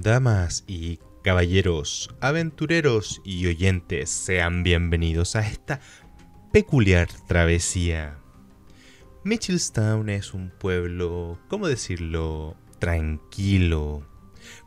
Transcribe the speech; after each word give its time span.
Damas 0.00 0.62
y 0.68 1.00
caballeros, 1.24 2.14
aventureros 2.20 3.20
y 3.24 3.48
oyentes, 3.48 4.10
sean 4.10 4.62
bienvenidos 4.62 5.34
a 5.34 5.40
esta 5.40 5.80
peculiar 6.52 7.08
travesía. 7.26 8.16
Mitchellstown 9.24 10.08
es 10.08 10.34
un 10.34 10.50
pueblo, 10.50 11.40
¿cómo 11.48 11.66
decirlo?, 11.66 12.56
tranquilo, 12.78 14.06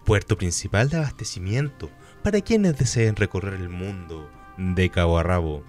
puerto 0.05 0.37
principal 0.37 0.89
de 0.89 0.97
abastecimiento 0.97 1.89
para 2.23 2.41
quienes 2.41 2.77
deseen 2.77 3.15
recorrer 3.15 3.53
el 3.53 3.69
mundo 3.69 4.29
de 4.57 4.89
cabo 4.89 5.17
a 5.17 5.23
rabo. 5.23 5.63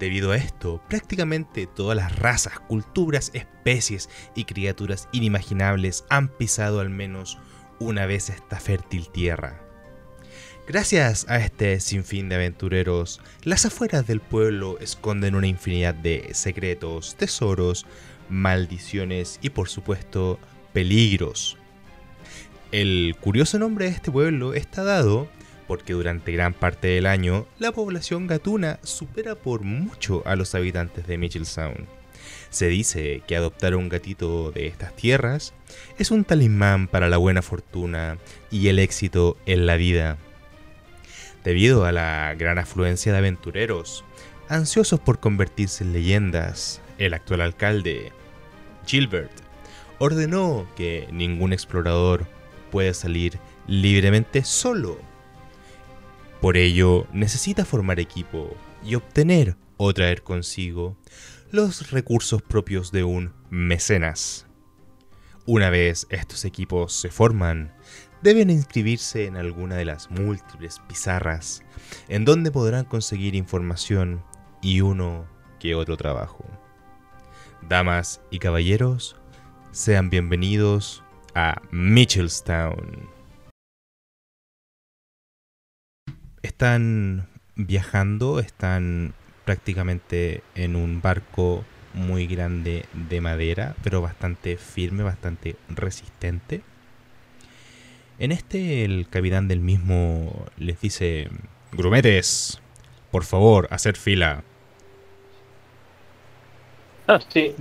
Debido 0.00 0.32
a 0.32 0.36
esto, 0.36 0.82
prácticamente 0.88 1.68
todas 1.68 1.96
las 1.96 2.18
razas, 2.18 2.58
culturas, 2.58 3.30
especies 3.32 4.10
y 4.34 4.42
criaturas 4.44 5.08
inimaginables 5.12 6.04
han 6.08 6.26
pisado 6.26 6.80
al 6.80 6.90
menos 6.90 7.38
una 7.82 8.06
vez 8.06 8.30
esta 8.30 8.58
fértil 8.58 9.08
tierra. 9.08 9.60
Gracias 10.66 11.26
a 11.28 11.38
este 11.38 11.80
sinfín 11.80 12.28
de 12.28 12.36
aventureros, 12.36 13.20
las 13.42 13.66
afueras 13.66 14.06
del 14.06 14.20
pueblo 14.20 14.78
esconden 14.78 15.34
una 15.34 15.48
infinidad 15.48 15.94
de 15.94 16.30
secretos, 16.34 17.16
tesoros, 17.16 17.84
maldiciones 18.28 19.38
y 19.42 19.50
por 19.50 19.68
supuesto 19.68 20.38
peligros. 20.72 21.58
El 22.70 23.16
curioso 23.20 23.58
nombre 23.58 23.86
de 23.86 23.90
este 23.90 24.10
pueblo 24.10 24.54
está 24.54 24.84
dado 24.84 25.28
porque 25.66 25.94
durante 25.94 26.32
gran 26.32 26.54
parte 26.54 26.88
del 26.88 27.06
año 27.06 27.46
la 27.58 27.72
población 27.72 28.26
gatuna 28.26 28.78
supera 28.82 29.34
por 29.34 29.62
mucho 29.62 30.22
a 30.26 30.36
los 30.36 30.54
habitantes 30.54 31.06
de 31.06 31.18
Mitchell 31.18 31.46
Sound. 31.46 32.01
Se 32.52 32.68
dice 32.68 33.22
que 33.26 33.34
adoptar 33.34 33.74
un 33.74 33.88
gatito 33.88 34.52
de 34.52 34.66
estas 34.66 34.94
tierras 34.94 35.54
es 35.98 36.10
un 36.10 36.22
talismán 36.22 36.86
para 36.86 37.08
la 37.08 37.16
buena 37.16 37.40
fortuna 37.40 38.18
y 38.50 38.68
el 38.68 38.78
éxito 38.78 39.38
en 39.46 39.64
la 39.64 39.76
vida. 39.76 40.18
Debido 41.44 41.86
a 41.86 41.92
la 41.92 42.34
gran 42.38 42.58
afluencia 42.58 43.10
de 43.10 43.18
aventureros, 43.18 44.04
ansiosos 44.50 45.00
por 45.00 45.18
convertirse 45.18 45.82
en 45.82 45.94
leyendas, 45.94 46.82
el 46.98 47.14
actual 47.14 47.40
alcalde, 47.40 48.12
Gilbert, 48.86 49.32
ordenó 49.98 50.68
que 50.76 51.08
ningún 51.10 51.54
explorador 51.54 52.26
pueda 52.70 52.92
salir 52.92 53.38
libremente 53.66 54.44
solo. 54.44 54.98
Por 56.42 56.58
ello, 56.58 57.06
necesita 57.14 57.64
formar 57.64 57.98
equipo 57.98 58.54
y 58.84 58.94
obtener 58.94 59.56
o 59.78 59.94
traer 59.94 60.22
consigo 60.22 60.98
los 61.52 61.90
recursos 61.90 62.40
propios 62.40 62.92
de 62.92 63.04
un 63.04 63.34
mecenas. 63.50 64.46
Una 65.44 65.68
vez 65.68 66.06
estos 66.08 66.46
equipos 66.46 66.94
se 66.94 67.10
forman, 67.10 67.74
deben 68.22 68.48
inscribirse 68.48 69.26
en 69.26 69.36
alguna 69.36 69.76
de 69.76 69.84
las 69.84 70.10
múltiples 70.10 70.80
pizarras 70.88 71.62
en 72.08 72.24
donde 72.24 72.50
podrán 72.50 72.86
conseguir 72.86 73.34
información 73.34 74.24
y 74.62 74.80
uno 74.80 75.26
que 75.60 75.74
otro 75.74 75.98
trabajo. 75.98 76.42
Damas 77.68 78.22
y 78.30 78.38
caballeros, 78.38 79.16
sean 79.72 80.08
bienvenidos 80.08 81.04
a 81.34 81.60
Mitchellstown. 81.70 83.10
Están 86.40 87.28
viajando, 87.56 88.40
están 88.40 89.12
prácticamente 89.44 90.42
en 90.54 90.76
un 90.76 91.00
barco 91.00 91.64
muy 91.94 92.26
grande 92.26 92.86
de 92.92 93.20
madera, 93.20 93.74
pero 93.82 94.00
bastante 94.00 94.56
firme, 94.56 95.02
bastante 95.02 95.56
resistente. 95.68 96.62
En 98.18 98.32
este 98.32 98.84
el 98.84 99.08
capitán 99.08 99.48
del 99.48 99.60
mismo 99.60 100.46
les 100.56 100.80
dice, 100.80 101.28
grumetes, 101.72 102.60
por 103.10 103.24
favor, 103.24 103.68
hacer 103.70 103.96
fila. 103.96 104.42
Ah, 107.06 107.20
sí. 107.28 107.54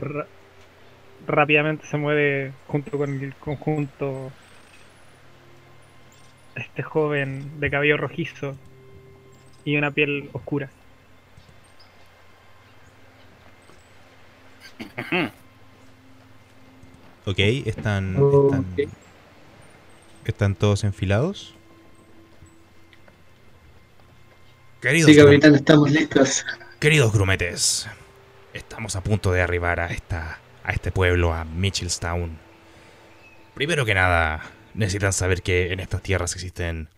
rápidamente 1.27 1.85
se 1.87 1.97
mueve 1.97 2.53
junto 2.67 2.97
con 2.97 3.21
el 3.21 3.35
conjunto 3.35 4.31
este 6.55 6.83
joven 6.83 7.59
de 7.59 7.69
cabello 7.69 7.97
rojizo 7.97 8.55
y 9.65 9.77
una 9.77 9.91
piel 9.91 10.29
oscura. 10.33 10.69
Ok, 17.25 17.37
están, 17.65 18.17
están, 20.25 20.55
todos 20.55 20.83
enfilados. 20.83 21.53
Queridos 24.81 25.11
sí, 25.11 25.17
capitán, 25.17 25.53
estamos 25.55 25.91
listos. 25.91 26.45
Queridos 26.79 27.13
grumetes, 27.13 27.87
estamos 28.53 28.95
a 28.95 29.03
punto 29.03 29.31
de 29.31 29.41
arribar 29.41 29.79
a 29.79 29.87
esta 29.87 30.39
a 30.63 30.71
este 30.71 30.91
pueblo, 30.91 31.33
a 31.33 31.45
Mitchellstown. 31.45 32.37
Primero 33.53 33.85
que 33.85 33.93
nada, 33.93 34.41
necesitan 34.73 35.13
saber 35.13 35.41
que 35.41 35.71
en 35.73 35.79
estas 35.79 36.01
tierras 36.01 36.33
existen 36.33 36.89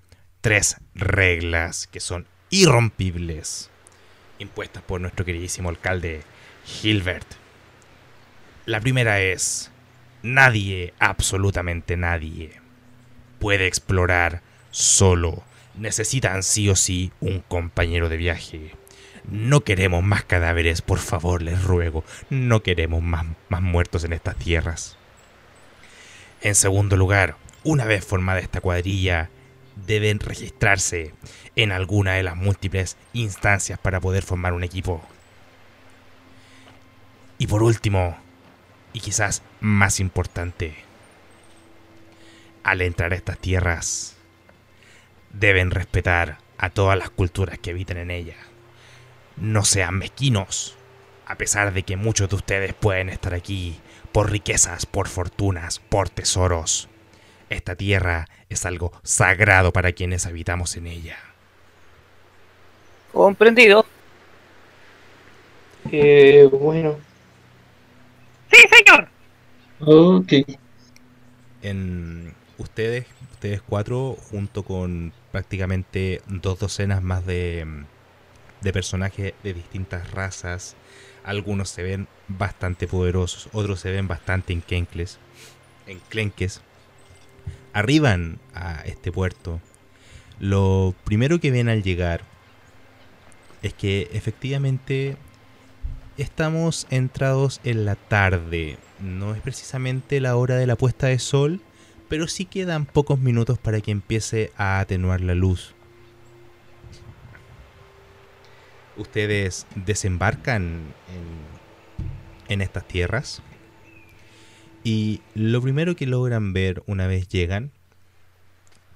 tres 0.41 0.77
reglas 0.95 1.87
que 1.87 1.99
son 1.99 2.27
irrompibles, 2.49 3.69
impuestas 4.39 4.83
por 4.83 5.01
nuestro 5.01 5.25
queridísimo 5.25 5.69
alcalde 5.69 6.21
Gilbert. 6.65 7.42
La 8.65 8.79
primera 8.79 9.19
es, 9.19 9.71
nadie, 10.21 10.93
absolutamente 10.97 11.97
nadie, 11.97 12.61
puede 13.37 13.67
explorar 13.67 14.41
solo. 14.71 15.43
Necesitan 15.75 16.43
sí 16.43 16.69
o 16.69 16.77
sí 16.77 17.11
un 17.19 17.41
compañero 17.41 18.07
de 18.07 18.15
viaje. 18.15 18.71
No 19.29 19.65
queremos 19.65 20.01
más 20.01 20.23
cadáveres, 20.23 20.81
por 20.81 20.99
favor, 20.99 21.41
les 21.41 21.61
ruego. 21.61 22.05
No 22.29 22.63
queremos 22.63 23.03
más, 23.03 23.25
más 23.49 23.61
muertos 23.61 24.05
en 24.05 24.13
estas 24.13 24.37
tierras. 24.37 24.97
En 26.41 26.55
segundo 26.55 26.95
lugar, 26.95 27.35
una 27.65 27.83
vez 27.83 28.05
formada 28.05 28.39
esta 28.39 28.61
cuadrilla, 28.61 29.29
deben 29.75 30.21
registrarse 30.21 31.13
en 31.57 31.73
alguna 31.73 32.13
de 32.13 32.23
las 32.23 32.37
múltiples 32.37 32.95
instancias 33.11 33.77
para 33.77 33.99
poder 33.99 34.23
formar 34.23 34.53
un 34.53 34.63
equipo. 34.63 35.03
Y 37.37 37.47
por 37.47 37.61
último, 37.61 38.22
y 38.93 38.99
quizás 38.99 39.41
más 39.59 39.99
importante, 39.99 40.75
al 42.63 42.81
entrar 42.81 43.11
a 43.11 43.15
estas 43.15 43.39
tierras, 43.39 44.15
deben 45.33 45.71
respetar 45.71 46.37
a 46.57 46.69
todas 46.69 46.97
las 46.97 47.09
culturas 47.09 47.59
que 47.59 47.71
habitan 47.71 47.97
en 47.97 48.11
ella. 48.11 48.37
No 49.35 49.65
sean 49.65 49.97
mezquinos, 49.97 50.77
a 51.25 51.35
pesar 51.35 51.73
de 51.73 51.83
que 51.83 51.97
muchos 51.97 52.29
de 52.29 52.35
ustedes 52.35 52.73
pueden 52.73 53.09
estar 53.09 53.33
aquí 53.33 53.79
por 54.11 54.31
riquezas, 54.31 54.85
por 54.85 55.07
fortunas, 55.07 55.79
por 55.79 56.09
tesoros. 56.09 56.87
Esta 57.49 57.75
tierra 57.75 58.27
es 58.49 58.65
algo 58.65 58.93
sagrado 59.03 59.73
para 59.73 59.91
quienes 59.91 60.25
habitamos 60.25 60.77
en 60.77 60.87
ella. 60.87 61.17
Comprendido. 63.11 63.85
Eh, 65.91 66.47
bueno, 66.51 66.97
Sí, 68.53 68.59
señor. 68.71 69.09
Ok. 69.79 70.33
En 71.63 72.33
ustedes, 72.57 73.05
ustedes 73.31 73.61
cuatro, 73.61 74.15
junto 74.29 74.63
con 74.63 75.11
prácticamente 75.31 76.21
dos 76.27 76.59
docenas 76.59 77.01
más 77.01 77.25
de, 77.25 77.65
de 78.61 78.73
personajes 78.73 79.33
de 79.43 79.53
distintas 79.53 80.11
razas, 80.11 80.75
algunos 81.23 81.69
se 81.69 81.81
ven 81.83 82.07
bastante 82.27 82.87
poderosos, 82.87 83.49
otros 83.53 83.79
se 83.79 83.91
ven 83.91 84.07
bastante 84.07 84.53
enquencles, 84.53 85.17
enclenques, 85.87 86.61
arriban 87.73 88.39
a 88.53 88.81
este 88.85 89.11
puerto. 89.11 89.59
Lo 90.39 90.93
primero 91.05 91.39
que 91.39 91.51
ven 91.51 91.69
al 91.69 91.81
llegar 91.81 92.21
es 93.63 93.73
que 93.73 94.09
efectivamente 94.13 95.17
estamos 96.17 96.87
entrados 96.89 97.59
en 97.63 97.85
la 97.85 97.95
tarde. 97.95 98.77
No 98.99 99.33
es 99.35 99.41
precisamente 99.41 100.19
la 100.19 100.35
hora 100.35 100.55
de 100.55 100.67
la 100.67 100.75
puesta 100.75 101.07
de 101.07 101.19
sol, 101.19 101.61
pero 102.09 102.27
sí 102.27 102.45
quedan 102.45 102.85
pocos 102.85 103.19
minutos 103.19 103.57
para 103.57 103.81
que 103.81 103.91
empiece 103.91 104.51
a 104.57 104.79
atenuar 104.79 105.21
la 105.21 105.35
luz. 105.35 105.73
Ustedes 108.95 109.65
desembarcan 109.75 110.81
en, 111.09 112.53
en 112.53 112.61
estas 112.61 112.87
tierras 112.87 113.41
y 114.83 115.21
lo 115.33 115.61
primero 115.61 115.95
que 115.95 116.05
logran 116.05 116.53
ver 116.53 116.83
una 116.85 117.07
vez 117.07 117.27
llegan 117.27 117.71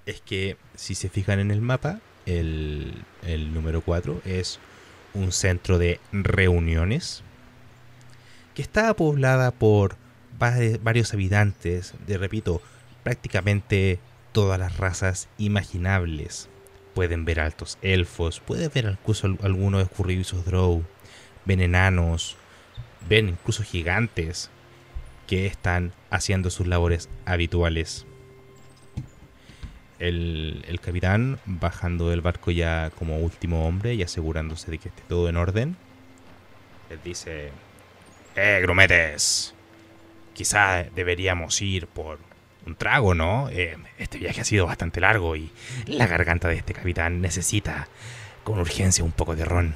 es 0.05 0.21
que 0.21 0.57
si 0.75 0.95
se 0.95 1.09
fijan 1.09 1.39
en 1.39 1.49
el 1.49 1.61
mapa, 1.61 1.99
el, 2.25 2.93
el 3.23 3.53
número 3.53 3.81
4 3.81 4.21
es 4.25 4.59
un 5.17 5.31
centro 5.31 5.77
de 5.77 5.99
reuniones 6.11 7.23
que 8.53 8.61
está 8.61 8.93
poblada 8.95 9.51
por 9.51 9.95
varios 10.39 11.13
habitantes, 11.13 11.93
de 12.05 12.17
repito, 12.17 12.61
prácticamente 13.03 13.99
todas 14.31 14.59
las 14.59 14.77
razas 14.77 15.27
imaginables. 15.37 16.49
Pueden 16.93 17.25
ver 17.25 17.39
altos 17.39 17.77
elfos, 17.81 18.39
pueden 18.39 18.71
ver 18.73 18.85
incluso 18.85 19.27
algunos 19.41 19.83
escurridizos 19.83 20.45
drow, 20.45 20.83
ven 21.45 21.61
enanos, 21.61 22.35
ven 23.07 23.29
incluso 23.29 23.63
gigantes 23.63 24.49
que 25.27 25.45
están 25.45 25.91
haciendo 26.09 26.49
sus 26.49 26.67
labores 26.67 27.09
habituales. 27.25 28.05
El, 29.99 30.63
el, 30.67 30.79
capitán 30.79 31.39
bajando 31.45 32.09
del 32.09 32.21
barco 32.21 32.51
ya 32.51 32.91
como 32.91 33.17
último 33.17 33.67
hombre 33.67 33.95
y 33.95 34.03
asegurándose 34.03 34.69
de 34.69 34.77
que 34.77 34.89
esté 34.89 35.01
todo 35.07 35.27
en 35.27 35.37
orden, 35.37 35.75
les 36.89 37.03
dice, 37.03 37.51
¡Eh, 38.39 38.59
grumetes! 38.61 39.55
Quizá 40.35 40.83
deberíamos 40.83 41.59
ir 41.63 41.87
por 41.87 42.19
un 42.67 42.75
trago, 42.75 43.15
¿no? 43.15 43.49
Eh, 43.49 43.75
este 43.97 44.19
viaje 44.19 44.41
ha 44.41 44.43
sido 44.43 44.67
bastante 44.67 45.01
largo 45.01 45.35
y 45.35 45.49
la 45.87 46.05
garganta 46.05 46.47
de 46.47 46.57
este 46.57 46.75
capitán 46.75 47.19
necesita 47.19 47.87
con 48.43 48.59
urgencia 48.59 49.03
un 49.03 49.11
poco 49.11 49.35
de 49.35 49.43
ron. 49.43 49.73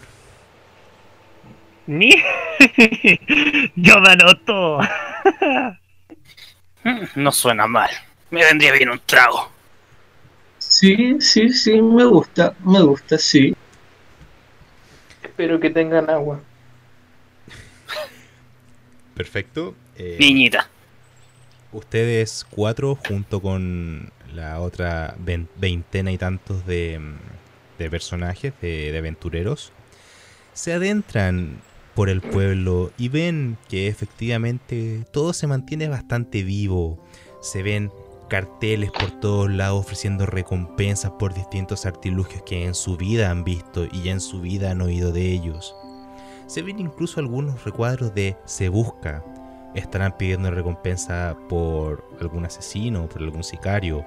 Ni 1.87 2.11
yo 3.75 3.99
me 3.99 4.11
anoto. 4.11 4.79
no 7.15 7.31
suena 7.31 7.65
mal. 7.65 7.89
Me 8.29 8.45
vendría 8.45 8.73
bien 8.73 8.91
un 8.91 9.01
trago. 9.03 9.51
Sí, 10.81 11.21
sí, 11.21 11.53
sí, 11.53 11.79
me 11.79 12.05
gusta, 12.05 12.55
me 12.65 12.81
gusta, 12.81 13.15
sí. 13.19 13.55
Espero 15.21 15.59
que 15.59 15.69
tengan 15.69 16.09
agua. 16.09 16.41
Perfecto. 19.13 19.75
Eh, 19.95 20.17
Niñita. 20.19 20.67
Ustedes 21.71 22.47
cuatro, 22.49 22.95
junto 22.95 23.43
con 23.43 24.11
la 24.33 24.59
otra 24.59 25.15
veintena 25.59 26.11
y 26.11 26.17
tantos 26.17 26.65
de, 26.65 26.99
personajes, 27.77 28.51
de, 28.59 28.91
de 28.91 28.97
aventureros, 28.97 29.71
se 30.53 30.73
adentran 30.73 31.61
por 31.93 32.09
el 32.09 32.21
pueblo 32.21 32.91
y 32.97 33.09
ven 33.09 33.55
que 33.69 33.87
efectivamente 33.87 35.05
todo 35.11 35.33
se 35.33 35.45
mantiene 35.45 35.89
bastante 35.89 36.41
vivo. 36.41 36.97
Se 37.39 37.61
ven 37.61 37.91
carteles 38.31 38.91
por 38.91 39.11
todos 39.11 39.51
lados 39.51 39.81
ofreciendo 39.81 40.25
recompensas 40.25 41.11
por 41.19 41.33
distintos 41.33 41.85
artilugios 41.85 42.43
que 42.43 42.63
en 42.63 42.73
su 42.73 42.95
vida 42.95 43.29
han 43.29 43.43
visto 43.43 43.83
y 43.91 44.03
ya 44.03 44.13
en 44.13 44.21
su 44.21 44.39
vida 44.39 44.71
han 44.71 44.79
oído 44.79 45.11
de 45.11 45.33
ellos. 45.33 45.75
Se 46.47 46.61
ven 46.61 46.79
incluso 46.79 47.19
algunos 47.19 47.65
recuadros 47.65 48.15
de 48.15 48.37
Se 48.45 48.69
Busca. 48.69 49.21
Estarán 49.75 50.15
pidiendo 50.17 50.49
recompensa 50.49 51.35
por 51.49 52.05
algún 52.21 52.45
asesino, 52.45 53.09
por 53.09 53.21
algún 53.21 53.43
sicario. 53.43 54.05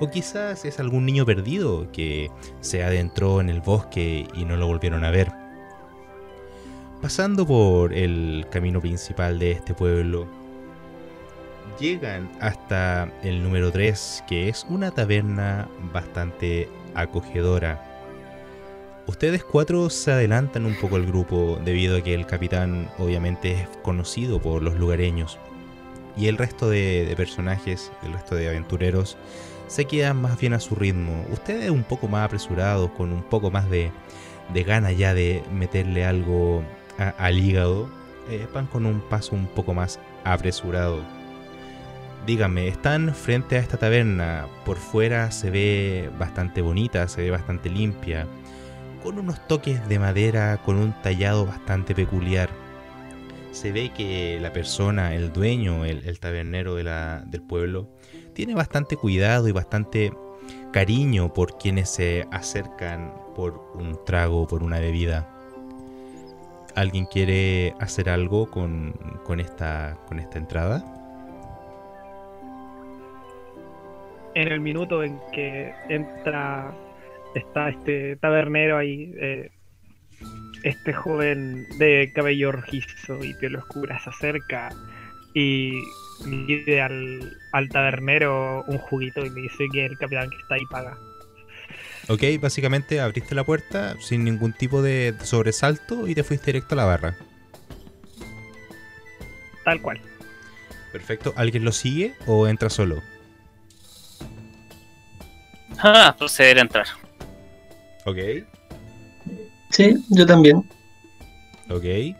O 0.00 0.10
quizás 0.10 0.64
es 0.64 0.80
algún 0.80 1.06
niño 1.06 1.24
perdido 1.24 1.92
que 1.92 2.28
se 2.60 2.82
adentró 2.82 3.40
en 3.40 3.50
el 3.50 3.60
bosque 3.60 4.26
y 4.34 4.44
no 4.46 4.56
lo 4.56 4.66
volvieron 4.66 5.04
a 5.04 5.12
ver. 5.12 5.30
Pasando 7.00 7.46
por 7.46 7.94
el 7.94 8.46
camino 8.50 8.80
principal 8.80 9.38
de 9.38 9.52
este 9.52 9.74
pueblo, 9.74 10.26
llegan 11.78 12.30
hasta 12.40 13.10
el 13.22 13.42
número 13.42 13.70
3, 13.70 14.24
que 14.26 14.48
es 14.48 14.66
una 14.68 14.90
taberna 14.90 15.68
bastante 15.92 16.68
acogedora. 16.94 17.90
Ustedes 19.06 19.42
cuatro 19.42 19.90
se 19.90 20.12
adelantan 20.12 20.66
un 20.66 20.76
poco 20.76 20.96
al 20.96 21.06
grupo 21.06 21.58
debido 21.64 21.96
a 21.96 22.00
que 22.00 22.14
el 22.14 22.26
capitán 22.26 22.88
obviamente 22.98 23.52
es 23.52 23.68
conocido 23.82 24.40
por 24.40 24.62
los 24.62 24.76
lugareños. 24.76 25.38
Y 26.16 26.28
el 26.28 26.38
resto 26.38 26.68
de, 26.68 27.12
personajes, 27.16 27.90
el 28.02 28.12
resto 28.12 28.34
de 28.34 28.48
aventureros, 28.48 29.16
se 29.66 29.86
quedan 29.86 30.20
más 30.20 30.38
bien 30.38 30.52
a 30.52 30.60
su 30.60 30.74
ritmo. 30.74 31.24
Ustedes 31.32 31.70
un 31.70 31.84
poco 31.84 32.08
más 32.08 32.24
apresurados, 32.24 32.90
con 32.92 33.12
un 33.12 33.22
poco 33.22 33.50
más 33.50 33.68
de, 33.70 33.90
de 34.52 34.62
gana 34.62 34.92
ya 34.92 35.14
de 35.14 35.42
meterle 35.52 36.04
algo 36.04 36.62
al 37.18 37.38
hígado, 37.38 37.88
eh, 38.28 38.46
van 38.52 38.66
con 38.66 38.86
un 38.86 39.00
paso 39.00 39.34
un 39.34 39.46
poco 39.46 39.74
más 39.74 39.98
apresurado. 40.24 41.19
Díganme, 42.26 42.68
están 42.68 43.14
frente 43.14 43.56
a 43.56 43.60
esta 43.60 43.78
taberna, 43.78 44.46
por 44.66 44.76
fuera 44.76 45.30
se 45.30 45.50
ve 45.50 46.10
bastante 46.18 46.60
bonita, 46.60 47.08
se 47.08 47.22
ve 47.22 47.30
bastante 47.30 47.70
limpia, 47.70 48.26
con 49.02 49.18
unos 49.18 49.46
toques 49.48 49.88
de 49.88 49.98
madera, 49.98 50.58
con 50.62 50.76
un 50.76 50.92
tallado 51.00 51.46
bastante 51.46 51.94
peculiar. 51.94 52.50
Se 53.52 53.72
ve 53.72 53.90
que 53.96 54.38
la 54.40 54.52
persona, 54.52 55.14
el 55.14 55.32
dueño, 55.32 55.86
el, 55.86 56.20
tabernero 56.20 56.74
del 56.74 57.42
pueblo, 57.48 57.88
tiene 58.34 58.54
bastante 58.54 58.96
cuidado 58.96 59.48
y 59.48 59.52
bastante 59.52 60.12
cariño 60.72 61.32
por 61.32 61.56
quienes 61.58 61.88
se 61.88 62.28
acercan 62.30 63.14
por 63.34 63.72
un 63.74 63.98
trago, 64.04 64.46
por 64.46 64.62
una 64.62 64.78
bebida. 64.78 65.28
¿Alguien 66.76 67.06
quiere 67.06 67.74
hacer 67.80 68.10
algo 68.10 68.48
con, 68.50 68.92
con 69.24 69.40
esta 69.40 69.96
entrada? 70.34 70.99
En 74.34 74.48
el 74.48 74.60
minuto 74.60 75.02
en 75.02 75.18
que 75.32 75.72
entra, 75.88 76.72
está 77.34 77.70
este 77.70 78.16
tabernero 78.16 78.78
ahí, 78.78 79.12
eh, 79.18 79.50
este 80.62 80.92
joven 80.92 81.66
de 81.78 82.12
cabello 82.14 82.52
rojizo 82.52 83.24
y 83.24 83.34
piel 83.34 83.56
oscura 83.56 83.98
se 83.98 84.10
acerca 84.10 84.70
y 85.34 85.80
pide 86.24 86.80
al, 86.80 87.36
al 87.52 87.68
tabernero 87.68 88.64
un 88.68 88.78
juguito 88.78 89.24
y 89.24 89.30
me 89.30 89.42
dice 89.42 89.66
que 89.72 89.86
el 89.86 89.96
capitán 89.98 90.30
que 90.30 90.36
está 90.36 90.54
ahí 90.54 90.64
paga. 90.70 90.96
Ok, 92.08 92.22
básicamente 92.40 93.00
abriste 93.00 93.34
la 93.34 93.44
puerta 93.44 93.96
sin 94.00 94.24
ningún 94.24 94.52
tipo 94.52 94.82
de 94.82 95.14
sobresalto 95.22 96.08
y 96.08 96.14
te 96.14 96.24
fuiste 96.24 96.46
directo 96.46 96.74
a 96.74 96.76
la 96.76 96.84
barra. 96.84 97.16
Tal 99.64 99.80
cual. 99.80 100.00
Perfecto. 100.92 101.32
¿Alguien 101.36 101.64
lo 101.64 101.72
sigue 101.72 102.14
o 102.26 102.48
entra 102.48 102.70
solo? 102.70 103.02
Ah, 105.78 106.14
proceder 106.16 106.58
a 106.58 106.62
entrar. 106.62 106.86
Ok. 108.04 108.18
Sí, 109.70 110.04
yo 110.10 110.26
también. 110.26 110.58
Ok. 111.68 112.16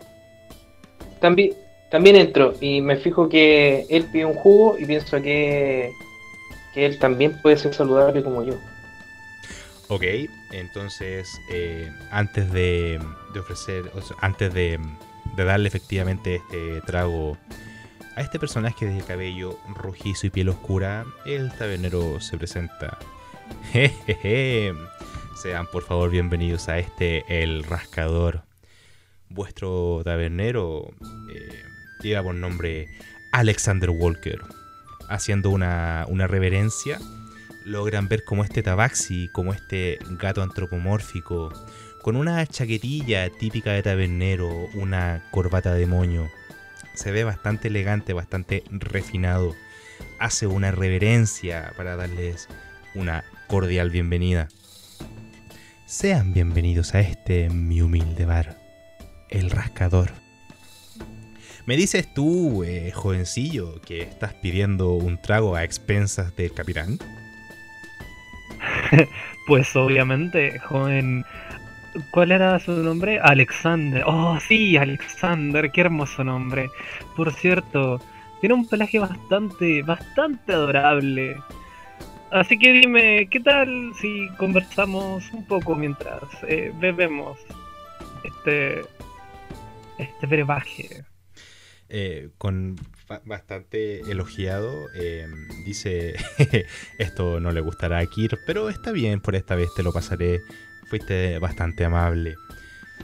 También, 1.20 1.54
también 1.90 2.16
entro 2.16 2.54
y 2.60 2.80
me 2.80 2.96
fijo 2.96 3.28
que 3.28 3.84
él 3.90 4.04
pide 4.12 4.24
un 4.24 4.34
jugo 4.34 4.78
y 4.78 4.86
pienso 4.86 5.20
que, 5.20 5.90
que 6.72 6.86
él 6.86 6.98
también 6.98 7.40
puede 7.42 7.56
ser 7.56 7.74
saludable 7.74 8.22
como 8.22 8.44
yo. 8.44 8.54
Ok, 9.92 10.04
entonces 10.52 11.28
eh, 11.50 11.90
antes 12.12 12.52
de, 12.52 13.00
ofrecer, 13.36 13.90
antes 14.20 14.54
de, 14.54 14.78
darle 15.36 15.66
efectivamente 15.66 16.36
este 16.36 16.80
trago 16.82 17.36
a 18.14 18.20
este 18.20 18.38
personaje 18.38 18.86
de 18.86 19.02
cabello 19.02 19.58
rojizo 19.74 20.28
y 20.28 20.30
piel 20.30 20.48
oscura, 20.48 21.04
el 21.26 21.50
tabernero 21.52 22.20
se 22.20 22.38
presenta. 22.38 22.98
Jejeje. 23.72 24.74
Sean 25.40 25.66
por 25.66 25.82
favor 25.82 26.10
bienvenidos 26.10 26.68
a 26.68 26.78
este 26.78 27.24
El 27.28 27.64
Rascador. 27.64 28.42
Vuestro 29.28 30.02
tabernero 30.04 30.90
eh, 31.32 31.62
lleva 32.02 32.22
por 32.22 32.34
nombre 32.34 32.88
Alexander 33.32 33.90
Walker. 33.90 34.40
Haciendo 35.08 35.50
una, 35.50 36.04
una 36.08 36.26
reverencia 36.26 36.98
logran 37.64 38.08
ver 38.08 38.24
como 38.24 38.44
este 38.44 38.62
tabaxi, 38.62 39.28
como 39.32 39.52
este 39.52 39.98
gato 40.18 40.42
antropomórfico, 40.42 41.52
con 42.02 42.16
una 42.16 42.46
chaquetilla 42.46 43.28
típica 43.30 43.72
de 43.72 43.82
tabernero, 43.82 44.48
una 44.74 45.22
corbata 45.30 45.74
de 45.74 45.86
moño. 45.86 46.28
Se 46.94 47.12
ve 47.12 47.24
bastante 47.24 47.68
elegante, 47.68 48.12
bastante 48.12 48.64
refinado. 48.70 49.54
Hace 50.18 50.46
una 50.46 50.70
reverencia 50.70 51.72
para 51.76 51.96
darles 51.96 52.48
una 52.94 53.24
cordial 53.50 53.90
bienvenida. 53.90 54.46
Sean 55.84 56.32
bienvenidos 56.32 56.94
a 56.94 57.00
este 57.00 57.50
mi 57.50 57.82
humilde 57.82 58.24
bar, 58.24 58.56
El 59.28 59.50
Rascador. 59.50 60.10
Me 61.66 61.76
dices 61.76 62.14
tú, 62.14 62.62
eh, 62.62 62.92
jovencillo, 62.92 63.80
que 63.80 64.02
estás 64.02 64.34
pidiendo 64.34 64.92
un 64.92 65.20
trago 65.20 65.56
a 65.56 65.64
expensas 65.64 66.36
del 66.36 66.54
capitán. 66.54 66.98
pues 69.48 69.74
obviamente, 69.74 70.60
joven. 70.60 71.24
¿Cuál 72.12 72.30
era 72.30 72.56
su 72.60 72.70
nombre? 72.70 73.18
Alexander. 73.18 74.04
Oh, 74.06 74.38
sí, 74.38 74.76
Alexander, 74.76 75.72
qué 75.72 75.80
hermoso 75.80 76.22
nombre. 76.22 76.70
Por 77.16 77.32
cierto, 77.32 78.00
tiene 78.40 78.54
un 78.54 78.68
pelaje 78.68 79.00
bastante, 79.00 79.82
bastante 79.82 80.52
adorable. 80.52 81.36
Así 82.30 82.58
que 82.58 82.72
dime, 82.72 83.28
¿qué 83.30 83.40
tal 83.40 83.92
si 84.00 84.28
conversamos 84.38 85.32
un 85.32 85.44
poco 85.46 85.74
mientras 85.74 86.22
eh, 86.48 86.70
bebemos 86.74 87.38
este, 88.22 88.82
este 89.98 90.26
brebaje? 90.26 91.04
eh, 91.88 92.30
con 92.38 92.76
ba- 93.08 93.22
bastante 93.24 94.00
elogiado, 94.10 94.88
eh, 94.94 95.26
dice, 95.64 96.14
esto 96.98 97.40
no 97.40 97.50
le 97.50 97.60
gustará 97.60 97.98
a 97.98 98.06
Kir, 98.06 98.38
pero 98.46 98.68
está 98.68 98.92
bien, 98.92 99.20
por 99.20 99.34
esta 99.34 99.56
vez 99.56 99.74
te 99.74 99.82
lo 99.82 99.92
pasaré, 99.92 100.40
fuiste 100.88 101.38
bastante 101.40 101.84
amable. 101.84 102.36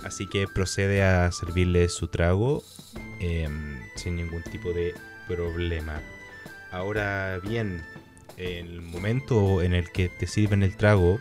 Así 0.05 0.29
que 0.29 0.47
procede 0.47 1.03
a 1.03 1.33
servirle 1.33 1.89
su 1.89 2.09
trago 2.09 2.63
eh, 3.21 3.49
sin 3.97 4.17
ningún 4.17 4.43
tipo 4.45 4.73
de 4.73 4.95
problema. 5.27 6.01
Ahora 6.71 7.41
bien, 7.43 7.83
en 7.96 7.96
el 8.37 8.83
momento 8.83 9.63
en 9.63 9.75
el 9.75 9.91
que 9.91 10.09
te 10.09 10.27
sirven 10.27 10.63
el 10.63 10.77
trago, 10.77 11.19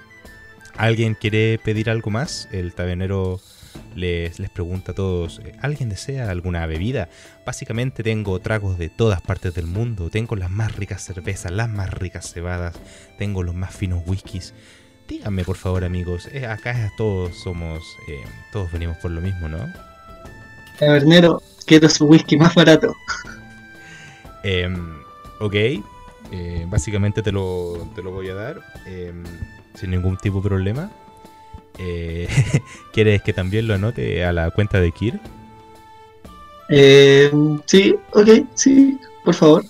¿alguien 0.78 1.16
quiere 1.16 1.60
pedir 1.64 1.90
algo 1.90 2.12
más? 2.12 2.48
El 2.52 2.74
tabernero 2.74 3.40
les, 3.96 4.40
les 4.40 4.50
pregunta 4.50 4.92
a 4.92 4.96
todos, 4.96 5.40
"Eh, 5.44 5.54
¿alguien 5.62 5.90
desea 5.90 6.30
alguna 6.30 6.66
bebida? 6.66 7.10
Básicamente 7.46 8.04
tengo 8.04 8.40
tragos 8.40 8.78
de 8.78 8.90
todas 8.90 9.22
partes 9.22 9.54
del 9.54 9.68
mundo, 9.68 10.10
tengo 10.10 10.36
las 10.36 10.50
más 10.50 10.76
ricas 10.76 11.04
cervezas, 11.04 11.52
las 11.52 11.70
más 11.70 11.94
ricas 11.94 12.32
cebadas, 12.34 12.76
tengo 13.18 13.44
los 13.44 13.56
más 13.56 13.74
finos 13.76 14.04
whiskies. 14.06 14.54
Díganme 15.08 15.44
por 15.44 15.56
favor 15.56 15.84
amigos, 15.84 16.28
eh, 16.34 16.48
acá 16.48 16.92
todos 16.98 17.38
somos, 17.38 17.84
eh, 18.08 18.24
todos 18.52 18.72
venimos 18.72 18.98
por 18.98 19.12
lo 19.12 19.22
mismo, 19.22 19.48
¿no? 19.48 19.72
Tabernero, 20.80 21.42
quiero 21.66 21.88
su 21.90 22.06
whisky 22.06 22.38
más 22.38 22.56
barato. 22.56 22.94
Em, 24.44 24.98
ok, 25.40 25.56
eh, 26.36 26.66
básicamente 26.68 27.22
te 27.22 27.32
lo, 27.32 27.88
te 27.96 28.04
lo 28.04 28.12
voy 28.12 28.28
a 28.28 28.34
dar 28.34 28.62
em, 28.86 29.24
sin 29.74 29.92
ningún 29.92 30.18
tipo 30.18 30.42
de 30.42 30.50
problema. 30.50 30.92
Eh, 31.78 32.28
¿Quieres 32.94 33.22
que 33.22 33.32
también 33.32 33.68
lo 33.68 33.74
anote 33.74 34.26
a 34.26 34.34
la 34.34 34.52
cuenta 34.52 34.82
de 34.82 34.92
Kir? 34.92 35.20
Eh, 36.68 37.32
sí, 37.66 37.96
ok, 38.12 38.30
sí, 38.54 39.00
por 39.24 39.34
favor. 39.34 39.64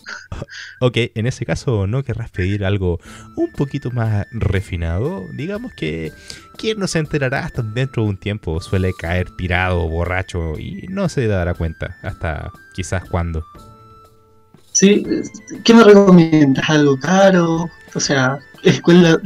Ok, 0.79 0.97
en 1.13 1.27
ese 1.27 1.45
caso 1.45 1.85
no 1.85 2.03
querrás 2.03 2.31
pedir 2.31 2.65
algo 2.65 2.99
un 3.35 3.51
poquito 3.51 3.91
más 3.91 4.25
refinado. 4.31 5.23
Digamos 5.33 5.71
que 5.73 6.11
Kir 6.57 6.79
no 6.79 6.87
se 6.87 6.97
enterará 6.97 7.45
hasta 7.45 7.61
dentro 7.61 8.03
de 8.03 8.09
un 8.09 8.17
tiempo. 8.17 8.59
Suele 8.59 8.91
caer 8.93 9.27
pirado, 9.37 9.87
borracho 9.87 10.57
y 10.57 10.87
no 10.89 11.09
se 11.09 11.27
dará 11.27 11.53
cuenta 11.53 11.97
hasta 12.01 12.51
quizás 12.73 13.07
cuando. 13.07 13.45
Sí, 14.75 15.03
¿qué 15.63 15.73
me 15.73 15.83
recomiendas? 15.83 16.69
¿Algo 16.69 16.99
caro? 16.99 17.69
O 17.93 17.99
sea, 17.99 18.39
escuela, 18.63 19.17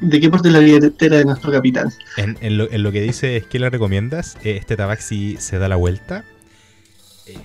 ¿de 0.00 0.20
qué 0.20 0.28
parte 0.28 0.48
de 0.48 0.54
la 0.54 0.58
billetera 0.58 1.18
de 1.18 1.24
nuestro 1.24 1.52
capitán? 1.52 1.92
En, 2.16 2.36
en 2.40 2.58
lo, 2.58 2.70
en 2.70 2.82
lo 2.82 2.90
que 2.90 3.00
dice 3.02 3.36
es 3.36 3.46
que 3.46 3.60
le 3.60 3.70
recomiendas, 3.70 4.36
eh, 4.42 4.56
este 4.58 4.76
tabaxi 4.76 5.36
se 5.38 5.58
da 5.58 5.68
la 5.68 5.76
vuelta, 5.76 6.24
eh, 7.26 7.36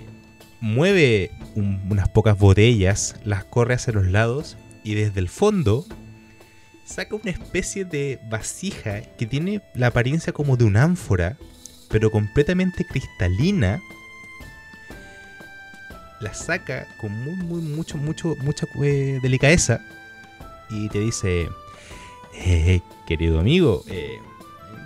mueve 0.60 1.32
un- 1.56 1.82
unas 1.90 2.10
pocas 2.10 2.38
botellas, 2.38 3.16
las 3.26 3.44
corre 3.46 3.76
hacia 3.76 3.94
los 3.94 4.08
lados 4.08 4.58
y 4.84 4.96
desde 4.96 5.20
el 5.20 5.30
fondo 5.30 5.86
saca 6.84 7.16
una 7.16 7.32
especie 7.32 7.86
de 7.86 8.20
vasija 8.30 9.02
que 9.18 9.28
tiene 9.28 9.62
la 9.76 9.88
apariencia 9.88 10.34
como 10.34 10.58
de 10.58 10.66
un 10.66 10.78
ánfora, 10.78 11.38
pero 11.90 12.10
completamente 12.12 12.86
cristalina. 12.86 13.80
La 16.22 16.34
saca 16.34 16.88
con 17.00 17.12
muy, 17.12 17.62
mucho, 17.62 17.98
mucho, 17.98 18.36
mucha 18.42 18.68
eh, 18.84 19.20
delicadeza 19.22 19.82
y 20.70 20.88
te 20.90 21.00
dice, 21.00 21.50
eh, 22.36 22.82
querido 23.08 23.40
amigo, 23.40 23.84
eh, 23.88 24.20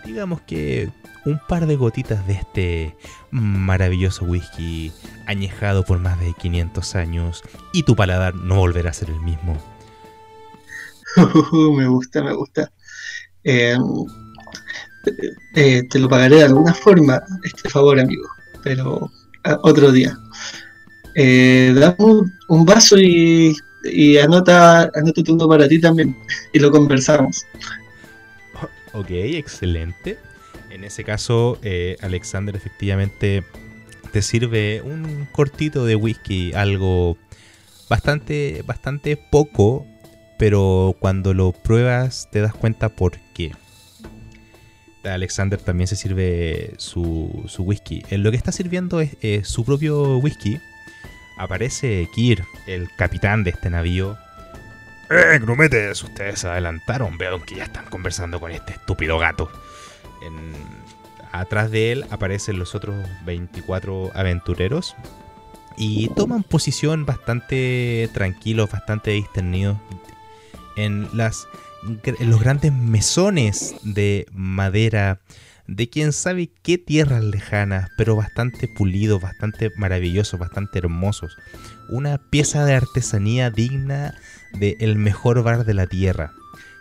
digamos 0.06 0.42
que 0.42 0.90
un 1.26 1.40
par 1.48 1.66
de 1.68 1.76
gotitas 1.76 2.26
de 2.28 2.34
este 2.34 2.96
maravilloso 3.32 4.26
whisky 4.26 4.94
añejado 5.26 5.84
por 5.84 6.00
más 6.00 6.20
de 6.20 6.34
500 6.34 6.96
años 6.96 7.44
y 7.74 7.84
tu 7.84 7.96
paladar 7.96 8.36
no 8.36 8.56
volverá 8.58 8.92
a 8.92 8.94
ser 8.94 9.10
el 9.10 9.20
mismo. 9.20 9.58
me 11.76 11.88
gusta, 11.88 12.24
me 12.24 12.34
gusta. 12.34 12.72
Eh, 13.44 13.78
eh, 15.56 15.84
te 15.90 16.00
lo 16.00 16.10
pagaré 16.10 16.38
de 16.38 16.44
alguna 16.44 16.74
forma, 16.74 17.22
este 17.44 17.70
favor, 17.70 18.00
amigo, 18.00 18.28
pero 18.64 19.10
a- 19.44 19.60
otro 19.64 19.92
día. 19.92 20.18
Eh, 21.16 21.74
dame 21.76 21.96
un, 22.48 22.66
vaso 22.66 22.98
y, 22.98 23.56
y 23.84 24.18
anota, 24.18 24.92
anótate 24.94 25.32
uno 25.32 25.48
para 25.48 25.68
ti 25.68 25.80
también, 25.80 26.16
y 26.54 26.60
lo 26.60 26.72
conversamos. 26.72 27.46
Ok, 28.94 29.10
excelente. 29.10 30.18
En 30.70 30.84
ese 30.84 31.04
caso, 31.04 31.58
eh, 31.62 31.96
Alexander 32.02 32.56
efectivamente 32.56 33.44
te 34.12 34.22
sirve 34.22 34.82
un 34.82 35.28
cortito 35.32 35.86
de 35.86 35.96
whisky, 35.96 36.54
algo 36.54 37.18
bastante, 37.90 38.64
bastante 38.66 39.18
poco, 39.18 39.86
pero 40.38 40.96
cuando 41.00 41.34
lo 41.34 41.52
pruebas 41.52 42.30
te 42.32 42.42
das 42.42 42.54
cuenta 42.54 42.90
por 42.90 43.18
qué. 43.34 43.52
Alexander 45.04 45.60
también 45.60 45.88
se 45.88 45.96
sirve 45.96 46.74
su, 46.78 47.44
su 47.48 47.64
whisky. 47.64 48.04
En 48.10 48.24
lo 48.24 48.32
que 48.32 48.38
está 48.38 48.52
sirviendo 48.52 49.02
es 49.02 49.18
eh, 49.22 49.42
su 49.44 49.64
propio 49.64 50.18
whisky. 50.18 50.60
Aparece 51.38 52.08
Kir, 52.14 52.44
el 52.68 52.90
capitán 52.96 53.44
de 53.44 53.52
este 53.52 53.70
navío, 53.70 54.18
eh, 55.10 55.38
grumetes, 55.40 56.02
ustedes 56.04 56.40
se 56.40 56.48
adelantaron. 56.48 57.18
Veo 57.18 57.42
que 57.44 57.56
ya 57.56 57.64
están 57.66 57.86
conversando 57.86 58.40
con 58.40 58.52
este 58.52 58.74
estúpido 58.74 59.20
gato. 59.20 59.52
En- 60.26 60.54
atrás 61.32 61.70
de 61.70 61.92
él 61.92 62.06
aparecen 62.12 62.58
los 62.58 62.74
otros 62.76 62.96
24 63.26 64.12
aventureros. 64.16 64.96
Y 65.78 66.08
toman 66.16 66.44
posición 66.44 67.06
bastante 67.06 68.10
tranquilos, 68.14 68.72
bastante 68.72 69.12
discernidos. 69.12 69.78
En, 70.78 71.10
las, 71.14 71.48
en 72.06 72.30
los 72.30 72.40
grandes 72.40 72.72
mesones 72.72 73.76
de 73.84 74.26
madera. 74.32 75.20
De 75.68 75.90
quién 75.90 76.14
sabe 76.14 76.52
qué 76.62 76.78
tierras 76.78 77.24
lejanas, 77.24 77.90
pero 77.98 78.16
bastante 78.16 78.68
pulidos, 78.68 79.22
bastante 79.22 79.72
maravillosos, 79.78 80.40
bastante 80.40 80.80
hermosos. 80.80 81.36
Una 81.90 82.18
pieza 82.18 82.66
de 82.66 82.76
artesanía 82.76 83.50
digna 83.50 84.14
de 84.54 84.78
mejor 84.96 85.42
bar 85.42 85.66
de 85.66 85.74
la 85.74 85.88
tierra. 85.88 86.34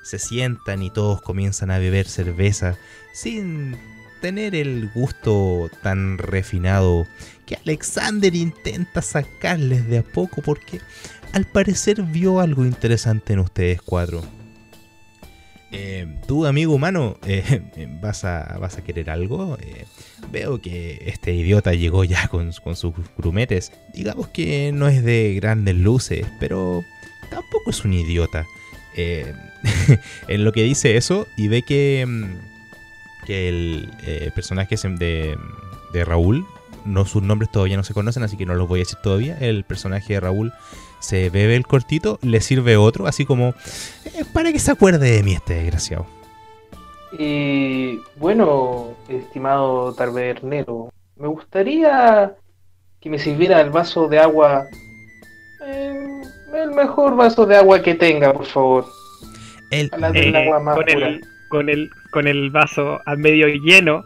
Se 0.03 0.19
sientan 0.19 0.83
y 0.83 0.91
todos 0.91 1.23
comienzan 1.23 1.71
a 1.71 1.79
beber 1.79 2.07
cerveza 2.07 2.77
sin 3.15 3.77
tener 4.21 4.55
el 4.55 4.91
gusto 4.95 5.71
tan 5.83 6.19
refinado 6.19 7.07
que 7.47 7.57
Alexander 7.57 8.35
intenta 8.35 9.03
sacarles 9.03 9.89
de 9.89 9.99
a 9.99 10.03
poco 10.03 10.43
porque 10.43 10.81
al 11.33 11.47
parecer 11.47 12.03
vio 12.03 12.41
algo 12.41 12.65
interesante 12.65 13.33
en 13.33 13.41
ustedes 13.41 13.83
cuatro. 13.83 14.23
Eh, 15.77 16.07
tú, 16.29 16.47
amigo 16.47 16.73
humano, 16.73 17.17
eh, 17.27 17.61
¿vas, 18.01 18.25
a, 18.25 18.59
¿vas 18.61 18.79
a 18.79 18.85
querer 18.85 19.11
algo? 19.11 19.59
Eh, 19.61 19.87
veo 20.31 20.61
que 20.61 21.03
este 21.07 21.35
idiota 21.35 21.75
llegó 21.75 22.05
ya 22.05 22.29
con, 22.29 22.53
con 22.63 22.77
sus 22.77 22.95
grumetes. 23.19 23.73
Digamos 23.93 24.29
que 24.29 24.71
no 24.73 24.87
es 24.87 25.03
de 25.03 25.35
grandes 25.35 25.75
luces, 25.75 26.27
pero 26.39 26.85
tampoco 27.29 27.71
es 27.71 27.85
un 27.85 27.93
idiota. 27.93 28.47
Eh, 28.97 29.35
en 30.29 30.45
lo 30.45 30.53
que 30.53 30.63
dice 30.63 30.97
eso 30.97 31.27
y 31.37 31.49
ve 31.49 31.63
que, 31.63 32.05
mm, 32.07 33.27
que 33.27 33.49
el 33.49 34.33
personaje 34.33 34.77
de, 34.77 35.37
de 35.93 36.05
Raúl, 36.05 36.47
no, 36.85 37.05
sus 37.05 37.23
nombres 37.23 37.51
todavía 37.51 37.77
no 37.77 37.83
se 37.83 37.95
conocen, 37.95 38.23
así 38.23 38.37
que 38.37 38.47
no 38.47 38.55
los 38.55 38.69
voy 38.69 38.79
a 38.79 38.83
decir 38.83 38.99
todavía. 39.03 39.37
El 39.39 39.65
personaje 39.65 40.13
de 40.13 40.21
Raúl 40.21 40.53
se 41.05 41.31
bebe 41.31 41.55
el 41.57 41.67
cortito, 41.67 42.19
le 42.23 42.41
sirve 42.41 42.77
otro, 42.77 43.07
así 43.07 43.25
como 43.25 43.55
eh, 44.05 44.25
para 44.33 44.51
que 44.53 44.59
se 44.59 44.73
acuerde 44.73 45.11
de 45.11 45.23
mí 45.23 45.35
este 45.35 45.55
desgraciado. 45.55 46.07
Y 47.19 48.01
bueno, 48.17 48.95
estimado 49.09 49.95
tabernero, 49.95 50.93
me 51.17 51.29
gustaría 51.29 52.35
que 53.01 53.09
me 53.11 53.19
sirviera 53.19 53.61
el 53.61 53.71
vaso 53.71 54.09
de 54.09 54.19
agua, 54.19 54.67
eh, 55.65 56.23
el 56.55 56.71
mejor 56.73 57.15
vaso 57.17 57.47
de 57.47 57.57
agua 57.57 57.81
que 57.83 57.95
tenga, 57.95 58.33
por 58.33 58.47
favor. 58.47 58.87
El, 59.71 59.91
Eh, 60.15 60.33
agua 60.37 60.59
más 60.61 60.75
con, 60.77 60.85
pura. 60.87 61.09
el, 61.09 61.21
con, 61.49 61.69
el, 61.69 61.91
con 62.11 62.27
el 62.27 62.51
vaso 62.51 63.01
a 63.07 63.15
medio 63.17 63.47
lleno, 63.49 64.03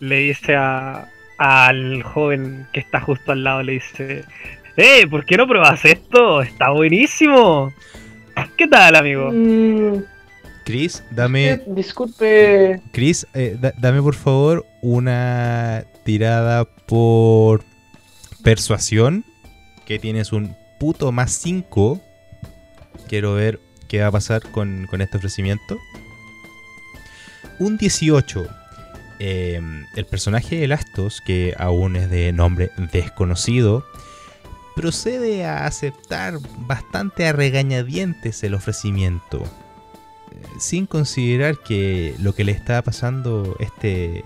le 0.00 0.16
dice 0.18 0.54
a, 0.56 1.08
al 1.38 2.02
joven 2.02 2.66
que 2.72 2.80
está 2.80 3.00
justo 3.00 3.32
al 3.32 3.44
lado, 3.44 3.62
le 3.62 3.72
dice, 3.72 4.24
¡Eh! 4.76 5.06
¿Por 5.08 5.24
qué 5.24 5.36
no 5.36 5.46
pruebas 5.46 5.84
esto? 5.84 6.42
Está 6.42 6.70
buenísimo. 6.70 7.72
¿Qué 8.56 8.66
tal, 8.68 8.94
amigo? 8.96 9.30
Mm, 9.32 10.02
Chris, 10.64 11.02
dame, 11.10 11.62
disculpe, 11.66 12.80
Chris, 12.92 13.26
eh, 13.34 13.56
da- 13.58 13.72
dame 13.78 14.02
por 14.02 14.14
favor 14.14 14.66
una 14.82 15.84
tirada 16.04 16.64
por 16.64 17.62
persuasión, 18.42 19.24
que 19.86 19.98
tienes 19.98 20.32
un 20.32 20.54
puto 20.78 21.12
más 21.12 21.32
5. 21.32 22.00
Quiero 23.08 23.34
ver 23.34 23.60
qué 23.88 24.00
va 24.00 24.08
a 24.08 24.12
pasar 24.12 24.42
con, 24.50 24.86
con 24.90 25.00
este 25.00 25.16
ofrecimiento. 25.16 25.78
Un 27.58 27.78
18. 27.78 28.46
Eh, 29.18 29.60
el 29.94 30.04
personaje 30.06 30.56
de 30.56 30.66
Lastos, 30.68 31.22
que 31.24 31.54
aún 31.58 31.96
es 31.96 32.10
de 32.10 32.32
nombre 32.32 32.70
desconocido, 32.92 33.86
procede 34.76 35.46
a 35.46 35.64
aceptar 35.64 36.34
bastante 36.68 37.26
a 37.26 37.32
regañadientes 37.32 38.44
el 38.44 38.52
ofrecimiento, 38.52 39.38
eh, 39.38 40.46
sin 40.58 40.86
considerar 40.86 41.56
que 41.58 42.14
lo 42.20 42.34
que 42.34 42.44
le 42.44 42.52
está 42.52 42.82
pasando 42.82 43.56
este 43.58 44.22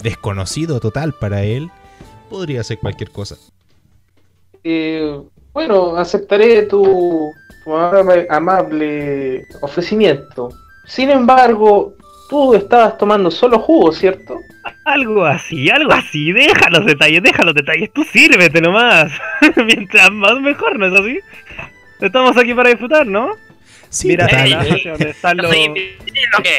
desconocido 0.00 0.78
total 0.78 1.14
para 1.20 1.42
él 1.42 1.68
podría 2.30 2.62
ser 2.62 2.78
cualquier 2.78 3.10
cosa. 3.10 3.36
Eh, 4.62 5.20
bueno, 5.52 5.96
aceptaré 5.96 6.62
tu, 6.62 7.32
tu 7.64 7.74
amable, 7.74 8.26
amable 8.30 9.44
ofrecimiento. 9.62 10.50
Sin 10.86 11.10
embargo, 11.10 11.94
tú 12.30 12.54
estabas 12.54 12.96
tomando 12.98 13.32
solo 13.32 13.58
jugo, 13.58 13.92
¿cierto? 13.92 14.36
Algo 14.84 15.24
así, 15.24 15.70
algo 15.70 15.92
así. 15.92 16.32
Deja 16.32 16.68
los 16.70 16.84
detalles, 16.86 17.22
deja 17.22 17.44
los 17.44 17.54
detalles. 17.54 17.92
Tú 17.92 18.02
sírvete 18.04 18.60
nomás. 18.60 19.12
Mientras 19.64 20.10
más 20.10 20.40
mejor, 20.40 20.78
¿no 20.78 20.86
es 20.86 21.00
así? 21.00 21.20
Estamos 22.00 22.36
aquí 22.36 22.52
para 22.54 22.70
disfrutar, 22.70 23.06
¿no? 23.06 23.30
Sí, 23.88 24.08
Mira 24.08 24.24
hacia 24.26 24.90
donde 24.92 25.10
están 25.10 25.36
los... 25.36 25.50
Sí, 25.52 25.68
lo 26.36 26.42
que. 26.42 26.50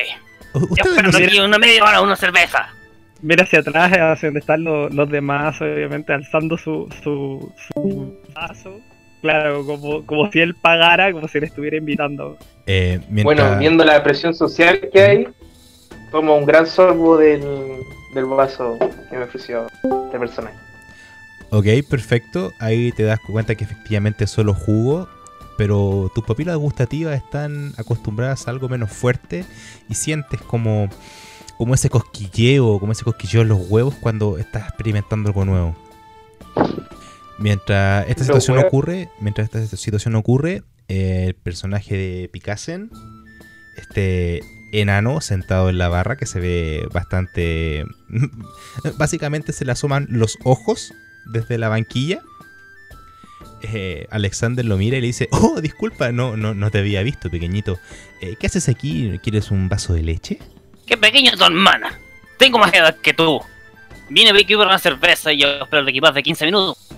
U- 0.54 0.60
Yo 0.60 0.84
Ustedes 0.84 1.04
no 1.04 1.18
aquí 1.18 1.40
una 1.40 1.58
media 1.58 1.84
hora 1.84 2.02
una 2.02 2.16
cerveza. 2.16 2.70
Mira 3.22 3.44
hacia 3.44 3.60
atrás, 3.60 3.92
hacia 3.92 4.28
donde 4.28 4.40
están 4.40 4.64
los, 4.64 4.94
los 4.94 5.10
demás, 5.10 5.60
obviamente, 5.62 6.14
alzando 6.14 6.58
su, 6.58 6.88
su, 7.04 7.52
su 7.74 8.18
vaso. 8.36 8.80
Claro, 9.22 9.66
como, 9.66 10.06
como 10.06 10.30
si 10.32 10.40
él 10.42 10.54
pagara, 10.56 11.12
como 11.12 11.28
si 11.28 11.40
le 11.40 11.48
estuviera 11.48 11.78
invitando. 11.78 12.38
eh, 12.68 13.00
mientras- 13.10 13.24
Bueno, 13.24 13.60
viendo 13.60 13.84
la 13.84 14.04
presión 14.04 14.34
social 14.34 14.90
que 14.94 15.02
hay, 15.02 15.28
tomo 16.12 16.38
un 16.38 16.46
gran 16.46 16.68
sorbo 16.68 17.18
del, 17.18 17.42
del 18.14 18.26
vaso 18.26 18.78
que 19.10 19.18
me 19.18 19.24
ofreció 19.24 19.68
este 19.84 20.20
personaje. 20.20 20.56
Ok, 21.50 21.68
perfecto. 21.90 22.52
Ahí 22.60 22.92
te 22.92 23.04
das 23.04 23.20
cuenta 23.20 23.56
que 23.56 23.64
efectivamente 23.64 24.24
es 24.24 24.32
solo 24.32 24.54
jugo, 24.54 25.08
pero 25.58 26.12
tus 26.16 26.24
papilas 26.24 26.58
gustativas 26.58 27.16
están 27.16 27.74
acostumbradas 27.78 28.48
a 28.48 28.52
algo 28.52 28.70
menos 28.70 28.92
fuerte 28.92 29.46
y 29.88 29.94
sientes 29.94 30.42
como, 30.42 30.90
como 31.58 31.76
ese 31.76 31.90
cosquilleo, 31.90 32.80
como 32.80 32.92
ese 32.92 33.04
cosquilleo 33.04 33.44
en 33.44 33.50
los 33.50 33.70
huevos 33.70 33.96
cuando 33.96 34.38
estás 34.38 34.64
experimentando 34.68 35.30
algo 35.30 35.46
nuevo. 35.46 35.76
Mientras 37.38 38.08
esta 38.10 38.24
situación 38.24 38.58
ocurre, 38.60 39.10
mientras 39.20 39.54
esta 39.54 39.78
situación 39.78 40.16
ocurre, 40.16 40.64
eh, 40.88 41.26
el 41.28 41.36
personaje 41.36 41.96
de 41.96 42.30
Picassen, 42.30 42.90
este 43.78 44.42
enano 44.74 45.22
sentado 45.22 45.70
en 45.70 45.78
la 45.78 45.88
barra 45.88 46.18
que 46.18 46.26
se 46.26 46.40
ve 46.40 46.88
bastante 46.92 47.86
básicamente 48.98 49.54
se 49.54 49.66
le 49.66 49.72
asoman 49.72 50.08
los 50.10 50.38
ojos 50.44 50.94
desde 51.26 51.58
la 51.58 51.70
banquilla. 51.70 52.22
Eh, 53.62 54.08
Alexander 54.10 54.66
lo 54.66 54.76
mira 54.78 54.98
y 54.98 55.02
le 55.02 55.08
dice, 55.08 55.30
oh, 55.32 55.62
disculpa, 55.62 56.12
no, 56.12 56.36
no, 56.36 56.54
no 56.54 56.70
te 56.70 56.80
había 56.80 57.02
visto, 57.02 57.30
pequeñito. 57.30 57.80
Eh, 58.20 58.36
¿Qué 58.38 58.48
haces 58.48 58.68
aquí? 58.68 59.20
¿Quieres 59.24 59.52
un 59.52 59.70
vaso 59.70 59.94
de 59.94 60.04
leche? 60.04 60.40
Qué 60.86 60.98
pequeño 60.98 61.32
tu 61.38 61.46
hermana. 61.46 61.98
Tengo 62.38 62.60
más 62.60 62.74
edad 62.74 62.98
que 62.98 63.14
tú. 63.14 63.40
Vine 64.10 64.32
a 64.32 64.38
equipar 64.38 64.68
una 64.68 64.80
cerveza 64.80 65.32
y 65.32 65.40
yo 65.40 65.48
espero 65.48 65.82
el 65.82 65.90
equipar 65.90 66.14
de 66.14 66.24
15 66.24 66.46
minutos. 66.46 66.90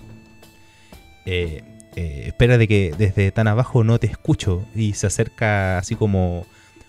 Eh, 1.26 1.64
eh, 1.96 2.24
espera 2.28 2.58
de 2.58 2.68
que 2.68 2.94
desde 2.98 3.32
tan 3.32 3.48
abajo 3.48 3.84
no 3.84 4.00
te 4.00 4.08
escucho. 4.08 4.66
Y 4.76 4.94
se 4.94 5.08
acerca 5.08 5.78
así 5.78 5.96
como 5.96 6.48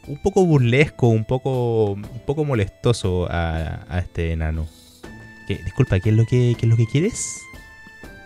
un 0.09 0.17
poco 0.23 0.45
burlesco, 0.45 1.09
un 1.09 1.25
poco, 1.25 1.93
un 1.93 2.23
poco 2.27 2.45
molestoso 2.45 3.27
a, 3.31 3.85
a 3.89 3.99
este 3.99 4.33
enano. 4.33 4.67
¿Qué- 5.47 5.61
disculpa, 5.65 6.01
¿qué 6.01 6.11
es, 6.11 6.17
lo 6.17 6.25
que, 6.27 6.55
¿qué 6.59 6.67
es 6.67 6.71
lo 6.71 6.77
que 6.77 6.87
quieres? 6.87 7.41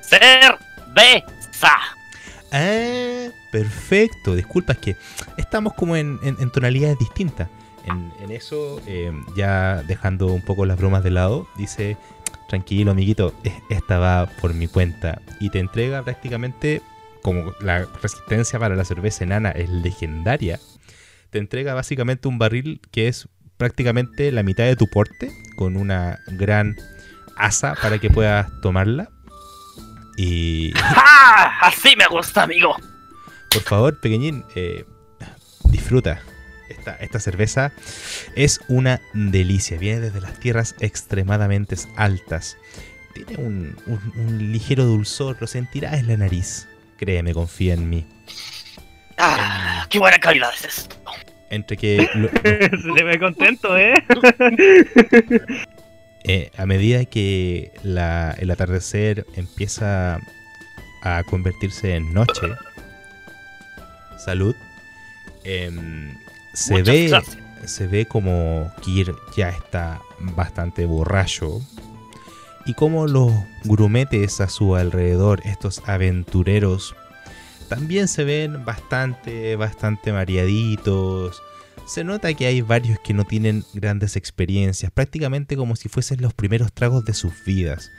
Cerveza. 0.01 1.73
Ah, 2.53 3.29
perfecto. 3.53 4.35
Disculpa, 4.35 4.73
es 4.73 4.79
que 4.79 4.97
estamos 5.37 5.75
como 5.75 5.97
en, 5.97 6.19
en- 6.23 6.37
en 6.41 6.51
tonalidades 6.51 6.99
distintas. 6.99 7.49
En, 7.87 8.13
en 8.23 8.31
eso, 8.31 8.81
eh, 8.87 9.13
ya 9.37 9.83
dejando 9.87 10.27
un 10.27 10.43
poco 10.43 10.67
las 10.67 10.77
bromas 10.77 11.03
de 11.03 11.11
lado, 11.11 11.47
dice, 11.57 11.97
tranquilo 12.49 12.91
amiguito, 12.91 13.33
es- 13.45 13.55
esta 13.71 13.99
va 13.99 14.27
por 14.41 14.55
mi 14.55 14.67
cuenta. 14.69 15.21
Y 15.41 15.51
te 15.51 15.59
entrega 15.61 16.03
prácticamente, 16.03 16.83
como 17.23 17.53
la 17.61 17.87
resistencia 18.03 18.59
para 18.59 18.75
la 18.77 18.85
cerveza 18.85 19.25
enana 19.25 19.51
es 19.51 19.69
legendaria, 19.71 20.59
te 21.31 21.39
entrega 21.39 21.75
básicamente 21.75 22.29
un 22.29 22.39
barril 22.39 22.81
que 22.91 23.09
es 23.09 23.29
prácticamente 23.57 24.33
la 24.33 24.43
mitad 24.43 24.65
de 24.65 24.77
tu 24.77 24.89
porte, 24.89 25.31
con 25.57 25.77
una 25.77 26.19
gran 26.29 26.77
asa 27.37 27.75
para 27.81 27.99
que 27.99 28.11
puedas 28.11 28.49
tomarla. 28.63 29.11
Y 30.17 30.73
¡Ja! 30.75 31.61
Así 31.63 31.95
me 31.97 32.07
gusta, 32.11 32.43
amigo. 32.45 32.75
por 33.51 33.63
favor, 33.63 34.01
pequeñín, 34.01 34.45
eh, 34.55 34.85
disfruta. 35.65 36.21
Esta, 36.69 36.95
esta 36.97 37.19
cerveza 37.19 37.73
es 38.37 38.61
una 38.69 39.01
delicia. 39.13 39.77
Viene 39.77 40.01
desde 40.01 40.21
las 40.21 40.39
tierras 40.39 40.75
extremadamente 40.81 41.77
altas. 41.97 42.57
Tiene 43.13 43.37
un, 43.43 43.77
un- 43.87 44.13
un 44.17 44.53
ligero 44.53 44.85
dulzor, 44.85 45.37
lo 45.41 45.47
sentirás 45.49 45.95
en 45.95 46.07
la 46.07 46.17
nariz. 46.17 46.69
Créeme, 46.97 47.35
confía 47.35 47.75
en 47.75 47.91
mí. 47.91 48.07
Ah, 49.21 49.87
qué 49.89 49.99
buena 49.99 50.19
calidad 50.19 50.51
es 50.55 50.79
esto. 50.79 50.97
Entre 51.51 51.77
que 51.77 52.09
lo- 52.15 52.29
lo- 52.29 52.31
Se 52.97 53.05
ve 53.05 53.19
contento, 53.19 53.77
¿eh? 53.77 53.95
eh, 56.25 56.51
a 56.57 56.67
medida 56.67 57.05
que 57.05 57.73
la- 57.83 58.33
el 58.39 58.51
atardecer 58.51 59.27
empieza 59.37 60.19
a 61.03 61.23
convertirse 61.25 61.95
en 61.97 62.13
noche, 62.13 62.47
salud, 64.19 64.55
em, 65.45 66.15
se 66.55 66.75
Muchas 66.75 66.87
ve 66.95 67.09
gracias. 67.09 67.39
se 67.67 67.87
ve 67.87 68.07
como 68.07 68.71
Kir 68.83 69.15
ya 69.37 69.49
está 69.49 70.01
bastante 70.19 70.85
borracho 70.85 71.61
y 72.67 72.75
como 72.75 73.07
los 73.07 73.33
grumetes 73.65 74.41
a 74.43 74.49
su 74.49 74.77
alrededor, 74.77 75.41
estos 75.47 75.83
aventureros, 75.87 76.95
también 77.71 78.07
se 78.09 78.25
ven 78.25 78.67
bastante, 78.67 79.57
bastante 79.57 80.13
mareaditos. 80.13 81.41
Se 81.87 82.05
nota 82.05 82.35
que 82.35 82.45
hay 82.47 82.61
varios 82.61 82.99
que 83.01 83.15
no 83.15 83.25
tienen 83.25 83.65
grandes 83.73 84.17
experiencias, 84.17 84.93
prácticamente 84.93 85.57
como 85.57 85.75
si 85.77 85.89
fuesen 85.89 86.21
los 86.21 86.35
primeros 86.35 86.73
tragos 86.73 87.05
de 87.05 87.15
sus 87.15 87.33
vidas, 87.45 87.91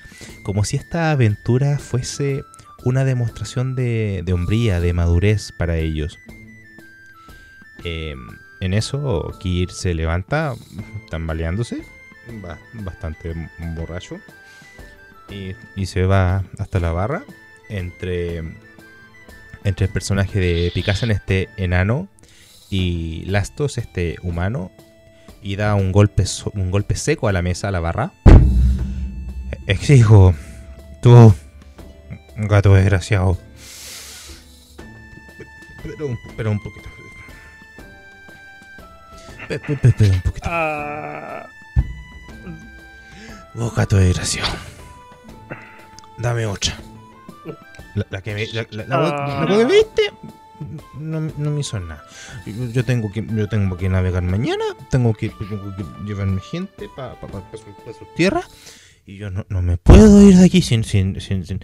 como 0.44 0.64
si 0.64 0.78
esta 0.78 1.12
aventura 1.12 1.80
fuese 1.80 2.44
una 2.84 3.04
demostración 3.04 3.76
de, 3.76 4.22
de 4.24 4.34
hombría, 4.34 4.80
de 4.80 4.94
madurez 4.94 5.52
para 5.58 5.78
ellos. 5.78 6.20
Eh, 7.84 8.16
en 8.60 8.74
eso, 8.74 9.36
Kir 9.40 9.72
se 9.72 9.94
levanta, 9.94 10.54
tambaleándose, 11.10 11.82
ba- 12.42 12.60
bastante 12.74 13.34
borracho, 13.76 14.20
y 15.76 15.86
se 15.86 16.06
va 16.06 16.44
hasta 16.60 16.80
la 16.80 16.92
barra. 16.92 17.24
Entre, 17.70 18.44
entre 19.64 19.86
el 19.88 19.92
personaje 19.94 20.40
de 20.40 20.72
Picasso 20.74 21.06
en 21.06 21.12
este 21.12 21.50
enano 21.58 22.08
y 22.70 23.24
Lastos, 23.26 23.78
este 23.78 24.18
humano, 24.24 24.72
y 25.44 25.56
da 25.56 25.76
un 25.76 25.92
golpe, 25.92 26.24
un 26.54 26.72
golpe 26.72 26.96
seco 26.96 27.28
a 27.28 27.32
la 27.32 27.42
mesa, 27.42 27.68
a 27.68 27.72
la 27.72 27.80
barra. 27.80 28.12
Exijo, 29.68 30.34
tú, 31.02 31.34
gato 32.38 32.74
desgraciado. 32.74 33.38
Pero, 35.84 36.08
un- 36.08 36.18
pero 36.38 36.52
un 36.52 36.60
poquito. 36.60 36.90
Pe- 39.48 39.60
pe- 39.60 39.76
pe- 39.76 39.88
Espera 39.90 40.14
un 40.14 40.22
poquito. 40.22 40.48
Ah, 40.50 41.48
Vos, 43.54 43.76
gato 43.76 43.98
desgraciado. 43.98 44.50
Dame 46.20 46.46
otra. 46.46 46.74
La, 47.96 48.06
la 48.10 48.22
que 48.22 48.34
me, 48.34 48.48
la, 48.48 48.66
la- 48.72 48.86
Ah. 48.90 49.46
que 49.48 49.54
me 49.58 49.66
viste 49.66 50.12
no, 51.00 51.20
no 51.22 51.50
me 51.52 51.60
hizo 51.62 51.80
nada. 51.80 52.04
Yo, 52.46 52.66
yo 52.72 52.86
tengo 52.86 53.12
que 53.12 53.26
yo 53.26 53.50
tengo 53.50 53.76
que 53.78 53.90
navegar 53.90 54.22
mañana, 54.24 54.64
tengo 54.92 55.14
que, 55.14 55.30
tengo 55.30 55.76
que 55.76 55.84
llevarme 56.06 56.40
gente 56.42 56.88
para 56.96 57.20
pa, 57.20 57.28
pa- 57.28 57.42
pa 57.52 57.58
su, 57.58 57.64
pa 57.66 57.92
su 57.98 58.06
tierra 58.16 58.42
y 59.06 59.18
yo 59.18 59.32
no, 59.32 59.46
no 59.50 59.62
me 59.64 59.78
puedo 59.78 60.22
ir 60.22 60.36
de 60.38 60.46
aquí 60.46 60.62
sin 60.62 60.84
sin 60.84 61.20
sin, 61.20 61.46
sin- 61.46 61.62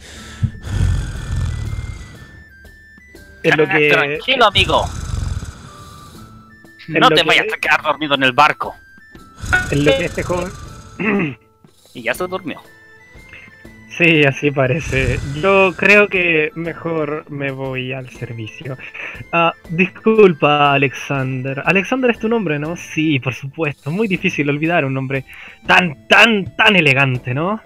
es 3.44 3.58
lo 3.58 3.68
que. 3.68 3.90
Tranquilo, 3.92 4.46
amigo. 4.46 4.84
Es 6.80 7.00
No 7.00 7.10
te 7.10 7.16
que- 7.16 7.24
vayas 7.24 7.46
a 7.54 7.58
quedar 7.58 7.82
dormido 7.84 8.16
en 8.16 8.24
el 8.24 8.32
barco. 8.34 8.76
Es 9.72 9.78
lo 9.80 9.92
que 9.98 10.06
este 10.06 10.24
joven. 10.24 10.52
Y 11.94 12.04
ya 12.04 12.14
se 12.14 12.28
durmió. 12.28 12.62
Sí, 13.98 14.24
así 14.26 14.52
parece. 14.52 15.18
Yo 15.42 15.74
creo 15.76 16.08
que 16.08 16.52
mejor 16.54 17.26
me 17.30 17.50
voy 17.50 17.94
al 17.94 18.08
servicio. 18.10 18.78
Ah, 19.32 19.54
disculpa, 19.70 20.74
Alexander. 20.74 21.64
Alexander 21.66 22.12
es 22.12 22.20
tu 22.20 22.30
nombre, 22.30 22.60
¿no? 22.60 22.76
Sí, 22.76 23.20
por 23.20 23.34
supuesto. 23.34 23.90
Muy 23.90 24.08
difícil 24.08 24.50
olvidar 24.50 24.86
un 24.86 24.94
nombre 24.94 25.26
tan, 25.66 26.08
tan, 26.08 26.56
tan 26.56 26.76
elegante, 26.76 27.34
¿no? 27.34 27.60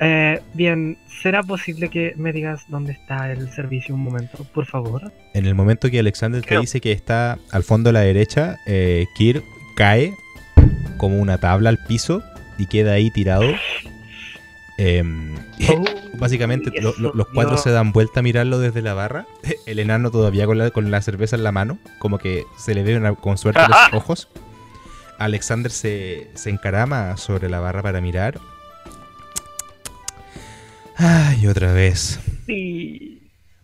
Eh, 0.00 0.40
bien, 0.54 0.96
¿será 1.06 1.42
posible 1.42 1.90
que 1.90 2.14
me 2.16 2.32
digas 2.32 2.64
dónde 2.68 2.92
está 2.92 3.30
el 3.30 3.50
servicio 3.50 3.94
un 3.94 4.02
momento, 4.02 4.44
por 4.54 4.64
favor? 4.64 5.12
En 5.34 5.44
el 5.44 5.54
momento 5.54 5.90
que 5.90 5.98
Alexander 5.98 6.42
te 6.42 6.58
dice 6.60 6.80
que 6.80 6.92
está 6.92 7.36
al 7.50 7.62
fondo 7.62 7.90
a 7.90 7.92
la 7.92 8.00
derecha, 8.00 8.56
eh, 8.66 9.04
Kir 9.16 9.42
cae 9.76 10.14
como 10.96 11.20
una 11.20 11.36
tabla 11.38 11.68
al 11.68 11.78
piso 11.86 12.22
y 12.56 12.66
queda 12.66 12.92
ahí 12.92 13.10
tirado. 13.10 13.44
Em, 14.78 15.34
Básicamente 16.18 16.70
lo- 16.80 16.90
eso, 16.90 17.00
lo- 17.00 17.12
los 17.14 17.26
cuatro 17.28 17.52
Dios. 17.52 17.62
se 17.62 17.70
dan 17.70 17.92
vuelta 17.92 18.20
a 18.20 18.22
mirarlo 18.22 18.58
desde 18.58 18.80
la 18.80 18.94
barra. 18.94 19.26
El 19.66 19.78
enano 19.80 20.10
todavía 20.10 20.46
con 20.46 20.56
la, 20.58 20.70
con 20.70 20.90
la 20.90 21.02
cerveza 21.02 21.36
en 21.36 21.42
la 21.44 21.52
mano, 21.52 21.78
como 21.98 22.18
que 22.18 22.44
se 22.56 22.74
le 22.74 22.82
ve 22.82 22.96
una- 22.96 23.14
con 23.14 23.36
suerte 23.38 23.60
los 23.68 23.92
ojos. 23.92 24.28
Alexander 25.18 25.70
se, 25.72 26.30
se 26.34 26.48
encarama 26.50 27.16
sobre 27.16 27.48
la 27.48 27.58
barra 27.60 27.82
para 27.82 28.00
mirar. 28.00 28.38
Ay, 30.96 31.46
otra 31.46 31.72
vez. 31.72 32.18
Sí. 32.46 33.14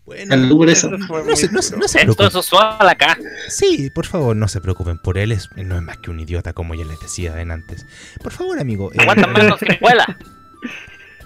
Bueno, 0.05 0.35
eso. 0.69 0.91
No 0.91 1.35
se, 1.37 1.51
no 1.51 1.63
se- 1.63 1.71
duro. 1.71 1.81
no 1.83 1.89
se 1.89 1.99
Esto 2.01 2.15
preocupen. 2.15 2.27
es 2.27 2.35
usual 2.35 2.89
acá. 2.89 3.17
Sí, 3.49 3.91
por 3.95 4.07
favor, 4.07 4.37
no 4.37 4.49
se 4.49 4.61
preocupen 4.61 4.99
por 4.99 5.17
él. 5.17 5.33
Es, 5.33 5.49
no 5.57 5.77
es 5.77 5.83
más 5.83 5.97
que 5.99 6.11
un 6.11 6.21
idiota, 6.21 6.53
como 6.53 6.75
ya 6.75 6.85
les 6.85 7.01
decía 7.01 7.41
en 7.41 7.51
antes. 7.51 7.87
Por 8.23 8.33
favor, 8.33 8.59
amigo. 8.59 8.93
eh, 8.93 8.97
Aguanta 9.01 9.27
más 9.29 9.57
que 9.59 9.73
escuela. 9.73 10.19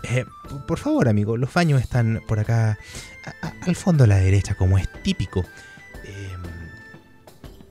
Eh, 0.05 0.25
por 0.67 0.79
favor, 0.79 1.09
amigo, 1.09 1.37
los 1.37 1.53
baños 1.53 1.81
están 1.81 2.23
por 2.27 2.39
acá, 2.39 2.79
a- 3.25 3.47
a- 3.47 3.53
al 3.67 3.77
fondo 3.77 4.05
a 4.05 4.07
la 4.07 4.17
derecha, 4.19 4.55
como 4.55 4.79
es 4.79 4.89
típico. 5.03 5.45
Eh, 6.05 6.33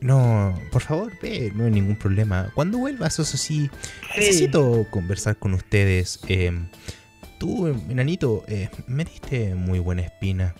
no, 0.01 0.59
por 0.71 0.81
favor, 0.81 1.11
ve, 1.21 1.51
no 1.55 1.65
hay 1.65 1.71
ningún 1.71 1.95
problema. 1.95 2.51
Cuando 2.53 2.77
vuelvas, 2.77 3.13
eso 3.19 3.23
sí, 3.37 3.37
Sí. 3.37 3.69
necesito 4.17 4.85
conversar 4.91 5.37
con 5.37 5.53
ustedes. 5.53 6.19
Eh, 6.27 6.51
tú, 7.39 7.67
enanito, 7.67 8.43
eh, 8.47 8.69
me 8.87 9.05
diste 9.05 9.55
muy 9.55 9.79
buena 9.79 10.01
espina. 10.03 10.53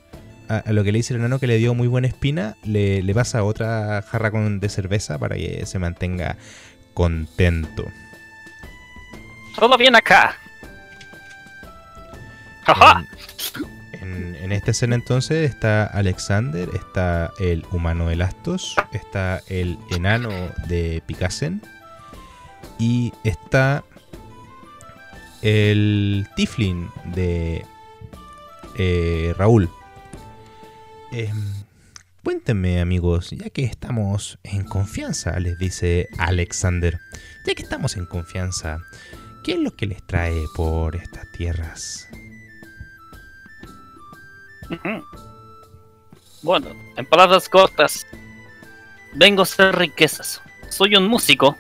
A, 0.50 0.60
a 0.60 0.72
lo 0.72 0.84
que 0.86 0.94
le 0.94 1.00
dice 1.00 1.14
el 1.14 1.20
enano 1.20 1.40
que 1.40 1.48
le 1.48 1.58
dio 1.58 1.74
muy 1.74 1.88
buena 1.90 2.08
espina, 2.08 2.56
le, 2.64 3.04
le 3.04 3.14
pasa 3.14 3.44
otra 3.44 4.02
jarra 4.02 4.32
con, 4.32 4.62
de 4.62 4.70
cerveza 4.70 5.20
para 5.20 5.36
que 5.36 5.66
se 5.66 5.78
mantenga 5.78 6.38
contento. 6.94 7.84
Todo 9.60 9.78
bien 9.78 9.96
acá. 9.96 10.38
En, 14.02 14.52
esta 14.52 14.72
escena 14.72 14.96
entonces 14.96 15.50
está 15.50 15.86
Alexander, 15.86 16.70
está 16.74 17.32
el 17.40 17.66
humano 17.72 18.08
de 18.08 18.16
Lastos, 18.16 18.76
está 18.94 19.42
el 19.48 19.78
enano 19.92 20.30
de 20.68 21.04
Picassen 21.06 21.62
y 22.80 23.12
está 23.24 23.84
el 25.42 26.28
Tiflin 26.36 26.90
de 27.14 27.66
eh, 28.78 29.34
Raúl. 29.38 29.70
Em, 31.12 31.54
cuéntenme 32.24 32.80
amigos, 32.82 33.32
ya 33.32 33.50
que 33.50 33.64
estamos 33.64 34.40
en 34.44 34.64
confianza, 34.64 35.40
les 35.40 35.58
dice 35.58 36.08
Alexander, 36.18 37.00
ya 37.46 37.56
que 37.56 37.64
estamos 37.64 37.98
en 37.98 38.06
confianza, 38.06 38.80
¿qué 39.44 39.54
es 39.54 39.60
lo 39.60 39.76
que 39.76 39.88
les 39.88 40.06
trae 40.06 40.44
por 40.56 40.96
estas 40.96 41.32
tierras? 41.32 42.08
Bueno, 46.42 46.68
en 46.96 47.06
palabras 47.06 47.50
cortas, 47.50 48.06
vengo 49.16 49.42
a 49.42 49.44
hacer 49.44 49.76
riquezas. 49.76 50.42
Soy 50.70 50.96
un 50.96 51.08
músico 51.08 51.56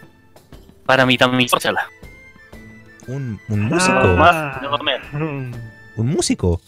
para 0.85 1.05
mi 1.05 1.17
damisela. 1.17 1.87
Un, 3.07 3.39
un 3.49 3.61
músico. 3.63 3.93
Ah. 3.97 4.59
Menos. 4.83 5.07
Mm. 5.13 5.53
Un 5.97 6.07
músico. 6.07 6.61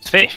Sí, 0.00 0.28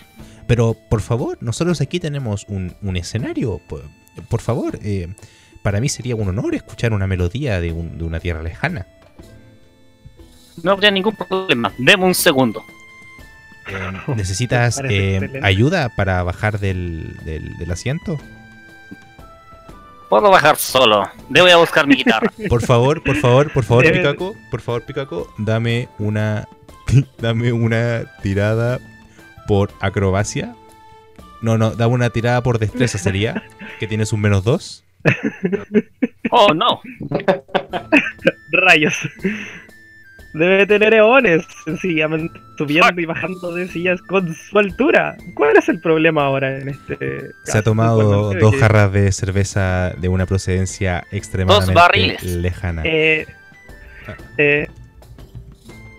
Pero 0.47 0.75
por 0.89 1.01
favor, 1.01 1.37
nosotros 1.41 1.79
aquí 1.79 1.99
tenemos 1.99 2.45
un, 2.49 2.75
un 2.81 2.97
escenario. 2.97 3.61
Por, 3.69 3.83
por 4.29 4.41
favor, 4.41 4.77
eh, 4.83 5.15
para 5.61 5.79
mí 5.79 5.87
sería 5.89 6.15
un 6.15 6.27
honor 6.27 6.53
escuchar 6.55 6.91
una 6.93 7.07
melodía 7.07 7.61
de, 7.61 7.71
un- 7.71 7.97
de 7.97 8.03
una 8.03 8.19
tierra 8.19 8.43
lejana. 8.43 8.85
no 10.61 10.71
habría 10.71 10.91
ningún 10.91 11.15
problema. 11.15 11.71
Deme 11.77 12.03
un 12.05 12.13
segundo. 12.15 12.61
Eh, 13.67 13.91
¿Necesitas 14.15 14.81
eh, 14.89 15.39
ayuda 15.43 15.89
para 15.95 16.21
bajar 16.23 16.59
del, 16.59 17.15
del- 17.23 17.57
del 17.57 17.71
asiento? 17.71 18.19
Puedo 20.09 20.29
bajar 20.29 20.57
solo. 20.57 21.09
Debo 21.29 21.47
ir 21.47 21.53
a 21.53 21.57
buscar 21.57 21.87
mi 21.87 21.95
guitarra. 21.95 22.31
Por 22.49 22.61
favor, 22.61 23.01
por 23.01 23.15
favor, 23.15 23.51
por 23.51 23.63
favor, 23.63 23.83
Debe- 23.85 23.97
Picaco, 23.97 24.35
por 24.51 24.61
favor, 24.61 24.83
Picaco, 24.83 25.33
dame 25.39 25.89
una, 25.97 26.47
dame 27.19 27.51
una 27.51 28.03
tirada 28.21 28.79
por 29.47 29.71
acrobacia. 29.79 30.55
No, 31.41 31.57
no, 31.57 31.71
dame 31.71 31.93
una 31.95 32.09
tirada 32.11 32.41
por 32.43 32.59
destreza 32.59 32.97
sería, 32.97 33.43
que 33.79 33.87
tienes 33.87 34.13
un 34.13 34.21
menos 34.21 34.43
dos. 34.43 34.83
Oh, 36.31 36.53
no. 36.53 36.79
Rayos. 38.51 38.95
Debe 40.33 40.65
tener 40.65 40.93
eones, 40.95 41.45
sencillamente 41.63 42.39
subiendo 42.57 42.99
y 42.99 43.05
bajando 43.05 43.53
de 43.53 43.67
sillas 43.67 44.01
con 44.01 44.33
su 44.33 44.57
altura. 44.57 45.15
¿Cuál 45.35 45.57
es 45.57 45.69
el 45.69 45.79
problema 45.79 46.25
ahora 46.25 46.57
en 46.57 46.69
este 46.69 47.31
Se 47.43 47.57
ha 47.59 47.61
tomado 47.61 48.33
dos 48.33 48.53
que, 48.53 48.59
jarras 48.59 48.91
de 48.91 49.11
cerveza 49.11 49.91
de 49.97 50.07
una 50.07 50.25
procedencia 50.25 51.05
extremadamente 51.11 51.73
barriles. 51.73 52.23
lejana. 52.23 52.81
eh, 52.83 53.27
eh, 54.37 54.67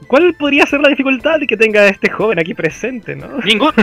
¿Cuál 0.09 0.35
podría 0.38 0.66
ser 0.66 0.81
la 0.81 0.88
dificultad 0.88 1.38
que 1.49 1.57
tenga 1.57 1.87
este 1.87 2.11
joven 2.11 2.38
aquí 2.38 2.55
presente, 2.55 3.16
no? 3.16 3.38
Ningún. 3.38 3.73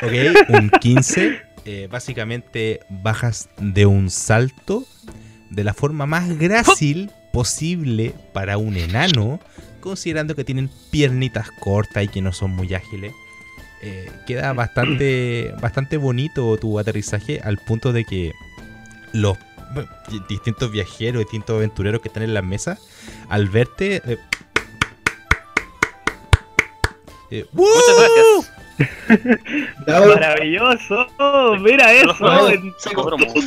Ok, 0.00 0.12
un 0.48 0.70
15. 0.70 1.42
eh, 1.64 1.88
básicamente 1.90 2.80
bajas 2.88 3.48
de 3.58 3.86
un 3.86 4.10
salto 4.10 4.84
de 5.50 5.64
la 5.64 5.74
forma 5.74 6.06
más 6.06 6.38
grácil 6.38 7.10
posible 7.32 8.14
para 8.32 8.58
un 8.58 8.76
enano, 8.76 9.40
considerando 9.80 10.34
que 10.36 10.44
tienen 10.44 10.70
piernitas 10.90 11.50
cortas 11.60 12.04
y 12.04 12.08
que 12.08 12.22
no 12.22 12.32
son 12.32 12.50
muy 12.52 12.72
ágiles. 12.74 13.12
Eh, 13.82 14.08
queda 14.26 14.52
bastante, 14.52 15.52
bastante 15.60 15.96
bonito 15.96 16.56
tu 16.58 16.78
aterrizaje 16.78 17.40
al 17.42 17.58
punto 17.58 17.92
de 17.92 18.04
que 18.04 18.32
los 19.12 19.36
distintos 20.28 20.70
viajeros, 20.70 21.22
distintos 21.22 21.56
aventureros 21.56 22.00
que 22.00 22.08
están 22.08 22.22
en 22.22 22.34
las 22.34 22.44
mesas, 22.44 22.78
al 23.28 23.48
verte... 23.48 23.96
eh, 24.06 24.18
eh, 27.30 27.46
Muchas 27.52 27.96
gracias. 27.98 28.61
Maravilloso, 29.86 31.06
mira 31.60 31.92
eso. 31.92 32.14
no, 32.20 32.48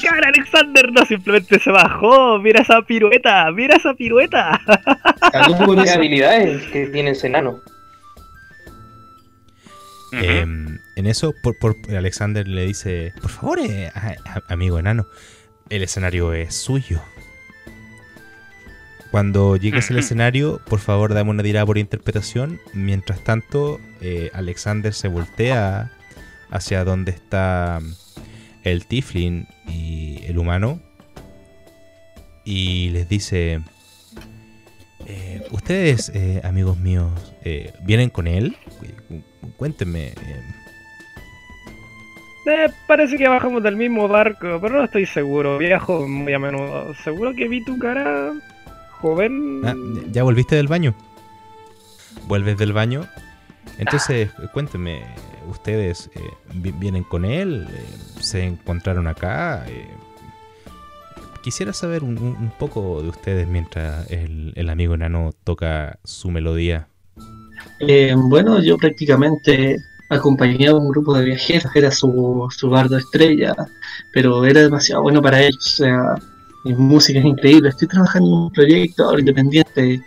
cara, 0.01 0.29
Alexander 0.29 0.91
no 0.91 1.05
simplemente 1.05 1.59
se 1.59 1.71
bajó. 1.71 2.39
Mira 2.39 2.61
esa 2.61 2.81
pirueta, 2.81 3.51
mira 3.51 3.75
esa 3.77 3.93
pirueta. 3.93 4.59
Salud 5.31 5.57
por 5.65 5.75
¿Qué 5.77 5.83
eso. 5.83 5.95
habilidades 5.95 6.63
que 6.67 6.87
tiene 6.87 7.11
ese 7.11 7.27
enano? 7.27 7.61
Em, 10.11 10.79
en 10.95 11.07
eso, 11.07 11.33
por, 11.43 11.57
por- 11.59 11.75
Alexander 11.95 12.47
le 12.47 12.65
dice: 12.65 13.13
Por 13.21 13.31
favor, 13.31 13.59
eh, 13.59 13.91
a- 13.93 14.15
a- 14.25 14.53
amigo 14.53 14.79
enano, 14.79 15.07
el 15.69 15.83
escenario 15.83 16.31
es 16.33 16.55
suyo. 16.55 17.01
Cuando 19.15 19.55
llegues 19.55 19.89
al 19.91 19.95
Ujú. 19.95 20.03
escenario, 20.03 20.59
por 20.67 20.79
favor, 20.79 21.13
dame 21.13 21.29
una 21.29 21.41
tirada 21.41 21.65
por 21.65 21.77
interpretación. 21.77 22.59
Mientras 22.73 23.23
tanto, 23.23 23.79
eh, 24.01 24.29
Alexander 24.33 24.93
se 24.93 25.07
voltea 25.07 25.89
hacia 26.51 26.83
donde 26.83 27.11
está 27.11 27.79
el 28.65 28.85
Tiflin 28.87 29.47
y 29.69 30.19
el 30.25 30.37
humano 30.37 30.81
y 32.43 32.89
les 32.89 33.07
dice: 33.07 33.61
eh, 35.05 35.47
Ustedes, 35.49 36.11
eh, 36.13 36.41
amigos 36.43 36.77
míos, 36.77 37.33
eh, 37.45 37.71
¿vienen 37.83 38.09
con 38.09 38.27
él? 38.27 38.57
Cu- 38.79 39.21
cu- 39.39 39.51
Cuéntenme. 39.55 40.07
eh, 40.07 40.15
Eh, 42.47 42.69
parece 42.85 43.15
que 43.15 43.29
bajamos 43.29 43.63
del 43.63 43.77
mismo 43.77 44.09
barco, 44.09 44.59
pero 44.61 44.75
no 44.79 44.83
estoy 44.83 45.05
seguro. 45.05 45.57
Viajo 45.57 46.05
muy 46.05 46.33
a 46.33 46.37
menudo. 46.39 46.93
Seguro 46.95 47.33
que 47.33 47.47
vi 47.47 47.63
tu 47.63 47.79
cara, 47.79 48.33
joven. 49.05 49.61
ah, 49.65 49.75
¿Ya 50.11 50.23
volviste 50.23 50.55
del 50.55 50.67
baño? 50.67 50.95
¿Vuelves 52.27 52.57
del 52.57 52.73
baño? 52.73 53.05
Entonces, 53.77 54.31
cuéntenme, 54.51 55.03
¿ustedes 55.47 56.09
eh, 56.15 56.21
vi- 56.55 56.71
vienen 56.71 57.03
con 57.03 57.23
él? 57.23 57.67
Eh, 57.69 57.85
¿Se 58.19 58.43
encontraron 58.43 59.05
acá? 59.07 59.63
Eh, 59.67 59.87
quisiera 61.43 61.71
saber 61.71 62.03
un, 62.03 62.51
poco 62.57 63.03
de 63.03 63.09
ustedes 63.09 63.47
mientras 63.47 64.09
el, 64.09 64.53
el 64.55 64.69
amigo 64.69 64.95
enano 64.95 65.31
toca 65.43 65.99
su 66.03 66.31
melodía. 66.31 66.87
Eh, 67.79 68.15
bueno, 68.17 68.59
yo 68.63 68.77
prácticamente 68.77 69.77
acompañaba 70.09 70.79
a 70.79 70.81
un 70.81 70.89
grupo 70.89 71.15
de 71.15 71.25
viajeros, 71.25 71.75
era 71.75 71.91
su, 71.91 72.47
su 72.49 72.69
bardo 72.69 72.97
estrella, 72.97 73.53
pero 74.13 74.45
era 74.45 74.61
demasiado 74.61 75.03
bueno 75.03 75.21
para 75.21 75.41
ellos. 75.41 75.73
O 75.73 75.83
sea, 75.83 76.15
música 76.73 77.19
es 77.19 77.25
increíble. 77.25 77.69
Estoy 77.69 77.87
trabajando 77.87 78.27
en 78.27 78.33
un 78.33 78.51
proyecto 78.51 79.03
ahora 79.05 79.19
independiente. 79.19 80.01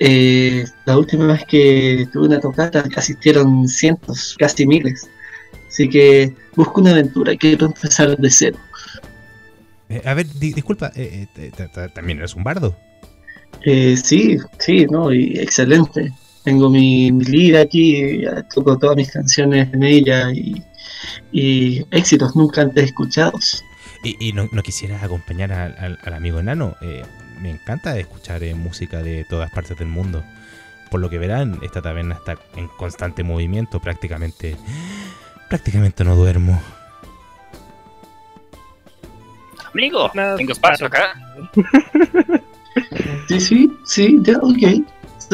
Eh, 0.00 0.64
la 0.84 0.98
última 0.98 1.26
vez 1.28 1.44
que 1.44 2.08
tuve 2.12 2.26
una 2.26 2.40
tocata 2.40 2.84
asistieron 2.96 3.68
cientos, 3.68 4.34
casi 4.38 4.66
miles. 4.66 5.08
Así 5.68 5.88
que 5.88 6.34
busco 6.56 6.80
una 6.80 6.90
aventura 6.90 7.32
y 7.32 7.38
quiero 7.38 7.66
empezar 7.66 8.16
de 8.16 8.30
cero. 8.30 8.58
Eh, 9.88 10.02
a 10.04 10.14
ver, 10.14 10.26
di- 10.26 10.52
disculpa, 10.52 10.90
eh, 10.96 11.26
eh, 11.36 11.52
también 11.94 12.18
eres 12.18 12.34
un 12.34 12.44
bardo. 12.44 12.76
Eh, 13.64 13.96
sí, 13.96 14.38
sí, 14.58 14.86
no, 14.90 15.12
y 15.12 15.38
excelente. 15.38 16.12
Tengo 16.44 16.68
mi, 16.68 17.12
mi 17.12 17.24
lira 17.24 17.60
aquí, 17.60 18.22
toco 18.52 18.76
todas 18.76 18.96
mis 18.96 19.10
canciones 19.10 19.72
en 19.72 19.82
ella 19.84 20.32
y, 20.32 20.60
y 21.30 21.86
éxitos 21.92 22.34
nunca 22.34 22.62
antes 22.62 22.86
escuchados. 22.86 23.62
Y, 24.02 24.16
y 24.28 24.32
no, 24.32 24.48
no 24.52 24.62
quisieras 24.62 25.02
acompañar 25.02 25.52
al, 25.52 25.76
al- 25.78 25.98
al 26.04 26.14
amigo 26.14 26.40
enano. 26.40 26.76
Eh, 26.80 27.04
me 27.40 27.50
encanta 27.50 27.96
escuchar 27.98 28.42
eh, 28.42 28.54
música 28.54 29.02
de 29.02 29.24
todas 29.24 29.50
partes 29.50 29.78
del 29.78 29.88
mundo. 29.88 30.24
Por 30.90 31.00
lo 31.00 31.08
que 31.08 31.18
verán, 31.18 31.58
esta 31.62 31.80
taberna 31.82 32.16
está 32.16 32.36
en 32.56 32.68
constante 32.68 33.22
movimiento, 33.22 33.80
prácticamente. 33.80 34.56
Prácticamente 35.48 36.04
no 36.04 36.16
duermo. 36.16 36.60
Amigo, 39.72 40.10
Nada, 40.14 40.36
tengo 40.36 40.52
espacio 40.52 40.86
acá. 40.86 41.14
Sí, 43.28 43.40
sí, 43.40 43.72
sí, 43.86 44.18
ya, 44.22 44.36
ok. 44.38 44.84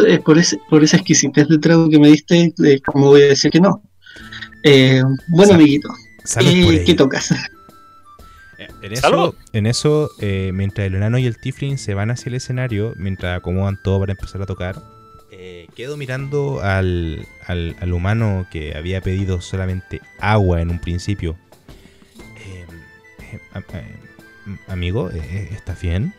Eh, 0.06 0.18
por, 0.24 0.38
ese, 0.38 0.58
por 0.70 0.84
esa 0.84 0.96
exquisitez 0.96 1.48
de 1.48 1.58
trago 1.58 1.88
que 1.88 1.98
me 1.98 2.08
diste, 2.08 2.54
eh, 2.64 2.80
¿cómo 2.86 3.06
voy 3.06 3.22
a 3.22 3.26
decir 3.26 3.50
que 3.50 3.60
no? 3.60 3.82
Eh, 4.62 5.02
bueno, 5.28 5.54
amiguito, 5.54 5.88
eh. 6.40 6.84
¿qué 6.86 6.94
tocas? 6.94 7.34
En 8.82 8.96
Salud. 8.96 9.28
eso, 9.30 9.34
en 9.52 9.66
eso 9.66 10.10
eh, 10.20 10.50
mientras 10.54 10.86
el 10.86 10.94
enano 10.94 11.18
y 11.18 11.26
el 11.26 11.38
tiflin 11.38 11.78
se 11.78 11.94
van 11.94 12.10
hacia 12.10 12.30
el 12.30 12.36
escenario, 12.36 12.94
mientras 12.96 13.36
acomodan 13.38 13.76
todo 13.82 14.00
para 14.00 14.12
empezar 14.12 14.40
a 14.42 14.46
tocar, 14.46 14.76
eh, 15.32 15.66
quedo 15.74 15.96
mirando 15.96 16.60
al, 16.62 17.26
al- 17.46 17.76
al 17.80 17.92
humano 17.92 18.46
que 18.50 18.76
había 18.76 19.00
pedido 19.00 19.40
solamente 19.40 20.00
agua 20.20 20.60
en 20.62 20.70
un 20.70 20.80
principio. 20.80 21.36
Eh, 22.46 22.64
eh, 23.32 23.38
a- 23.52 23.58
eh, 23.58 23.96
amigo, 24.68 25.10
eh, 25.10 25.48
¿estás 25.52 25.80
bien? 25.82 26.12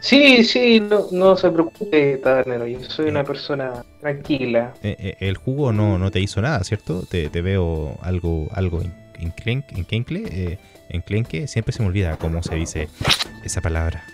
Sí, 0.00 0.44
sí, 0.44 0.80
no, 0.80 1.06
no 1.12 1.36
se 1.36 1.50
preocupe, 1.50 2.18
tabernero. 2.18 2.66
Yo 2.66 2.82
soy 2.84 3.08
una 3.08 3.24
persona 3.24 3.84
tranquila. 4.00 4.74
Eh, 4.82 4.96
eh, 4.98 5.16
el 5.20 5.36
jugo 5.38 5.72
no, 5.72 5.98
no 5.98 6.10
te 6.10 6.20
hizo 6.20 6.42
nada, 6.42 6.62
¿cierto? 6.64 7.04
Te, 7.08 7.30
te 7.30 7.40
veo 7.40 7.98
algo, 8.02 8.48
algo 8.52 8.82
en, 8.82 8.92
enclenque, 9.18 9.74
eh, 10.30 10.58
enclenque. 10.88 11.46
Siempre 11.46 11.72
se 11.72 11.82
me 11.82 11.88
olvida 11.88 12.16
cómo 12.16 12.42
se 12.42 12.54
dice 12.54 12.88
esa 13.44 13.60
palabra. 13.60 14.04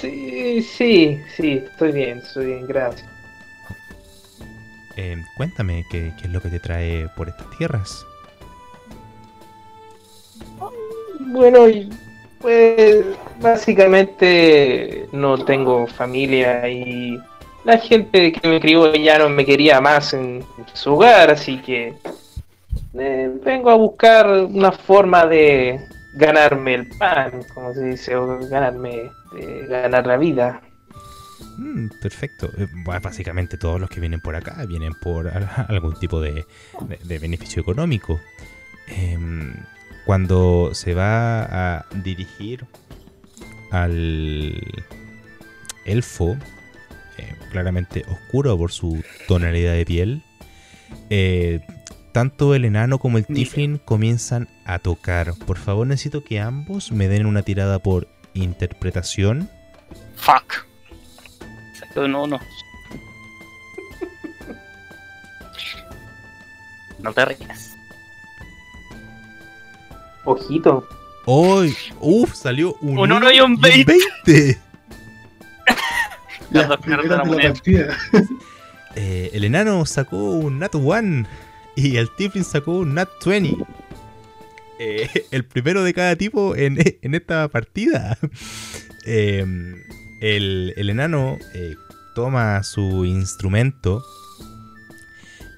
Sí, 0.00 0.62
sí, 0.62 1.20
sí, 1.36 1.62
estoy 1.70 1.92
bien, 1.92 2.18
estoy 2.18 2.46
bien, 2.46 2.66
gracias. 2.66 3.08
Eh, 4.96 5.16
cuéntame 5.36 5.84
qué, 5.90 6.12
qué 6.18 6.26
es 6.26 6.32
lo 6.32 6.40
que 6.40 6.48
te 6.48 6.60
trae 6.60 7.08
por 7.16 7.28
estas 7.28 7.50
tierras. 7.58 8.06
Bueno, 11.20 11.66
pues 12.40 13.04
básicamente 13.40 15.08
no 15.12 15.44
tengo 15.44 15.86
familia 15.86 16.68
y 16.68 17.18
la 17.64 17.78
gente 17.78 18.32
que 18.32 18.48
me 18.48 18.60
crió 18.60 18.94
ya 18.94 19.18
no 19.18 19.28
me 19.28 19.44
quería 19.44 19.80
más 19.80 20.14
en 20.14 20.44
su 20.72 20.94
hogar, 20.94 21.30
así 21.30 21.58
que 21.58 21.94
eh, 22.94 23.30
vengo 23.44 23.70
a 23.70 23.74
buscar 23.76 24.28
una 24.28 24.72
forma 24.72 25.26
de 25.26 25.80
ganarme 26.14 26.74
el 26.74 26.88
pan, 26.88 27.42
como 27.54 27.72
se 27.72 27.84
dice, 27.84 28.16
o 28.16 28.38
ganarme, 28.48 29.10
eh, 29.38 29.66
ganar 29.68 30.06
la 30.06 30.16
vida. 30.16 30.60
Mm, 31.56 31.88
perfecto. 32.00 32.50
Eh, 32.58 32.66
básicamente 33.02 33.56
todos 33.56 33.80
los 33.80 33.88
que 33.90 34.00
vienen 34.00 34.20
por 34.20 34.34
acá 34.36 34.64
vienen 34.66 34.92
por 35.00 35.28
al- 35.28 35.48
algún 35.68 35.94
tipo 35.98 36.20
de 36.20 36.44
beneficio 37.18 37.62
económico. 37.62 38.20
Em, 38.88 39.54
cuando 40.04 40.70
se 40.74 40.94
va 40.94 41.76
a 41.76 41.86
dirigir 42.02 42.64
al 43.70 44.60
elfo, 45.84 46.36
eh, 47.18 47.34
claramente 47.50 48.04
oscuro 48.08 48.56
por 48.58 48.72
su 48.72 49.02
tonalidad 49.28 49.74
de 49.74 49.84
piel, 49.84 50.22
eh, 51.10 51.60
tanto 52.12 52.54
el 52.54 52.64
enano 52.64 52.98
como 52.98 53.18
el 53.18 53.26
tiflin 53.26 53.78
comienzan 53.78 54.48
a 54.64 54.78
tocar. 54.78 55.34
Por 55.46 55.58
favor, 55.58 55.86
necesito 55.86 56.24
que 56.24 56.40
ambos 56.40 56.92
me 56.92 57.08
den 57.08 57.26
una 57.26 57.42
tirada 57.42 57.78
por 57.78 58.08
interpretación. 58.34 59.48
Fuck. 60.16 60.66
Saco 61.78 62.00
un 62.02 62.14
uno. 62.14 62.40
No 66.98 67.12
te 67.12 67.24
rías. 67.24 67.76
Ojito. 70.24 70.86
¡Uy! 71.26 71.74
¡Uf! 72.00 72.34
Salió 72.34 72.74
un, 72.80 72.98
Un 72.98 72.98
uno 72.98 73.16
uno 73.16 73.30
y 73.32 73.40
un 73.40 73.56
20. 73.60 73.96
20. 74.26 74.60
Las 76.50 76.68
dos 76.68 76.68
de 76.68 76.68
la 76.68 76.76
primeras 76.78 77.04
de 77.08 77.16
la 77.16 77.24
moneda. 77.24 77.52
partida. 77.52 77.96
Eh, 78.96 79.30
el 79.34 79.44
enano 79.44 79.86
sacó 79.86 80.16
un 80.16 80.58
Nat 80.58 80.74
1 80.74 81.24
y 81.76 81.96
el 81.96 82.10
Tiflin 82.16 82.44
sacó 82.44 82.78
un 82.78 82.94
Nat 82.94 83.08
20. 83.24 83.64
Eh, 84.78 85.08
el 85.30 85.44
primero 85.44 85.84
de 85.84 85.94
cada 85.94 86.16
tipo 86.16 86.56
en, 86.56 86.78
en 87.02 87.14
esta 87.14 87.48
partida. 87.48 88.18
Eh, 89.06 89.46
el, 90.20 90.74
el 90.76 90.90
enano 90.90 91.38
eh, 91.54 91.74
toma 92.14 92.62
su 92.62 93.06
instrumento 93.06 94.04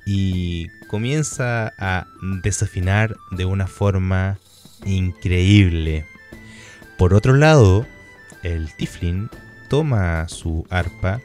y 0.06 0.68
comienza 0.86 1.72
a 1.76 2.06
desafinar 2.44 3.16
de 3.32 3.44
una 3.44 3.66
forma 3.66 4.38
increíble. 4.84 6.06
Por 6.98 7.14
otro 7.14 7.34
lado, 7.34 7.84
el 8.44 8.72
Tiflin 8.76 9.28
toma 9.68 10.28
su 10.28 10.64
arpa 10.70 11.20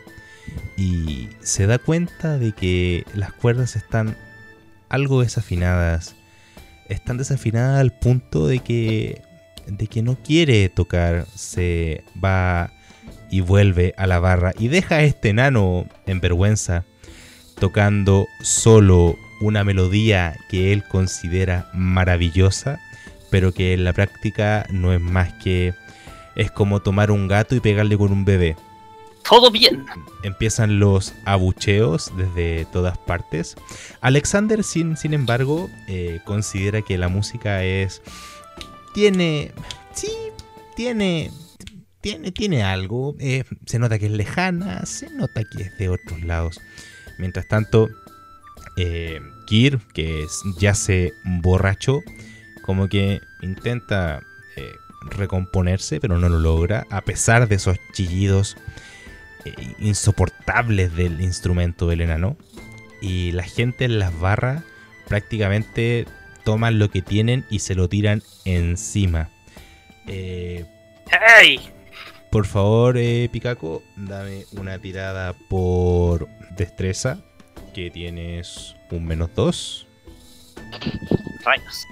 y 0.75 1.29
se 1.39 1.67
da 1.67 1.77
cuenta 1.77 2.39
de 2.39 2.51
que 2.53 3.05
las 3.13 3.31
cuerdas 3.31 3.75
están 3.75 4.17
algo 4.89 5.21
desafinadas. 5.21 6.15
Están 6.89 7.17
desafinadas 7.17 7.81
al 7.81 7.91
punto 7.91 8.47
de 8.47 8.59
que 8.59 9.21
de 9.67 9.87
que 9.87 10.01
no 10.01 10.15
quiere 10.15 10.69
tocar, 10.69 11.25
se 11.35 12.03
va 12.23 12.71
y 13.29 13.41
vuelve 13.41 13.93
a 13.97 14.07
la 14.07 14.19
barra 14.19 14.53
y 14.57 14.69
deja 14.69 14.95
a 14.95 15.03
este 15.03 15.29
enano 15.29 15.85
en 16.05 16.21
vergüenza 16.21 16.85
tocando 17.59 18.27
solo 18.41 19.17
una 19.41 19.63
melodía 19.63 20.35
que 20.49 20.71
él 20.71 20.83
considera 20.83 21.69
maravillosa, 21.73 22.79
pero 23.29 23.51
que 23.51 23.73
en 23.73 23.83
la 23.83 23.93
práctica 23.93 24.65
no 24.69 24.93
es 24.93 25.01
más 25.01 25.33
que 25.43 25.73
es 26.35 26.51
como 26.51 26.81
tomar 26.81 27.11
un 27.11 27.27
gato 27.27 27.55
y 27.55 27.59
pegarle 27.59 27.97
con 27.97 28.11
un 28.11 28.23
bebé 28.23 28.55
Todo 29.29 29.51
bien. 29.51 29.85
empiezan 30.23 30.79
los 30.79 31.13
abucheos 31.25 32.11
desde 32.17 32.65
todas 32.71 32.97
partes. 32.97 33.55
Alexander, 34.01 34.63
sin, 34.63 34.95
sin 34.95 35.13
embargo, 35.13 35.69
eh, 35.87 36.19
considera 36.25 36.81
que 36.81 36.97
la 36.97 37.09
música 37.09 37.63
es. 37.63 38.01
Tiene. 38.93 39.51
Sí, 39.93 40.11
tiene. 40.75 41.31
Tiene, 42.01 42.31
tiene 42.31 42.63
algo. 42.63 43.15
eh, 43.19 43.43
se 43.65 43.79
nota 43.79 43.99
que 43.99 44.05
es 44.05 44.11
lejana, 44.11 44.85
se 44.85 45.09
nota 45.09 45.41
que 45.43 45.63
es 45.63 45.77
de 45.77 45.89
otros 45.89 46.21
lados. 46.23 46.61
Mientras 47.17 47.47
tanto, 47.47 47.89
eh, 48.77 49.19
Kir, 49.47 49.79
que 49.93 50.23
es, 50.23 50.41
yace 50.59 51.11
borracho, 51.25 52.01
como 52.63 52.87
que 52.87 53.19
intenta 53.41 54.21
recomponerse, 55.09 55.99
pero 55.99 56.17
no 56.17 56.29
lo 56.29 56.39
logra, 56.39 56.85
a 56.89 57.01
pesar 57.01 57.47
de 57.47 57.55
esos 57.55 57.77
chillidos 57.93 58.57
insoportables 59.79 60.95
del 60.95 61.21
instrumento 61.21 61.87
del 61.87 62.01
enano. 62.01 62.37
Y 63.01 63.31
la 63.31 63.43
gente 63.43 63.85
en 63.85 63.99
las 63.99 64.17
barras 64.19 64.63
prácticamente 65.07 66.05
toman 66.43 66.79
lo 66.79 66.89
que 66.89 67.01
tienen 67.01 67.45
y 67.49 67.59
se 67.59 67.75
lo 67.75 67.89
tiran 67.89 68.23
encima. 68.45 69.29
Eh, 70.07 70.65
¡Hey! 71.11 71.59
por 72.31 72.45
favor, 72.45 72.97
eh, 72.97 73.29
Picaco, 73.31 73.83
dame 73.95 74.45
una 74.51 74.79
tirada 74.79 75.33
por 75.49 76.27
destreza. 76.55 77.19
Que 77.73 77.91
tienes 77.91 78.75
un 78.91 79.05
menos 79.05 79.29
2. 79.35 79.87
Rayos. 81.43 81.85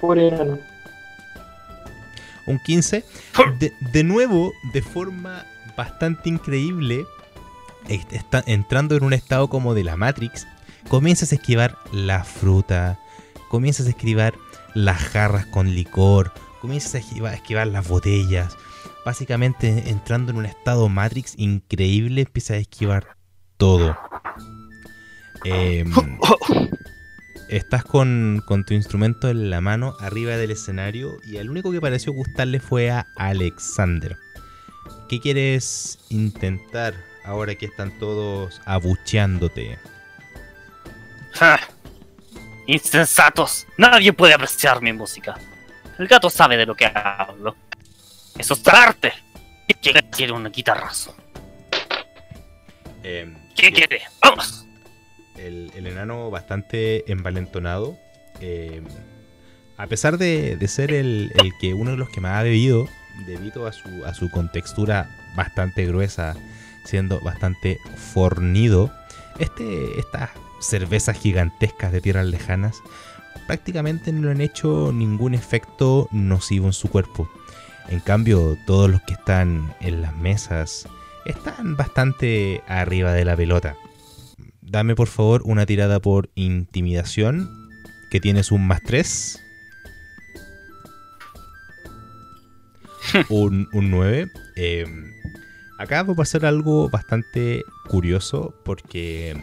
Pobre 0.00 0.28
enano. 0.28 0.58
Un 2.46 2.58
15. 2.58 3.04
De, 3.58 3.72
de 3.80 4.04
nuevo, 4.04 4.52
de 4.72 4.82
forma 4.82 5.44
bastante 5.76 6.28
increíble, 6.28 7.06
est- 7.88 8.12
está 8.12 8.42
entrando 8.46 8.96
en 8.96 9.04
un 9.04 9.12
estado 9.12 9.48
como 9.48 9.74
de 9.74 9.84
la 9.84 9.96
Matrix, 9.96 10.46
comienzas 10.88 11.32
a 11.32 11.36
esquivar 11.36 11.76
la 11.92 12.24
fruta, 12.24 12.98
comienzas 13.48 13.86
a 13.86 13.90
esquivar 13.90 14.34
las 14.74 14.98
jarras 15.02 15.46
con 15.46 15.74
licor, 15.74 16.32
comienzas 16.60 16.94
a 16.96 16.98
esquivar, 16.98 17.66
las 17.66 17.86
botellas, 17.88 18.56
básicamente 19.04 19.90
entrando 19.90 20.32
en 20.32 20.38
un 20.38 20.46
estado 20.46 20.88
Matrix 20.88 21.34
increíble, 21.36 22.22
empieza 22.22 22.54
a 22.54 22.58
esquivar 22.58 23.16
todo. 23.56 23.96
Em, 25.44 25.92
estás 27.48 27.84
con, 27.84 28.42
con 28.46 28.64
tu 28.64 28.74
instrumento 28.74 29.28
en 29.28 29.50
la 29.50 29.60
mano 29.60 29.94
arriba 30.00 30.36
del 30.36 30.50
escenario 30.50 31.12
y 31.24 31.36
el 31.36 31.50
único 31.50 31.70
que 31.70 31.80
pareció 31.80 32.12
gustarle 32.12 32.58
fue 32.58 32.90
a 32.90 33.06
Alexander. 33.16 34.16
¿Qué 35.08 35.20
quieres 35.20 35.98
intentar 36.08 36.94
ahora 37.24 37.54
que 37.54 37.66
están 37.66 37.96
todos 37.98 38.60
abucheándote? 38.64 39.78
Ja. 41.32 41.60
Insensatos. 42.66 43.66
Nadie 43.76 44.12
puede 44.12 44.34
apreciar 44.34 44.82
mi 44.82 44.92
música. 44.92 45.38
El 45.98 46.08
gato 46.08 46.28
sabe 46.28 46.56
de 46.56 46.66
lo 46.66 46.74
que 46.74 46.86
hablo. 46.86 47.54
Eso 48.36 48.54
es 48.54 48.66
arte. 48.68 49.12
¿Qué 49.80 49.92
quiere 50.10 50.32
un 50.32 50.50
guitarrazo? 50.50 51.14
Em, 53.02 53.36
¿Qué 53.54 53.72
quiere? 53.72 54.02
¡Vamos! 54.22 54.64
el, 55.36 55.70
el 55.74 55.86
enano 55.86 56.30
bastante 56.30 57.10
envalentonado. 57.10 57.96
eh, 58.40 58.82
a 59.78 59.86
pesar 59.88 60.16
de, 60.16 60.56
de 60.56 60.68
ser 60.68 60.90
el, 60.92 61.30
el 61.34 61.52
que 61.60 61.74
uno 61.74 61.90
de 61.90 61.96
los 61.98 62.08
que 62.08 62.20
más 62.22 62.40
ha 62.40 62.42
bebido, 62.42 62.88
debido 63.24 63.66
a 63.66 63.72
su, 63.72 64.04
a 64.04 64.14
su 64.14 64.30
contextura 64.30 65.08
bastante 65.36 65.86
gruesa, 65.86 66.34
siendo 66.84 67.20
bastante 67.20 67.78
fornido, 68.12 68.92
este, 69.38 69.98
estas 69.98 70.30
cervezas 70.60 71.18
gigantescas 71.18 71.92
de 71.92 72.00
tierras 72.00 72.26
lejanas 72.26 72.82
prácticamente 73.46 74.12
no 74.12 74.30
han 74.30 74.40
hecho 74.40 74.92
ningún 74.92 75.34
efecto 75.34 76.08
nocivo 76.10 76.66
en 76.66 76.72
su 76.72 76.88
cuerpo. 76.88 77.30
En 77.88 78.00
cambio, 78.00 78.58
todos 78.66 78.90
los 78.90 79.00
que 79.02 79.14
están 79.14 79.74
en 79.80 80.02
las 80.02 80.14
mesas 80.16 80.88
están 81.24 81.76
bastante 81.76 82.62
arriba 82.66 83.12
de 83.12 83.24
la 83.24 83.36
pelota. 83.36 83.76
Dame 84.60 84.96
por 84.96 85.06
favor 85.06 85.42
una 85.44 85.66
tirada 85.66 86.00
por 86.00 86.30
intimidación, 86.34 87.48
que 88.10 88.20
tienes 88.20 88.50
un 88.50 88.66
más 88.66 88.82
3. 88.82 89.40
un, 93.28 93.68
un 93.72 93.90
9. 93.90 94.30
Eh, 94.56 94.86
acá 95.78 96.02
va 96.02 96.12
a 96.12 96.16
pasar 96.16 96.46
algo 96.46 96.88
bastante 96.88 97.64
curioso 97.88 98.54
porque 98.64 99.36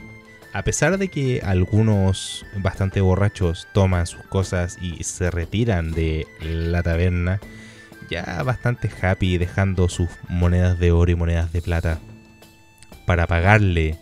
a 0.54 0.63
pesar 0.63 0.97
de 0.97 1.08
que 1.08 1.41
algunos 1.43 2.45
bastante 2.58 3.02
borrachos 3.02 3.67
toman 3.73 4.06
sus 4.06 4.23
cosas 4.26 4.78
y 4.82 5.04
se 5.04 5.32
retiran 5.32 5.91
de 5.91 6.28
la 6.41 6.84
taberna, 6.84 7.39
ya 8.10 8.43
bastante 8.43 8.89
happy 9.02 9.38
dejando 9.38 9.89
sus 9.89 10.10
monedas 10.30 10.78
de 10.80 10.91
oro 10.91 11.12
y 11.12 11.15
monedas 11.15 11.52
de 11.52 11.62
plata 11.62 11.99
para 13.08 13.26
pagarle 13.26 13.97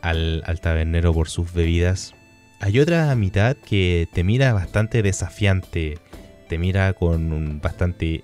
al, 0.00 0.42
al 0.46 0.60
tabernero 0.60 1.12
por 1.12 1.28
sus 1.28 1.52
bebidas. 1.52 2.14
Hay 2.60 2.78
otra 2.78 3.12
mitad 3.16 3.56
que 3.56 4.08
te 4.12 4.22
mira 4.22 4.52
bastante 4.52 5.02
desafiante, 5.02 5.98
te 6.48 6.56
mira 6.56 6.92
con 6.92 7.60
bastante 7.60 8.22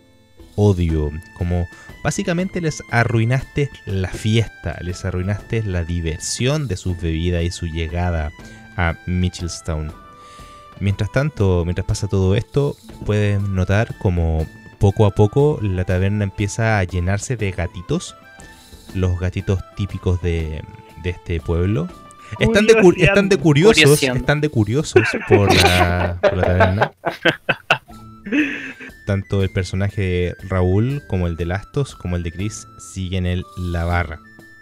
odio, 0.61 1.11
como 1.35 1.67
básicamente 2.05 2.61
les 2.61 2.83
arruinaste 2.91 3.71
la 3.87 4.11
fiesta, 4.11 4.77
les 4.83 5.05
arruinaste 5.05 5.63
la 5.63 5.85
diversión 5.85 6.69
de 6.69 6.77
sus 6.77 7.01
bebidas 7.01 7.43
y 7.43 7.51
su 7.51 7.67
llegada 7.67 8.31
a 8.77 8.97
Mitchellstown. 9.07 9.93
Mientras 10.79 11.11
tanto, 11.13 11.65
mientras 11.65 11.87
pasa 11.87 12.09
todo 12.09 12.35
esto, 12.37 12.77
puedes 13.07 13.41
notar 13.41 13.97
como 13.99 14.47
poco 14.79 15.07
a 15.07 15.11
poco 15.11 15.59
la 15.63 15.85
taberna 15.85 16.25
empieza 16.25 16.79
a 16.79 16.85
llenarse 16.85 17.37
de 17.37 17.51
gatitos, 17.53 18.15
los 18.95 19.19
gatitos 19.19 19.61
típicos 19.77 20.21
de, 20.21 20.63
de 21.03 21.11
este 21.11 21.41
pueblo. 21.41 21.89
Están 22.39 22.67
de, 22.67 22.75
están 22.99 23.29
de 23.29 23.39
curiosos, 23.39 24.03
están 24.03 24.41
de 24.41 24.49
curiosos 24.51 25.03
por 25.29 25.53
la, 25.55 26.19
por 26.21 26.37
la 26.37 26.45
taberna. 26.45 26.93
Tanto 29.07 29.43
el 29.43 29.51
personaje 29.51 30.03
de 30.03 30.37
Raúl 30.49 31.03
como 31.09 31.27
el 31.27 31.37
de 31.37 31.47
Lastos 31.47 31.95
como 31.97 32.17
el 32.17 32.23
de 32.23 32.33
Chris 32.33 32.69
siguen 32.79 33.27
el 33.27 33.45
la 33.57 33.85
barra. 33.85 34.21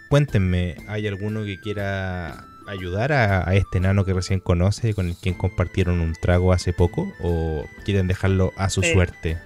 Cuéntenme, 0.09 0.77
¿hay 0.87 1.07
alguno 1.07 1.43
que 1.45 1.59
quiera 1.59 2.49
ayudar 2.65 3.11
a, 3.13 3.47
a 3.49 3.55
este 3.55 3.77
enano 3.79 4.05
que 4.05 4.13
recién 4.13 4.39
conoce, 4.39 4.93
con 4.93 5.07
el 5.09 5.17
quien 5.17 5.35
compartieron 5.35 5.99
un 6.01 6.17
trago 6.19 6.53
hace 6.53 6.73
poco? 6.73 7.15
¿O 7.19 7.69
quieren 7.83 8.07
dejarlo 8.07 8.53
a 8.57 8.69
su 8.69 8.81
Eh, 8.81 8.93
suerte? 8.93 9.43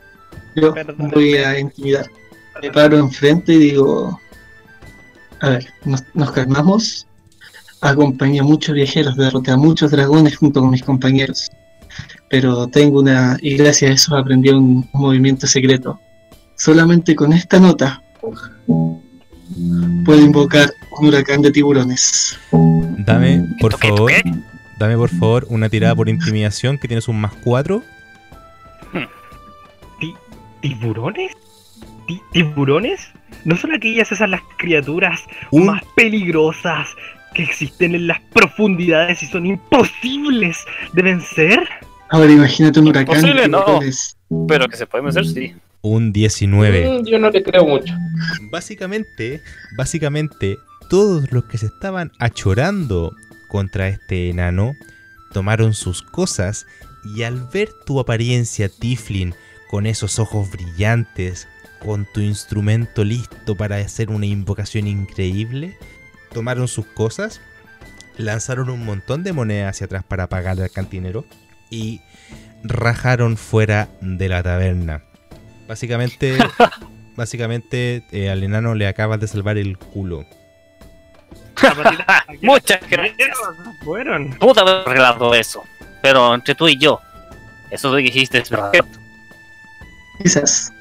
Yo 0.56 0.80
voy 0.98 1.36
a 1.38 1.60
intimidar. 1.60 2.12
Me 2.62 2.72
paro 2.72 2.98
enfrente 2.98 3.54
y 3.54 3.58
digo, 3.60 4.24
a 5.40 5.50
ver, 5.50 5.74
nos, 5.86 6.04
nos 6.14 6.32
calmamos. 6.32 7.08
Acompañé 7.82 8.40
a 8.40 8.44
muchos 8.44 8.76
viajeros, 8.76 9.16
derroté 9.18 9.52
a 9.52 9.58
muchos 9.58 9.92
dragones 9.92 10.38
junto 10.38 10.62
con 10.62 10.72
mis 10.72 10.84
compañeros. 10.84 11.50
Pero 12.34 12.66
tengo 12.68 13.00
una, 13.02 13.38
y 13.44 13.58
gracias 13.58 13.92
a 13.92 13.94
eso 13.94 14.18
aprendí 14.18 14.50
un, 14.50 14.90
movimiento 14.92 15.46
secreto. 15.46 16.00
Solamente 16.56 17.16
con 17.16 17.32
esta 17.32 17.60
nota 17.60 18.02
puedo 20.04 20.20
invocar 20.20 20.74
un 21.00 21.10
huracán 21.10 21.44
de 21.44 21.52
tiburones. 21.52 22.40
Dame, 23.06 23.46
por 23.60 23.74
¿Esto 23.74 23.78
qué, 23.80 23.88
favor, 23.90 24.12
dame 24.80 24.98
por 24.98 25.10
favor 25.12 25.46
una 25.52 25.70
tirada 25.70 25.94
por 25.96 26.10
intimidación 26.10 26.80
que 26.80 26.88
tienes 26.88 27.08
un 27.08 27.22
más 27.22 27.34
4. 27.44 27.84
¿Tiburones? 30.62 31.34
¿Ti- 32.08 32.22
¿Tiburones? 32.32 33.10
¿No 33.46 33.56
son 33.58 33.74
aquellas 33.74 34.12
esas 34.12 34.28
las 34.30 34.42
criaturas 34.58 35.22
Un- 35.52 35.68
más 35.68 35.84
peligrosas 35.96 36.88
que 37.36 37.44
existen 37.44 37.94
en 37.94 38.08
las 38.08 38.20
profundidades 38.34 39.22
y 39.22 39.28
son 39.28 39.46
imposibles 39.46 40.58
de 40.94 41.02
vencer? 41.04 41.70
Ahora 42.14 42.32
imagínate 42.32 42.80
un 42.80 42.90
huracán 42.90 43.22
de 43.24 43.30
Imposible, 43.32 43.48
no. 43.48 44.46
Pero 44.48 44.68
que 44.68 44.78
se 44.78 44.86
puede 44.86 45.10
hacer, 45.10 45.26
sí. 45.26 45.56
Un 45.82 46.14
19. 46.14 47.02
Mm, 47.02 47.06
Yo 47.06 47.18
no 47.18 47.32
le 47.32 47.42
creo 47.42 47.66
mucho. 47.66 47.92
Básicamente, 48.52 49.42
básicamente, 49.76 50.60
todos 50.92 51.32
los 51.32 51.46
que 51.46 51.58
se 51.58 51.66
estaban 51.66 52.12
achorando 52.20 53.16
contra 53.50 53.88
este 53.88 54.30
enano 54.30 54.74
tomaron 55.32 55.74
sus 55.74 56.04
cosas 56.04 56.68
y 57.04 57.24
al 57.24 57.50
ver 57.52 57.70
tu 57.84 58.00
apariencia, 58.00 58.70
Tiflin, 58.70 59.34
con 59.72 59.88
esos 59.88 60.20
ojos 60.20 60.52
brillantes, 60.52 61.48
con 61.80 62.08
tu 62.14 62.20
instrumento 62.20 63.04
listo 63.04 63.58
para 63.58 63.78
hacer 63.78 64.12
una 64.12 64.28
invocación 64.28 64.86
increíble, 64.86 65.76
tomaron 66.32 66.68
sus 66.68 66.86
cosas, 66.86 67.42
lanzaron 68.18 68.70
un 68.70 68.86
montón 68.86 69.24
de 69.24 69.34
monedas 69.34 69.72
hacia 69.72 69.86
atrás 69.86 70.04
para 70.04 70.30
pagar 70.30 70.62
al 70.62 70.70
cantinero 70.70 71.26
y 71.74 72.02
rajaron 72.64 73.36
fuera 73.36 73.90
de 74.00 74.30
la 74.30 74.44
taberna. 74.44 75.02
Básicamente, 75.68 76.38
básicamente 77.16 78.04
eh, 78.12 78.30
al 78.30 78.44
enano 78.44 78.76
le 78.76 78.88
acabas 78.88 79.20
de 79.20 79.28
salvar 79.28 79.58
el 79.58 79.78
culo. 79.78 80.26
Muchas 82.42 82.88
gracias. 82.90 83.38
Fueron. 83.84 84.38
Pude 84.38 84.62
haber 84.62 84.76
arreglado 84.86 85.34
eso. 85.34 85.64
Pero 86.02 86.36
entre 86.36 86.54
tú 86.54 86.68
y 86.68 86.78
yo, 86.78 87.00
eso 87.72 87.92
que 87.92 87.98
dijiste 87.98 88.38
es 88.38 88.50
verdadero. 88.50 88.86
Quizás. 90.22 90.72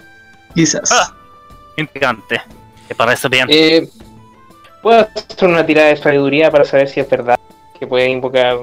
Quizás. 0.54 0.90
Ah. 0.92 1.14
Intrigante. 1.78 2.42
¿Te 2.86 2.94
parece 2.94 3.28
bien? 3.28 3.46
Eh, 3.48 3.88
¿Puedo 4.82 5.08
hacer 5.14 5.48
una 5.48 5.64
tirada 5.64 5.88
de 5.88 5.96
sabiduría 5.96 6.50
para 6.50 6.64
saber 6.64 6.88
si 6.88 7.00
es 7.00 7.08
verdad 7.08 7.38
que 7.78 7.86
puede 7.86 8.10
invocar 8.10 8.58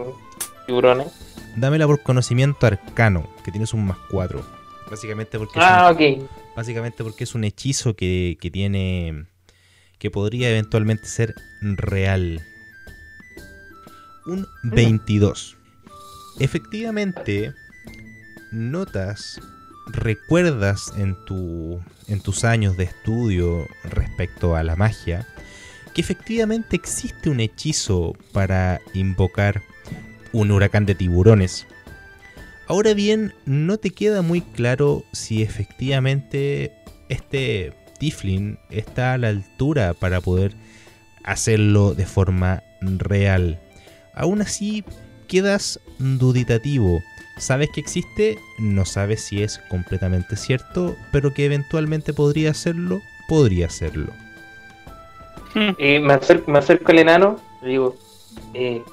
tiburones? 0.67 1.07
Dámela 1.55 1.87
por 1.87 2.01
conocimiento 2.03 2.65
arcano, 2.67 3.29
que 3.43 3.51
tienes 3.51 3.73
un 3.73 3.85
más 3.85 3.97
4. 4.09 4.45
Básicamente 4.89 5.37
porque, 5.37 5.59
es 5.59 5.65
Ah, 5.65 5.95
un, 5.97 6.27
básicamente 6.55 7.03
porque 7.03 7.23
es 7.23 7.35
un 7.35 7.43
hechizo 7.43 7.95
que, 7.95 8.37
que 8.41 8.49
tiene. 8.49 9.25
que 9.99 10.09
podría 10.09 10.49
eventualmente 10.49 11.05
ser 11.05 11.35
real. 11.61 12.41
Un 14.25 14.47
22. 14.63 15.57
Efectivamente, 16.39 17.53
notas, 18.51 19.39
recuerdas 19.87 20.93
en, 20.97 21.15
tu, 21.25 21.81
en 22.07 22.21
tus 22.21 22.43
años 22.45 22.77
de 22.77 22.85
estudio 22.85 23.67
respecto 23.83 24.55
a 24.55 24.63
la 24.63 24.75
magia, 24.75 25.27
que 25.93 26.01
efectivamente 26.01 26.75
existe 26.75 27.29
un 27.29 27.39
hechizo 27.39 28.13
para 28.31 28.79
invocar 28.93 29.61
un 30.33 30.51
huracán 30.51 30.85
de 30.85 30.95
tiburones. 30.95 31.67
Ahora 32.67 32.93
bien, 32.93 33.33
no 33.45 33.77
te 33.77 33.89
queda 33.89 34.21
muy 34.21 34.41
claro 34.41 35.03
si 35.11 35.41
efectivamente 35.41 36.71
este 37.09 37.73
Tiflin 37.99 38.59
está 38.69 39.13
a 39.13 39.17
la 39.17 39.29
altura 39.29 39.93
para 39.93 40.21
poder 40.21 40.53
hacerlo 41.23 41.95
de 41.95 42.05
forma 42.05 42.63
real. 42.81 43.59
Aún 44.13 44.41
así, 44.41 44.83
quedas 45.27 45.79
duditativo, 45.97 47.01
sabes 47.37 47.69
que 47.73 47.81
existe, 47.81 48.37
no 48.59 48.85
sabes 48.85 49.23
si 49.23 49.41
es 49.41 49.59
completamente 49.69 50.35
cierto, 50.35 50.95
pero 51.11 51.33
que 51.33 51.45
eventualmente 51.45 52.13
podría 52.13 52.53
serlo, 52.53 53.01
podría 53.27 53.69
serlo. 53.69 54.11
Eh, 55.55 55.99
me, 55.99 56.13
acerco, 56.13 56.51
me 56.51 56.59
acerco 56.59 56.91
al 56.91 56.99
enano 56.99 57.49
digo, 57.63 57.97
eh, 58.53 58.83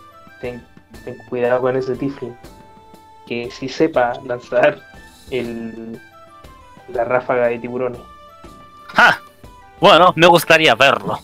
ten 1.05 1.17
cuidado 1.29 1.61
con 1.61 1.77
ese 1.77 1.95
tiflin. 1.97 2.37
Que 3.27 3.51
si 3.51 3.69
sepa 3.69 4.13
lanzar 4.25 4.79
el, 5.31 6.01
la 6.93 7.05
ráfaga 7.05 7.49
de 7.49 7.59
tiburones. 7.59 8.01
¡Ja! 8.95 9.21
Bueno, 9.81 10.13
me 10.17 10.27
gustaría 10.27 10.75
verlo. 10.75 11.19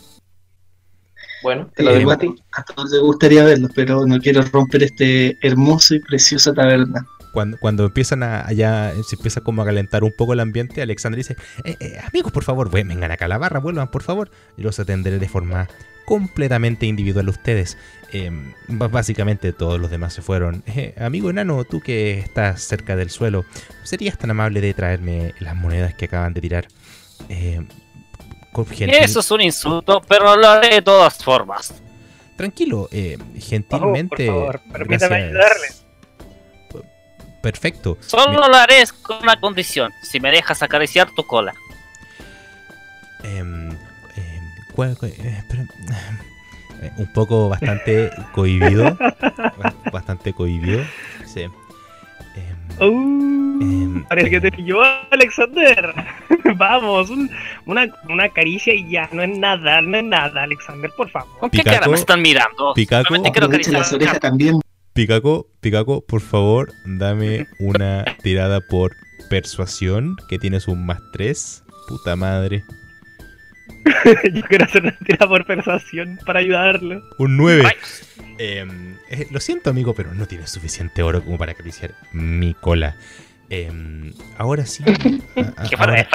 Bueno, 1.43 1.69
te 1.75 1.83
lo 1.83 1.91
Eh, 1.91 1.99
dejo 1.99 2.13
a 2.13 2.17
bueno, 2.17 2.35
ti. 2.35 2.43
a 2.57 2.63
todos 2.65 2.91
les 2.91 3.01
gustaría 3.01 3.45
verlo, 3.45 3.69
pero 3.75 4.07
no 4.07 4.19
quiero 4.21 4.43
romper 4.43 4.85
este 4.85 5.37
hermoso 5.47 5.95
y 5.95 6.01
preciosa 6.01 6.53
taberna. 6.55 7.05
Cuando, 7.33 7.57
cuando 7.59 7.85
empiezan 7.87 8.23
a, 8.23 8.47
allá, 8.47 8.93
se 9.03 9.17
empieza 9.17 9.41
como 9.41 9.63
a 9.63 9.65
calentar 9.65 10.05
un 10.05 10.13
poco 10.17 10.35
el 10.35 10.41
ambiente, 10.41 10.83
Alexander 10.83 11.17
dice, 11.17 11.37
"Eh, 11.65 11.77
eh, 11.81 11.99
amigos, 12.07 12.31
por 12.31 12.45
favor, 12.45 12.71
ven- 12.71 12.89
vengan 12.89 13.11
acá 13.11 13.25
a 13.25 13.29
la 13.29 13.39
barra, 13.39 13.59
vuelvan, 13.59 13.91
por 13.91 14.03
favor. 14.03 14.31
Y 14.57 14.63
los 14.63 14.79
atenderé 14.79 15.19
de 15.19 15.29
forma 15.29 15.67
completamente 16.05 16.87
individual 16.87 17.27
a 17.29 17.31
ustedes. 17.31 17.77
Eh, 18.13 18.31
b- 18.69 18.87
básicamente 18.89 19.53
todos 19.53 19.81
los 19.81 19.91
demás 19.91 20.13
se 20.13 20.23
fueron. 20.23 20.63
Eh, 20.67 20.95
amigo 21.01 21.31
enano, 21.31 21.65
tú 21.65 21.81
que 21.81 22.19
estás 22.19 22.63
cerca 22.63 22.95
del 22.97 23.11
suelo, 23.11 23.45
¿serías 23.85 24.19
tan 24.19 24.31
amable 24.31 24.61
de 24.61 24.75
traerme 24.75 25.35
las 25.41 25.55
monedas 25.57 25.95
que 25.95 26.05
acaban 26.07 26.35
de 26.35 26.41
tirar? 26.41 26.69
Eh, 27.29 27.67
Eso 28.81 29.21
es 29.21 29.31
un 29.31 29.41
insulto, 29.41 30.03
pero 30.07 30.37
lo 30.37 30.47
haré 30.49 30.75
de 30.77 30.83
todas 30.83 31.17
formas. 31.25 31.73
Tranquilo, 32.37 32.89
eh, 32.93 33.17
gentilmente. 33.39 34.29
Oh, 34.29 34.35
por 34.49 34.59
favor, 34.59 34.73
permítame 34.73 35.17
gracias. 35.31 35.31
ayudarle. 35.31 35.83
Perfecto. 37.41 37.99
Solo 38.01 38.47
lo 38.49 38.55
haré 38.57 38.85
con 39.03 39.17
una 39.23 39.41
condición, 39.41 39.91
si 40.03 40.21
me 40.21 40.31
dejas 40.31 40.63
acariciar 40.63 41.09
tu 41.17 41.27
cola. 41.27 41.53
Un 46.99 47.13
poco 47.13 47.49
bastante 47.49 48.11
cohibido. 48.33 48.97
ba- 48.99 49.75
bastante 49.93 50.33
cohibido. 50.33 50.81
Sí. 51.27 51.43
Em, 51.43 51.53
Uh, 52.81 53.33
Em, 53.61 54.03
parece 54.09 54.31
que 54.31 54.41
te 54.41 54.49
em. 54.49 54.57
pilló 54.57 54.79
Alexander. 55.11 55.95
Vamos, 56.57 57.11
un- 57.11 57.31
una, 57.67 57.87
una 58.09 58.29
caricia 58.31 58.75
y 58.75 58.89
ya, 58.91 59.09
no 59.13 59.23
es 59.23 59.39
nada, 59.39 59.81
no 59.83 59.97
es 59.99 60.05
nada, 60.05 60.43
Alexander, 60.43 60.91
por 60.97 61.09
favor. 61.11 61.39
¿Con 61.39 61.51
qué 61.51 61.59
Picaco, 61.59 61.77
cara 61.81 61.89
me 61.91 61.97
están 61.97 62.23
mirando? 62.23 62.73
Picaco. 62.75 63.15
Las 63.15 63.93
la 63.93 63.97
orejas 63.97 64.21
también. 64.21 64.61
Picaco, 64.95 65.47
Picaco, 65.61 66.01
por 66.05 66.21
favor, 66.23 66.73
dame 66.87 67.47
una 67.61 68.05
tirada 68.23 68.61
por 68.61 68.93
persuasión, 69.31 70.17
que 70.29 70.39
tienes 70.39 70.67
un 70.67 70.85
más 70.85 70.99
3. 71.13 71.63
Puta 71.89 72.17
madre. 72.17 72.63
Yo 74.33 74.43
quiero 74.43 74.65
hacer 74.65 74.83
una 74.83 74.97
tira 75.05 75.27
por 75.29 75.45
persuasión 75.47 76.19
para 76.27 76.41
ayudarlo. 76.41 77.03
Un 77.19 77.37
9. 77.37 77.63
Rayos. 77.63 78.09
Em, 78.39 78.97
eh, 79.11 79.27
lo 79.31 79.41
siento, 79.41 79.71
amigo, 79.71 79.95
pero 79.95 80.15
no 80.15 80.27
tienes 80.27 80.51
suficiente 80.51 81.03
oro 81.03 81.23
como 81.25 81.39
para 81.39 81.53
acariciar 81.53 81.95
mi 82.13 82.55
cola. 82.55 82.97
Em, 83.51 84.13
ahora 84.39 84.67
sí. 84.67 84.83
a- 85.37 85.63
a- 85.63 85.69
de 85.69 85.77
ahora, 85.77 86.09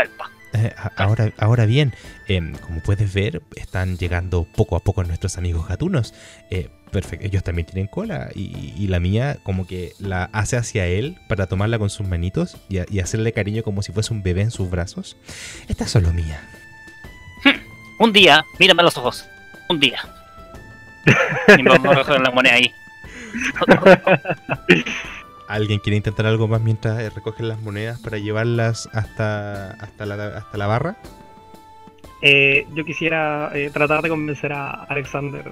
eh, 0.53 0.73
ahora, 0.95 1.33
ahora 1.37 1.65
bien, 1.65 1.93
em, 2.27 2.53
como 2.55 2.81
puedes 2.81 3.13
ver, 3.13 3.41
están 3.55 3.97
llegando 3.97 4.47
poco 4.55 4.75
a 4.75 4.79
poco 4.79 5.03
nuestros 5.03 5.37
amigos 5.37 5.67
gatunos. 5.67 6.13
Eh, 6.49 6.69
perfecto, 6.91 7.25
ellos 7.27 7.43
también 7.43 7.65
tienen 7.67 7.87
cola 7.87 8.29
y, 8.33 8.73
y 8.77 8.87
la 8.87 8.99
mía 8.99 9.37
como 9.43 9.67
que 9.67 9.91
la 9.99 10.23
hace 10.33 10.55
hacia 10.57 10.85
él 10.87 11.17
para 11.27 11.47
tomarla 11.47 11.77
con 11.77 11.89
sus 11.89 12.07
manitos 12.07 12.57
y, 12.69 12.79
a- 12.79 12.85
y 12.89 12.99
hacerle 12.99 13.33
cariño 13.33 13.61
como 13.63 13.83
si 13.83 13.91
fuese 13.91 14.13
un 14.13 14.23
bebé 14.23 14.41
en 14.41 14.51
sus 14.51 14.69
brazos. 14.69 15.17
Esta 15.67 15.83
es 15.83 15.91
solo 15.91 16.11
mía. 16.13 16.41
Un 17.99 18.11
día, 18.13 18.45
mírame 18.59 18.81
a 18.81 18.85
los 18.85 18.97
ojos. 18.97 19.25
Un 19.69 19.79
día. 19.79 19.99
Y 21.57 21.63
me 21.63 21.77
voy 21.77 21.87
a 21.97 22.19
la 22.19 22.31
moneda 22.31 22.55
ahí. 22.55 22.71
¿Alguien 25.47 25.79
quiere 25.79 25.97
intentar 25.97 26.25
algo 26.25 26.47
más 26.47 26.61
mientras 26.61 26.99
eh, 26.99 27.09
recogen 27.09 27.47
las 27.47 27.61
monedas 27.61 27.99
para 27.99 28.17
llevarlas 28.17 28.89
hasta, 28.93 29.71
hasta, 29.71 30.05
la, 30.05 30.37
hasta 30.37 30.57
la 30.57 30.67
barra? 30.67 30.97
Eh, 32.21 32.67
yo 32.73 32.83
quisiera 32.83 33.51
eh, 33.53 33.69
tratar 33.71 34.01
de 34.01 34.09
convencer 34.09 34.51
a 34.51 34.71
Alexander 34.85 35.49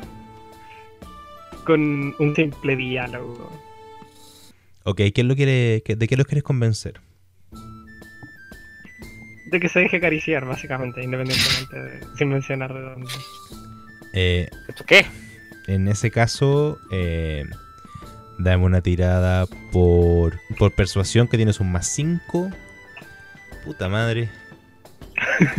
con 1.63 2.13
un 2.19 2.35
simple 2.35 2.75
diálogo. 2.75 3.49
Ok, 4.83 5.01
¿quién 5.13 5.27
lo 5.27 5.35
quiere, 5.35 5.81
qué- 5.85 5.95
¿de 5.95 6.07
qué 6.07 6.17
los 6.17 6.25
quieres 6.27 6.43
convencer? 6.43 6.99
De 9.55 9.61
que 9.61 9.69
se 9.69 9.79
deje 9.79 9.97
acariciar, 9.97 10.43
básicamente, 10.43 11.01
independientemente 11.01 11.79
de, 11.81 12.05
sin 12.17 12.27
mencionar 12.27 12.73
de 12.73 12.81
dónde. 12.81 13.09
Eh, 14.13 14.49
¿Esto 14.67 14.83
qué? 14.85 15.05
en 15.67 15.87
ese 15.87 16.11
caso, 16.11 16.77
eh, 16.91 17.45
dame 18.37 18.65
una 18.65 18.81
tirada 18.81 19.45
por, 19.71 20.37
por 20.59 20.75
persuasión 20.75 21.29
que 21.29 21.37
tienes 21.37 21.61
un 21.61 21.71
más 21.71 21.87
5. 21.87 22.49
Puta 23.63 23.87
madre. 23.87 24.29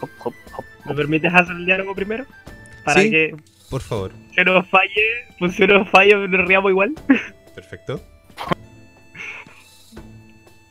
Hop, 0.00 0.08
hop, 0.24 0.34
hop. 0.56 0.64
¿Me 0.86 0.94
permites 0.94 1.34
hacer 1.34 1.54
el 1.56 1.66
diálogo 1.66 1.94
primero? 1.94 2.24
Para 2.84 3.02
Sí. 3.02 3.10
que 3.10 3.36
Por 3.68 3.82
favor. 3.82 4.12
se 4.34 4.42
nos 4.44 4.66
falle, 4.68 5.26
pues 5.38 5.54
si 5.54 5.66
nos 5.66 5.86
falla, 5.90 6.16
nos 6.16 6.48
riamos 6.48 6.70
igual. 6.70 6.94
Perfecto. 7.54 8.02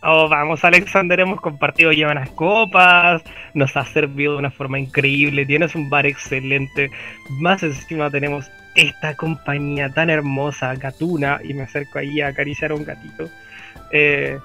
Oh, 0.01 0.29
vamos, 0.29 0.63
Alexander, 0.63 1.19
hemos 1.19 1.41
compartido 1.41 1.91
ya 1.91 2.09
unas 2.09 2.29
copas, 2.29 3.21
nos 3.53 3.75
ha 3.75 3.83
servido 3.83 4.33
de 4.33 4.39
una 4.39 4.51
forma 4.51 4.79
increíble, 4.79 5.45
tienes 5.45 5.75
un 5.75 5.89
bar 5.89 6.05
excelente, 6.05 6.89
más 7.31 7.63
encima 7.63 8.09
tenemos 8.09 8.49
esta 8.75 9.15
compañía 9.15 9.89
tan 9.89 10.09
hermosa, 10.09 10.73
gatuna, 10.75 11.41
y 11.43 11.53
me 11.53 11.63
acerco 11.63 11.99
ahí 11.99 12.21
a 12.21 12.27
acariciar 12.27 12.71
a 12.71 12.75
un 12.75 12.85
gatito. 12.85 13.29
Eh, 13.91 14.39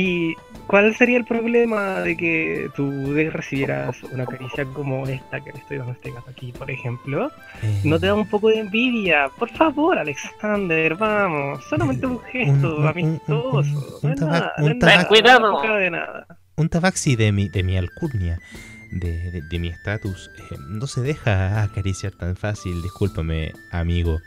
¿Y 0.00 0.36
cuál 0.68 0.94
sería 0.94 1.18
el 1.18 1.24
problema 1.24 2.00
de 2.02 2.16
que 2.16 2.70
tú 2.76 3.12
recibieras 3.32 4.00
una 4.04 4.26
caricia 4.26 4.64
como 4.66 5.04
esta 5.08 5.40
que 5.40 5.50
le 5.50 5.58
estoy 5.58 5.78
dando 5.78 5.90
a 5.90 5.94
este 5.96 6.12
gato 6.12 6.30
aquí, 6.30 6.52
por 6.52 6.70
ejemplo? 6.70 7.32
Eh, 7.62 7.80
¿No 7.82 7.98
te 7.98 8.06
da 8.06 8.14
un 8.14 8.28
poco 8.28 8.48
de 8.48 8.60
envidia? 8.60 9.28
Por 9.36 9.50
favor, 9.50 9.98
Alexander, 9.98 10.94
vamos, 10.94 11.64
solamente 11.68 12.06
un 12.06 12.20
gesto 12.20 12.76
un- 12.76 12.82
un- 12.82 12.86
amistoso. 12.86 13.98
un- 14.04 14.10
no 14.10 14.26
nada, 14.26 14.52
un 14.58 14.78
Cuidado. 15.08 15.76
de 15.78 15.90
nada. 15.90 16.26
un 16.56 16.68
tabaxi 16.68 17.16
de 17.16 17.32
mi, 17.32 17.48
de 17.48 17.64
mi 17.64 17.76
alcurnia, 17.76 18.38
de, 18.92 19.32
de- 19.32 19.42
de 19.42 19.58
mi 19.58 19.66
estatus, 19.68 20.30
eh, 20.38 20.54
no 20.68 20.86
se 20.86 21.00
deja 21.00 21.60
acariciar 21.64 22.12
tan 22.12 22.36
fácil, 22.36 22.82
discúlpame, 22.82 23.50
amigo. 23.72 24.20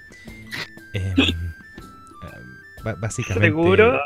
Eh, 0.93 1.13
básicamente... 2.99 3.47
¿Seguro? 3.47 3.99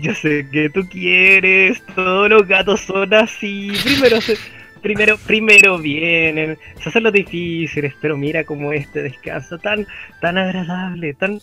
Yo 0.00 0.14
sé 0.14 0.48
que 0.50 0.70
tú 0.70 0.88
quieres, 0.88 1.82
todos 1.94 2.30
los 2.30 2.46
gatos 2.46 2.80
son 2.80 3.12
así. 3.12 3.72
Primero 3.84 4.20
se, 4.20 4.36
primero, 4.80 5.18
primero 5.18 5.78
vienen, 5.78 6.58
se 6.80 6.88
hacen 6.88 7.02
los 7.02 7.12
difíciles, 7.12 7.94
pero 8.00 8.16
mira 8.16 8.44
cómo 8.44 8.72
este 8.72 9.02
descansa 9.02 9.58
tan, 9.58 9.86
tan 10.20 10.38
agradable, 10.38 11.14
tan, 11.14 11.40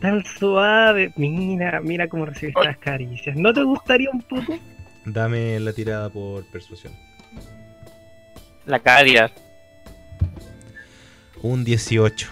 tan 0.00 0.24
suave. 0.24 1.12
Mira, 1.16 1.80
mira 1.80 2.08
cómo 2.08 2.26
recibe 2.26 2.52
estas 2.56 2.78
caricias. 2.78 3.36
¿No 3.36 3.52
te 3.52 3.62
gustaría 3.62 4.10
un 4.10 4.22
poco? 4.22 4.58
Dame 5.04 5.60
la 5.60 5.72
tirada 5.72 6.10
por 6.10 6.44
persuasión. 6.50 6.92
La 8.66 8.78
tirar. 8.78 9.32
Un 11.42 11.64
18. 11.64 12.28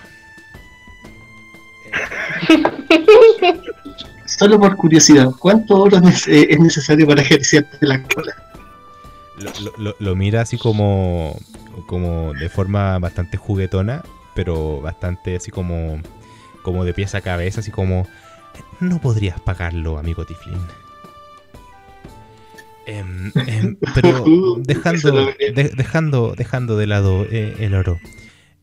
Solo 4.28 4.58
por 4.60 4.76
curiosidad, 4.76 5.30
¿cuánto 5.38 5.78
oro 5.80 5.98
es, 6.06 6.28
eh, 6.28 6.46
es 6.50 6.60
necesario 6.60 7.06
para 7.06 7.22
acariciarte 7.22 7.78
la 7.86 8.02
cola? 8.02 8.34
Lo, 9.38 9.72
lo- 9.78 9.96
lo- 9.98 10.14
mira 10.16 10.42
así 10.42 10.58
como, 10.58 11.38
como 11.86 12.34
de 12.34 12.48
forma 12.48 12.98
bastante 12.98 13.36
juguetona, 13.36 14.02
pero 14.34 14.80
bastante 14.80 15.36
así 15.36 15.50
como, 15.50 16.00
como 16.62 16.84
de 16.84 16.92
pies 16.94 17.14
a 17.14 17.20
cabeza, 17.20 17.60
así 17.60 17.70
como... 17.70 18.06
No 18.80 19.00
podrías 19.00 19.40
pagarlo, 19.40 19.98
amigo 19.98 20.24
Tiflin. 20.26 20.58
Em, 22.86 23.32
em, 23.46 23.76
pero 23.94 24.24
dejando, 24.60 25.26
de- 25.38 25.72
dejando, 25.76 26.34
dejando 26.36 26.76
de 26.76 26.86
lado 26.86 27.26
eh, 27.30 27.54
el 27.60 27.74
oro, 27.74 28.00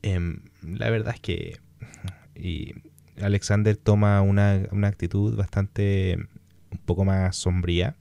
em, 0.02 0.40
la 0.64 0.90
verdad 0.90 1.14
es 1.14 1.22
que 1.22 1.60
y 2.36 2.74
Alexander 3.22 3.78
toma 3.78 4.22
una, 4.22 4.68
una 4.72 4.88
actitud 4.88 5.36
bastante 5.36 6.18
un 6.72 6.78
poco 6.80 7.06
más 7.06 7.36
sombría. 7.36 7.96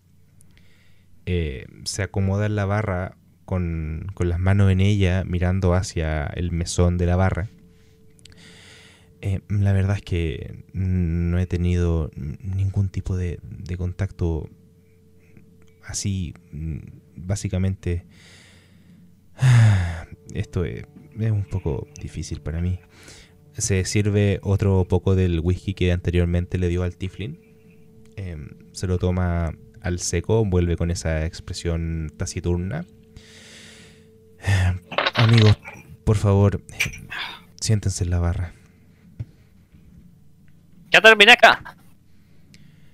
Eh, 1.26 1.66
se 1.84 2.02
acomoda 2.02 2.46
en 2.46 2.56
la 2.56 2.66
barra 2.66 3.16
con, 3.44 4.06
con 4.14 4.28
las 4.28 4.38
manos 4.38 4.70
en 4.70 4.80
ella, 4.80 5.24
mirando 5.24 5.74
hacia 5.74 6.26
el 6.26 6.52
mesón 6.52 6.98
de 6.98 7.06
la 7.06 7.16
barra. 7.16 7.48
Eh, 9.20 9.40
la 9.48 9.72
verdad 9.72 9.96
es 9.96 10.02
que 10.02 10.64
no 10.74 11.38
he 11.38 11.46
tenido 11.46 12.10
ningún 12.14 12.90
tipo 12.90 13.16
de, 13.16 13.38
de 13.42 13.76
contacto 13.76 14.50
así, 15.82 16.34
mm, 16.52 16.78
básicamente. 17.16 18.04
Esto 20.34 20.64
es, 20.64 20.86
es 21.18 21.30
un 21.30 21.44
poco 21.44 21.88
difícil 22.00 22.40
para 22.40 22.60
mí. 22.60 22.78
Se 23.56 23.84
sirve 23.84 24.40
otro 24.42 24.84
poco 24.84 25.14
del 25.14 25.40
whisky 25.40 25.74
que 25.74 25.92
anteriormente 25.92 26.58
le 26.58 26.68
dio 26.68 26.82
al 26.82 26.96
Tiflin. 26.96 27.38
Em, 28.16 28.48
se 28.72 28.86
lo 28.86 28.98
toma 28.98 29.54
al 29.80 29.98
seco, 30.00 30.44
vuelve 30.44 30.76
con 30.76 30.90
esa 30.90 31.24
expresión 31.26 32.12
taciturna. 32.16 32.84
Amigos, 35.14 35.56
por 36.04 36.16
favor, 36.16 36.60
siéntense 37.60 38.04
en 38.04 38.10
la 38.10 38.18
barra. 38.18 38.52
Ya 40.90 41.00
terminé 41.00 41.32
acá. 41.32 41.76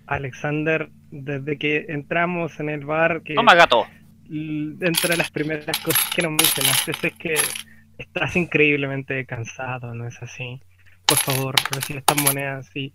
Alexander, 0.07 0.91
desde 1.11 1.57
que 1.59 1.87
entramos 1.89 2.59
en 2.61 2.69
el 2.71 2.85
bar, 2.85 3.23
que 3.23 3.35
Toma, 3.35 3.55
gato. 3.55 3.87
entre 4.29 5.17
las 5.17 5.31
primeras 5.31 5.79
cosas 5.81 6.11
que 6.15 6.23
nos 6.23 6.33
mencionaste 6.33 7.09
es 7.09 7.15
que 7.15 7.35
estás 8.01 8.37
increíblemente 8.37 9.27
cansado, 9.27 9.95
¿no 9.95 10.07
es 10.07 10.23
así? 10.23 10.61
Por 11.07 11.19
favor, 11.19 11.55
recibe 11.73 12.01
estas 12.01 12.23
monedas 12.23 12.71
y 12.75 12.93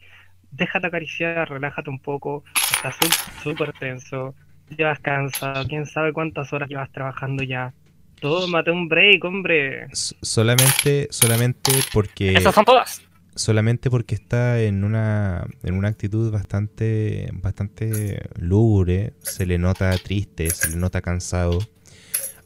déjate 0.51 0.87
acariciar, 0.87 1.49
relájate 1.49 1.89
un 1.89 1.99
poco, 1.99 2.43
estás 2.71 2.95
súper 3.43 3.73
tenso, 3.73 4.35
llevas 4.69 4.99
cansado, 4.99 5.65
quién 5.67 5.85
sabe 5.85 6.13
cuántas 6.13 6.51
horas 6.53 6.69
llevas 6.69 6.91
trabajando 6.91 7.43
ya. 7.43 7.73
Tómate 8.21 8.71
un 8.71 8.87
break, 8.87 9.23
hombre. 9.25 9.87
S- 9.91 10.15
solamente, 10.21 11.07
solamente 11.11 11.71
porque... 11.93 12.37
Esas 12.37 12.55
son 12.55 12.65
todas. 12.65 13.01
solamente 13.35 13.89
porque 13.89 14.15
está 14.15 14.61
en 14.61 14.83
una, 14.83 15.45
en 15.63 15.75
una 15.75 15.89
actitud 15.89 16.31
bastante, 16.31 17.29
bastante 17.33 18.21
lúgubre, 18.39 19.13
se 19.21 19.45
le 19.45 19.57
nota 19.57 19.97
triste, 19.97 20.53
se 20.53 20.69
le 20.69 20.77
nota 20.77 21.01
cansado. 21.01 21.59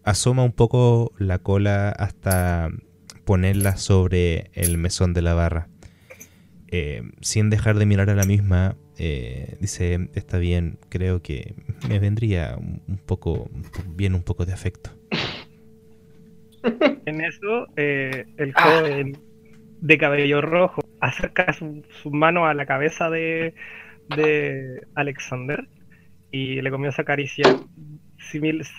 Asoma 0.10 0.43
un 0.43 0.53
poco 0.53 1.12
la 1.20 1.38
cola 1.38 1.89
hasta 1.89 2.72
ponerla 3.26 3.78
sobre 3.78 4.49
el 4.55 4.80
mesón 4.80 5.14
de 5.14 5.22
la 5.22 5.36
barra. 5.36 5.68
Eh, 6.68 7.03
sin 7.22 7.51
dejar 7.51 7.78
de 7.78 7.86
mirar 7.86 8.10
a 8.10 8.16
la 8.16 8.24
misma, 8.24 8.76
eh, 8.97 9.55
dice, 9.60 10.10
está 10.16 10.39
bien, 10.39 10.80
creo 10.89 11.22
que 11.22 11.53
me 11.88 11.99
vendría 11.99 12.57
un 12.57 12.97
poco, 13.05 13.51
bien 13.86 14.16
un 14.16 14.24
poco 14.24 14.47
de 14.47 14.53
afecto. 14.53 14.89
En 17.05 17.22
eso, 17.22 17.68
eh, 17.76 18.26
el 18.38 18.51
Ah. 18.55 18.80
joven 18.80 19.16
de 19.80 19.97
cabello 19.99 20.41
rojo 20.41 20.82
acerca 21.01 21.53
su, 21.53 21.84
su 22.01 22.10
mano 22.10 22.47
a 22.47 22.55
la 22.55 22.66
cabeza 22.66 23.12
de, 23.12 23.53
de 24.16 24.82
Alexander 24.95 25.70
y 26.32 26.62
le 26.64 26.72
comienza 26.72 27.01
a 27.01 27.03
acariciar 27.03 27.57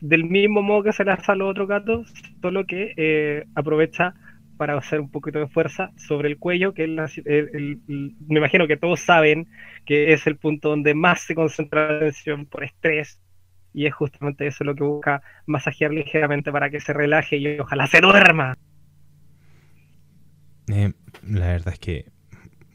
del 0.01 0.25
mismo 0.25 0.63
modo 0.63 0.85
que 0.85 0.93
se 0.93 1.05
le 1.05 1.13
a 1.13 1.35
los 1.35 1.51
otros 1.51 1.69
gatos, 1.69 2.13
solo 2.41 2.67
que 2.67 2.93
eh, 2.97 3.45
aprovecha 3.55 4.15
para 4.57 4.77
hacer 4.77 5.01
un 5.01 5.11
poquito 5.11 5.39
de 5.39 5.49
fuerza 5.49 5.91
sobre 5.97 6.29
el 6.29 6.39
cuello, 6.39 6.75
que 6.75 6.85
es 6.85 6.91
la- 6.91 7.11
me 8.29 8.39
imagino 8.39 8.67
que 8.67 8.77
todos 8.77 9.01
saben 9.01 9.49
que 9.87 10.13
es 10.13 10.27
el 10.27 10.37
punto 10.37 10.69
donde 10.71 10.95
más 10.95 11.23
se 11.23 11.35
concentra 11.35 11.93
la 11.93 12.01
tensión 12.01 12.47
por 12.47 12.65
estrés, 12.65 13.21
y 13.73 13.87
es 13.87 13.95
justamente 13.95 14.47
eso 14.47 14.65
lo 14.65 14.75
que 14.75 14.85
busca 14.85 15.23
masajear 15.47 15.93
ligeramente 15.93 16.53
para 16.53 16.71
que 16.71 16.81
se 16.81 16.93
relaje 16.93 17.37
y 17.39 17.59
ojalá 17.61 17.87
se 17.87 18.01
duerma. 18.01 18.55
Eh, 20.69 20.93
la 21.27 21.49
verdad 21.49 21.75
es 21.75 21.81
que 21.81 22.07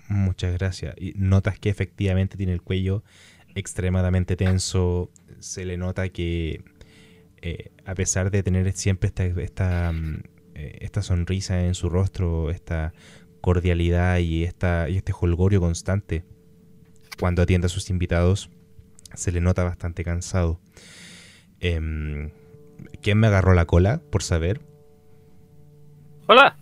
muchas 0.09 0.53
gracias. 0.53 0.95
Y 0.97 1.13
notas 1.17 1.59
que 1.59 1.69
efectivamente 1.69 2.37
tiene 2.37 2.53
el 2.53 2.61
cuello 2.61 3.03
extremadamente 3.55 4.35
tenso. 4.35 5.11
Se 5.45 5.63
le 5.63 5.77
nota 5.77 6.09
que 6.09 6.63
eh, 7.43 7.71
a 7.85 7.93
pesar 7.93 8.31
de 8.31 8.41
tener 8.41 8.73
siempre 8.73 9.07
esta, 9.07 9.25
esta, 9.25 9.91
mm, 9.91 10.23
eh, 10.55 10.77
esta 10.81 11.03
sonrisa 11.03 11.65
en 11.65 11.75
su 11.75 11.87
rostro, 11.87 12.49
esta 12.49 12.93
cordialidad 13.41 14.17
y, 14.17 14.43
esta, 14.43 14.89
y 14.89 14.97
este 14.97 15.13
holgorio 15.17 15.59
constante 15.59 16.25
cuando 17.19 17.43
atiende 17.43 17.67
a 17.67 17.69
sus 17.69 17.91
invitados, 17.91 18.49
se 19.13 19.31
le 19.31 19.39
nota 19.39 19.63
bastante 19.63 20.03
cansado. 20.03 20.59
Em, 21.59 22.31
¿Quién 23.03 23.19
me 23.19 23.27
agarró 23.27 23.53
la 23.53 23.65
cola? 23.65 24.01
Por 24.09 24.23
saber. 24.23 24.61
Hola. 26.27 26.57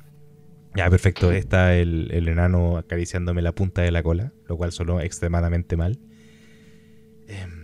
Ya, 0.75 0.89
perfecto. 0.89 1.31
Está 1.31 1.73
el, 1.75 2.09
el 2.11 2.27
enano 2.27 2.77
acariciándome 2.77 3.41
la 3.41 3.53
punta 3.53 3.81
de 3.81 3.91
la 3.91 4.03
cola, 4.03 4.33
lo 4.47 4.57
cual 4.57 4.73
sonó 4.73 4.99
extremadamente 4.99 5.77
mal. 5.77 5.99
Em, 7.27 7.62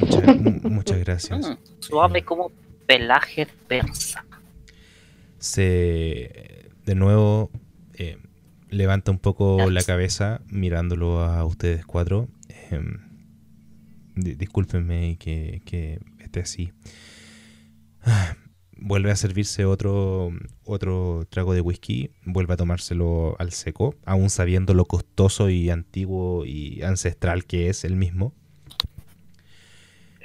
mucha- 0.00 0.34
mu- 0.34 0.70
muchas 0.70 0.98
gracias. 1.00 1.48
Mm, 1.48 1.54
suave 1.80 2.22
como 2.22 2.50
pelaje 2.86 3.46
persa. 3.68 4.24
Se 5.38 6.70
de 6.84 6.94
nuevo 6.94 7.50
eh, 7.94 8.18
levanta 8.70 9.10
un 9.10 9.18
poco 9.18 9.70
la 9.70 9.82
cabeza 9.82 10.40
mirándolo 10.48 11.20
a 11.20 11.44
ustedes 11.44 11.84
cuatro. 11.84 12.28
Di- 14.14 14.34
discúlpenme 14.34 15.16
que, 15.18 15.60
que 15.64 16.00
esté 16.20 16.40
así. 16.40 16.72
Ah, 18.02 18.36
Vuelve 18.78 19.10
a 19.10 19.16
servirse 19.16 19.64
otro, 19.64 20.30
otro 20.64 21.26
trago 21.30 21.54
de 21.54 21.62
whisky, 21.62 22.10
vuelve 22.26 22.52
a 22.52 22.56
tomárselo 22.58 23.34
al 23.38 23.50
seco, 23.52 23.94
aún 24.04 24.28
sabiendo 24.28 24.74
lo 24.74 24.84
costoso 24.84 25.48
y 25.48 25.70
antiguo 25.70 26.44
y 26.44 26.82
ancestral 26.82 27.46
que 27.46 27.70
es 27.70 27.84
el 27.84 27.96
mismo. 27.96 28.34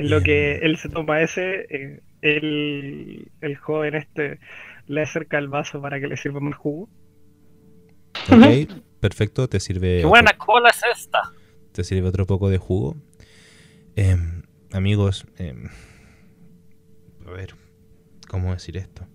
En 0.01 0.09
lo 0.09 0.21
que 0.21 0.57
él 0.57 0.77
se 0.77 0.89
toma 0.89 1.21
ese, 1.21 1.67
eh, 1.69 2.01
el, 2.21 3.31
el 3.41 3.55
joven 3.57 3.95
este 3.95 4.39
le 4.87 5.01
acerca 5.01 5.37
el 5.37 5.47
vaso 5.47 5.81
para 5.81 5.99
que 5.99 6.07
le 6.07 6.17
sirva 6.17 6.39
más 6.39 6.55
jugo. 6.55 6.89
Ok, 8.29 8.71
perfecto, 8.99 9.47
te 9.47 9.59
sirve, 9.59 9.97
¡Qué 9.97 9.97
otro, 9.99 10.09
buena 10.09 10.33
cola 10.37 10.69
es 10.69 10.81
esta! 10.99 11.21
te 11.71 11.83
sirve 11.83 12.07
otro 12.07 12.25
poco 12.25 12.49
de 12.49 12.57
jugo. 12.57 12.97
Em, 13.95 14.43
amigos, 14.71 15.25
em, 15.37 15.69
a 17.27 17.31
ver, 17.31 17.55
¿cómo 18.27 18.51
decir 18.53 18.77
esto? 18.77 19.07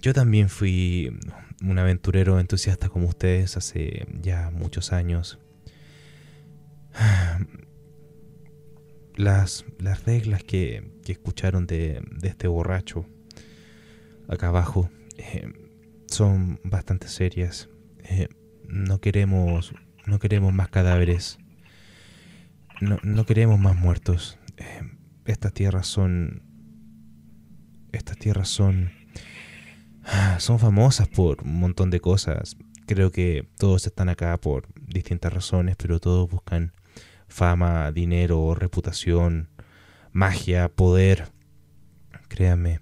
Yo 0.00 0.14
también 0.14 0.48
fui 0.48 1.18
un 1.62 1.78
aventurero 1.78 2.38
entusiasta 2.38 2.88
como 2.88 3.08
ustedes 3.08 3.56
hace 3.56 4.06
ya 4.22 4.50
muchos 4.50 4.92
años. 4.92 5.38
Las, 9.18 9.64
las 9.80 10.04
reglas 10.04 10.44
que, 10.44 10.92
que 11.04 11.10
escucharon 11.10 11.66
de, 11.66 12.00
de 12.08 12.28
este 12.28 12.46
borracho 12.46 13.04
acá 14.28 14.46
abajo 14.46 14.90
eh, 15.16 15.52
son 16.06 16.60
bastante 16.62 17.08
serias. 17.08 17.68
Eh, 18.04 18.28
no 18.68 19.00
queremos 19.00 19.74
no 20.06 20.20
queremos 20.20 20.54
más 20.54 20.68
cadáveres. 20.68 21.38
No, 22.80 22.98
no 23.02 23.26
queremos 23.26 23.58
más 23.58 23.74
muertos. 23.74 24.38
Eh, 24.56 24.82
estas 25.24 25.52
tierras 25.52 25.88
son 25.88 26.44
estas 27.90 28.18
tierras 28.18 28.48
son 28.48 28.92
ah, 30.04 30.36
son 30.38 30.60
famosas 30.60 31.08
por 31.08 31.42
un 31.42 31.58
montón 31.58 31.90
de 31.90 31.98
cosas. 31.98 32.56
Creo 32.86 33.10
que 33.10 33.48
todos 33.58 33.84
están 33.84 34.08
acá 34.10 34.36
por 34.38 34.68
distintas 34.80 35.32
razones, 35.32 35.74
pero 35.76 35.98
todos 35.98 36.30
buscan 36.30 36.72
fama, 37.28 37.92
dinero, 37.92 38.54
reputación, 38.54 39.48
magia, 40.12 40.68
poder. 40.68 41.28
Créanme, 42.28 42.80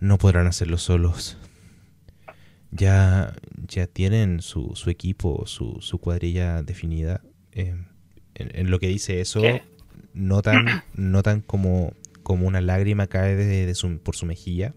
no 0.00 0.18
podrán 0.18 0.46
hacerlo 0.46 0.78
solos. 0.78 1.36
Ya, 2.70 3.34
ya 3.66 3.86
tienen 3.86 4.40
su, 4.42 4.72
su 4.74 4.90
equipo, 4.90 5.46
su, 5.46 5.78
su 5.80 5.98
cuadrilla 5.98 6.62
definida. 6.62 7.22
Eh, 7.52 7.74
en, 8.34 8.50
en 8.56 8.70
lo 8.70 8.78
que 8.78 8.88
dice 8.88 9.20
eso, 9.20 9.40
¿Qué? 9.42 9.62
notan, 10.12 10.82
notan 10.94 11.40
como, 11.40 11.92
como 12.22 12.46
una 12.46 12.60
lágrima 12.60 13.06
cae 13.06 13.36
de, 13.36 13.66
de 13.66 13.74
su- 13.74 13.98
por 14.00 14.16
su 14.16 14.26
mejilla. 14.26 14.74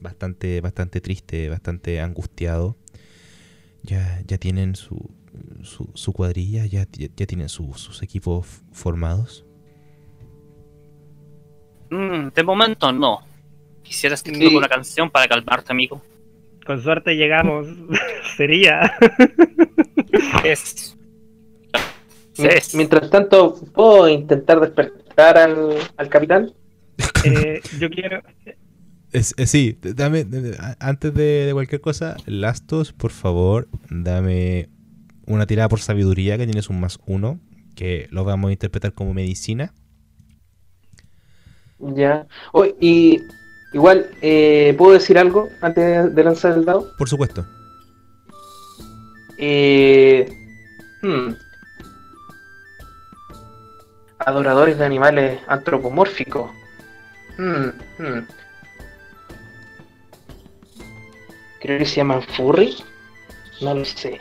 Bastante, 0.00 0.60
bastante 0.60 1.00
triste, 1.00 1.48
bastante 1.48 2.00
angustiado. 2.00 2.76
Ya, 3.82 4.20
ya 4.26 4.38
tienen 4.38 4.76
su, 4.76 5.10
su, 5.62 5.88
su 5.94 6.12
cuadrilla, 6.12 6.66
ya, 6.66 6.86
ya, 6.92 7.08
ya 7.16 7.26
tienen 7.26 7.48
su- 7.48 7.72
sus 7.74 8.02
equipos 8.02 8.46
formados. 8.72 9.44
Mm, 11.90 12.28
de 12.34 12.42
momento 12.42 12.92
no. 12.92 13.20
¿Quisieras 13.82 14.22
que 14.22 14.32
te 14.32 14.38
Sí. 14.48 14.54
una 14.56 14.68
canción 14.68 15.10
para 15.10 15.28
calmarte, 15.28 15.72
amigo? 15.72 16.00
Con 16.66 16.80
suerte 16.82 17.14
llegamos. 17.16 17.66
Sería. 18.36 18.92
Es. 20.44 20.96
Mi- 22.38 22.46
es- 22.46 22.74
Mientras 22.74 23.10
tanto, 23.10 23.54
¿puedo 23.74 24.08
intentar 24.08 24.60
despertar 24.60 25.36
al, 25.38 25.76
al 25.96 26.08
capitán? 26.08 26.52
Eh, 27.24 27.60
yo 27.78 27.88
quiero. 27.90 28.20
Es- 29.12 29.34
eh, 29.36 29.46
sí, 29.46 29.78
dame, 29.80 30.26
antes 30.80 31.12
de, 31.14 31.46
de 31.46 31.52
cualquier 31.52 31.80
cosa, 31.80 32.16
Lastos, 32.26 32.92
por 32.92 33.10
favor, 33.12 33.68
dame 33.90 34.68
una 35.26 35.46
tirada 35.46 35.68
por 35.68 35.80
sabiduría 35.80 36.36
que 36.38 36.46
tienes 36.46 36.68
un 36.68 36.80
más 36.80 36.98
uno, 37.06 37.40
que 37.74 38.08
lo 38.10 38.24
vamos 38.24 38.50
a 38.50 38.52
interpretar 38.52 38.92
como 38.92 39.14
medicina. 39.14 39.72
Ya. 41.78 42.26
Oh, 42.52 42.64
y 42.80 43.20
igual, 43.72 44.10
eh, 44.20 44.74
¿puedo 44.78 44.92
decir 44.92 45.18
algo 45.18 45.48
antes 45.60 46.14
de 46.14 46.24
lanzar 46.24 46.52
el 46.56 46.64
dado? 46.64 46.92
Por 46.96 47.08
supuesto. 47.08 47.46
Eh, 49.38 50.32
hmm. 51.02 51.32
Adoradores 54.18 54.78
de 54.78 54.84
animales 54.84 55.40
antropomórficos. 55.48 56.50
Hmm, 57.38 57.70
hmm. 57.98 58.26
Creo 61.60 61.78
que 61.78 61.86
se 61.86 61.96
llaman 61.96 62.22
furry. 62.22 62.76
No 63.60 63.74
lo 63.74 63.84
sé. 63.84 64.20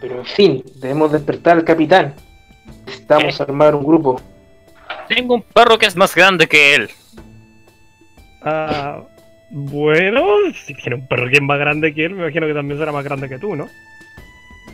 Pero 0.00 0.18
en 0.20 0.24
fin, 0.26 0.64
debemos 0.76 1.12
despertar 1.12 1.58
al 1.58 1.64
capitán. 1.64 2.14
Necesitamos 2.86 3.40
armar 3.40 3.74
un 3.74 3.84
grupo. 3.84 4.20
Tengo 5.08 5.34
un 5.34 5.42
perro 5.42 5.78
que 5.78 5.86
es 5.86 5.96
más 5.96 6.14
grande 6.14 6.46
que 6.46 6.74
él. 6.74 6.90
Ah, 8.42 9.02
bueno, 9.50 10.24
si 10.64 10.74
tiene 10.74 10.96
un 10.96 11.06
perro 11.06 11.28
que 11.28 11.36
es 11.36 11.42
más 11.42 11.58
grande 11.58 11.92
que 11.92 12.04
él, 12.06 12.14
me 12.14 12.22
imagino 12.22 12.46
que 12.46 12.54
también 12.54 12.78
será 12.78 12.92
más 12.92 13.04
grande 13.04 13.28
que 13.28 13.38
tú, 13.38 13.54
¿no? 13.56 13.68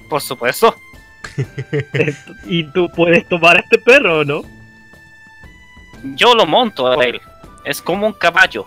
Por 0.08 0.20
supuesto. 0.20 0.74
Esto- 1.92 2.32
y 2.46 2.64
tú 2.72 2.88
puedes 2.94 3.26
tomar 3.28 3.56
a 3.56 3.60
este 3.60 3.78
perro, 3.78 4.24
¿no? 4.24 4.42
Yo 6.14 6.34
lo 6.34 6.46
monto 6.46 6.86
a 6.88 7.04
él. 7.04 7.20
Es 7.64 7.82
como 7.82 8.06
un 8.06 8.12
caballo. 8.12 8.66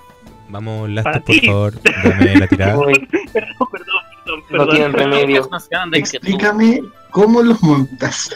Vamos, 0.49 0.89
Lastos, 0.89 1.14
Para 1.14 1.26
por 1.26 1.36
ti. 1.36 1.45
favor, 1.47 1.74
dame 2.03 2.36
la 2.36 2.47
tirada. 2.47 2.74
Perdón, 3.34 3.68
perdón, 3.72 4.03
perdón, 4.49 4.67
no 4.67 4.73
tienen 4.73 4.93
remedio. 4.93 5.47
Más 5.49 5.69
grande. 5.69 5.99
Explícame 5.99 6.84
cómo 7.11 7.41
los 7.41 7.61
montas. 7.61 8.30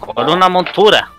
Con 0.00 0.30
una 0.30 0.48
montura. 0.48 1.10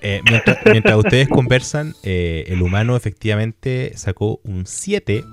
Eh, 0.00 0.20
mientras, 0.28 0.58
mientras 0.66 0.96
ustedes 0.96 1.28
conversan, 1.28 1.94
eh, 2.02 2.44
el 2.48 2.60
humano 2.60 2.94
efectivamente 2.96 3.92
sacó 3.96 4.40
un 4.44 4.66
7. 4.66 5.24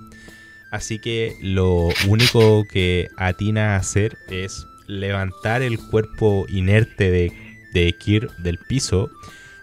Así 0.71 0.99
que 0.99 1.35
lo 1.41 1.89
único 2.07 2.63
que 2.71 3.09
atina 3.17 3.75
a 3.75 3.77
hacer 3.77 4.17
es 4.29 4.65
levantar 4.87 5.61
el 5.61 5.77
cuerpo 5.77 6.45
inerte 6.47 7.11
de, 7.11 7.33
de 7.73 7.93
Kir 7.97 8.29
del 8.37 8.57
piso, 8.57 9.09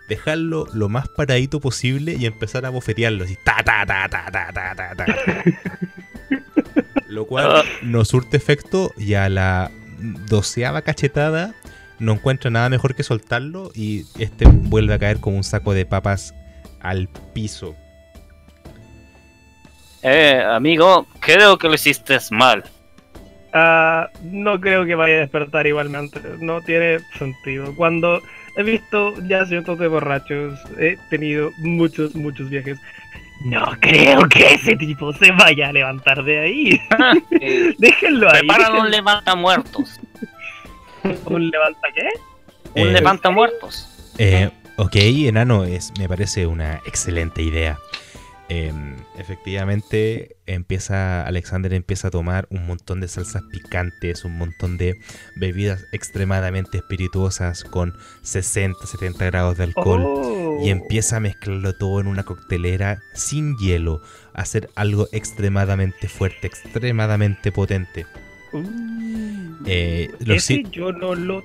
dejarlo 0.08 0.66
lo 0.74 0.88
más 0.90 1.08
paradito 1.08 1.60
posible 1.60 2.14
y 2.18 2.26
empezar 2.26 2.66
a 2.66 2.70
bofetearlo 2.70 3.24
así. 3.24 3.36
Ta, 3.44 3.62
ta, 3.64 3.86
ta, 3.86 4.08
ta, 4.08 4.26
ta, 4.30 4.52
ta, 4.52 4.74
ta, 4.74 4.94
ta. 4.94 5.06
Lo 7.18 7.26
cual 7.26 7.64
no 7.82 8.04
surte 8.04 8.36
efecto 8.36 8.92
y 8.96 9.14
a 9.14 9.28
la 9.28 9.72
doceava 10.28 10.82
cachetada 10.82 11.52
no 11.98 12.12
encuentra 12.12 12.48
nada 12.48 12.68
mejor 12.68 12.94
que 12.94 13.02
soltarlo 13.02 13.72
y 13.74 14.04
este 14.20 14.44
vuelve 14.46 14.94
a 14.94 15.00
caer 15.00 15.18
como 15.18 15.36
un 15.36 15.42
saco 15.42 15.74
de 15.74 15.84
papas 15.84 16.32
al 16.78 17.08
piso. 17.34 17.74
Eh, 20.04 20.40
amigo, 20.48 21.08
creo 21.18 21.58
que 21.58 21.66
lo 21.66 21.74
hiciste 21.74 22.16
mal. 22.30 22.62
Ah, 23.52 24.10
no 24.22 24.60
creo 24.60 24.84
que 24.84 24.94
vaya 24.94 25.16
a 25.16 25.20
despertar 25.20 25.66
igualmente. 25.66 26.20
No 26.38 26.60
tiene 26.60 27.00
sentido. 27.18 27.74
Cuando 27.74 28.22
he 28.56 28.62
visto 28.62 29.14
ya 29.26 29.44
cientos 29.44 29.76
de 29.80 29.88
borrachos, 29.88 30.56
he 30.78 30.96
tenido 31.10 31.50
muchos, 31.58 32.14
muchos 32.14 32.48
viajes. 32.48 32.78
No 33.44 33.70
creo 33.80 34.28
que 34.28 34.54
ese 34.54 34.74
tipo 34.76 35.12
se 35.12 35.30
vaya 35.32 35.68
a 35.68 35.72
levantar 35.72 36.22
de 36.24 36.40
ahí. 36.40 36.80
Eh, 37.40 37.74
Déjenlo 37.78 38.28
ahí. 38.30 38.40
Preparan 38.40 38.74
un 38.80 38.90
levanta 38.90 39.36
muertos. 39.36 40.00
¿Un 41.26 41.50
levanta 41.50 41.88
qué? 41.94 42.08
Un 42.80 42.88
Eh, 42.88 42.92
levanta 42.92 43.30
muertos. 43.30 44.12
Eh, 44.18 44.50
ok, 44.76 44.96
enano, 44.96 45.64
es, 45.64 45.92
me 45.98 46.08
parece 46.08 46.46
una 46.46 46.80
excelente 46.86 47.42
idea. 47.42 47.78
Em, 48.50 48.96
efectivamente, 49.18 50.36
empieza 50.46 51.22
Alexander 51.26 51.74
empieza 51.74 52.08
a 52.08 52.10
tomar 52.10 52.46
un 52.50 52.66
montón 52.66 53.00
de 53.00 53.08
salsas 53.08 53.42
picantes, 53.52 54.24
un 54.24 54.38
montón 54.38 54.78
de 54.78 54.94
bebidas 55.36 55.84
extremadamente 55.92 56.78
espirituosas 56.78 57.62
con 57.64 57.92
60, 58.22 58.86
70 58.86 59.26
grados 59.26 59.58
de 59.58 59.64
alcohol. 59.64 60.02
Oh. 60.06 60.38
y 60.64 60.70
empieza 60.70 61.18
a 61.18 61.20
mezclarlo 61.20 61.72
todo 61.76 62.00
en 62.00 62.08
una 62.08 62.24
coctelera 62.24 62.98
sin 63.14 63.56
hielo, 63.58 64.00
a 64.34 64.40
hacer 64.42 64.68
algo 64.74 65.06
extremadamente 65.12 66.08
fuerte, 66.08 66.46
extremadamente 66.48 67.52
potente. 67.52 68.06
Uh, 68.52 68.62
Eh, 69.66 70.08
ese 70.26 70.64
yo 70.72 70.92
no 70.92 71.14
lo. 71.14 71.44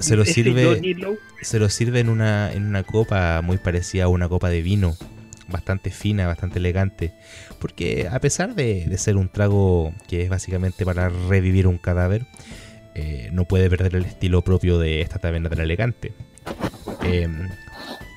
se 0.00 0.16
lo 0.16 0.24
sirve, 0.24 0.94
lo- 0.96 1.16
se 1.40 1.58
lo 1.58 1.68
sirve 1.70 2.00
en 2.00 2.08
una, 2.10 2.52
en 2.52 2.66
una 2.66 2.82
copa 2.82 3.40
muy 3.42 3.56
parecida 3.58 4.04
a 4.04 4.08
una 4.08 4.28
copa 4.28 4.50
de 4.50 4.60
vino, 4.60 4.94
bastante 5.54 5.90
fina, 5.90 6.26
bastante 6.26 6.58
elegante, 6.58 7.14
porque 7.58 8.08
a 8.10 8.18
pesar 8.20 8.54
de, 8.54 8.84
de 8.86 8.98
ser 8.98 9.16
un 9.16 9.28
trago 9.30 9.92
que 10.08 10.22
es 10.22 10.28
básicamente 10.28 10.84
para 10.84 11.08
revivir 11.08 11.66
un 11.66 11.78
cadáver, 11.78 12.26
eh, 12.94 13.30
no 13.32 13.44
puede 13.46 13.70
perder 13.70 13.96
el 13.96 14.04
estilo 14.04 14.42
propio 14.42 14.78
de 14.78 15.00
esta 15.00 15.18
taberna 15.18 15.48
tan 15.48 15.60
elegante. 15.60 16.12
Em, 17.02 17.48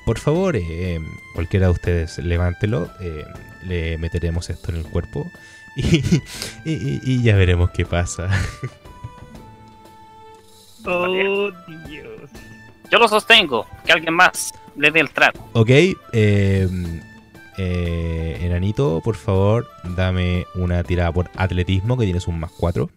por 0.04 0.18
favor, 0.18 0.54
em, 0.56 1.04
cualquiera 1.34 1.66
de 1.66 1.72
ustedes 1.72 2.18
levántelo, 2.18 2.90
em, 3.00 3.24
le 3.68 3.98
meteremos 3.98 4.50
esto 4.50 4.70
en 4.70 4.76
el 4.78 4.84
cuerpo 4.84 5.26
y, 5.76 5.96
y- 6.64 6.72
y- 6.72 7.00
y 7.04 7.22
ya 7.22 7.34
veremos 7.36 7.70
qué 7.70 7.84
pasa. 7.84 8.28
Oh, 10.84 11.06
Dios. 11.86 12.30
Yo 12.90 12.98
lo 12.98 13.08
sostengo. 13.08 13.66
Que 13.84 13.92
alguien 13.92 14.14
más 14.14 14.52
le 14.76 14.90
dé 14.90 15.00
el 15.00 15.10
trago. 15.10 15.48
Ok, 15.52 15.70
eh, 16.12 16.68
eh, 17.58 18.38
enanito, 18.40 19.00
por 19.04 19.16
favor, 19.16 19.68
dame 19.96 20.46
una 20.54 20.82
tirada 20.84 21.12
por 21.12 21.30
atletismo 21.36 21.96
que 21.98 22.04
tienes 22.04 22.26
un 22.28 22.38
más 22.40 22.50
4. 22.52 22.88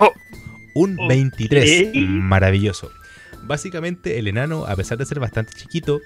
Oh, 0.00 0.12
Un 0.74 0.98
Ok. 0.98 1.08
23, 1.08 1.92
maravilloso. 2.06 2.90
Básicamente 3.44 4.18
el 4.18 4.28
enano, 4.28 4.66
a 4.66 4.74
pesar 4.76 4.98
de 4.98 5.06
ser 5.06 5.20
bastante 5.20 5.52
chiquito, 5.54 6.00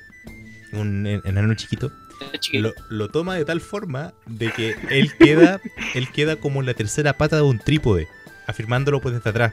un 0.72 1.06
en- 1.06 1.22
enano 1.24 1.54
chiquito, 1.54 1.90
chiquito. 2.38 2.62
lo, 2.68 2.74
lo 2.90 3.08
toma 3.08 3.34
de 3.34 3.44
tal 3.44 3.60
forma 3.60 4.12
de 4.26 4.50
que 4.52 4.74
él 4.90 5.10
queda, 5.18 5.60
él 5.94 6.08
queda 6.12 6.36
como 6.36 6.60
en 6.60 6.66
la 6.66 6.74
tercera 6.74 7.14
pata 7.16 7.36
de 7.36 7.42
un 7.42 7.58
trípode, 7.58 8.06
afirmándolo 8.50 9.00
pues 9.00 9.14
desde 9.14 9.30
atrás. 9.30 9.52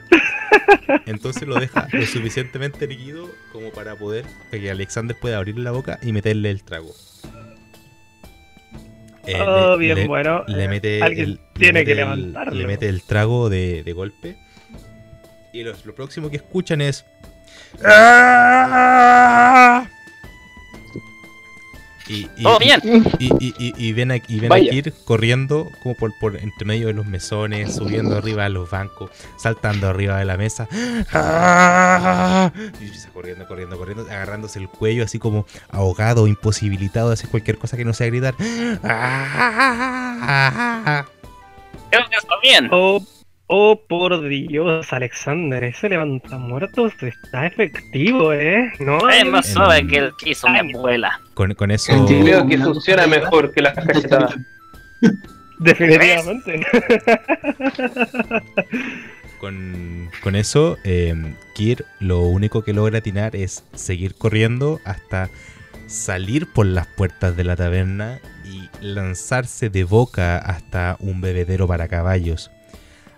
Entonces 1.06 1.48
lo 1.48 1.56
deja 1.60 1.88
lo 1.92 2.06
suficientemente 2.06 2.86
erguido 2.86 3.30
como 3.52 3.72
para 3.72 3.96
poder 3.96 4.26
que 4.52 4.70
Alexander 4.70 5.16
pueda 5.20 5.38
abrirle 5.38 5.64
la 5.64 5.72
boca 5.72 6.00
y 6.02 6.12
meterle 6.14 6.50
el 6.52 6.64
trago. 6.64 6.94
Eh, 9.26 9.42
oh, 9.42 9.72
le- 9.74 9.78
bien 9.78 9.96
le- 9.96 10.08
bueno. 10.08 10.44
le 10.48 10.68
mete 10.70 11.02
Alguien 11.04 11.26
el- 11.26 11.32
le 11.34 11.40
tiene 11.60 11.74
mete 11.80 11.86
que 11.86 11.92
el- 11.92 11.98
levantarlo. 11.98 12.54
Le 12.54 12.68
mete 12.68 12.88
el 12.88 13.02
trago 13.04 13.50
de, 13.50 13.84
de 13.84 13.94
golpe. 13.94 14.38
Y 15.54 15.64
los- 15.64 15.86
lo 15.86 15.94
próximo 15.96 16.30
que 16.30 16.38
escuchan 16.38 16.80
es. 16.82 17.06
"¡Ah!". 17.84 18.97
Y, 22.38 22.44
Todo 22.44 22.58
y- 22.62 22.66
bien. 22.66 22.82
y, 23.20 23.26
y, 23.40 23.54
y- 23.58 23.74
y 23.78 23.94
ven, 23.94 24.12
a, 24.12 24.16
ven 24.28 24.52
a 24.52 24.58
corriendo 25.06 25.72
como 25.82 25.96
por, 25.96 26.12
por 26.20 26.36
entre 26.38 26.66
medio 26.66 26.88
de 26.88 26.94
los 26.94 27.06
mesones, 27.08 27.76
subiendo 27.76 28.16
arriba 28.18 28.44
de 28.44 28.50
los 28.50 28.70
bancos, 28.70 29.10
saltando 29.38 29.88
arriba 29.90 30.18
de 30.20 30.26
la 30.26 30.38
mesa. 30.38 30.68
¡Ah! 31.14 32.52
Y 32.80 32.86
empieza 32.86 33.10
corriendo, 33.10 33.48
corriendo, 33.48 33.78
corriendo, 33.78 34.04
agarrándose 34.04 34.60
el 34.60 34.70
cuello 34.70 35.04
así 35.04 35.18
como 35.20 35.46
ahogado, 35.70 36.28
imposibilitado 36.28 37.08
de 37.10 37.14
hacer 37.16 37.30
cualquier 37.30 37.58
cosa 37.58 37.76
que 37.78 37.86
no 37.86 37.94
sea 37.94 38.08
gritar. 38.08 38.36
¡Ah! 40.18 41.06
Creo 41.90 42.08
que 42.10 42.16
está 42.18 42.34
bien. 42.44 42.70
Oh, 42.72 43.02
oh, 43.48 43.82
por 43.88 44.28
Dios, 44.28 44.92
Alexander, 44.94 45.64
ese 45.64 45.90
levanta 45.90 46.38
muertos 46.38 46.94
está 47.02 47.48
efectivo, 47.48 48.34
¿eh? 48.34 48.72
No, 48.80 49.10
Es 49.10 49.26
más 49.26 49.48
suave 49.48 49.88
que 49.88 49.98
el 49.98 50.12
que 50.18 50.32
hizo 50.32 50.48
mi 50.50 50.60
abuela. 50.60 51.20
Con, 51.34 51.54
con 51.54 51.72
eso. 51.72 52.06
Creo 52.06 52.46
que 52.48 52.58
funciona 52.58 53.08
mejor 53.08 53.54
que 53.54 53.62
las 53.62 53.74
cachetadas. 53.74 54.36
definitivamente. 55.60 56.62
Con, 59.40 60.10
con 60.24 60.36
eso, 60.36 60.80
eh, 60.84 61.36
Kir 61.54 61.86
lo 62.00 62.22
único 62.22 62.64
que 62.64 62.74
logra 62.74 62.98
atinar 62.98 63.36
es 63.36 63.64
seguir 63.76 64.16
corriendo 64.16 64.80
hasta 64.84 65.30
salir 65.86 66.52
por 66.52 66.66
las 66.66 66.88
puertas 66.88 67.38
de 67.38 67.44
la 67.44 67.56
taberna 67.56 68.20
y 68.44 68.68
lanzarse 68.84 69.70
de 69.70 69.84
boca 69.84 70.40
hasta 70.40 70.98
un 71.00 71.22
bebedero 71.22 71.68
para 71.68 71.88
caballos. 71.88 72.50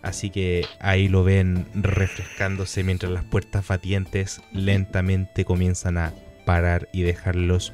Así 0.02 0.30
que 0.30 0.66
ahí 0.80 1.10
lo 1.10 1.24
ven 1.24 1.66
refrescándose 1.74 2.84
mientras 2.84 3.12
las 3.12 3.24
puertas 3.26 3.68
batientes 3.68 4.42
lentamente 4.54 5.44
comienzan 5.46 5.98
a 5.98 6.14
parar 6.46 6.88
y 6.94 7.02
dejarlos 7.02 7.74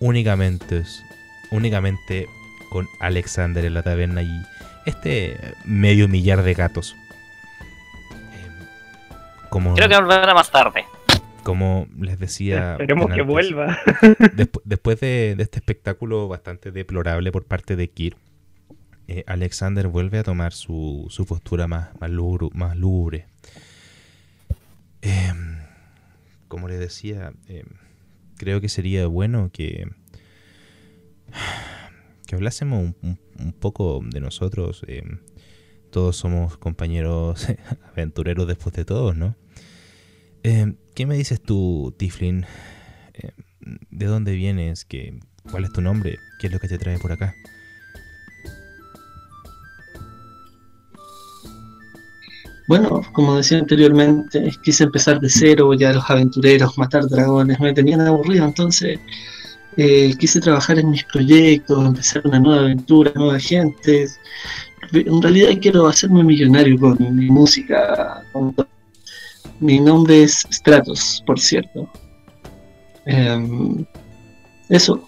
únicamente, 0.00 0.82
únicamente 1.50 2.26
con 2.70 2.88
Alexander 3.00 3.64
en 3.64 3.74
la 3.74 3.82
taberna 3.82 4.22
y 4.22 4.42
este 4.84 5.36
medio 5.64 6.08
millar 6.08 6.42
de 6.42 6.54
gatos. 6.54 6.96
Eh, 8.32 9.46
Como, 9.48 9.74
Creo 9.74 9.88
que 9.88 9.96
volverá 9.96 10.34
más 10.34 10.50
tarde. 10.50 10.84
como 11.44 11.86
les 12.00 12.18
decía. 12.18 12.72
Esperemos 12.80 13.10
que 13.14 13.22
vuelva. 13.22 13.78
despu- 14.36 14.60
después 14.64 14.98
de, 15.00 15.34
de 15.36 15.42
este 15.44 15.58
espectáculo 15.60 16.26
bastante 16.28 16.72
deplorable 16.72 17.30
por 17.30 17.44
parte 17.44 17.76
de 17.76 17.88
Kir, 17.90 18.16
eh, 19.08 19.24
Alexander 19.26 19.88
vuelve 19.88 20.18
a 20.18 20.22
tomar 20.22 20.52
su, 20.52 21.06
su 21.10 21.26
postura 21.26 21.66
más, 21.66 21.88
más, 22.00 22.10
más 22.54 22.76
lúgubre. 22.76 23.26
Em, 25.02 25.58
como 26.48 26.68
les 26.68 26.78
decía, 26.80 27.32
em, 27.48 27.66
creo 28.36 28.60
que 28.60 28.68
sería 28.68 29.06
bueno 29.06 29.50
que, 29.52 29.88
que 32.26 32.34
hablásemos 32.36 32.82
un, 32.82 32.96
un- 33.02 33.20
un 33.38 33.52
poco 33.52 34.00
de 34.04 34.20
nosotros. 34.20 34.82
em, 34.86 35.18
todos 35.90 36.16
somos 36.16 36.56
compañeros 36.56 37.46
aventureros 37.92 38.46
después 38.48 38.74
de 38.74 38.84
todos, 38.84 39.16
¿no? 39.16 39.36
¿Qué 40.94 41.06
me 41.06 41.16
dices 41.16 41.40
tú, 41.42 41.94
Tiflin? 41.96 42.44
¿De 43.90 44.06
dónde 44.06 44.34
vienes? 44.34 44.84
¿Qué, 44.84 45.18
¿Cuál 45.50 45.64
es 45.64 45.72
tu 45.72 45.80
nombre? 45.80 46.18
¿Qué 46.38 46.48
es 46.48 46.52
lo 46.52 46.58
que 46.60 46.68
te 46.68 46.78
trae 46.78 46.98
por 46.98 47.12
acá? 47.12 47.34
Bueno, 52.66 53.02
como 53.12 53.36
decía 53.36 53.58
anteriormente, 53.58 54.50
quise 54.62 54.84
empezar 54.84 55.20
de 55.20 55.28
cero, 55.28 55.74
ya 55.74 55.92
los 55.92 56.08
aventureros, 56.08 56.78
matar 56.78 57.06
dragones, 57.08 57.60
me 57.60 57.74
tenían 57.74 58.00
aburrido, 58.00 58.46
entonces 58.46 58.98
eh, 59.76 60.14
quise 60.18 60.40
trabajar 60.40 60.78
en 60.78 60.90
mis 60.90 61.04
proyectos, 61.04 61.84
empezar 61.86 62.22
una 62.26 62.38
nueva 62.38 62.62
aventura, 62.62 63.12
nueva 63.16 63.38
gente. 63.38 64.06
En 64.92 65.20
realidad 65.20 65.50
quiero 65.60 65.86
hacerme 65.88 66.24
millonario 66.24 66.78
con 66.78 66.96
mi 67.16 67.28
música. 67.30 68.22
con. 68.32 68.54
Mi 69.60 69.78
nombre 69.78 70.22
es 70.24 70.46
Stratos, 70.50 71.22
por 71.26 71.38
cierto. 71.38 71.88
Em, 73.06 73.84
eso, 74.68 75.06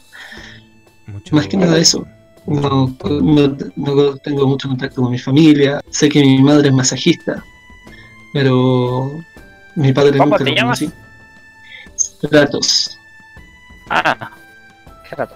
Mucho- 1.07 1.35
Más 1.37 1.47
que 1.49 1.57
nada 1.57 1.79
eso. 1.79 2.07
No, 2.47 2.97
no- 3.03 3.57
no 3.77 4.17
tengo 4.19 4.47
mucho 4.47 4.69
contacto 4.69 5.03
con 5.03 5.11
mi 5.11 5.19
familia. 5.19 5.81
Sé 5.91 6.09
que 6.09 6.21
mi 6.21 6.43
madre 6.43 6.69
es 6.69 6.75
masajista, 6.75 7.43
pero 8.33 9.11
mi 9.75 9.93
padre 9.93 10.19
¿Cómo 10.19 10.31
nunca 10.31 10.45
te 10.45 10.51
lo 10.51 10.57
llamas? 10.57 10.79
conocí. 10.81 10.95
Stratos. 11.97 12.99
Ah, 13.91 14.31
qué 15.09 15.17
rato. 15.17 15.35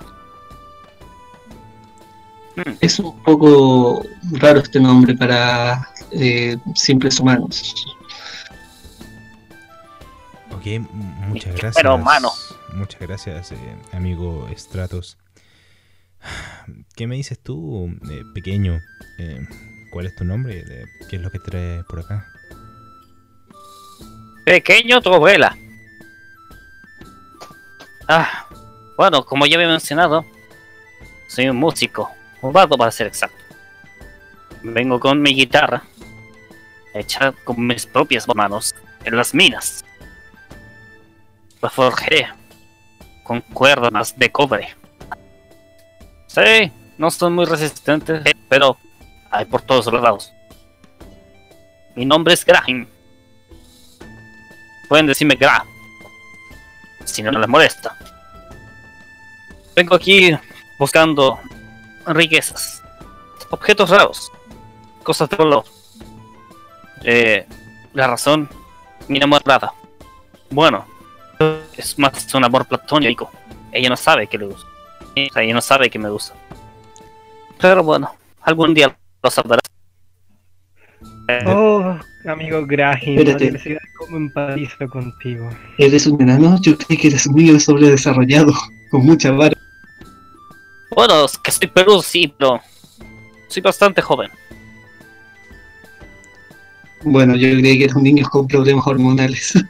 Es 2.80 2.98
un 2.98 3.18
poco 3.22 4.04
raro 4.32 4.60
este 4.60 4.78
nombre 4.80 5.14
para 5.14 5.88
eh, 6.10 6.58
simples 6.74 7.18
humanos. 7.20 7.74
Ok, 10.52 10.66
muchas 11.28 11.52
gracias. 11.54 11.76
Pero, 11.76 11.96
mano. 11.96 12.30
Muchas 12.74 13.00
gracias, 13.00 13.52
eh, 13.52 13.76
amigo 13.92 14.46
Stratos. 14.56 15.16
¿Qué 16.96 17.06
me 17.06 17.16
dices 17.16 17.38
tú, 17.42 17.90
eh, 18.10 18.22
pequeño? 18.34 18.80
Eh, 19.18 19.46
¿Cuál 19.90 20.06
es 20.06 20.14
tu 20.14 20.24
nombre? 20.24 20.64
Eh, 20.66 20.84
¿Qué 21.08 21.16
es 21.16 21.22
lo 21.22 21.30
que 21.30 21.38
traes 21.38 21.84
por 21.84 22.00
acá? 22.00 22.26
Pequeño 24.44 25.00
tu. 25.00 25.10
Ah, 28.08 28.48
bueno, 28.96 29.24
como 29.24 29.46
ya 29.46 29.56
había 29.56 29.68
mencionado, 29.68 30.24
soy 31.28 31.48
un 31.48 31.56
músico, 31.56 32.10
un 32.42 32.52
vato 32.52 32.76
para 32.76 32.90
ser 32.90 33.06
exacto. 33.06 33.38
Vengo 34.62 34.98
con 34.98 35.22
mi 35.22 35.34
guitarra, 35.34 35.84
hecha 36.92 37.32
con 37.44 37.66
mis 37.66 37.86
propias 37.86 38.26
manos, 38.34 38.74
en 39.04 39.16
las 39.16 39.34
minas. 39.34 39.84
La 41.62 41.70
forjé 41.70 42.28
con 43.22 43.40
cuerdas 43.42 44.18
de 44.18 44.32
cobre. 44.32 44.79
Sí, 46.32 46.70
no 46.96 47.10
son 47.10 47.34
muy 47.34 47.44
resistentes, 47.44 48.22
pero 48.48 48.76
hay 49.32 49.46
por 49.46 49.62
todos 49.62 49.92
lados. 49.92 50.32
Mi 51.96 52.04
nombre 52.04 52.34
es 52.34 52.44
Graham. 52.44 52.86
Pueden 54.88 55.08
decirme 55.08 55.34
Gra. 55.34 55.64
Si 57.04 57.20
no 57.20 57.32
les 57.32 57.48
molesta. 57.48 57.96
Vengo 59.74 59.96
aquí 59.96 60.30
buscando 60.78 61.40
riquezas, 62.06 62.80
objetos 63.50 63.90
raros, 63.90 64.30
cosas 65.02 65.28
de 65.30 65.36
color. 65.36 65.64
Eh, 67.02 67.44
la 67.92 68.06
razón, 68.06 68.48
mi 69.08 69.16
enamorada. 69.16 69.72
Bueno, 70.48 70.86
es 71.76 71.98
más 71.98 72.32
un 72.34 72.44
amor 72.44 72.66
platónico. 72.66 73.32
Ella 73.72 73.88
no 73.88 73.96
sabe 73.96 74.28
que 74.28 74.38
le 74.38 74.46
gusta. 74.46 74.69
O 75.16 75.32
sea, 75.32 75.42
ella 75.42 75.54
no 75.54 75.60
sabe 75.60 75.90
que 75.90 75.98
me 75.98 76.08
gusta. 76.10 76.34
Pero 77.60 77.82
bueno, 77.82 78.10
algún 78.42 78.74
día 78.74 78.96
lo 79.22 79.30
sabrás. 79.30 79.60
Oh, 81.46 81.96
amigo 82.26 82.66
Graham, 82.66 82.98
no 83.04 83.20
Espérate. 83.20 83.78
cómo 83.98 84.16
empatizo 84.16 84.88
contigo. 84.88 85.48
¿Eres 85.78 86.06
un 86.06 86.20
enano? 86.20 86.58
Yo 86.60 86.76
creí 86.76 86.98
que 86.98 87.08
eres 87.08 87.26
un 87.26 87.36
niño 87.36 87.60
sobredesarrollado, 87.60 88.52
con 88.90 89.04
mucha 89.04 89.30
vara. 89.30 89.56
Bueno, 90.96 91.24
es 91.24 91.38
que 91.38 91.52
soy 91.52 91.68
Perú, 91.68 92.02
sí, 92.02 92.34
pero 92.36 92.60
soy 93.48 93.62
bastante 93.62 94.02
joven. 94.02 94.30
Bueno, 97.02 97.36
yo 97.36 97.48
creí 97.58 97.78
que 97.78 97.84
eres 97.84 97.96
un 97.96 98.02
niño 98.02 98.28
con 98.28 98.46
problemas 98.46 98.86
hormonales. 98.86 99.52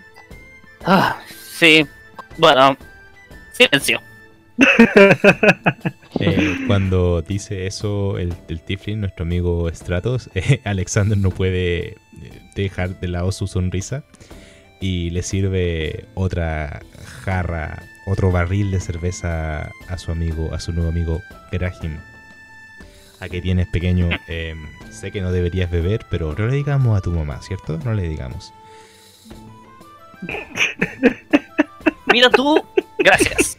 Ah, 0.86 1.18
sí. 1.58 1.86
Bueno, 2.38 2.74
silencio. 3.52 4.00
Eh, 6.18 6.64
cuando 6.66 7.22
dice 7.22 7.66
eso 7.66 8.18
el, 8.18 8.34
el 8.48 8.60
Tiflin, 8.60 9.00
nuestro 9.00 9.24
amigo 9.24 9.70
Stratos, 9.72 10.28
eh, 10.34 10.60
Alexander 10.64 11.16
no 11.16 11.30
puede 11.30 11.88
eh, 11.88 11.96
dejar 12.56 13.00
de 13.00 13.08
lado 13.08 13.32
su 13.32 13.46
sonrisa 13.46 14.02
y 14.80 15.10
le 15.10 15.22
sirve 15.22 16.06
otra 16.14 16.80
jarra, 17.22 17.82
otro 18.06 18.32
barril 18.32 18.70
de 18.70 18.80
cerveza 18.80 19.70
a 19.88 19.98
su 19.98 20.10
amigo, 20.10 20.52
a 20.52 20.60
su 20.60 20.72
nuevo 20.72 20.90
amigo 20.90 21.22
Grahim. 21.52 21.98
A 23.20 23.28
que 23.28 23.40
tienes 23.40 23.68
pequeño, 23.68 24.08
eh, 24.28 24.54
sé 24.90 25.12
que 25.12 25.20
no 25.20 25.30
deberías 25.30 25.70
beber, 25.70 26.06
pero 26.10 26.34
no 26.36 26.48
le 26.48 26.56
digamos 26.56 26.98
a 26.98 27.02
tu 27.02 27.12
mamá, 27.12 27.40
¿cierto? 27.42 27.78
No 27.84 27.94
le 27.94 28.08
digamos. 28.08 28.52
Mira 32.12 32.30
tú, 32.30 32.62
gracias. 32.98 33.58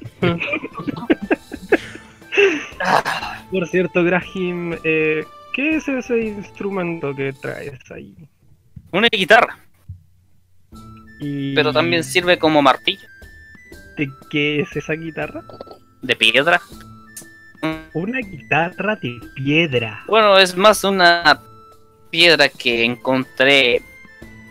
Por 3.51 3.67
cierto, 3.67 4.03
Graham, 4.03 4.77
eh, 4.83 5.25
¿qué 5.53 5.75
es 5.75 5.87
ese 5.87 6.19
instrumento 6.19 7.13
que 7.15 7.33
traes 7.33 7.79
ahí? 7.91 8.15
Una 8.91 9.07
guitarra, 9.11 9.59
Y 11.19 11.53
pero 11.55 11.71
también 11.71 12.03
sirve 12.03 12.37
como 12.37 12.61
martillo 12.61 13.07
¿De 13.97 14.09
qué 14.29 14.61
es 14.61 14.75
esa 14.75 14.93
guitarra? 14.93 15.43
de 16.01 16.15
piedra. 16.15 16.61
Una 17.93 18.19
guitarra 18.19 18.95
de 18.95 19.19
piedra. 19.35 20.03
Bueno, 20.07 20.37
es 20.37 20.55
más 20.55 20.83
una 20.83 21.39
piedra 22.09 22.49
que 22.49 22.83
encontré 22.83 23.81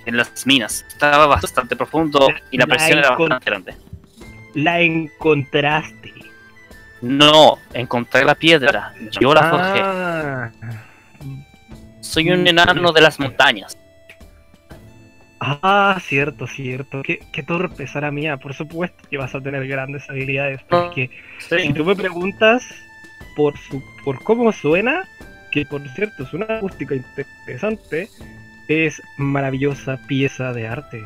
en 0.06 0.16
las 0.16 0.46
minas. 0.46 0.84
Estaba 0.88 1.26
bastante 1.26 1.74
profundo 1.74 2.28
y 2.50 2.58
la 2.58 2.66
La 2.66 2.76
presión 2.76 2.98
era 2.98 3.10
bastante 3.16 3.44
grande. 3.46 3.74
La 4.54 4.80
encontraste. 4.80 6.12
No, 7.02 7.58
encontré 7.72 8.24
la 8.24 8.34
piedra. 8.34 8.92
Yo 9.20 9.32
la 9.32 9.42
forjé. 9.50 9.80
Ah. 9.82 10.50
Soy 12.00 12.30
un 12.30 12.46
enano 12.46 12.92
de 12.92 13.00
las 13.00 13.18
montañas. 13.20 13.76
Ah, 15.40 15.98
cierto, 16.02 16.46
cierto. 16.46 17.02
Qué, 17.02 17.20
qué 17.32 17.42
torpe, 17.42 17.86
Sara 17.86 18.10
mía. 18.10 18.36
Por 18.36 18.52
supuesto 18.52 19.02
que 19.08 19.16
vas 19.16 19.34
a 19.34 19.40
tener 19.40 19.66
grandes 19.66 20.08
habilidades. 20.10 20.60
Porque 20.68 21.10
si 21.38 21.58
Sí. 21.60 21.72
tú 21.72 21.84
me 21.84 21.96
preguntas 21.96 22.62
por 23.36 23.56
su, 23.56 23.82
por 24.04 24.22
cómo 24.22 24.52
suena, 24.52 25.04
que 25.50 25.64
por 25.64 25.86
cierto 25.94 26.24
es 26.24 26.32
una 26.34 26.44
acústica 26.56 26.94
interesante, 26.94 28.10
es 28.68 29.00
maravillosa 29.16 29.98
pieza 30.06 30.52
de 30.52 30.68
arte. 30.68 31.02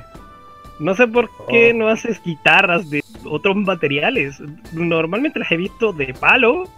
No 0.80 0.94
sé 0.94 1.06
por 1.06 1.30
qué 1.48 1.70
Oh. 1.72 1.76
no 1.76 1.88
haces 1.88 2.20
guitarras 2.22 2.90
de 2.90 3.02
otros 3.24 3.56
materiales. 3.56 4.36
Normalmente 4.72 5.38
las 5.38 5.50
he 5.52 5.56
visto 5.56 5.92
de 5.92 6.12
palo. 6.14 6.68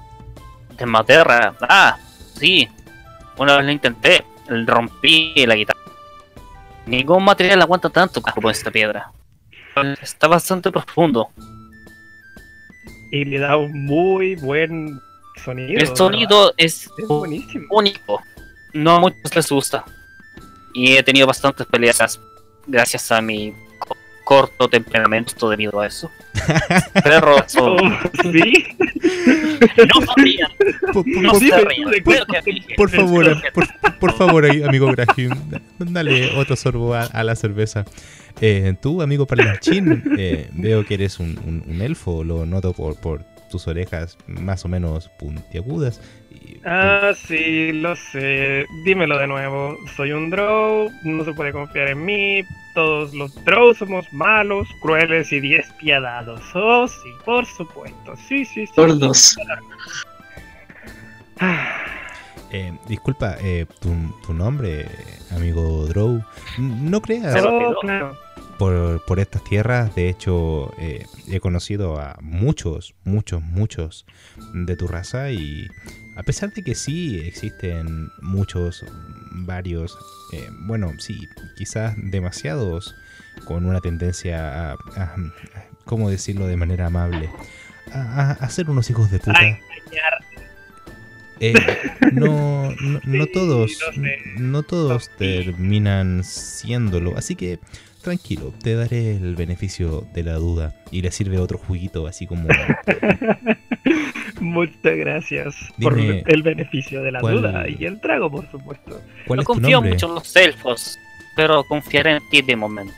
De 0.79 0.87
madera. 0.87 1.55
Ah, 1.63 1.97
sí. 2.35 2.69
Una 3.39 3.57
vez 3.57 3.67
lo 3.67 3.73
intenté. 3.73 4.25
Rompí 4.49 5.33
la 5.47 5.55
guitarra. 5.57 5.81
Ningún 6.87 7.25
material 7.25 7.63
aguanta 7.63 7.89
tanto 7.91 8.21
como 8.23 8.49
esta 8.51 8.71
piedra. 8.71 9.11
Está 10.01 10.29
bastante 10.29 10.71
profundo. 10.71 11.29
y 13.13 13.25
le 13.25 13.39
da 13.39 13.57
un 13.57 13.85
muy 13.87 14.35
buen 14.37 15.01
sonido. 15.45 15.79
El 15.79 15.97
sonido 15.97 16.53
es 16.57 16.91
Es 16.99 17.09
buenísimo. 17.09 17.67
único. 17.71 18.21
No 18.75 18.97
a 18.97 19.01
muchos 19.01 19.35
les 19.35 19.51
gusta. 19.51 19.85
Y 20.75 20.97
he 20.97 21.03
tenido 21.03 21.27
bastantes 21.27 21.67
peleas 21.67 22.21
gracias 22.67 23.11
a 23.13 23.21
mi 23.21 23.55
corto 24.27 24.69
temperamento 24.69 25.49
debido 25.49 25.79
a 25.81 25.87
eso. 25.87 26.11
Pero 27.05 27.37
Oh, 27.59 27.77
sí, 28.33 28.67
no 29.87 30.03
por- 30.93 31.07
no 31.23 31.35
se 31.35 31.45
rían. 31.47 31.95
por 32.77 32.91
favor, 32.91 33.37
por, 33.55 33.67
por 34.01 34.13
favor, 34.15 34.45
amigo 34.47 34.87
Graham, 34.93 35.61
dale 35.79 36.37
otro 36.37 36.57
sorbo 36.57 36.95
a, 36.95 37.03
a 37.05 37.23
la 37.25 37.35
cerveza. 37.37 37.85
Eh, 38.41 38.75
tú, 38.83 39.01
amigo 39.03 39.27
Parlanchín, 39.27 40.03
eh, 40.19 40.49
veo 40.53 40.85
que 40.85 40.95
eres 40.95 41.19
un, 41.21 41.39
un- 41.47 41.63
un 41.67 41.81
elfo, 41.83 42.25
lo 42.25 42.45
noto 42.47 42.73
por, 42.73 42.97
por 43.01 43.25
tus 43.51 43.67
orejas 43.69 44.19
más 44.27 44.65
o 44.65 44.69
menos 44.69 45.09
puntiagudas. 45.19 46.01
Y- 46.47 46.61
Ah, 46.65 47.13
sí, 47.27 47.73
lo 47.73 47.95
sé. 47.97 48.67
Dímelo 48.85 49.19
de 49.19 49.27
nuevo. 49.27 49.79
Soy 49.97 50.13
un 50.13 50.31
drow, 50.31 50.91
no 51.05 51.25
se 51.25 51.33
puede 51.33 51.53
confiar 51.53 51.89
en 51.89 52.05
mí. 52.05 52.43
Todos 52.75 53.15
los 53.15 53.35
drows 53.45 53.79
somos 53.79 54.13
malos, 54.13 54.69
crueles 54.83 55.33
y 55.33 55.41
despiadados. 55.41 56.41
Oh, 56.55 56.87
sí, 56.87 57.09
por 57.25 57.45
supuesto. 57.47 58.15
Sí, 58.29 58.45
sí, 58.45 58.67
sí. 58.67 58.73
Gordos. 58.77 59.37
Ah, 61.41 61.83
Eh, 62.53 62.73
disculpa, 62.89 63.37
eh, 63.43 63.67
tu, 63.81 63.93
tu 64.25 64.33
nombre, 64.33 64.87
amigo 65.33 65.85
Drow, 65.87 66.23
no 66.59 67.01
creas 67.03 67.35
oh, 67.45 67.49
olvidó. 67.49 67.81
claro. 67.81 68.17
por, 68.59 69.05
por 69.05 69.19
estas 69.19 69.43
tierras. 69.45 69.95
De 69.97 70.09
hecho, 70.09 70.73
eh, 70.79 71.05
he 71.29 71.41
conocido 71.41 71.99
a 72.01 72.17
muchos, 72.23 72.95
muchos, 73.05 73.43
muchos 73.43 74.07
de 74.55 74.77
tu 74.77 74.87
raza 74.87 75.31
y 75.33 75.67
a 76.17 76.23
pesar 76.23 76.53
de 76.53 76.63
que 76.63 76.75
sí 76.75 77.21
existen 77.25 78.11
muchos, 78.21 78.85
varios, 79.33 79.97
eh, 80.33 80.49
bueno, 80.61 80.93
sí, 80.99 81.29
quizás 81.57 81.95
demasiados 81.97 82.95
con 83.45 83.67
una 83.67 83.81
tendencia 83.81 84.71
a, 84.71 84.73
a- 84.73 84.77
a- 84.97 85.17
¿cómo 85.85 86.11
decirlo 86.11 86.47
de 86.47 86.57
manera 86.57 86.87
amable? 86.87 87.31
A, 87.93 88.33
a- 88.33 88.49
ser 88.51 88.69
unos 88.71 88.89
hijos 88.91 89.11
de 89.11 89.19
puta. 89.19 89.39
Eh, 91.39 91.53
no, 92.13 92.71
no, 92.81 93.01
no 93.05 93.27
todos, 93.27 93.71
no 94.39 94.63
todos 94.63 95.11
terminan 95.19 96.25
siéndolo, 96.25 97.17
así 97.19 97.37
que 97.37 97.59
tranquilo, 98.01 98.55
te 98.63 98.75
daré 98.75 99.17
el 99.17 99.37
beneficio 99.37 100.07
de 100.15 100.23
la 100.23 100.35
duda 100.35 100.75
y 100.91 101.03
le 101.03 101.11
sirve 101.11 101.39
otro 101.39 101.59
juguito 101.59 102.07
así 102.07 102.27
como 102.27 102.49
Muchas 104.41 104.97
gracias 104.97 105.55
por 105.81 105.99
el 105.99 106.43
beneficio 106.43 107.03
de 107.03 107.13
la 107.13 107.21
¿cuál- 107.21 107.37
duda 107.43 107.65
y 107.69 107.85
el 107.85 108.01
trago, 108.01 108.31
por 108.31 108.51
supuesto. 108.51 109.01
¿cuál 109.27 109.37
No 109.39 109.43
es 109.43 109.47
tu 109.47 109.53
confío 109.55 109.77
nombre? 109.79 109.93
mucho 109.93 110.07
en 110.09 110.15
los 110.15 110.37
elfos, 110.37 110.99
pero 111.35 111.65
confiaré 111.65 112.17
en 112.17 112.29
ti 112.31 112.43
de 112.43 112.57
momento. 112.57 112.95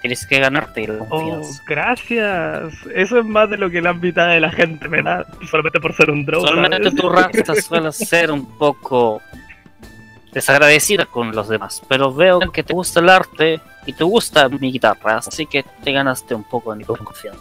Tienes 0.00 0.26
que 0.26 0.40
ganarte 0.40 0.88
la 0.88 1.04
Oh, 1.04 1.08
confianza. 1.08 1.62
gracias. 1.66 2.74
Eso 2.92 3.18
es 3.20 3.24
más 3.24 3.48
de 3.50 3.56
lo 3.56 3.70
que 3.70 3.80
la 3.80 3.92
mitad 3.92 4.28
de 4.30 4.40
la 4.40 4.50
gente 4.50 4.88
me 4.88 5.00
da, 5.00 5.24
solamente 5.48 5.78
por 5.80 5.94
ser 5.94 6.10
un 6.10 6.24
drow. 6.24 6.44
Solamente 6.44 6.90
¿sabes? 6.90 7.00
tu 7.00 7.08
raza 7.10 7.54
suele 7.54 7.92
ser 7.92 8.32
un 8.32 8.58
poco 8.58 9.22
desagradecida 10.32 11.06
con 11.06 11.32
los 11.34 11.48
demás, 11.48 11.82
pero 11.88 12.12
veo 12.12 12.40
que 12.52 12.62
te 12.62 12.72
gusta 12.72 13.00
el 13.00 13.08
arte 13.10 13.60
y 13.86 13.92
te 13.92 14.02
gusta 14.02 14.48
mi 14.48 14.72
guitarra, 14.72 15.18
así 15.18 15.46
que 15.46 15.62
te 15.84 15.92
ganaste 15.92 16.34
un 16.34 16.44
poco 16.44 16.72
de 16.72 16.78
mi 16.78 16.84
confianza. 16.84 17.40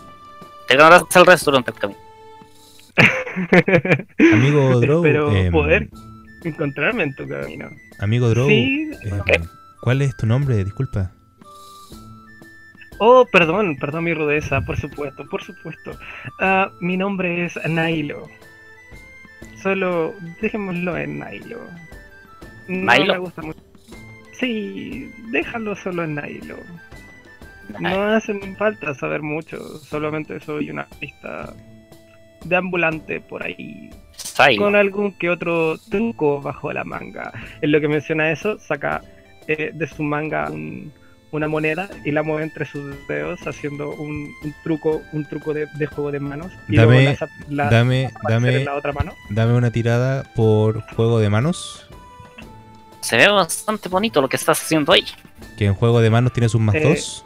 Te 0.67 0.75
ganarás 0.75 1.03
el 1.15 1.25
resto 1.25 1.51
durante 1.51 1.71
el 1.71 1.77
camino. 1.77 1.99
Amigo 4.33 4.79
Drow, 4.79 5.05
Espero 5.05 5.35
em, 5.35 5.51
poder 5.51 5.89
encontrarme 6.43 7.03
en 7.03 7.15
tu 7.15 7.27
camino. 7.27 7.69
amigo 7.99 8.29
Drow, 8.29 8.47
Sí. 8.47 8.89
Ok. 9.11 9.29
¿cuál 9.81 10.01
es 10.01 10.15
tu 10.17 10.25
nombre? 10.25 10.63
Disculpa. 10.63 11.11
Oh, 12.99 13.25
perdón, 13.31 13.77
perdón 13.77 14.03
mi 14.03 14.13
rudeza, 14.13 14.61
por 14.61 14.77
supuesto, 14.77 15.25
por 15.27 15.41
supuesto. 15.43 15.91
Ah, 16.39 16.69
mi 16.81 16.97
nombre 16.97 17.45
es 17.45 17.59
Nailo. 17.67 18.27
Solo 19.61 20.13
dejémoslo 20.39 20.97
en 20.97 21.19
Nailo. 21.19 21.59
No 22.67 22.85
¿Nailo? 22.85 23.13
me 23.13 23.19
gusta 23.19 23.41
mucho. 23.41 23.59
Sí, 24.33 25.11
déjalo 25.31 25.75
solo 25.75 26.03
en 26.03 26.15
Nailo. 26.15 26.57
No 27.79 28.03
hace 28.03 28.33
falta 28.55 28.93
saber 28.93 29.21
mucho, 29.21 29.57
solamente 29.79 30.39
soy 30.41 30.69
una 30.69 30.81
artista 30.81 31.53
deambulante 32.45 33.19
por 33.21 33.43
ahí, 33.43 33.89
con 34.57 34.75
algún 34.75 35.13
que 35.13 35.29
otro 35.29 35.77
truco 35.89 36.41
bajo 36.41 36.71
la 36.73 36.83
manga. 36.83 37.31
En 37.61 37.71
lo 37.71 37.79
que 37.79 37.87
menciona 37.87 38.31
eso, 38.31 38.57
saca 38.59 39.01
eh, 39.47 39.71
de 39.73 39.87
su 39.87 40.03
manga 40.03 40.49
un- 40.51 40.91
una 41.31 41.47
moneda 41.47 41.89
y 42.03 42.11
la 42.11 42.23
mueve 42.23 42.43
entre 42.43 42.65
sus 42.65 42.93
dedos 43.07 43.39
haciendo 43.47 43.89
un, 43.91 44.29
un 44.43 44.53
truco 44.63 45.01
un 45.13 45.23
truco 45.25 45.53
de, 45.53 45.65
de 45.77 45.85
juego 45.87 46.11
de 46.11 46.19
manos. 46.19 46.51
Y 46.67 46.75
Dame- 46.75 47.03
luego 47.05 47.17
la 47.49 47.63
la- 47.65 47.69
Dame, 47.69 48.09
dame, 48.27 48.55
en 48.57 48.65
la 48.65 48.75
otra 48.75 48.91
mano. 48.91 49.13
dame 49.29 49.53
una 49.53 49.71
tirada 49.71 50.23
por 50.35 50.81
juego 50.93 51.19
de 51.19 51.29
manos. 51.29 51.87
Se 52.99 53.15
ve 53.17 53.27
bastante 53.29 53.87
bonito 53.89 54.21
lo 54.21 54.27
que 54.29 54.35
estás 54.35 54.61
haciendo 54.61 54.91
ahí. 54.91 55.05
Que 55.57 55.65
en 55.65 55.73
juego 55.73 56.01
de 56.01 56.09
manos 56.09 56.33
tienes 56.33 56.53
un 56.53 56.65
más 56.65 56.75
Eh, 56.75 56.81
dos. 56.83 57.25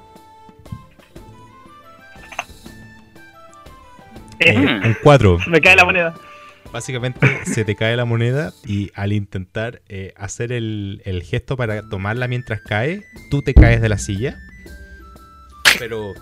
Eh, 4.39 4.53
Eh, 4.53 4.81
un 4.87 4.95
cuatro. 5.03 5.37
me 5.47 5.61
cae 5.61 5.75
la 5.75 5.85
moneda. 5.85 6.13
Básicamente 6.71 7.19
se 7.45 7.63
te 7.63 7.75
cae 7.75 7.95
la 7.95 8.05
moneda 8.05 8.51
y 8.65 8.91
al 8.95 9.13
intentar 9.13 9.81
eh, 9.87 10.13
hacer 10.17 10.51
el, 10.51 11.01
el 11.05 11.23
gesto 11.23 11.55
para 11.55 11.87
tomarla 11.87 12.27
mientras 12.27 12.59
cae, 12.61 13.05
tú 13.31 13.41
te 13.41 13.53
caes 13.53 13.81
de 13.81 13.89
la 13.89 13.97
silla. 13.97 14.37
Pero, 15.79 16.13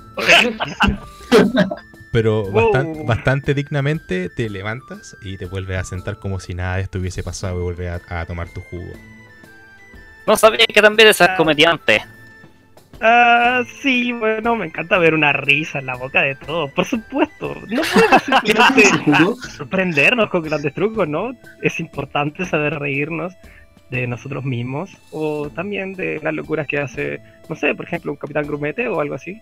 pero 2.11 2.43
bastante 3.05 3.53
dignamente 3.53 4.29
te 4.29 4.49
levantas 4.49 5.15
y 5.23 5.37
te 5.37 5.45
vuelves 5.45 5.77
a 5.77 5.83
sentar 5.83 6.19
como 6.19 6.39
si 6.39 6.53
nada 6.53 6.75
de 6.77 6.83
esto 6.83 6.99
hubiese 6.99 7.23
pasado 7.23 7.59
y 7.59 7.63
vuelves 7.63 8.01
a, 8.09 8.19
a 8.21 8.25
tomar 8.25 8.49
tu 8.49 8.61
jugo. 8.61 8.93
No 10.27 10.35
sabía 10.37 10.65
que 10.67 10.81
también 10.81 11.07
eres 11.09 11.21
comediante. 11.37 12.03
Ah, 13.01 13.63
sí, 13.81 14.11
bueno, 14.13 14.55
me 14.55 14.67
encanta 14.67 14.97
ver 14.97 15.13
una 15.13 15.33
risa 15.33 15.79
en 15.79 15.87
la 15.87 15.95
boca 15.95 16.21
de 16.21 16.35
todos, 16.35 16.71
por 16.71 16.85
supuesto. 16.85 17.55
No 17.67 17.81
podemos 17.93 18.43
¿Qué 18.45 18.53
tal 18.53 18.75
se 18.75 18.85
simplemente 18.85 19.49
sorprendernos 19.49 20.29
con 20.29 20.41
grandes 20.43 20.73
trucos, 20.73 21.07
¿no? 21.07 21.31
Es 21.61 21.79
importante 21.79 22.45
saber 22.45 22.79
reírnos 22.79 23.33
de 23.89 24.07
nosotros 24.07 24.43
mismos 24.43 24.89
o 25.11 25.49
también 25.49 25.93
de 25.93 26.19
las 26.23 26.33
locuras 26.33 26.67
que 26.67 26.79
hace, 26.79 27.19
no 27.49 27.55
sé, 27.55 27.75
por 27.75 27.85
ejemplo, 27.85 28.11
un 28.11 28.17
Capitán 28.17 28.47
Grumete 28.47 28.87
o 28.87 28.99
algo 28.99 29.15
así. 29.15 29.39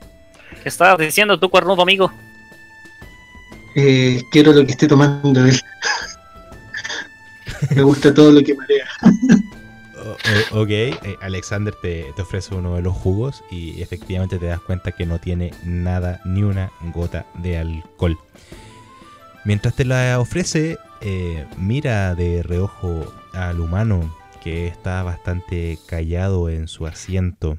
¿Qué 0.61 0.69
estabas 0.69 0.97
diciendo 0.97 1.39
tu 1.39 1.49
cuernudo 1.49 1.81
amigo? 1.81 2.11
Eh, 3.75 4.21
quiero 4.31 4.51
lo 4.51 4.65
que 4.65 4.71
esté 4.71 4.87
tomando 4.87 5.45
él. 5.45 5.57
Me 7.75 7.83
gusta 7.83 8.13
todo 8.13 8.31
lo 8.31 8.41
que 8.41 8.55
marea. 8.55 8.85
Ok, 10.51 10.69
eh, 10.69 11.17
Alexander 11.21 11.73
te, 11.81 12.11
te 12.15 12.21
ofrece 12.21 12.55
uno 12.55 12.75
de 12.75 12.81
los 12.81 12.95
jugos 12.95 13.43
y 13.51 13.81
efectivamente 13.81 14.37
te 14.37 14.47
das 14.47 14.59
cuenta 14.59 14.91
que 14.91 15.05
no 15.05 15.19
tiene 15.19 15.53
nada, 15.63 16.21
ni 16.25 16.43
una 16.43 16.71
gota 16.93 17.25
de 17.35 17.57
alcohol. 17.57 18.17
Mientras 19.45 19.75
te 19.75 19.85
la 19.85 20.19
ofrece, 20.19 20.77
eh, 21.01 21.45
mira 21.57 22.15
de 22.15 22.43
reojo 22.43 23.13
al 23.33 23.59
humano 23.59 24.15
que 24.43 24.67
está 24.67 25.03
bastante 25.03 25.77
callado 25.87 26.49
en 26.49 26.67
su 26.67 26.85
asiento. 26.85 27.57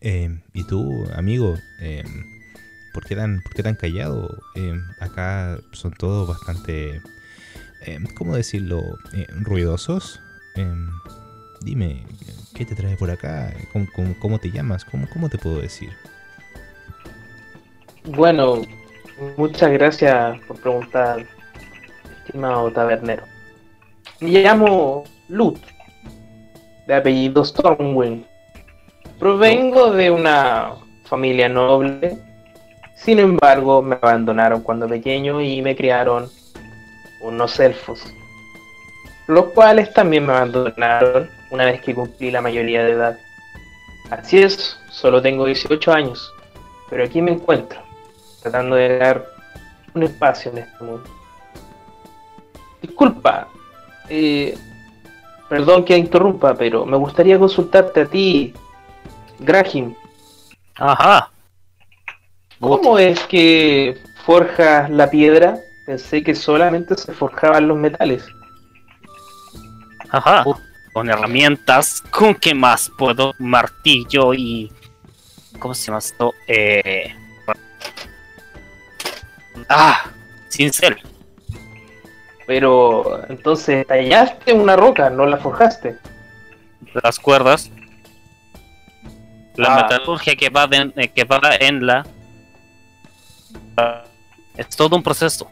Eh, 0.00 0.40
¿Y 0.52 0.64
tú, 0.66 1.06
amigo? 1.14 1.54
¿por, 2.92 3.04
qué 3.06 3.16
tan, 3.16 3.40
¿Por 3.42 3.54
qué 3.54 3.62
tan 3.62 3.76
callado? 3.76 4.28
Acá 5.00 5.58
son 5.72 5.92
todos 5.92 6.28
bastante, 6.28 7.00
¿cómo 8.16 8.36
decirlo? 8.36 8.82
Ruidosos. 9.40 10.20
Dime, 11.64 12.02
¿qué 12.54 12.64
te 12.66 12.74
trae 12.74 12.96
por 12.96 13.10
acá? 13.10 13.52
¿Cómo, 13.72 13.86
cómo- 13.94 14.14
cómo 14.18 14.38
te 14.38 14.50
llamas? 14.50 14.84
¿Cómo, 14.84 15.08
¿Cómo 15.12 15.28
te 15.30 15.38
puedo 15.38 15.60
decir? 15.60 15.90
Bueno, 18.04 18.60
muchas 19.38 19.72
gracias 19.72 20.38
por 20.46 20.60
preguntar, 20.60 21.24
estimado 22.26 22.70
tabernero. 22.70 23.22
Me 24.20 24.28
llamo 24.30 25.04
Lut, 25.28 25.58
de 26.86 26.94
apellido 26.94 27.42
Stormwind. 27.44 28.24
Provengo 29.18 29.90
de 29.92 30.10
una 30.10 30.74
familia 31.04 31.48
noble, 31.48 32.18
sin 32.94 33.20
embargo 33.20 33.80
me 33.80 33.94
abandonaron 33.96 34.60
cuando 34.62 34.86
pequeño 34.86 35.40
y 35.40 35.62
me 35.62 35.74
criaron 35.74 36.28
unos 37.22 37.58
elfos, 37.58 38.02
los 39.28 39.46
cuales 39.46 39.92
también 39.94 40.26
me 40.26 40.32
abandonaron 40.34 41.30
una 41.50 41.64
vez 41.64 41.80
que 41.80 41.94
cumplí 41.94 42.30
la 42.30 42.40
mayoría 42.40 42.84
de 42.84 42.92
edad. 42.92 43.18
Así 44.10 44.38
es, 44.38 44.78
solo 44.90 45.22
tengo 45.22 45.46
18 45.46 45.92
años, 45.92 46.32
pero 46.90 47.04
aquí 47.04 47.22
me 47.22 47.32
encuentro 47.32 47.80
tratando 48.42 48.76
de 48.76 48.98
dar 48.98 49.26
un 49.94 50.02
espacio 50.02 50.50
en 50.52 50.58
este 50.58 50.84
mundo. 50.84 51.08
Disculpa, 52.82 53.48
eh, 54.10 54.56
perdón 55.48 55.84
que 55.84 55.96
interrumpa, 55.96 56.54
pero 56.54 56.84
me 56.84 56.98
gustaría 56.98 57.38
consultarte 57.38 58.02
a 58.02 58.06
ti, 58.06 58.52
Grahim. 59.38 59.94
Ajá. 60.76 61.30
¿Cómo 62.60 62.98
es 62.98 63.20
que 63.24 63.98
forjas 64.24 64.90
la 64.90 65.08
piedra? 65.08 65.58
Pensé 65.86 66.22
que 66.22 66.34
solamente 66.34 66.96
se 66.96 67.12
forjaban 67.12 67.68
los 67.68 67.78
metales. 67.78 68.26
Ajá. 70.10 70.44
Con 70.94 71.10
herramientas. 71.10 72.02
¿Con 72.10 72.34
qué 72.36 72.54
más 72.54 72.90
puedo? 72.96 73.34
Martillo 73.38 74.32
y. 74.32 74.72
¿Cómo 75.58 75.74
se 75.74 75.86
llama 75.88 75.98
esto? 75.98 76.32
Eh... 76.46 77.14
Ah, 79.68 80.04
cincel. 80.48 80.96
Pero 82.46 83.24
entonces 83.28 83.86
tallaste 83.86 84.52
una 84.52 84.76
roca, 84.76 85.10
no 85.10 85.26
la 85.26 85.36
forjaste. 85.38 85.98
Las 87.02 87.18
cuerdas. 87.18 87.70
La 89.56 89.74
Ah. 89.74 89.82
metalurgia 89.82 90.36
que 90.36 90.48
va, 90.50 90.66
de- 90.66 90.92
eh, 90.96 91.08
que 91.08 91.24
va 91.24 91.40
en 91.60 91.86
la. 91.86 92.06
Es 94.56 94.68
todo 94.76 94.94
un 94.96 95.02
proceso. 95.02 95.48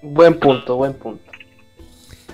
Buen 0.00 0.38
punto, 0.38 0.76
buen 0.76 0.94
punto. 0.94 1.27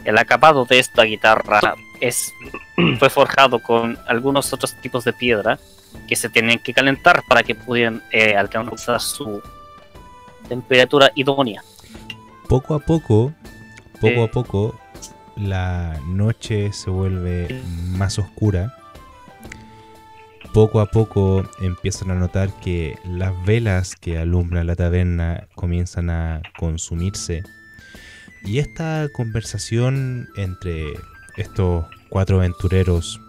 El 0.04 0.18
acabado 0.18 0.64
de 0.64 0.78
esta 0.78 1.04
guitarra 1.04 1.60
es 2.00 2.32
fue 2.98 3.10
forjado 3.10 3.60
con 3.60 3.98
algunos 4.06 4.52
otros 4.52 4.74
tipos 4.80 5.04
de 5.04 5.12
piedra 5.12 5.58
que 6.08 6.16
se 6.16 6.28
tienen 6.28 6.58
que 6.58 6.74
calentar 6.74 7.22
para 7.28 7.42
que 7.42 7.54
pudieran 7.54 8.02
eh, 8.12 8.36
alcanzar 8.36 9.00
su 9.00 9.42
temperatura 10.48 11.10
idónea. 11.14 11.62
Poco 12.48 12.74
a 12.74 12.78
poco, 12.78 13.32
poco 14.00 14.06
Eh. 14.06 14.24
a 14.24 14.30
poco, 14.30 14.80
la 15.36 15.98
noche 16.06 16.72
se 16.72 16.90
vuelve 16.90 17.62
más 17.64 18.18
oscura. 18.18 18.74
Poco 20.52 20.80
a 20.80 20.86
poco 20.86 21.44
empiezan 21.60 22.10
a 22.10 22.14
notar 22.14 22.52
que 22.60 22.96
las 23.04 23.32
velas 23.44 23.96
que 23.96 24.18
alumbran 24.18 24.66
la 24.66 24.76
taberna 24.76 25.48
comienzan 25.54 26.10
a 26.10 26.42
consumirse. 26.56 27.42
Y 28.44 28.58
esta 28.58 29.08
conversación 29.12 30.28
entre 30.36 30.94
estos 31.36 31.86
cuatro 32.10 32.36
aventureros 32.38 33.20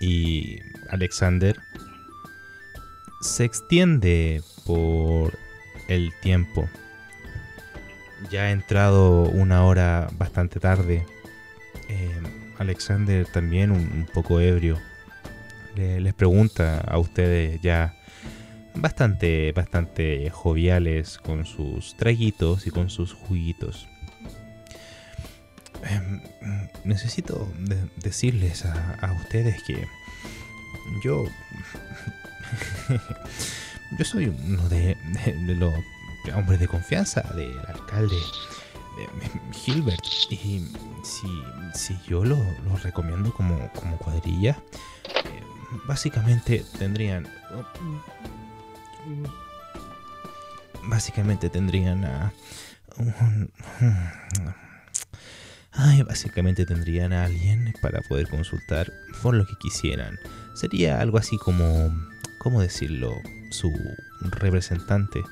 y 0.00 0.58
Alexander 0.88 1.56
se 3.20 3.44
extiende 3.44 4.42
por 4.66 5.36
el 5.88 6.12
tiempo. 6.20 6.68
Ya 8.30 8.44
ha 8.44 8.50
entrado 8.50 9.24
una 9.24 9.64
hora 9.64 10.08
bastante 10.18 10.58
tarde. 10.58 11.06
Eh, 11.88 12.20
Alexander 12.58 13.26
también 13.26 13.70
un, 13.70 13.80
un 13.80 14.06
poco 14.12 14.40
ebrio. 14.40 14.78
Le- 15.76 16.00
les 16.00 16.14
pregunta 16.14 16.78
a 16.80 16.98
ustedes 16.98 17.60
ya 17.60 17.94
bastante, 18.74 19.52
bastante 19.52 20.30
joviales 20.30 21.18
con 21.18 21.44
sus 21.44 21.94
traguitos 21.96 22.66
y 22.66 22.70
con 22.70 22.88
sus 22.88 23.12
juguitos. 23.12 23.86
Em, 25.84 26.20
necesito 26.84 27.46
de- 27.58 27.88
decirles 27.96 28.64
a, 28.64 29.12
ustedes 29.20 29.62
que 29.64 29.86
yo 31.02 31.24
yo 33.98 34.04
soy 34.04 34.26
uno 34.28 34.68
de, 34.68 34.96
los 35.56 35.74
hombres 36.34 36.58
de 36.60 36.68
confianza 36.68 37.20
del 37.34 37.58
alcalde 37.68 38.16
de 38.96 39.08
Gilbert. 39.58 40.04
Y 40.30 40.66
si, 41.02 41.42
si 41.74 41.98
yo 42.08 42.24
lo, 42.24 42.36
lo 42.64 42.76
recomiendo 42.82 43.32
como, 43.34 43.70
como 43.72 43.98
cuadrilla 43.98 44.56
eh, 45.26 45.42
básicamente 45.86 46.64
tendrían 46.78 47.28
básicamente 50.84 51.48
tendrían 51.50 52.04
a 52.04 52.32
un- 52.98 53.50
Ay, 55.76 56.02
básicamente 56.02 56.64
tendrían 56.66 57.12
a 57.12 57.24
alguien 57.24 57.74
para 57.80 58.00
poder 58.02 58.28
consultar 58.28 58.92
por 59.22 59.34
lo 59.34 59.44
que 59.44 59.56
quisieran. 59.56 60.18
Sería 60.54 61.00
algo 61.00 61.18
así 61.18 61.36
como, 61.36 61.92
¿cómo 62.38 62.60
decirlo? 62.60 63.20
Su 63.50 63.72
representante. 64.20 65.22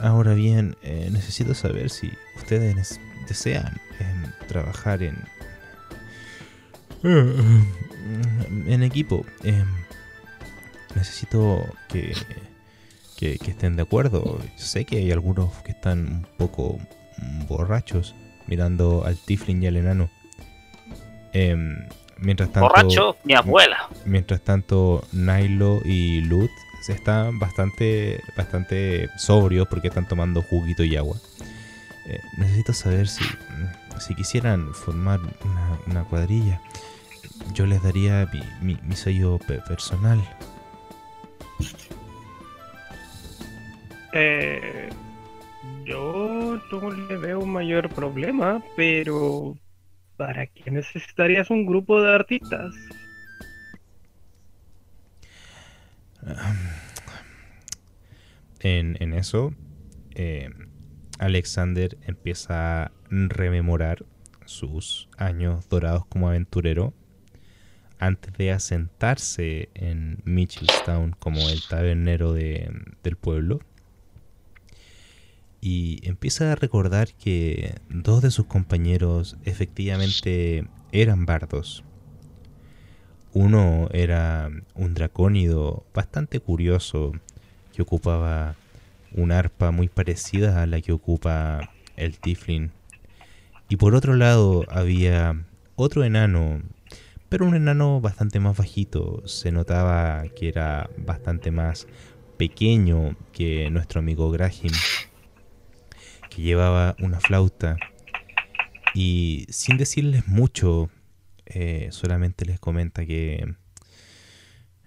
Ahora 0.00 0.34
bien, 0.34 0.76
eh, 0.82 1.08
necesito 1.10 1.54
saber 1.54 1.88
si 1.90 2.12
ustedes 2.36 3.00
desean 3.28 3.80
em, 3.98 4.30
trabajar 4.46 5.02
en 5.02 5.16
en 7.02 8.82
equipo. 8.82 9.24
Em, 9.42 9.66
necesito 10.94 11.66
que 11.88 12.14
que 13.16 13.38
estén 13.50 13.76
de 13.76 13.82
acuerdo. 13.82 14.40
Sé 14.56 14.86
que 14.86 14.96
hay 14.96 15.12
algunos 15.12 15.52
que 15.62 15.72
están 15.72 15.98
un 15.98 16.26
poco 16.38 16.78
borrachos 17.48 18.14
mirando 18.50 19.04
al 19.06 19.16
Tiflin 19.16 19.62
y 19.62 19.66
al 19.68 19.76
enano. 19.76 20.10
Em, 21.32 21.76
mientras 22.18 22.50
tanto, 22.52 22.68
Borracho, 22.68 23.16
mi 23.24 23.34
abuela. 23.34 23.88
mientras 24.04 24.40
tanto, 24.42 25.02
Nilo 25.12 25.80
y 25.84 26.20
Lut 26.22 26.50
se 26.82 26.92
están 26.94 27.38
bastante, 27.38 28.20
bastante 28.36 29.08
sobrios 29.16 29.68
porque 29.68 29.88
están 29.88 30.08
tomando 30.08 30.42
juguito 30.42 30.82
y 30.84 30.96
agua. 30.96 31.16
Eh, 32.08 32.18
necesito 32.38 32.72
saber 32.72 33.06
si, 33.06 33.24
si 34.00 34.14
quisieran 34.14 34.74
formar 34.74 35.20
una, 35.20 35.78
una 35.86 36.04
cuadrilla. 36.04 36.60
Yo 37.54 37.66
les 37.66 37.82
daría 37.82 38.28
mi, 38.32 38.42
mi- 38.60 38.80
mi 38.82 38.96
sello 38.96 39.38
pe- 39.46 39.60
personal. 39.68 40.20
Eh, 44.12 44.88
yo 45.90 46.60
no 46.70 46.90
le 46.92 47.16
veo 47.16 47.40
un 47.40 47.52
mayor 47.52 47.88
problema, 47.88 48.62
pero 48.76 49.56
¿para 50.16 50.46
qué 50.46 50.70
necesitarías 50.70 51.50
un 51.50 51.66
grupo 51.66 52.00
de 52.00 52.14
artistas? 52.14 52.74
En, 58.60 58.96
en 59.00 59.14
eso, 59.14 59.54
eh, 60.14 60.50
Alexander 61.18 61.96
empieza 62.02 62.84
a 62.84 62.92
rememorar 63.10 64.04
sus 64.44 65.08
años 65.16 65.68
dorados 65.68 66.04
como 66.06 66.28
aventurero 66.28 66.92
antes 67.98 68.32
de 68.34 68.50
asentarse 68.52 69.68
en 69.74 70.22
Mitchellstown 70.24 71.12
como 71.18 71.48
el 71.48 71.60
tabernero 71.68 72.32
de- 72.32 72.70
del 73.02 73.16
pueblo. 73.16 73.60
Y 75.60 76.00
empieza 76.08 76.52
a 76.52 76.54
recordar 76.54 77.12
que 77.14 77.74
dos 77.90 78.22
de 78.22 78.30
sus 78.30 78.46
compañeros 78.46 79.36
efectivamente 79.44 80.66
eran 80.92 81.26
bardos. 81.26 81.84
Uno 83.32 83.88
era 83.92 84.50
un 84.74 84.94
dracónido 84.94 85.84
bastante 85.94 86.40
curioso 86.40 87.12
que 87.72 87.82
ocupaba 87.82 88.56
un 89.12 89.32
arpa 89.32 89.70
muy 89.70 89.88
parecida 89.88 90.62
a 90.62 90.66
la 90.66 90.80
que 90.80 90.92
ocupa 90.92 91.70
el 91.96 92.18
Tiflin. 92.18 92.72
Y 93.68 93.76
por 93.76 93.94
otro 93.94 94.16
lado 94.16 94.64
había 94.68 95.44
otro 95.76 96.02
enano, 96.04 96.62
pero 97.28 97.46
un 97.46 97.54
enano 97.54 98.00
bastante 98.00 98.40
más 98.40 98.56
bajito. 98.56 99.22
Se 99.26 99.52
notaba 99.52 100.24
que 100.34 100.48
era 100.48 100.90
bastante 100.96 101.50
más 101.50 101.86
pequeño 102.36 103.16
que 103.32 103.70
nuestro 103.70 104.00
amigo 104.00 104.30
Graham, 104.30 104.72
que 106.30 106.42
llevaba 106.42 106.96
una 107.00 107.20
flauta. 107.20 107.76
Y 108.94 109.46
sin 109.50 109.76
decirles 109.76 110.26
mucho, 110.26 110.90
eh, 111.46 111.88
solamente 111.92 112.44
les 112.44 112.58
comenta 112.58 113.04
que 113.06 113.54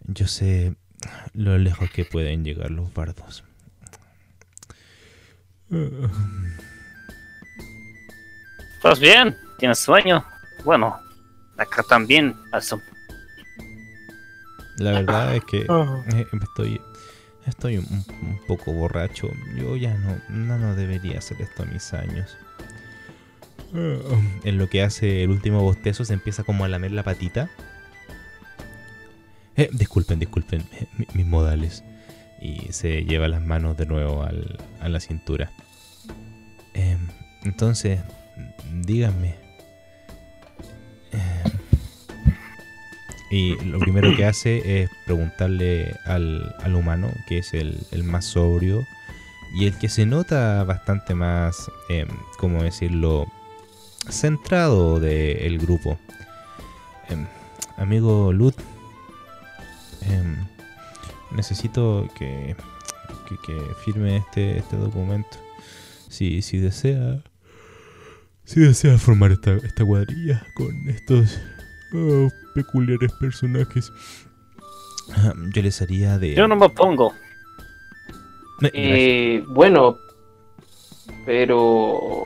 yo 0.05 0.27
sé 0.27 0.75
lo 1.33 1.57
lejos 1.57 1.89
que 1.91 2.05
pueden 2.05 2.43
llegar 2.43 2.71
los 2.71 2.93
bardos. 2.93 3.43
¿Estás 8.75 8.99
bien? 8.99 9.35
¿Tienes 9.59 9.79
sueño? 9.79 10.23
Bueno, 10.65 10.95
acá 11.57 11.83
también. 11.83 12.35
La 14.77 14.91
verdad 14.91 15.35
es 15.35 15.43
que 15.45 15.65
Ah. 15.69 16.03
eh, 16.13 16.25
estoy, 16.41 16.81
estoy 17.47 17.77
un, 17.77 17.85
un 18.21 18.39
poco 18.47 18.71
borracho. 18.73 19.29
Yo 19.57 19.75
ya 19.75 19.93
no, 19.97 20.17
no, 20.29 20.57
no 20.57 20.75
debería 20.75 21.19
hacer 21.19 21.41
esto 21.41 21.63
a 21.63 21.65
mis 21.65 21.93
años. 21.93 22.37
En 24.43 24.57
lo 24.59 24.69
que 24.69 24.83
hace 24.83 25.23
el 25.23 25.31
último 25.31 25.61
bostezo 25.61 26.05
se 26.05 26.13
empieza 26.13 26.43
como 26.43 26.63
a 26.63 26.67
lamer 26.67 26.91
la 26.91 27.01
patita. 27.03 27.49
Eh, 29.55 29.69
disculpen, 29.73 30.19
disculpen, 30.19 30.61
eh, 30.73 30.87
mi- 30.97 31.07
mis 31.13 31.25
modales. 31.25 31.83
y 32.41 32.73
se 32.73 33.05
lleva 33.05 33.29
las 33.29 33.41
manos 33.41 33.77
de 33.77 33.85
nuevo 33.85 34.23
al- 34.23 34.57
a 34.81 34.89
la 34.89 34.99
cintura. 34.99 35.51
Em, 36.73 36.99
entonces, 37.45 38.01
díganme. 38.81 39.35
em, 41.13 41.51
y 43.33 43.55
lo 43.65 43.79
primero 43.79 44.15
que 44.15 44.25
hace 44.25 44.83
es 44.83 44.91
preguntarle 45.05 45.95
al, 46.05 46.55
al 46.61 46.75
humano, 46.75 47.11
que 47.27 47.39
es 47.39 47.55
el, 47.55 47.79
el 47.89 48.03
más 48.03 48.25
sobrio 48.25 48.85
y 49.55 49.65
el 49.65 49.75
que 49.79 49.89
se 49.89 50.05
nota 50.05 50.63
bastante 50.63 51.15
más, 51.15 51.71
em, 51.89 52.07
¿cómo 52.37 52.61
decirlo?, 52.61 53.25
centrado 54.07 54.99
del 54.99 55.57
grupo. 55.57 55.97
Em, 57.09 57.25
amigo 57.77 58.31
Lut, 58.31 58.55
em, 60.01 60.37
necesito 61.35 62.07
que, 62.15 62.55
que, 63.27 63.35
que 63.47 63.59
firme 63.83 64.17
este, 64.17 64.59
este 64.59 64.75
documento. 64.75 65.39
Si, 66.07 66.43
si 66.43 66.59
desea. 66.59 67.23
Si 68.45 68.59
desea 68.59 68.99
formar 68.99 69.31
esta, 69.31 69.53
esta 69.53 69.83
cuadrilla 69.83 70.45
con 70.53 70.87
estos 70.87 71.39
oh, 71.93 72.29
peculiares 72.53 73.11
personajes, 73.13 73.91
yo 75.53 75.61
les 75.61 75.81
haría 75.81 76.17
de. 76.17 76.35
Yo 76.35 76.47
no 76.47 76.55
me 76.55 76.65
opongo. 76.65 77.13
Eh, 78.61 78.71
Eh, 78.73 79.43
bueno, 79.47 79.97
pero 81.25 82.25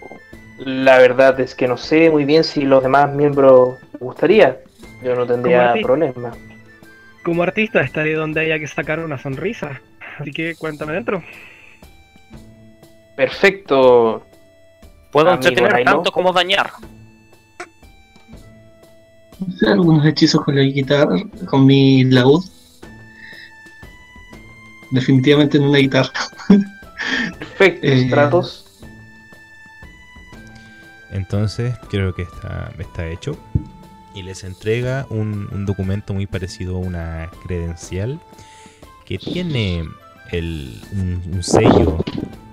la 0.59 0.97
verdad 0.97 1.39
es 1.39 1.55
que 1.55 1.67
no 1.67 1.77
sé 1.77 2.09
muy 2.09 2.25
bien 2.25 2.43
si 2.43 2.61
los 2.61 2.83
demás 2.83 3.13
miembros 3.13 3.77
gustaría. 3.99 4.59
Yo 5.03 5.15
no 5.15 5.25
tendría 5.25 5.71
así? 5.71 5.83
problema. 5.83 6.31
Como 7.23 7.43
artista 7.43 7.81
estaré 7.81 8.13
donde 8.13 8.41
haya 8.41 8.59
que 8.59 8.67
sacar 8.67 8.99
una 8.99 9.17
sonrisa. 9.17 9.81
Así 10.19 10.31
que 10.31 10.55
cuéntame 10.55 10.93
dentro. 10.93 11.21
Perfecto. 13.15 14.25
Puedo 15.11 15.33
entretener 15.33 15.83
tanto 15.83 16.11
como 16.11 16.33
dañar. 16.33 16.71
Hacer 19.45 19.69
algunos 19.69 20.05
hechizos 20.05 20.43
con 20.43 20.55
la 20.55 20.63
guitarra, 20.63 21.17
con 21.45 21.65
mi 21.65 22.03
laúd. 22.05 22.43
Definitivamente 24.91 25.57
en 25.57 25.65
una 25.65 25.77
guitarra. 25.79 26.11
Perfecto, 27.39 27.87
Eh, 27.87 28.07
Stratos. 28.07 28.63
Entonces, 31.11 31.75
creo 31.89 32.13
que 32.13 32.23
está, 32.23 32.71
está 32.79 33.07
hecho. 33.07 33.37
Y 34.13 34.23
les 34.23 34.43
entrega 34.43 35.05
un, 35.09 35.47
un 35.51 35.65
documento 35.65 36.13
muy 36.13 36.25
parecido 36.25 36.77
a 36.77 36.79
una 36.79 37.29
credencial 37.45 38.19
que 39.05 39.19
tiene 39.19 39.83
el, 40.31 40.81
un, 40.93 41.21
un 41.33 41.43
sello, 41.43 42.03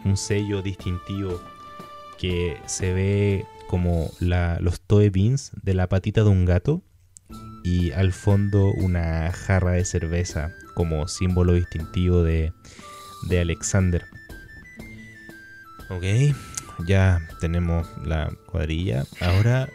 un 0.05 0.17
sello 0.17 0.61
distintivo 0.61 1.41
que 2.19 2.59
se 2.67 2.93
ve 2.93 3.47
como 3.75 4.09
la- 4.21 4.59
los 4.61 4.81
toe 4.81 5.11
beans 5.11 5.51
de 5.65 5.75
la 5.75 5.89
patita 5.89 6.23
de 6.23 6.29
un 6.29 6.45
gato 6.45 6.81
y 7.65 7.91
al 7.91 8.13
fondo 8.13 8.71
una 8.71 9.33
jarra 9.33 9.73
de 9.73 9.85
cerveza 9.85 10.53
como 10.75 11.09
símbolo 11.09 11.55
distintivo 11.55 12.23
de, 12.23 12.53
de 13.29 13.41
Alexander. 13.41 14.05
Ok, 15.91 16.05
ya 16.87 17.27
tenemos 17.41 17.89
la 18.07 18.31
cuadrilla. 18.47 19.07
Ahora, 19.21 19.69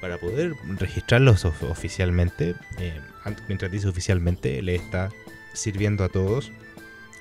para 0.00 0.18
poder 0.18 0.54
registrarlos 0.80 1.44
of- 1.44 1.62
oficialmente, 1.62 2.56
eh, 2.80 3.00
mientras 3.46 3.70
dice 3.70 3.86
oficialmente, 3.86 4.60
le 4.62 4.74
está 4.74 5.10
sirviendo 5.54 6.02
a 6.02 6.08
todos 6.08 6.50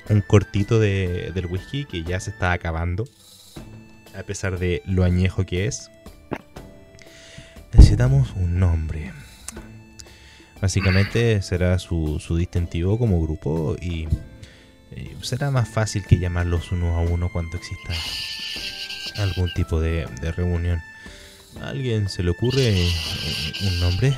un 0.09 0.21
cortito 0.21 0.79
de- 0.79 1.31
del 1.35 1.45
whisky 1.45 1.85
que 1.85 2.01
ya 2.03 2.19
se 2.19 2.31
está 2.31 2.53
acabando, 2.53 3.07
a 4.17 4.23
pesar 4.23 4.59
de 4.59 4.81
lo 4.85 5.03
añejo 5.03 5.45
que 5.45 5.65
es. 5.65 5.91
Necesitamos 7.73 8.33
un 8.35 8.59
nombre. 8.59 9.11
Básicamente 10.61 11.41
será 11.41 11.79
su, 11.79 12.19
su 12.19 12.35
distintivo 12.35 12.99
como 12.99 13.21
grupo 13.21 13.75
y 13.81 14.07
eh, 14.91 15.15
será 15.21 15.49
más 15.49 15.69
fácil 15.69 16.05
que 16.05 16.19
llamarlos 16.19 16.71
uno 16.71 16.97
a 16.97 17.01
uno 17.01 17.29
cuando 17.31 17.57
exista 17.57 17.93
algún 19.17 19.51
tipo 19.53 19.79
de, 19.79 20.05
reunión. 20.35 20.79
¿A 21.61 21.69
alguien 21.69 22.09
se 22.09 22.23
le 22.23 22.31
ocurre 22.31 22.81
eh, 22.81 22.91
un 23.67 23.79
nombre? 23.79 24.17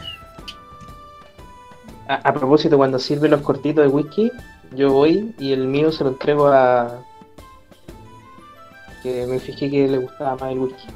A, 2.08 2.16
a 2.16 2.34
propósito, 2.34 2.78
cuando 2.78 3.00
sirve 3.00 3.30
los 3.30 3.42
cortitos 3.42 3.86
de 3.86 3.90
whisky, 3.90 4.32
yo 4.76 4.92
voy 4.92 5.34
y 5.40 5.54
el 5.54 5.68
mío 5.68 5.92
se 5.92 6.04
lo 6.04 6.12
entrego 6.12 6.48
a. 6.48 7.06
Que 9.04 9.26
me 9.28 9.40
fijé 9.40 9.70
que 9.70 9.88
le 9.88 9.98
gustaba 9.98 10.36
más 10.38 10.52
el 10.52 10.60
whisky. 10.60 10.88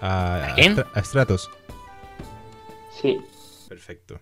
A, 0.00 0.46
a, 0.52 0.54
quién? 0.54 0.76
A 0.94 1.02
Stratos. 1.02 1.50
Sí. 3.02 3.20
Perfecto. 3.68 4.20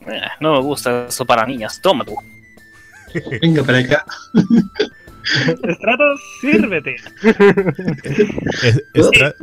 Eh, 0.00 0.20
no 0.40 0.54
me 0.54 0.60
gusta 0.62 1.06
eso 1.06 1.24
para 1.24 1.46
niñas. 1.46 1.80
Toma 1.80 2.04
tú. 2.04 2.14
Venga 3.40 3.62
para 3.62 3.78
acá. 3.78 4.04
Stratos, 5.78 6.20
sírvete. 6.40 6.96
Es- 8.64 8.82
Estra- 8.94 9.34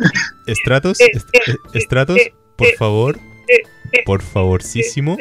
Stratos, 0.47 0.99
eh, 0.99 1.11
est- 1.13 1.29
eh, 1.33 1.79
Stratos, 1.79 2.17
por 2.57 2.67
favor, 2.77 3.19
por 4.05 4.21
favorcísimo, 4.21 5.17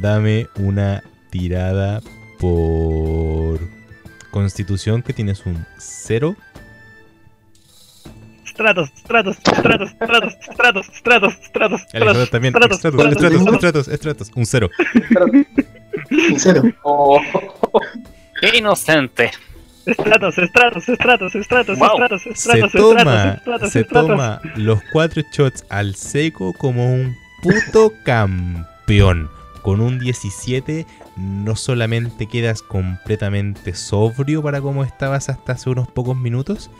dame 0.00 0.46
una 0.56 1.02
tirada 1.30 2.00
por 2.38 3.58
constitución 4.30 5.02
que 5.02 5.12
tienes 5.12 5.44
un 5.46 5.66
0. 5.78 6.36
Stratos, 8.46 8.90
Stratos, 8.98 9.36
Stratos, 9.36 9.90
Stratos, 9.90 10.34
Stratos, 10.42 10.86
Stratos, 10.92 11.34
Stratos, 11.44 11.80
Alejandro 11.94 12.26
también, 12.26 12.52
Stratos, 12.52 12.78
Stratos, 12.78 13.00
Stratos, 13.00 13.40
Stratos, 13.40 13.86
Stratos. 13.86 13.86
Stratos, 13.86 13.98
Stratos, 13.98 14.30
un 14.34 14.46
0. 14.46 14.70
Sincero. 16.10 16.62
Oh, 16.82 17.20
Qué 18.40 18.58
inocente. 18.58 19.30
Stratos, 19.86 20.34
Stratos, 20.34 20.84
Stratos, 20.84 21.32
Stratos, 21.32 21.78
Wow. 21.78 21.88
Stratos, 21.94 22.22
Se 22.22 22.34
Stratos, 22.34 22.72
toma, 22.72 23.40
se 23.70 23.84
toma 23.84 24.40
los 24.56 24.80
cuatro 24.92 25.22
shots 25.32 25.64
al 25.68 25.94
seco 25.94 26.52
como 26.52 26.92
un 26.92 27.16
puto 27.42 27.92
campeón. 28.04 29.30
Con 29.62 29.80
un 29.80 29.98
17 29.98 30.86
no 31.20 31.56
solamente 31.56 32.26
quedas 32.26 32.62
completamente 32.62 33.74
sobrio 33.74 34.42
para 34.42 34.60
como 34.60 34.84
estabas 34.84 35.28
hasta 35.28 35.52
hace 35.52 35.70
unos 35.70 35.88
pocos 35.88 36.16
minutos, 36.16 36.70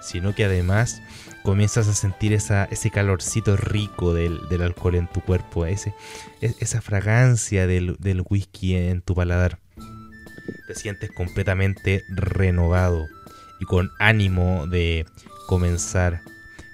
sino 0.00 0.34
que 0.34 0.44
además 0.44 1.00
comienzas 1.44 1.88
a 1.88 1.94
sentir 1.94 2.32
ese 2.32 2.90
calorcito 2.90 3.56
rico 3.56 4.14
del, 4.14 4.40
alcohol 4.62 4.94
en 4.96 5.08
tu 5.08 5.20
cuerpo, 5.20 5.66
ese, 5.66 5.94
es- 6.40 6.56
esa 6.60 6.80
fragancia 6.80 7.66
del, 7.66 7.96
del 7.98 8.22
whisky 8.28 8.74
en 8.74 9.02
tu 9.02 9.14
paladar. 9.14 9.58
Te 10.66 10.74
sientes 10.74 11.10
completamente 11.12 12.02
renovado 12.08 13.06
y 13.60 13.64
con 13.64 13.90
ánimo 13.98 14.66
de 14.66 15.06
comenzar 15.46 16.20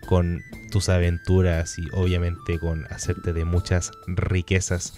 con 0.06 0.42
tus 0.70 0.88
aventuras 0.88 1.78
y 1.78 1.88
obviamente 1.92 2.58
con 2.58 2.86
hacerte 2.90 3.32
de 3.32 3.44
muchas 3.44 3.90
riquezas. 4.06 4.94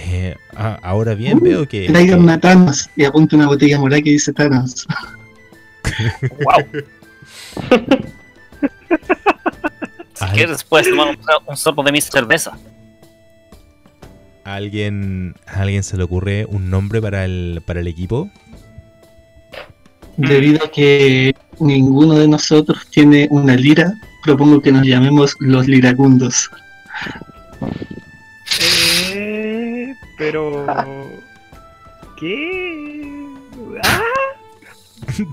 Eh, 0.00 0.36
ah, 0.54 0.78
ahora 0.82 1.14
bien, 1.14 1.40
veo 1.40 1.66
que... 1.66 1.88
Traigan 1.88 2.28
a 2.30 2.38
Thanos 2.38 2.88
y 2.96 3.04
apunta 3.04 3.36
una 3.36 3.46
botella 3.46 3.78
morada 3.78 4.00
que 4.00 4.10
dice 4.10 4.32
Thanos. 4.32 4.86
Wow. 6.44 6.64
Si 10.18 10.24
Ay. 10.24 10.30
quieres, 10.34 10.64
puedes 10.64 10.90
tomar 10.90 11.10
un, 11.10 11.18
un 11.46 11.56
sorbo 11.56 11.84
de 11.84 11.92
mi 11.92 12.00
cerveza. 12.00 12.58
¿A 14.42 14.54
alguien, 14.56 15.36
a 15.46 15.60
alguien 15.60 15.84
se 15.84 15.96
le 15.96 16.02
ocurre 16.02 16.44
un 16.46 16.70
nombre 16.70 17.00
para 17.00 17.24
el, 17.24 17.62
para 17.64 17.78
el 17.78 17.86
equipo? 17.86 18.28
Debido 20.16 20.64
a 20.64 20.70
que 20.72 21.36
ninguno 21.60 22.14
de 22.14 22.26
nosotros 22.26 22.84
tiene 22.90 23.28
una 23.30 23.54
lira, 23.54 23.94
propongo 24.24 24.60
que 24.60 24.72
nos 24.72 24.84
llamemos 24.84 25.36
los 25.38 25.68
liracundos. 25.68 26.50
Eh, 28.60 29.94
pero. 30.16 30.66
¿Qué? 32.18 33.24
¡Ah! 33.84 34.00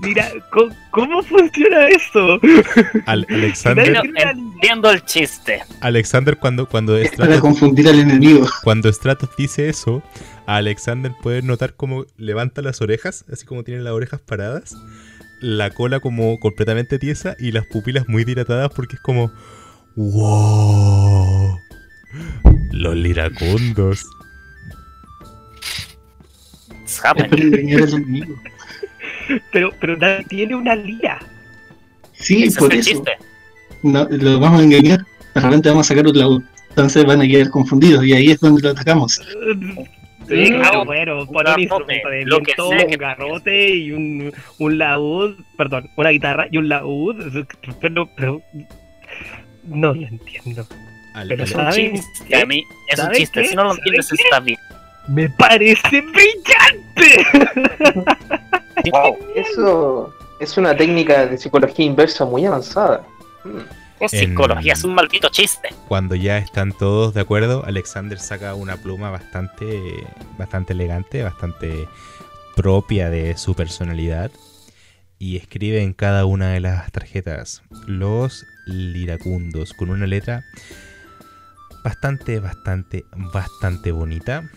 Mira, 0.02 0.28
¿cómo, 0.52 0.74
cómo 0.90 1.22
funciona 1.22 1.88
esto? 1.88 2.40
Al- 3.06 3.26
Alexander, 3.30 4.02
entiendo 4.16 4.90
el 4.90 5.04
chiste. 5.04 5.62
Alexander 5.80 6.38
cuando, 6.38 6.66
cuando, 6.66 6.96
Es 6.96 7.10
para 7.10 7.34
Stratos, 7.34 7.40
confundir 7.40 7.88
al 7.88 7.98
enemigo. 8.00 8.46
cuando 8.64 8.90
Stratos 8.92 9.30
dice 9.36 9.68
eso, 9.68 10.02
a 10.46 10.56
Alexander 10.56 11.12
puede 11.22 11.42
notar 11.42 11.74
cómo 11.74 12.04
levanta 12.16 12.62
las 12.62 12.80
orejas, 12.80 13.24
así 13.30 13.44
como 13.44 13.64
tiene 13.64 13.82
las 13.82 13.92
orejas 13.92 14.20
paradas, 14.20 14.74
la 15.40 15.70
cola 15.70 16.00
como 16.00 16.40
completamente 16.40 16.98
tiesa 16.98 17.36
y 17.38 17.52
las 17.52 17.66
pupilas 17.66 18.08
muy 18.08 18.24
dilatadas 18.24 18.70
porque 18.74 18.96
es 18.96 19.02
como... 19.02 19.30
¡Wow! 19.94 21.58
Los 22.72 22.94
liracundos. 22.96 24.04
Pero, 29.52 29.70
pero 29.80 29.96
nadie 29.96 30.24
tiene 30.28 30.54
una 30.54 30.74
lira. 30.76 31.18
Sí, 32.12 32.44
Ese 32.44 32.58
por 32.58 32.72
es 32.72 32.86
el 32.86 32.92
eso. 32.94 33.04
No, 33.82 34.06
lo 34.10 34.38
vamos 34.40 34.60
a 34.60 34.64
engañar. 34.64 35.00
De 35.34 35.40
repente 35.40 35.68
vamos 35.68 35.86
a 35.86 35.88
sacar 35.88 36.06
un 36.06 36.18
laúd. 36.18 36.42
Entonces 36.70 37.04
van 37.04 37.22
a 37.22 37.26
quedar 37.26 37.50
confundidos 37.50 38.04
y 38.04 38.12
ahí 38.12 38.30
es 38.30 38.40
donde 38.40 38.62
lo 38.62 38.70
atacamos. 38.70 39.20
Sí, 40.28 40.50
No, 40.50 40.58
claro, 40.58 40.84
bueno, 40.84 41.26
por 41.26 41.36
un 41.36 41.42
garrote, 41.44 41.62
instrumento 41.62 42.08
de 42.08 42.24
lo 42.26 42.38
que 42.38 42.44
viento, 42.46 42.68
sea 42.68 42.78
un 42.84 42.90
que- 42.90 42.96
garrote 42.96 43.74
y 43.76 43.92
un, 43.92 44.32
un 44.58 44.78
laúd, 44.78 45.36
perdón, 45.56 45.88
una 45.96 46.10
guitarra 46.10 46.48
y 46.50 46.56
un 46.58 46.68
laúd, 46.68 47.44
pero, 47.80 48.08
pero 48.16 48.42
no 49.68 49.94
lo 49.94 50.06
entiendo. 50.06 50.66
Pero 51.28 51.44
Es 51.44 51.50
un 51.54 51.60
¿Saben 51.62 51.94
chiste, 51.94 52.36
a 52.42 52.46
mí 52.46 52.64
es 52.88 52.98
un 52.98 53.04
¿Saben 53.06 53.18
chiste. 53.18 53.42
qué? 53.42 53.48
Si 53.48 53.54
no 53.56 53.64
lo 53.64 53.70
¿Saben 53.70 53.84
entiendes, 53.86 54.12
está 54.12 54.40
bien. 54.40 54.58
Me 55.08 55.28
parece 55.30 56.00
brillante. 56.00 57.26
Wow. 58.92 59.16
Eso 59.34 60.14
es 60.38 60.56
una 60.58 60.76
técnica 60.76 61.26
de 61.26 61.38
psicología 61.38 61.84
inversa 61.86 62.24
muy 62.24 62.44
avanzada. 62.44 63.04
Mm. 63.44 63.58
Es 63.98 64.12
En- 64.12 64.20
psicología, 64.28 64.74
es 64.74 64.84
un 64.84 64.94
maldito 64.94 65.28
chiste. 65.30 65.70
Cuando 65.88 66.14
ya 66.14 66.36
están 66.38 66.72
todos 66.72 67.14
de 67.14 67.22
acuerdo, 67.22 67.64
Alexander 67.64 68.18
saca 68.18 68.54
una 68.54 68.76
pluma 68.76 69.10
bastante, 69.10 70.04
bastante 70.38 70.74
elegante, 70.74 71.22
bastante 71.22 71.88
propia 72.54 73.08
de 73.10 73.36
su 73.38 73.54
personalidad 73.54 74.30
y 75.18 75.36
escribe 75.38 75.82
en 75.82 75.94
cada 75.94 76.26
una 76.26 76.50
de 76.50 76.60
las 76.60 76.92
tarjetas 76.92 77.62
los 77.86 78.44
liracundos 78.66 79.72
con 79.72 79.88
una 79.90 80.06
letra 80.06 80.44
bastante, 81.86 82.40
bastante, 82.40 83.06
bastante 83.32 83.92
bonita. 83.92 84.50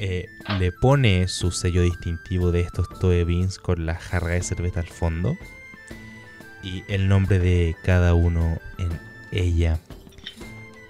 Eh, 0.00 0.24
le 0.58 0.72
pone 0.72 1.28
su 1.28 1.50
sello 1.50 1.82
distintivo 1.82 2.50
de 2.50 2.60
estos 2.60 2.88
Toe 2.98 3.24
Beans 3.24 3.58
con 3.58 3.84
la 3.84 3.94
jarra 3.94 4.30
de 4.30 4.42
cerveza 4.42 4.80
al 4.80 4.86
fondo 4.86 5.36
y 6.62 6.82
el 6.88 7.08
nombre 7.08 7.38
de 7.40 7.76
cada 7.84 8.14
uno 8.14 8.58
en 8.78 8.88
ella. 9.32 9.78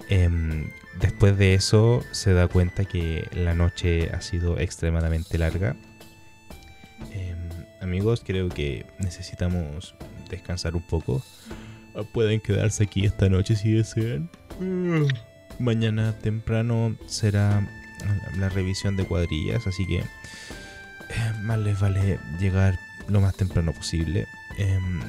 Em, 0.09 0.71
después 1.01 1.37
de 1.37 1.55
eso 1.55 2.05
se 2.13 2.33
da 2.33 2.47
cuenta 2.47 2.85
que 2.85 3.29
la 3.33 3.55
noche 3.55 4.11
ha 4.13 4.21
sido 4.21 4.61
extremadamente 4.61 5.37
larga. 5.37 5.75
Em, 7.11 7.39
amigos, 7.81 8.23
creo 8.25 8.51
que 8.51 8.87
necesitamos 9.01 9.97
descansar 10.31 10.77
un 10.77 10.87
poco. 10.87 11.25
Ah, 11.97 12.05
Pueden 12.13 12.39
quedarse 12.39 12.85
aquí 12.85 13.05
esta 13.05 13.29
noche 13.29 13.57
si 13.57 13.73
desean. 13.73 14.31
Mañana 15.59 16.13
temprano 16.19 16.97
será 17.07 17.67
la 18.39 18.49
revisión 18.49 18.97
de 18.97 19.05
cuadrillas, 19.05 19.67
así 19.67 19.87
que 19.87 19.99
eh, 19.99 21.33
más 21.43 21.59
les 21.59 21.79
vale 21.81 22.19
llegar 22.39 22.79
lo 23.09 23.21
más 23.21 23.35
temprano 23.37 23.73
posible. 23.73 24.27
Em, 24.59 25.01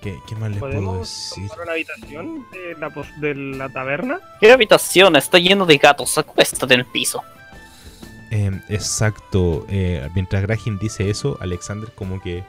¿qué, 0.00 0.16
qué 0.26 0.34
más 0.36 0.50
les 0.50 0.58
puedo 0.60 0.72
¿Podemos 0.72 1.34
decir? 1.34 1.50
una 1.62 1.72
habitación 1.72 2.46
de 2.52 2.76
la, 2.78 2.92
de 3.20 3.34
la 3.34 3.68
taberna? 3.68 4.20
¿Qué 4.40 4.50
habitación? 4.52 5.16
Está 5.16 5.38
lleno 5.38 5.66
de 5.66 5.76
gatos. 5.76 6.16
Acuéstate 6.18 6.74
en 6.74 6.80
el 6.80 6.86
piso. 6.86 7.22
Em, 8.30 8.60
exacto. 8.68 9.66
eh, 9.68 10.08
mientras 10.14 10.42
Graham 10.42 10.78
dice 10.78 11.10
eso, 11.10 11.38
Alexander 11.40 11.90
como 11.94 12.20
que 12.20 12.44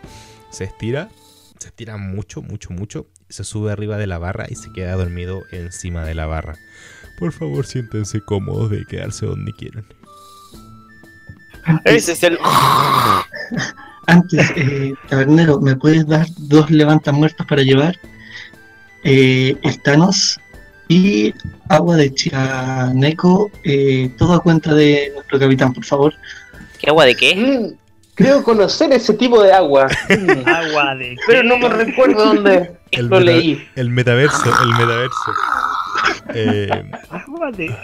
se 0.50 0.66
estira. 0.66 1.10
Se 1.60 1.68
estira 1.68 1.98
mucho, 1.98 2.42
mucho, 2.42 2.72
mucho. 2.72 3.08
Se 3.30 3.44
sube 3.44 3.72
arriba 3.72 3.98
de 3.98 4.08
la 4.08 4.18
barra 4.18 4.46
y 4.50 4.56
se 4.56 4.72
queda 4.72 4.96
dormido 4.96 5.44
encima 5.52 6.04
de 6.04 6.16
la 6.16 6.26
barra. 6.26 6.56
Por 7.18 7.32
favor, 7.32 7.66
siéntense 7.66 8.22
cómodos 8.22 8.72
de 8.72 8.86
quedarse 8.86 9.26
donde 9.26 9.54
quieran. 9.54 9.86
Ese 11.86 12.14
es 12.14 12.24
el. 12.24 12.38
Antes, 14.08 14.52
eh, 14.56 14.94
tabernero, 15.08 15.60
¿me 15.60 15.76
puedes 15.76 16.08
dar 16.08 16.26
dos 16.38 16.72
levantamuertos 16.72 17.46
para 17.46 17.62
llevar? 17.62 17.96
Eh, 19.04 19.56
el 19.62 19.82
Thanos 19.84 20.40
y 20.88 21.34
agua 21.68 21.96
de 21.98 22.12
Chianeco, 22.14 23.52
eh, 23.64 24.10
todo 24.18 24.34
a 24.34 24.42
cuenta 24.42 24.74
de 24.74 25.12
nuestro 25.14 25.40
capitán, 25.40 25.74
por 25.74 25.86
favor. 25.86 26.14
¿Qué 26.80 26.90
agua 26.90 27.06
de 27.06 27.16
qué? 27.16 27.76
Creo 28.20 28.44
conocer 28.44 28.92
ese 28.94 29.14
tipo 29.16 29.42
de 29.42 29.52
agua, 29.54 29.88
Agua 30.46 30.96
de 30.96 31.16
pero 31.26 31.42
no 31.44 31.58
me 31.58 31.70
recuerdo 31.70 32.26
dónde 32.26 32.72
El 32.92 33.08
lo 33.08 33.20
meta- 33.20 33.32
leí. 33.32 33.68
El 33.76 33.90
metaverso, 33.90 34.44
el 34.64 34.70
metaverso. 34.70 35.32
Eh, 36.36 36.70
agua 37.10 37.52
de 37.52 37.76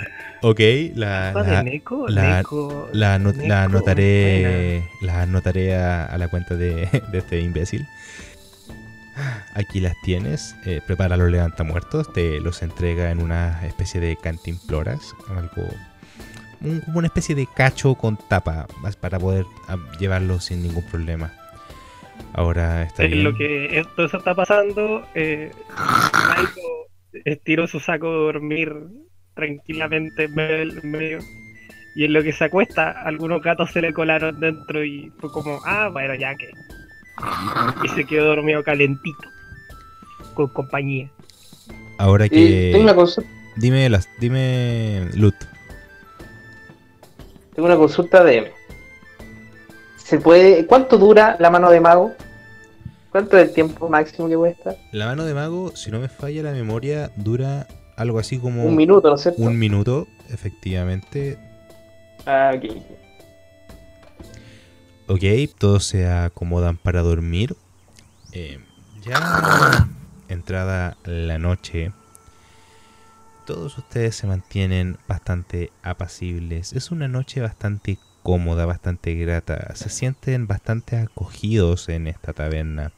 ok, 0.44 0.60
la, 0.96 1.30
agua 1.30 1.42
la- 1.44 1.58
de 1.58 1.64
Neko, 1.64 2.08
la- 2.08 2.44
Neko- 2.44 2.90
la 2.94 3.14
anotaré, 3.64 4.84
la 5.02 5.22
anotaré 5.24 5.76
a, 5.76 6.06
a 6.06 6.18
la 6.20 6.28
cuenta 6.28 6.56
de, 6.56 6.88
de 7.12 7.18
este 7.18 7.40
imbécil. 7.40 7.88
Aquí 9.54 9.80
las 9.80 9.94
tienes. 10.04 10.56
eh, 10.66 10.82
prepara 10.86 11.16
los 11.18 11.32
levantamuertos. 11.32 12.12
Te 12.14 12.42
los 12.42 12.62
entrega 12.62 13.10
en 13.12 13.22
una 13.22 13.66
especie 13.66 14.02
de 14.02 14.18
cantimploras. 14.18 15.14
Algo. 15.30 15.70
Un- 16.62 16.82
como 16.82 17.00
una 17.00 17.08
especie 17.08 17.36
de 17.36 17.48
cacho 17.48 17.96
con 17.96 18.18
tapa. 18.18 18.68
Para 19.00 19.20
poder 19.20 19.46
ah, 19.68 19.78
llevarlo 20.00 20.40
sin 20.40 20.62
ningún 20.64 20.84
problema. 20.90 21.32
Ahora 22.34 22.84
está 22.84 23.04
En 23.04 23.12
bien. 23.12 23.24
lo 23.24 23.36
que 23.36 23.80
esto 23.80 24.06
eso 24.06 24.18
está 24.18 24.34
pasando, 24.36 25.06
eh, 25.16 25.52
Maiko 26.28 26.88
estiró 27.26 27.68
su 27.68 27.80
saco 27.80 28.08
de 28.12 28.18
dormir 28.18 28.74
tranquilamente 29.36 30.24
en 30.26 30.36
medio, 30.36 30.58
del- 30.58 30.80
en 30.84 30.92
medio. 30.92 31.20
Y 31.96 32.04
en 32.04 32.14
lo 32.14 32.22
que 32.24 32.34
se 32.34 32.44
acuesta, 32.46 32.92
algunos 32.92 33.42
gatos 33.42 33.72
se 33.72 33.82
le 33.82 33.94
colaron 33.94 34.38
dentro 34.40 34.84
y 34.84 35.12
fue 35.20 35.32
como, 35.32 35.60
ah, 35.66 35.90
bueno, 35.92 36.14
ya 36.16 36.36
que. 36.36 36.50
Y 37.84 37.88
se 37.90 38.04
quedó 38.04 38.26
dormido 38.36 38.64
calentito, 38.64 39.30
con 40.34 40.48
compañía. 40.50 41.10
Ahora 41.98 42.28
que. 42.28 42.70
tengo 42.74 42.84
una 42.84 42.96
consulta, 42.96 43.30
Dime 43.56 43.90
las. 43.90 44.10
Dime. 44.20 45.08
Loot. 45.16 45.36
Tengo 47.56 47.68
una 47.68 47.78
consulta 47.78 48.24
de 48.24 48.52
¿Se 49.98 50.20
puede, 50.20 50.68
¿Cuánto 50.68 50.98
dura 50.98 51.36
la 51.40 51.50
mano 51.50 51.72
de 51.72 51.80
mago? 51.80 52.14
¿Cuánto 53.12 53.38
es 53.38 53.48
el 53.48 53.54
tiempo 53.54 53.90
máximo 53.90 54.28
que 54.28 54.38
puede 54.38 54.52
estar? 54.52 54.78
La 54.92 55.06
mano 55.06 55.24
de 55.24 55.34
mago, 55.34 55.76
si 55.76 55.90
no 55.90 56.00
me 56.00 56.10
falla 56.10 56.44
la 56.44 56.52
memoria, 56.52 57.12
dura 57.16 57.66
algo 57.96 58.20
así 58.20 58.38
como. 58.38 58.66
Un 58.66 58.76
minuto, 58.76 59.10
¿no 59.10 59.16
es 59.16 59.22
cierto? 59.22 59.42
Un 59.42 59.58
minuto, 59.58 60.06
efectivamente. 60.30 61.38
Ah, 62.26 62.52
ok. 62.56 62.76
Ok, 65.08 65.24
todos 65.58 65.86
se 65.86 66.08
acomodan 66.08 66.78
para 66.78 67.02
dormir. 67.02 67.56
Eh, 68.34 68.60
ya 69.02 69.88
entrada 70.28 70.98
la 71.06 71.40
noche, 71.40 71.94
todos 73.46 73.78
ustedes 73.78 74.16
se 74.16 74.28
mantienen 74.28 74.98
bastante 75.08 75.72
apacibles. 75.84 76.74
Es 76.74 76.92
una 76.92 77.08
noche 77.08 77.42
bastante 77.42 77.98
cómoda, 78.24 78.66
bastante 78.66 79.14
grata. 79.14 79.74
Se 79.76 79.90
sienten 79.90 80.48
bastante 80.48 80.98
acogidos 80.98 81.88
en 81.90 82.08
esta 82.08 82.34
taberna. 82.34 82.92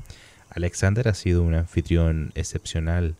Alexander 0.49 1.09
ha 1.09 1.13
sido 1.13 1.43
un 1.43 1.53
anfitrión 1.53 2.31
excepcional. 2.33 3.15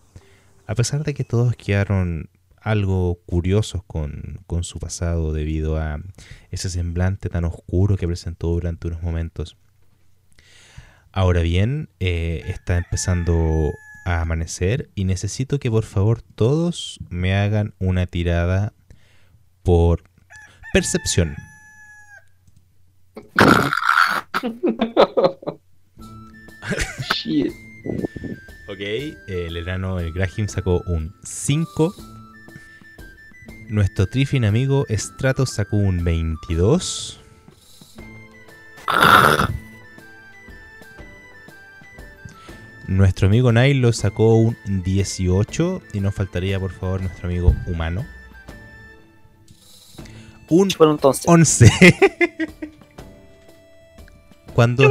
A 0.67 0.75
pesar 0.75 1.03
de 1.03 1.13
que 1.13 1.25
todos 1.25 1.55
quedaron 1.55 2.29
algo 2.61 3.19
curiosos 3.25 3.83
con, 3.85 4.39
con 4.47 4.63
su 4.63 4.79
pasado 4.79 5.33
debido 5.33 5.77
a 5.77 5.99
ese 6.49 6.69
semblante 6.69 7.29
tan 7.29 7.45
oscuro 7.45 7.97
que 7.97 8.07
presentó 8.07 8.47
durante 8.47 8.87
unos 8.87 9.03
momentos. 9.03 9.57
Ahora 11.11 11.41
bien, 11.41 11.89
eh, 11.99 12.43
está 12.47 12.77
empezando 12.77 13.73
a 14.07 14.21
amanecer 14.21 14.89
y 14.95 15.03
necesito 15.03 15.59
que 15.59 15.69
por 15.69 15.83
favor 15.83 16.21
todos 16.21 16.97
me 17.09 17.35
hagan 17.35 17.73
una 17.77 18.07
tirada 18.07 18.71
por 19.63 20.03
percepción. 20.71 21.35
Shit. 27.13 27.51
Ok, 28.69 28.79
el 29.27 29.57
enano, 29.57 29.99
el 29.99 30.13
Graham 30.13 30.47
sacó 30.47 30.81
un 30.87 31.13
5. 31.23 31.93
Nuestro 33.67 34.07
Trifin 34.07 34.45
amigo 34.45 34.85
Stratos 34.89 35.49
sacó 35.49 35.75
un 35.75 36.05
22. 36.05 37.19
Nuestro 42.87 43.27
amigo 43.27 43.51
Nailo 43.51 43.91
sacó 43.91 44.35
un 44.35 44.55
18. 44.65 45.81
Y 45.93 45.99
nos 45.99 46.15
faltaría, 46.15 46.59
por 46.59 46.71
favor, 46.71 47.01
nuestro 47.01 47.27
amigo 47.27 47.55
humano. 47.67 48.05
Un 50.49 50.69
Bueno, 50.77 50.93
entonces. 50.93 51.25
11. 51.27 51.69
Cuando, 54.53 54.89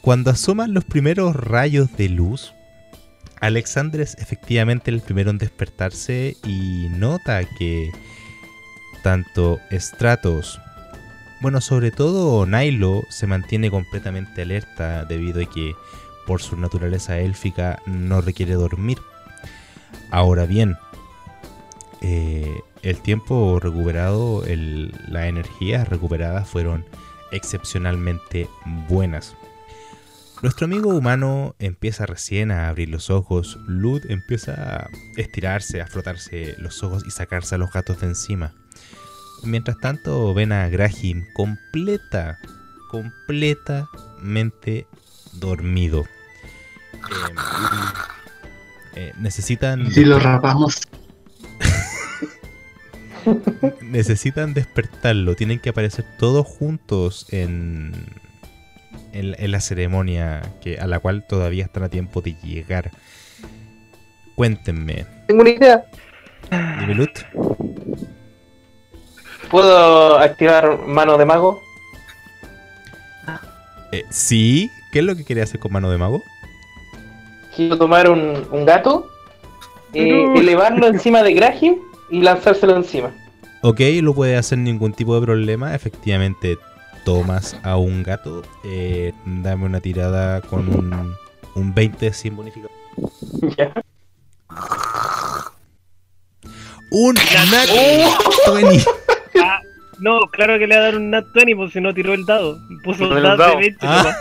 cuando 0.00 0.30
asoman 0.30 0.74
los 0.74 0.84
primeros 0.84 1.34
rayos 1.34 1.96
de 1.96 2.08
luz, 2.08 2.54
Alexander 3.40 4.00
es 4.00 4.16
efectivamente 4.18 4.92
el 4.92 5.00
primero 5.00 5.30
en 5.30 5.38
despertarse 5.38 6.36
y 6.44 6.86
nota 6.88 7.42
que 7.58 7.90
tanto 9.02 9.58
Stratos 9.72 10.60
bueno, 11.42 11.60
sobre 11.60 11.90
todo 11.90 12.46
Nilo 12.46 13.02
se 13.08 13.26
mantiene 13.26 13.68
completamente 13.68 14.42
alerta 14.42 15.04
debido 15.04 15.42
a 15.42 15.44
que 15.44 15.74
por 16.26 16.42
su 16.42 16.56
naturaleza 16.56 17.18
élfica 17.18 17.80
no 17.86 18.20
requiere 18.20 18.54
dormir. 18.54 18.98
Ahora 20.10 20.46
bien, 20.46 20.76
eh, 22.00 22.60
el 22.82 23.00
tiempo 23.00 23.60
recuperado, 23.60 24.44
el- 24.44 24.92
las 25.08 25.26
energías 25.26 25.88
recuperadas 25.88 26.48
fueron 26.48 26.84
excepcionalmente 27.30 28.48
buenas. 28.88 29.34
Nuestro 30.42 30.64
amigo 30.64 30.90
humano 30.90 31.54
empieza 31.60 32.04
recién 32.04 32.50
a 32.50 32.68
abrir 32.68 32.88
los 32.88 33.10
ojos. 33.10 33.58
Lud 33.68 34.02
empieza 34.08 34.52
a 34.54 34.90
estirarse, 35.16 35.80
a 35.80 35.86
frotarse 35.86 36.56
los 36.58 36.82
ojos 36.82 37.04
y 37.06 37.12
sacarse 37.12 37.54
a 37.54 37.58
los 37.58 37.72
gatos 37.72 38.00
de 38.00 38.08
encima. 38.08 38.52
Mientras 39.44 39.78
tanto, 39.78 40.34
ven 40.34 40.50
a 40.50 40.68
Grahim 40.68 41.24
completa, 41.34 42.38
completamente 42.90 44.86
dormido. 45.32 46.06
Em, 46.94 47.36
eh, 48.94 49.12
necesitan, 49.18 49.90
si 49.92 50.04
lo 50.04 50.18
rapamos, 50.18 50.80
necesitan 53.82 54.54
despertarlo. 54.54 55.34
Tienen 55.34 55.58
que 55.60 55.70
aparecer 55.70 56.04
todos 56.18 56.46
juntos 56.46 57.26
en, 57.30 57.92
en, 59.12 59.30
la- 59.32 59.36
en 59.38 59.50
la 59.50 59.60
ceremonia 59.60 60.42
que, 60.60 60.78
a 60.78 60.86
la 60.86 60.98
cual 61.00 61.24
todavía 61.26 61.64
están 61.64 61.82
a 61.84 61.88
tiempo 61.88 62.20
de 62.20 62.34
llegar. 62.42 62.90
Cuéntenme, 64.34 65.06
Tengo 65.28 65.42
una 65.42 65.50
idea. 65.50 65.84
dime 66.80 66.94
Lut. 66.94 67.10
¿Puedo 69.50 70.18
activar 70.18 70.78
mano 70.86 71.18
de 71.18 71.24
mago? 71.26 71.60
Eh, 73.92 74.04
sí, 74.08 74.70
¿qué 74.92 75.00
es 75.00 75.04
lo 75.04 75.16
que 75.16 75.24
quería 75.24 75.42
hacer 75.44 75.58
con 75.60 75.72
mano 75.72 75.90
de 75.90 75.98
mago? 75.98 76.22
Quiero 77.56 77.76
tomar 77.78 78.08
un, 78.10 78.46
un 78.50 78.64
gato, 78.64 79.10
eh, 79.94 80.24
No. 80.26 80.40
elevarlo 80.40 80.86
encima 80.94 81.22
de 81.22 81.34
Graham 81.34 81.76
y 82.10 82.20
lanzárselo 82.22 82.76
encima. 82.76 83.10
Ok, 83.62 83.80
no 84.02 84.14
puede 84.14 84.36
hacer 84.36 84.58
ningún 84.58 84.92
tipo 84.92 85.14
de 85.14 85.22
problema. 85.24 85.74
Efectivamente, 85.74 86.58
tomas 87.04 87.56
a 87.62 87.76
un 87.76 88.02
gato. 88.02 88.42
eh, 88.64 89.12
dame 89.24 89.64
una 89.66 89.80
tirada 89.80 90.40
con 90.40 90.68
un, 90.68 91.14
un 91.54 91.74
20 91.74 92.12
sin 92.12 92.36
bonificador. 92.36 92.70
Ya. 93.58 93.72
¡Un 96.90 97.14
nat 97.50 97.68
20! 98.54 98.84
Ah, 99.42 99.60
no, 100.00 100.20
claro 100.30 100.58
que 100.58 100.66
le 100.66 100.74
va 100.76 100.82
a 100.82 100.84
dar 100.84 100.96
un 100.96 101.10
Nat 101.10 101.24
20, 101.34 101.56
pues 101.56 101.72
si 101.72 101.80
no 101.80 101.94
tiró 101.94 102.12
el 102.12 102.26
dado. 102.26 102.58
Puso 102.84 103.04
el 103.16 103.22
dado 103.22 103.36
dado. 103.38 103.50
de 103.52 103.56
20 103.56 103.78
Ah. 103.86 104.14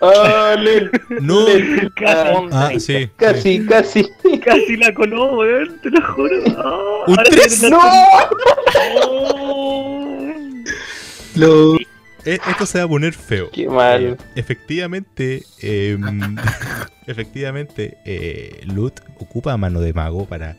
Ah, 0.00 0.54
Lel, 0.58 0.90
¡No! 1.20 1.46
Lel. 1.48 1.92
Casi. 1.94 2.12
Ah, 2.28 2.48
Ah, 2.52 2.70
sí. 2.74 2.80
sí. 2.80 3.10
Casi, 3.16 3.64
casi. 3.66 4.08
Casi 4.44 4.76
la 4.76 4.94
coló, 4.94 5.38
weón, 5.38 5.80
te 5.82 5.90
lo 5.90 6.00
juro. 6.12 6.36
Ah, 6.56 7.04
Un 7.06 7.18
ahora 7.18 7.30
tres. 7.30 7.60
tiene 7.60 7.76
¡No! 7.76 7.82
Nat 8.14 8.30
20. 8.30 9.04
Oh. 9.06 10.52
lo, 11.36 11.74
Eh, 12.24 12.38
Esto 12.50 12.66
se 12.66 12.78
va 12.78 12.84
a 12.84 12.88
poner 12.88 13.12
feo. 13.14 13.50
Qué 13.50 13.68
mal. 13.68 14.02
Eh, 14.04 14.16
efectivamente, 14.36 15.42
em, 15.62 16.36
efectivamente, 17.06 17.96
eh, 18.04 18.60
Lut 18.66 19.00
ocupa 19.18 19.56
mano 19.56 19.80
de 19.80 19.92
mago 19.94 20.26
para 20.26 20.56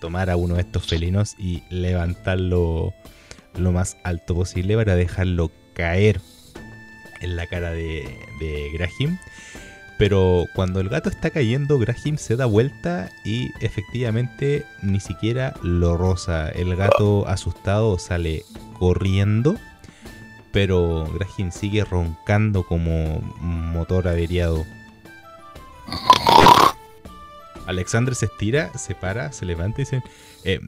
tomar 0.00 0.28
a 0.30 0.36
uno 0.36 0.54
de 0.56 0.62
estos 0.62 0.86
felinos 0.86 1.34
y 1.38 1.62
levantarlo 1.70 2.92
lo 3.56 3.72
más 3.72 3.96
alto 4.02 4.34
posible 4.34 4.76
para 4.76 4.96
dejarlo 4.96 5.50
caer 5.74 6.20
en 7.24 7.36
la 7.36 7.46
cara 7.46 7.72
de, 7.72 8.08
de. 8.38 9.18
Pero 9.98 10.46
cuando 10.54 10.80
el 10.80 10.88
gato 10.88 11.08
está 11.08 11.30
cayendo, 11.30 11.78
Grahim 11.78 12.16
se 12.16 12.36
da 12.36 12.46
vuelta 12.46 13.10
y 13.24 13.50
efectivamente 13.60 14.64
ni 14.82 15.00
siquiera 15.00 15.54
lo 15.62 15.96
roza. 15.96 16.48
El 16.48 16.74
gato 16.76 17.26
asustado 17.28 17.98
sale 17.98 18.42
corriendo 18.78 19.56
pero 20.54 21.04
Graham 21.12 21.50
sigue 21.50 21.84
roncando 21.84 22.62
como 22.62 23.20
motor 23.40 24.06
averiado. 24.06 24.64
Alexander 27.66 28.14
se 28.14 28.26
estira, 28.26 28.72
se 28.78 28.94
para, 28.94 29.32
se 29.32 29.46
levanta 29.46 29.80
y 29.80 29.84
dice: 29.84 30.02
"Eh, 30.44 30.60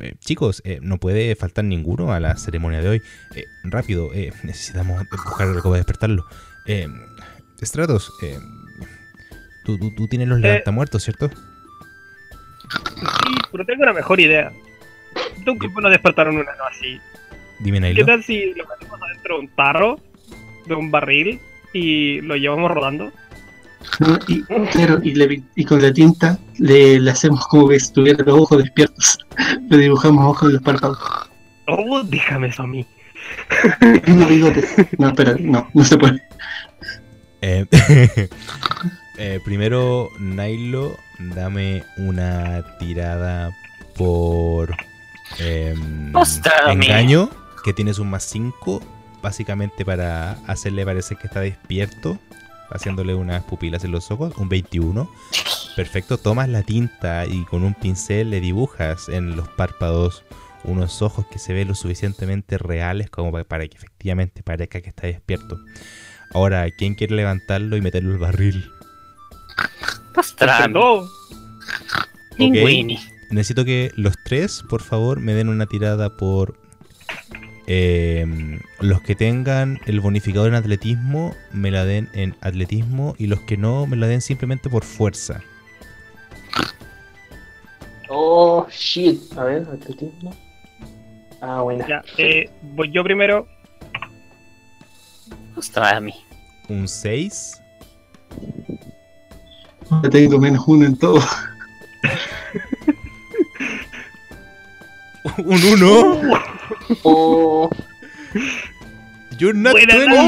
eh, 0.00 0.14
Chicos, 0.20 0.62
eh, 0.64 0.78
no 0.82 0.98
puede 0.98 1.34
faltar 1.36 1.64
ninguno 1.64 2.12
a 2.12 2.20
la 2.20 2.36
ceremonia 2.36 2.80
de 2.80 2.88
hoy. 2.88 3.02
Eh, 3.34 3.44
rápido, 3.64 4.12
eh, 4.14 4.32
necesitamos 4.42 5.02
buscar 5.10 5.48
algo 5.48 5.62
para 5.62 5.76
despertarlo. 5.76 6.26
Eh, 6.66 6.86
Stratos, 7.62 8.12
eh, 8.22 8.38
tú, 9.64 9.78
tú- 9.78 9.94
tú 9.94 10.08
tienes 10.08 10.28
los 10.28 10.40
levantamuertos, 10.40 11.04
¿cierto? 11.04 11.28
Sí, 11.28 11.34
pero 13.52 13.64
tengo 13.64 13.82
una 13.82 13.92
mejor 13.92 14.20
idea. 14.20 14.52
¿Tú 15.44 15.58
qué 15.58 15.68
no 15.80 15.90
despertaron 15.90 16.36
una 16.36 16.54
no 16.56 16.64
así? 16.64 17.00
Dime, 17.58 17.78
¿Qué 17.78 17.80
Nailo. 17.80 18.06
tal 18.06 18.22
si 18.24 18.54
lo 18.54 18.66
metemos 18.66 19.00
adentro 19.02 19.34
de 19.36 19.40
un 19.40 19.48
tarro, 19.48 20.00
de 20.66 20.74
un 20.74 20.90
barril, 20.90 21.40
y 21.72 22.20
lo 22.22 22.36
llevamos 22.36 22.70
rodando? 22.70 23.12
¿No? 23.98 24.18
y, 24.28 24.42
claro, 24.72 25.00
y, 25.02 25.14
le- 25.14 25.42
y 25.56 25.64
con 25.64 25.82
la 25.82 25.92
tinta 25.92 26.38
le, 26.58 27.00
le 27.00 27.10
hacemos 27.10 27.46
como 27.46 27.68
que 27.68 27.76
estuviera 27.76 28.24
los 28.24 28.40
ojos 28.40 28.62
despiertos. 28.62 29.18
Le 29.70 29.78
dibujamos 29.78 30.24
ojos 30.24 30.48
en 30.48 30.54
los 30.54 30.62
párpados. 30.62 30.98
Oh, 31.66 32.02
déjame 32.04 32.48
eso 32.48 32.62
a 32.64 32.66
mí. 32.66 32.84
Bigotes. 34.28 34.74
No, 34.98 35.08
espera, 35.08 35.36
no, 35.38 35.68
no 35.72 35.84
se 35.84 35.96
puede. 35.96 36.20
Eh, 37.42 37.64
eh, 39.18 39.40
primero, 39.44 40.10
Nailo, 40.18 40.96
dame 41.18 41.84
una 41.96 42.64
tirada 42.78 43.50
por 43.96 44.74
Ostras, 46.12 46.54
engaño, 46.68 47.30
que 47.64 47.72
tienes 47.72 47.98
un 47.98 48.10
más 48.10 48.24
5, 48.24 48.82
básicamente 49.22 49.84
para 49.84 50.32
hacerle 50.46 50.84
parecer 50.84 51.16
que 51.18 51.28
está 51.28 51.40
despierto, 51.40 52.18
haciéndole 52.70 53.14
unas 53.14 53.42
pupilas 53.44 53.84
en 53.84 53.92
los 53.92 54.10
ojos, 54.10 54.34
un 54.36 54.48
21. 54.48 55.10
Perfecto, 55.76 56.18
tomas 56.18 56.48
la 56.48 56.62
tinta 56.62 57.26
y 57.26 57.44
con 57.44 57.64
un 57.64 57.74
pincel 57.74 58.30
le 58.30 58.40
dibujas 58.40 59.08
en 59.08 59.36
los 59.36 59.48
párpados 59.48 60.24
unos 60.64 61.00
ojos 61.00 61.24
que 61.30 61.38
se 61.38 61.52
ven 61.54 61.68
lo 61.68 61.74
suficientemente 61.74 62.58
reales 62.58 63.08
como 63.08 63.32
pa- 63.32 63.44
para 63.44 63.66
que 63.66 63.76
efectivamente 63.78 64.42
parezca 64.42 64.80
que 64.82 64.90
está 64.90 65.06
despierto. 65.06 65.58
Ahora, 66.34 66.66
¿quién 66.70 66.94
quiere 66.94 67.14
levantarlo 67.16 67.76
y 67.76 67.80
meterlo 67.80 68.12
al 68.12 68.18
barril? 68.18 68.70
Pastrami. 70.14 70.74
No, 70.74 71.08
Linguini. 72.36 72.98
Necesito 73.30 73.64
que 73.64 73.92
los 73.96 74.14
tres, 74.24 74.62
por 74.68 74.82
favor, 74.82 75.20
me 75.20 75.34
den 75.34 75.48
una 75.48 75.66
tirada 75.66 76.16
por 76.16 76.58
eh, 77.66 78.26
los 78.80 79.00
que 79.02 79.14
tengan 79.14 79.80
el 79.86 80.00
bonificador 80.00 80.48
en 80.48 80.54
atletismo, 80.54 81.34
me 81.52 81.70
la 81.70 81.84
den 81.84 82.08
en 82.12 82.34
atletismo 82.40 83.14
y 83.18 83.26
los 83.26 83.40
que 83.40 83.56
no, 83.56 83.86
me 83.86 83.96
la 83.96 84.06
den 84.06 84.20
simplemente 84.20 84.68
por 84.68 84.84
fuerza. 84.84 85.40
Oh, 88.08 88.66
shit. 88.70 89.20
A 89.38 89.44
ver, 89.44 89.66
atletismo. 89.72 90.34
Ah, 91.40 91.62
buena. 91.62 91.86
ya, 91.86 92.02
eh, 92.18 92.50
voy 92.74 92.90
yo 92.90 93.04
primero. 93.04 93.46
Pastrami. 95.54 96.12
Un 96.68 96.88
6. 96.88 97.62
Ya 100.02 100.10
tengo 100.10 100.38
menos 100.38 100.64
uno 100.66 100.86
en 100.86 100.96
todo. 100.96 101.20
Un 105.44 105.62
1. 105.62 106.20
Oh, 107.04 107.70
You're 109.38 109.54
not 109.56 109.72
Buena 109.72 109.96
20. 109.96 110.16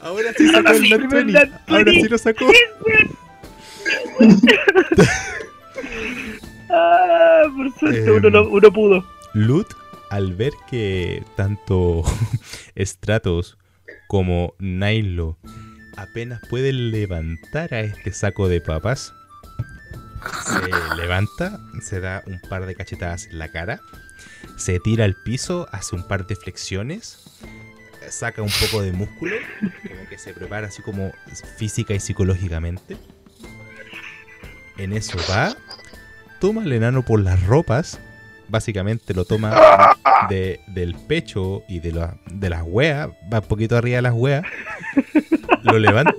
Ahora 0.00 0.32
sí 0.36 0.46
sacó 0.48 0.56
Ahora 0.58 0.70
el 0.76 0.82
sí, 0.82 0.90
not 0.90 0.98
primer 1.00 1.24
20. 1.26 1.32
nat 1.32 1.50
Ahora 1.68 1.84
20. 1.84 2.00
sí 2.02 2.08
lo 2.08 2.18
sacó. 2.18 2.46
Ah, 6.74 7.42
por 7.54 7.70
suerte 7.78 8.10
uno, 8.10 8.30
no- 8.30 8.48
uno 8.48 8.72
pudo. 8.72 9.04
Lut, 9.34 9.66
al 10.10 10.32
ver 10.34 10.52
que 10.70 11.22
tanto 11.36 12.02
Stratos 12.76 13.58
como 14.08 14.54
Nailo 14.58 15.36
apenas 15.96 16.40
pueden 16.48 16.90
levantar 16.90 17.74
a 17.74 17.80
este 17.80 18.12
saco 18.12 18.48
de 18.48 18.60
papas, 18.62 19.12
se 20.44 20.96
levanta, 20.96 21.58
se 21.82 22.00
da 22.00 22.22
un 22.26 22.40
par 22.48 22.66
de 22.66 22.74
cachetadas 22.74 23.26
en 23.26 23.38
la 23.38 23.48
cara, 23.50 23.80
se 24.56 24.78
tira 24.80 25.04
al 25.04 25.14
piso, 25.24 25.68
hace 25.72 25.96
un 25.96 26.06
par 26.06 26.26
de 26.26 26.36
flexiones, 26.36 27.18
saca 28.10 28.42
un 28.42 28.50
poco 28.60 28.82
de 28.82 28.92
músculo, 28.92 29.36
como 29.60 30.08
que 30.08 30.18
se 30.18 30.32
prepara 30.34 30.66
así 30.68 30.82
como 30.82 31.12
física 31.56 31.94
y 31.94 32.00
psicológicamente. 32.00 32.96
En 34.78 34.92
eso 34.92 35.18
va, 35.30 35.54
toma 36.40 36.62
al 36.62 36.72
enano 36.72 37.02
por 37.04 37.20
las 37.20 37.42
ropas, 37.46 37.98
básicamente 38.48 39.14
lo 39.14 39.24
toma 39.24 39.94
de- 40.28 40.60
del 40.68 40.94
pecho 40.94 41.62
y 41.68 41.80
de, 41.80 41.92
la- 41.92 42.16
de 42.30 42.48
las 42.50 42.62
weas, 42.64 43.08
va 43.32 43.38
un 43.40 43.48
poquito 43.48 43.76
arriba 43.76 43.96
de 43.96 44.02
las 44.02 44.14
weas, 44.14 44.44
lo 45.62 45.78
levanta 45.78 46.14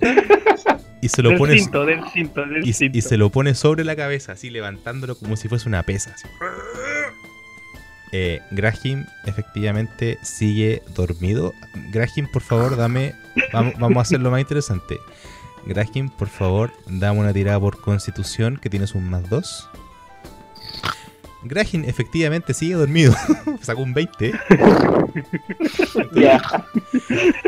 y 1.03 1.09
se 1.09 1.21
lo 1.21 1.30
del 1.30 1.38
pone 1.38 1.57
cinto, 1.57 1.85
del 1.85 1.99
cinto, 2.13 2.45
del 2.45 2.67
y, 2.67 2.71
cinto. 2.71 2.97
y 2.97 3.01
se 3.01 3.17
lo 3.17 3.30
pone 3.30 3.55
sobre 3.55 3.84
la 3.84 3.95
cabeza, 3.95 4.31
así 4.31 4.49
levantándolo 4.49 5.15
como 5.15 5.35
si 5.35 5.49
fuese 5.49 5.67
una 5.67 5.84
pesa. 5.84 6.13
así. 6.13 6.27
Eh, 8.13 8.41
Graham 8.51 9.05
efectivamente 9.25 10.17
sigue 10.21 10.81
dormido. 10.95 11.53
Graham, 11.91 12.30
por 12.31 12.41
favor, 12.41 12.77
dame. 12.77 13.15
Vamos, 13.51 13.73
vamos 13.80 13.97
a 13.97 14.01
hacerlo 14.01 14.31
más 14.31 14.39
interesante. 14.39 14.97
Graham, 15.65 16.09
por 16.17 16.30
favor, 16.30 16.71
dame 16.88 17.19
una 17.19 17.34
tirada 17.34 17.59
por 17.59 17.81
constitución 17.81 18.57
que 18.61 18.69
tienes 18.69 18.95
un 18.95 19.09
más 19.09 19.30
2. 19.30 19.69
Graham 21.45 21.84
efectivamente 21.86 22.53
sigue 22.53 22.76
dormido. 22.76 23.14
Sacó 23.61 23.82
un 23.82 23.94
20. 23.94 24.34
Ya. 26.15 26.38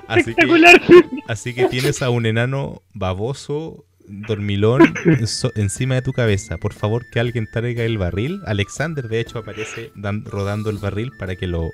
Así 0.07 0.23
que, 0.25 0.31
Espectacular. 0.31 0.81
Así 1.27 1.53
que 1.53 1.65
tienes 1.65 2.01
a 2.01 2.09
un 2.09 2.25
enano 2.25 2.81
baboso, 2.93 3.85
dormilón, 4.07 4.93
so- 5.25 5.51
encima 5.55 5.95
de 5.95 6.01
tu 6.03 6.13
cabeza. 6.13 6.57
Por 6.57 6.73
favor, 6.73 7.03
que 7.11 7.19
alguien 7.19 7.47
traiga 7.51 7.83
el 7.83 7.97
barril. 7.97 8.41
Alexander, 8.45 9.07
de 9.07 9.19
hecho, 9.19 9.39
aparece 9.39 9.91
dan- 9.95 10.25
rodando 10.25 10.69
el 10.69 10.77
barril 10.77 11.11
para 11.17 11.35
que 11.35 11.47
lo 11.47 11.69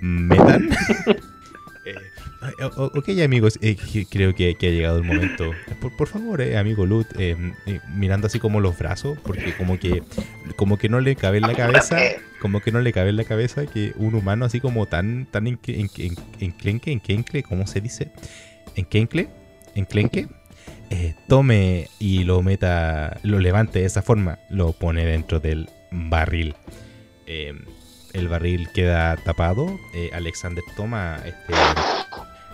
metan. 0.00 0.70
Ok, 2.76 3.08
amigos, 3.24 3.58
eh, 3.62 3.76
que- 3.76 4.06
creo 4.06 4.34
que, 4.34 4.54
que 4.56 4.68
ha 4.68 4.70
llegado 4.70 4.98
el 4.98 5.04
momento. 5.04 5.54
Por, 5.80 5.96
por 5.96 6.08
favor, 6.08 6.40
eh, 6.40 6.56
amigo 6.56 6.86
Lut, 6.86 7.06
eh, 7.18 7.36
eh, 7.66 7.80
mirando 7.94 8.26
así 8.26 8.38
como 8.38 8.60
los 8.60 8.78
brazos, 8.78 9.18
porque 9.24 9.52
como 9.54 9.78
que, 9.78 10.02
como 10.56 10.78
que 10.78 10.88
no 10.88 11.00
le 11.00 11.16
cabe 11.16 11.38
en 11.38 11.46
la 11.46 11.54
cabeza, 11.54 11.98
como 12.40 12.60
que 12.60 12.72
no 12.72 12.80
le 12.80 12.92
cabe 12.92 13.10
en 13.10 13.16
la 13.16 13.24
cabeza 13.24 13.66
que 13.66 13.92
un 13.96 14.14
humano 14.14 14.44
así 14.44 14.60
como 14.60 14.86
tan, 14.86 15.26
tan 15.26 15.46
en, 15.46 15.58
en, 15.66 15.90
en, 15.96 16.14
enclenque, 16.40 16.92
enquencle, 16.92 17.42
¿cómo 17.42 17.66
se 17.66 17.80
dice? 17.80 18.10
Enclenque, 18.74 19.28
eh, 20.90 21.14
tome 21.28 21.88
y 21.98 22.24
lo 22.24 22.42
meta, 22.42 23.18
lo 23.22 23.38
levante 23.38 23.80
de 23.80 23.86
esa 23.86 24.02
forma, 24.02 24.38
lo 24.50 24.72
pone 24.72 25.04
dentro 25.04 25.40
del 25.40 25.68
barril. 25.90 26.54
Eh, 27.26 27.54
el 28.16 28.28
barril 28.28 28.68
queda 28.72 29.16
tapado. 29.16 29.78
eh, 29.94 30.10
Alexander 30.14 30.64
toma 30.76 31.18
este, 31.24 31.52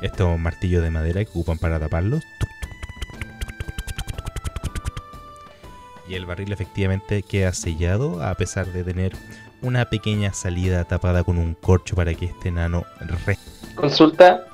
estos 0.02 0.38
martillos 0.38 0.82
de 0.82 0.90
madera 0.90 1.24
que 1.24 1.30
ocupan 1.30 1.58
para 1.58 1.78
taparlos. 1.78 2.22
Y 6.08 6.14
el 6.14 6.26
barril 6.26 6.52
efectivamente 6.52 7.22
queda 7.22 7.52
sellado 7.52 8.22
a 8.22 8.34
pesar 8.34 8.66
de 8.66 8.84
tener 8.84 9.12
una 9.62 9.84
pequeña 9.88 10.32
salida 10.34 10.84
tapada 10.84 11.22
con 11.22 11.38
un 11.38 11.54
corcho 11.54 11.94
para 11.94 12.12
que 12.14 12.26
este 12.26 12.48
enano... 12.48 12.84
re- 13.24 13.38
Consulta, 13.76 14.44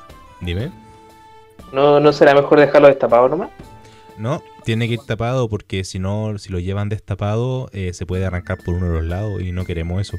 Dime. 0.41 0.71
¿no, 1.73 1.99
¿no 1.99 2.13
será 2.13 2.35
mejor 2.35 2.61
dejarlo 2.61 2.89
destapado 2.89 3.29
nomás? 3.29 3.51
No, 4.17 4.43
tiene 4.65 4.87
que 4.87 4.95
ir 4.95 5.01
tapado 5.01 5.49
porque 5.49 5.83
si 5.85 5.99
no, 5.99 6.39
si 6.39 6.51
lo 6.53 6.59
llevan 6.61 6.89
destapado, 6.89 7.69
eh, 7.73 7.93
se 7.95 8.05
puede 8.07 8.27
arrancar 8.27 8.59
por 8.59 8.75
uno 8.75 8.87
de 8.89 8.93
los 8.95 9.05
lados 9.05 9.41
y 9.43 9.51
no 9.53 9.65
queremos 9.65 10.01
eso. 10.01 10.19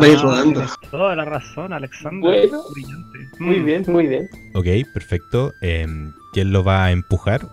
Va 0.00 0.06
a 0.06 0.08
ir 0.08 0.16
Ah, 0.18 0.22
rodando. 0.22 0.60
tienes 0.60 0.90
Toda 0.90 1.16
la 1.16 1.24
razón, 1.24 1.72
Alexander. 1.72 2.20
Bueno. 2.48 2.62
Brillante. 2.72 3.18
Muy 3.38 3.58
Mm. 3.60 3.64
bien, 3.64 3.84
muy 3.88 4.06
bien. 4.06 4.28
Ok, 4.54 4.66
perfecto. 4.94 5.52
Em, 5.60 6.12
¿Quién 6.32 6.50
lo 6.52 6.64
va 6.64 6.84
a 6.86 6.90
empujar? 6.92 7.46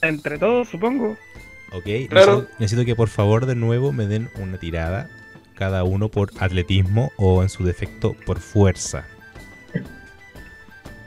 Entre 0.00 0.38
todos, 0.38 0.68
supongo. 0.68 1.16
Ok, 1.72 1.84
Claro. 2.08 2.32
necesito, 2.36 2.48
necesito 2.60 2.84
que 2.86 2.96
por 2.96 3.08
favor 3.08 3.44
de 3.46 3.54
nuevo 3.56 3.92
me 3.92 4.06
den 4.06 4.30
una 4.38 4.58
tirada, 4.58 5.08
cada 5.54 5.84
uno 5.84 6.08
por 6.08 6.30
atletismo 6.38 7.10
o 7.18 7.42
en 7.42 7.48
su 7.48 7.64
defecto 7.64 8.14
por 8.26 8.38
fuerza. 8.40 9.04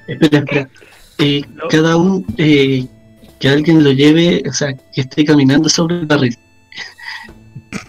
Espera, 0.07 0.37
espera. 0.39 0.69
Eh, 1.19 1.43
No. 1.49 1.67
Cada 1.69 1.97
uno, 1.97 2.23
eh, 2.37 2.85
que 3.39 3.49
alguien 3.49 3.83
lo 3.83 3.91
lleve, 3.91 4.43
o 4.47 4.53
sea, 4.53 4.73
que 4.93 5.01
esté 5.01 5.25
caminando 5.25 5.67
sobre 5.69 5.99
el 5.99 6.05
barril. 6.05 6.37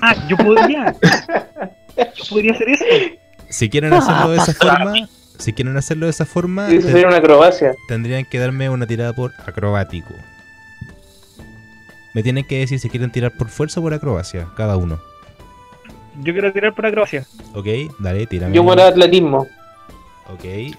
Ah, 0.00 0.14
yo 0.28 0.36
podría. 0.36 0.94
podría 2.30 2.52
hacer 2.52 2.68
eso. 2.70 2.84
Si 3.48 3.68
quieren 3.70 3.92
hacerlo 3.92 4.30
de 4.30 4.36
esa 4.38 4.52
forma, 4.60 4.94
si 5.38 5.52
quieren 5.52 5.76
hacerlo 5.76 6.06
de 6.06 6.10
esa 6.10 6.26
forma, 6.26 6.68
Eso 6.68 6.86
te- 6.86 6.92
sería 6.92 7.08
una 7.08 7.16
acrobacia. 7.18 7.74
tendrían 7.88 8.24
que 8.24 8.38
darme 8.38 8.68
una 8.70 8.86
tirada 8.86 9.12
por 9.12 9.32
acrobático. 9.46 10.12
Me 12.14 12.22
tienen 12.22 12.44
que 12.46 12.58
decir 12.58 12.78
si 12.80 12.88
quieren 12.88 13.12
tirar 13.12 13.32
por 13.36 13.48
fuerza 13.48 13.80
o 13.80 13.82
por 13.82 13.94
acrobacia, 13.94 14.48
cada 14.56 14.76
uno. 14.76 14.98
Yo 16.20 16.32
quiero 16.32 16.52
tirar 16.52 16.74
por 16.74 16.86
acrobacia. 16.86 17.26
Ok, 17.54 17.66
dale, 18.00 18.26
tírame. 18.26 18.54
Yo 18.54 18.64
por 18.64 18.80
atletismo. 18.80 19.46
Ok, 20.32 20.74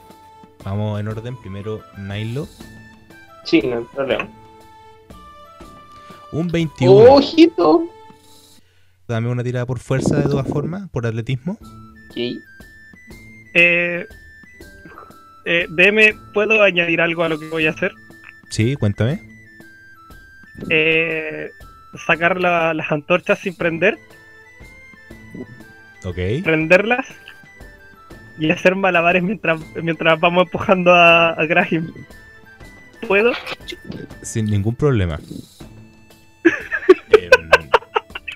vamos 0.66 1.00
en 1.00 1.08
orden. 1.08 1.38
Primero, 1.38 1.82
Nailo. 1.98 2.48
Sí, 3.46 3.62
no 3.62 3.78
hay 3.78 3.84
problema. 3.96 4.28
Un 6.32 6.48
21. 6.50 6.94
¡Oh, 6.94 7.16
ojito! 7.18 7.84
Dame 9.10 9.28
una 9.30 9.44
tirada 9.44 9.66
por 9.66 9.80
fuerza 9.80 10.18
de 10.18 10.24
todas 10.30 10.48
formas, 10.48 10.88
por 10.92 11.08
atletismo. 11.08 11.54
Ok. 12.12 12.18
Eh, 13.56 14.06
eh, 15.46 15.66
DM, 15.72 16.14
¿puedo 16.32 16.62
añadir 16.62 17.02
algo 17.02 17.24
a 17.24 17.30
lo 17.30 17.40
que 17.40 17.48
voy 17.50 17.66
a 17.66 17.72
hacer? 17.72 17.92
Sí, 18.52 18.76
cuéntame. 18.76 19.20
Eh, 20.70 21.50
sacar 22.06 22.40
la- 22.40 22.76
las 22.76 22.92
antorchas 22.92 23.40
sin 23.40 23.56
prender, 23.56 23.98
Ok. 26.06 26.18
prenderlas 26.44 27.08
y 28.38 28.52
hacer 28.52 28.76
malabares 28.76 29.24
mientras, 29.24 29.60
mientras 29.82 30.20
vamos 30.20 30.44
empujando 30.44 30.94
a, 30.94 31.30
a 31.32 31.46
Graham. 31.48 31.92
¿Puedo? 33.08 33.32
Sin 34.22 34.46
ningún 34.46 34.76
problema. 34.76 35.20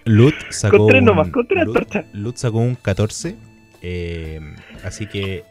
Lut 0.05 0.35
sacó 0.49 0.77
Con 0.79 0.87
tres 0.87 0.99
un, 0.99 1.05
nomás, 1.05 1.29
con 1.29 1.47
tres 1.47 1.65
Lut-. 1.65 2.05
Lut 2.13 2.35
sacó 2.37 2.57
un 2.59 2.75
14. 2.75 3.35
em, 3.81 4.55
así 4.83 5.07
que 5.07 5.43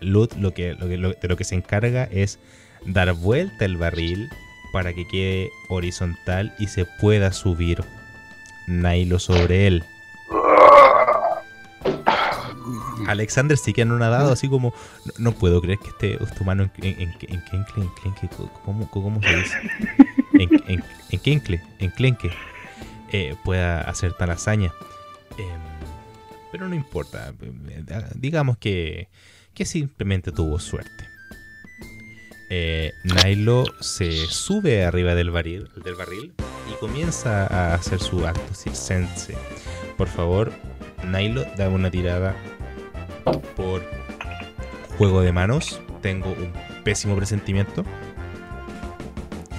Lut 0.00 0.34
lo 0.34 0.52
que, 0.54 0.74
lo 0.74 0.88
que- 0.88 0.96
lo- 0.96 1.12
de 1.12 1.28
lo 1.28 1.36
que 1.36 1.44
se 1.44 1.54
encarga 1.54 2.04
es 2.04 2.38
dar 2.86 3.12
vuelta 3.12 3.64
el 3.64 3.76
barril 3.76 4.28
para 4.72 4.92
que 4.94 5.06
quede 5.08 5.50
horizontal 5.68 6.54
y 6.58 6.68
se 6.68 6.86
pueda 7.00 7.32
subir 7.32 7.82
Nailo 8.66 9.18
sobre 9.18 9.66
él. 9.66 9.84
Alexander 13.06 13.56
sí 13.56 13.72
que 13.72 13.82
han 13.82 13.98
nadado 13.98 14.32
así 14.32 14.48
como 14.48 14.72
no, 15.04 15.12
no 15.18 15.32
puedo 15.32 15.60
creer 15.60 15.78
que 15.78 15.88
este, 15.88 16.22
este 16.22 16.42
humano 16.42 16.70
en, 16.78 17.00
en, 17.00 17.14
en, 17.28 17.42
¿cómo, 18.64 18.88
cómo 18.90 19.20
se 19.22 19.36
dice? 19.36 19.56
En, 20.68 20.82
en, 21.80 21.90
eh, 23.12 23.36
pueda 23.44 23.80
hacer 23.82 24.14
tal 24.14 24.30
hazaña. 24.30 24.72
Em, 25.38 25.60
pero 26.52 26.68
no 26.68 26.74
importa, 26.74 27.32
digamos 28.14 28.58
que, 28.58 29.08
que 29.54 29.64
simplemente 29.64 30.32
tuvo 30.32 30.58
suerte. 30.58 31.10
Eh, 32.52 32.92
Nailo 33.04 33.64
se 33.78 34.26
sube 34.26 34.84
arriba 34.84 35.14
del 35.14 35.30
barril, 35.30 35.70
del 35.84 35.94
barril 35.94 36.34
y 36.68 36.74
comienza 36.80 37.46
a 37.46 37.74
hacer 37.74 38.00
su 38.00 38.26
acto 38.26 38.54
circense. 38.54 39.36
Por 39.96 40.08
favor, 40.08 40.52
Nailo, 41.04 41.44
dame 41.56 41.76
una 41.76 41.92
tirada 41.92 42.34
por 43.54 43.84
juego 44.98 45.22
de 45.22 45.30
manos. 45.30 45.80
Tengo 46.02 46.30
un 46.30 46.52
pésimo 46.82 47.14
presentimiento. 47.14 47.84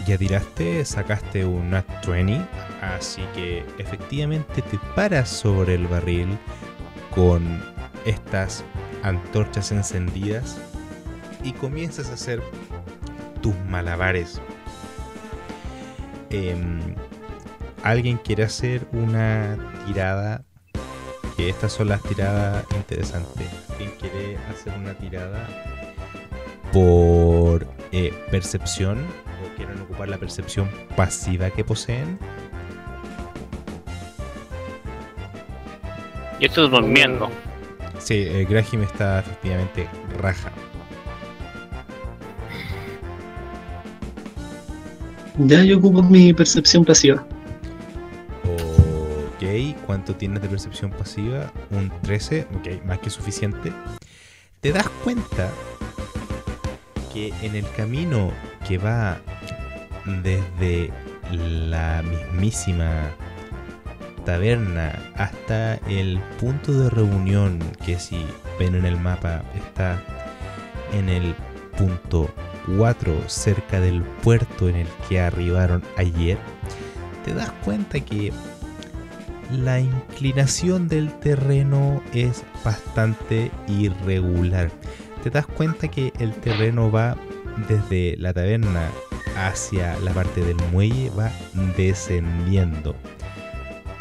Ya 0.05 0.17
tiraste, 0.17 0.83
sacaste 0.83 1.45
un 1.45 1.69
Nat 1.69 2.05
20, 2.05 2.41
así 2.81 3.21
que 3.35 3.65
efectivamente 3.77 4.61
te 4.61 4.77
paras 4.95 5.29
sobre 5.29 5.75
el 5.75 5.87
barril 5.87 6.37
con 7.13 7.63
estas 8.05 8.63
antorchas 9.03 9.71
encendidas 9.71 10.57
y 11.43 11.53
comienzas 11.53 12.09
a 12.09 12.13
hacer 12.13 12.41
tus 13.41 13.55
malabares. 13.69 14.41
Em, 16.29 16.95
¿Alguien 17.83 18.17
quiere 18.17 18.43
hacer 18.43 18.87
una 18.91 19.57
tirada? 19.87 20.43
Que 21.35 21.49
estas 21.49 21.73
son 21.73 21.89
las 21.89 22.01
tiradas 22.03 22.63
interesantes. 22.75 23.47
¿Alguien 23.71 23.91
quiere 23.99 24.37
hacer 24.49 24.73
una 24.77 24.93
tirada 24.93 25.47
por 26.71 27.67
eh, 27.91 28.13
percepción? 28.29 28.99
¿O 29.43 29.57
quieren 29.57 29.81
ocupar 29.81 30.09
la 30.09 30.19
percepción 30.19 30.69
pasiva 30.95 31.49
que 31.49 31.63
poseen? 31.63 32.19
Yo 36.41 36.47
estoy 36.47 36.69
durmiendo. 36.69 37.29
Sí, 37.99 38.15
eh, 38.15 38.47
Graham 38.49 38.81
está 38.81 39.19
efectivamente 39.19 39.87
raja. 40.17 40.51
Ya 45.37 45.63
yo 45.63 45.77
ocupo 45.77 46.01
mi 46.01 46.33
percepción 46.33 46.83
pasiva. 46.83 47.23
Ok. 48.43 49.75
¿cuánto 49.85 50.15
tienes 50.15 50.41
de 50.41 50.49
percepción 50.49 50.89
pasiva? 50.89 51.51
Un 51.69 51.91
13, 52.01 52.47
ok, 52.55 52.85
más 52.85 52.97
que 52.97 53.11
suficiente. 53.11 53.71
Te 54.61 54.71
das 54.71 54.89
cuenta 55.03 55.51
que 57.13 57.31
en 57.43 57.55
el 57.55 57.69
camino 57.77 58.31
que 58.67 58.79
va 58.79 59.19
desde 60.23 60.91
la 61.31 62.01
mismísima 62.01 63.11
taberna 64.25 64.97
hasta 65.15 65.75
el 65.87 66.19
punto 66.39 66.71
de 66.73 66.89
reunión 66.89 67.59
que 67.85 67.99
si 67.99 68.25
ven 68.59 68.75
en 68.75 68.85
el 68.85 68.99
mapa 68.99 69.43
está 69.55 70.01
en 70.93 71.09
el 71.09 71.35
punto 71.77 72.29
4 72.77 73.23
cerca 73.27 73.79
del 73.79 74.01
puerto 74.01 74.69
en 74.69 74.75
el 74.75 74.87
que 75.07 75.19
arribaron 75.19 75.83
ayer, 75.97 76.37
te 77.25 77.33
das 77.33 77.51
cuenta 77.63 77.99
que 77.99 78.31
la 79.51 79.79
inclinación 79.79 80.87
del 80.87 81.11
terreno 81.19 82.01
es 82.13 82.43
bastante 82.63 83.51
irregular. 83.67 84.71
Te 85.23 85.29
das 85.29 85.45
cuenta 85.45 85.87
que 85.89 86.13
el 86.19 86.33
terreno 86.33 86.91
va 86.91 87.17
desde 87.67 88.15
la 88.17 88.33
taberna 88.33 88.89
hacia 89.35 89.99
la 89.99 90.11
parte 90.11 90.43
del 90.43 90.57
muelle, 90.71 91.11
va 91.17 91.31
descendiendo. 91.77 92.95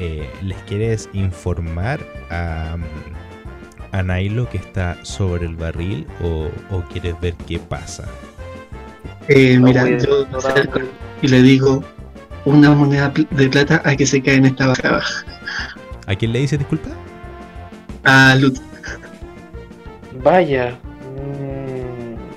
Eh, 0.01 0.39
¿Les 0.41 0.63
quieres 0.65 1.11
informar 1.13 2.11
a, 2.31 2.79
a 3.93 4.03
Nailo 4.03 4.49
que 4.49 4.59
está 4.59 4.99
sobre 5.05 5.47
el 5.47 5.57
barril 5.57 6.13
o, 6.19 6.61
o 6.69 6.89
quieres 6.89 7.21
ver 7.21 7.39
qué 7.47 7.61
pasa? 7.61 8.19
Eh, 9.29 9.59
mira, 9.59 9.89
yo 9.97 10.19
me 10.25 10.25
ignorar. 10.25 10.57
acerco 10.57 10.81
y 11.23 11.29
le 11.29 11.43
digo 11.43 11.93
una 12.45 12.73
moneda 12.75 13.13
de 13.31 13.51
plata 13.51 13.83
a 13.85 13.97
que 13.97 14.07
se 14.07 14.23
cae 14.23 14.37
en 14.37 14.47
esta 14.47 14.69
barra. 14.69 15.03
¿A 16.07 16.17
quién 16.17 16.33
le 16.33 16.41
dice 16.41 16.59
disculpa? 16.59 17.01
A 18.05 18.35
Lut. 18.37 18.59
Vaya. 20.11 20.83
mm, 21.01 22.31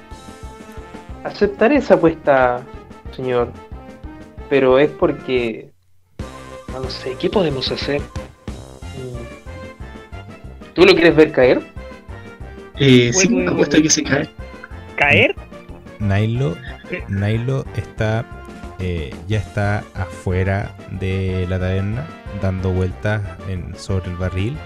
aceptaré 1.23 1.77
esa 1.77 1.95
apuesta, 1.95 2.71
señor. 3.11 3.59
Pero 4.47 4.79
es 4.79 4.91
porque... 4.91 5.72
No 6.83 6.89
sé, 6.89 7.15
¿qué 7.19 7.29
podemos 7.29 7.71
hacer? 7.71 8.01
Mm, 8.01 9.23
¿Tú 10.73 10.85
lo 10.85 10.93
quieres 10.93 11.15
ver 11.15 11.31
caer? 11.31 11.61
Eh, 12.79 13.11
sí, 13.13 13.27
Bueno, 13.33 13.51
apuesto 13.51 13.77
a 13.77 13.81
que 13.81 13.89
se 13.89 14.03
cae. 14.03 14.29
¿Caer? 14.97 15.35
Nailo, 15.99 16.57
Nailo 17.07 17.65
está 17.77 18.25
eh, 18.79 19.13
ya 19.27 19.37
está 19.37 19.83
afuera 19.93 20.75
de 20.99 21.45
la 21.49 21.57
taberna 21.59 22.05
dando 22.41 22.71
vueltas 22.71 23.21
en- 23.47 23.73
sobre 23.77 24.09
el 24.11 24.17
barril 24.17 24.57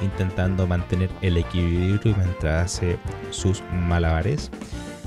intentando 0.00 0.66
mantener 0.68 1.10
el 1.22 1.36
equilibrio 1.38 2.14
mientras 2.16 2.74
hace 2.76 2.96
sus 3.30 3.62
malabares. 3.72 4.50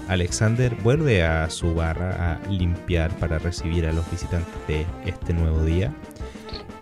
Alexander 0.09 0.73
vuelve 0.83 1.23
a 1.23 1.49
su 1.49 1.73
barra 1.75 2.33
a 2.43 2.49
limpiar 2.49 3.11
para 3.17 3.37
recibir 3.39 3.85
a 3.85 3.93
los 3.93 4.09
visitantes 4.11 4.53
de 4.67 4.85
este 5.05 5.33
nuevo 5.33 5.63
día. 5.63 5.93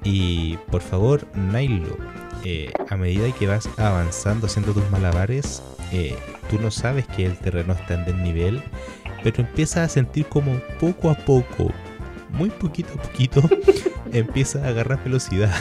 Y 0.06 0.58
por 0.70 0.82
favor, 0.82 1.26
Nailo, 1.34 1.98
eh, 2.46 2.72
a 2.92 2.96
medida 2.96 3.30
que 3.32 3.48
vas 3.48 3.68
avanzando 3.78 4.46
haciendo 4.46 4.72
tus 4.72 4.88
malabares, 4.92 5.64
eh, 5.92 6.16
tú 6.48 6.60
no 6.60 6.70
sabes 6.70 7.08
que 7.08 7.26
el 7.26 7.36
terreno 7.36 7.74
está 7.74 7.96
en 7.96 8.06
desnivel, 8.06 8.64
pero 9.24 9.42
empiezas 9.42 9.78
a 9.78 9.90
sentir 9.90 10.28
como 10.28 10.60
poco 10.80 11.10
a 11.10 11.16
poco, 11.16 11.72
muy 12.30 12.52
poquito 12.52 12.94
a 12.94 13.02
poquito, 13.02 13.42
empieza 14.14 14.64
a 14.64 14.70
agarrar 14.70 15.04
velocidad. 15.04 15.54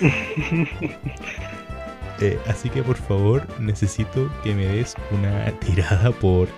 Eh, 2.20 2.36
así 2.48 2.68
que 2.68 2.82
por 2.82 2.96
favor 2.96 3.46
necesito 3.60 4.28
que 4.42 4.52
me 4.52 4.66
des 4.66 4.96
una 5.12 5.52
tirada 5.60 6.10
por 6.10 6.48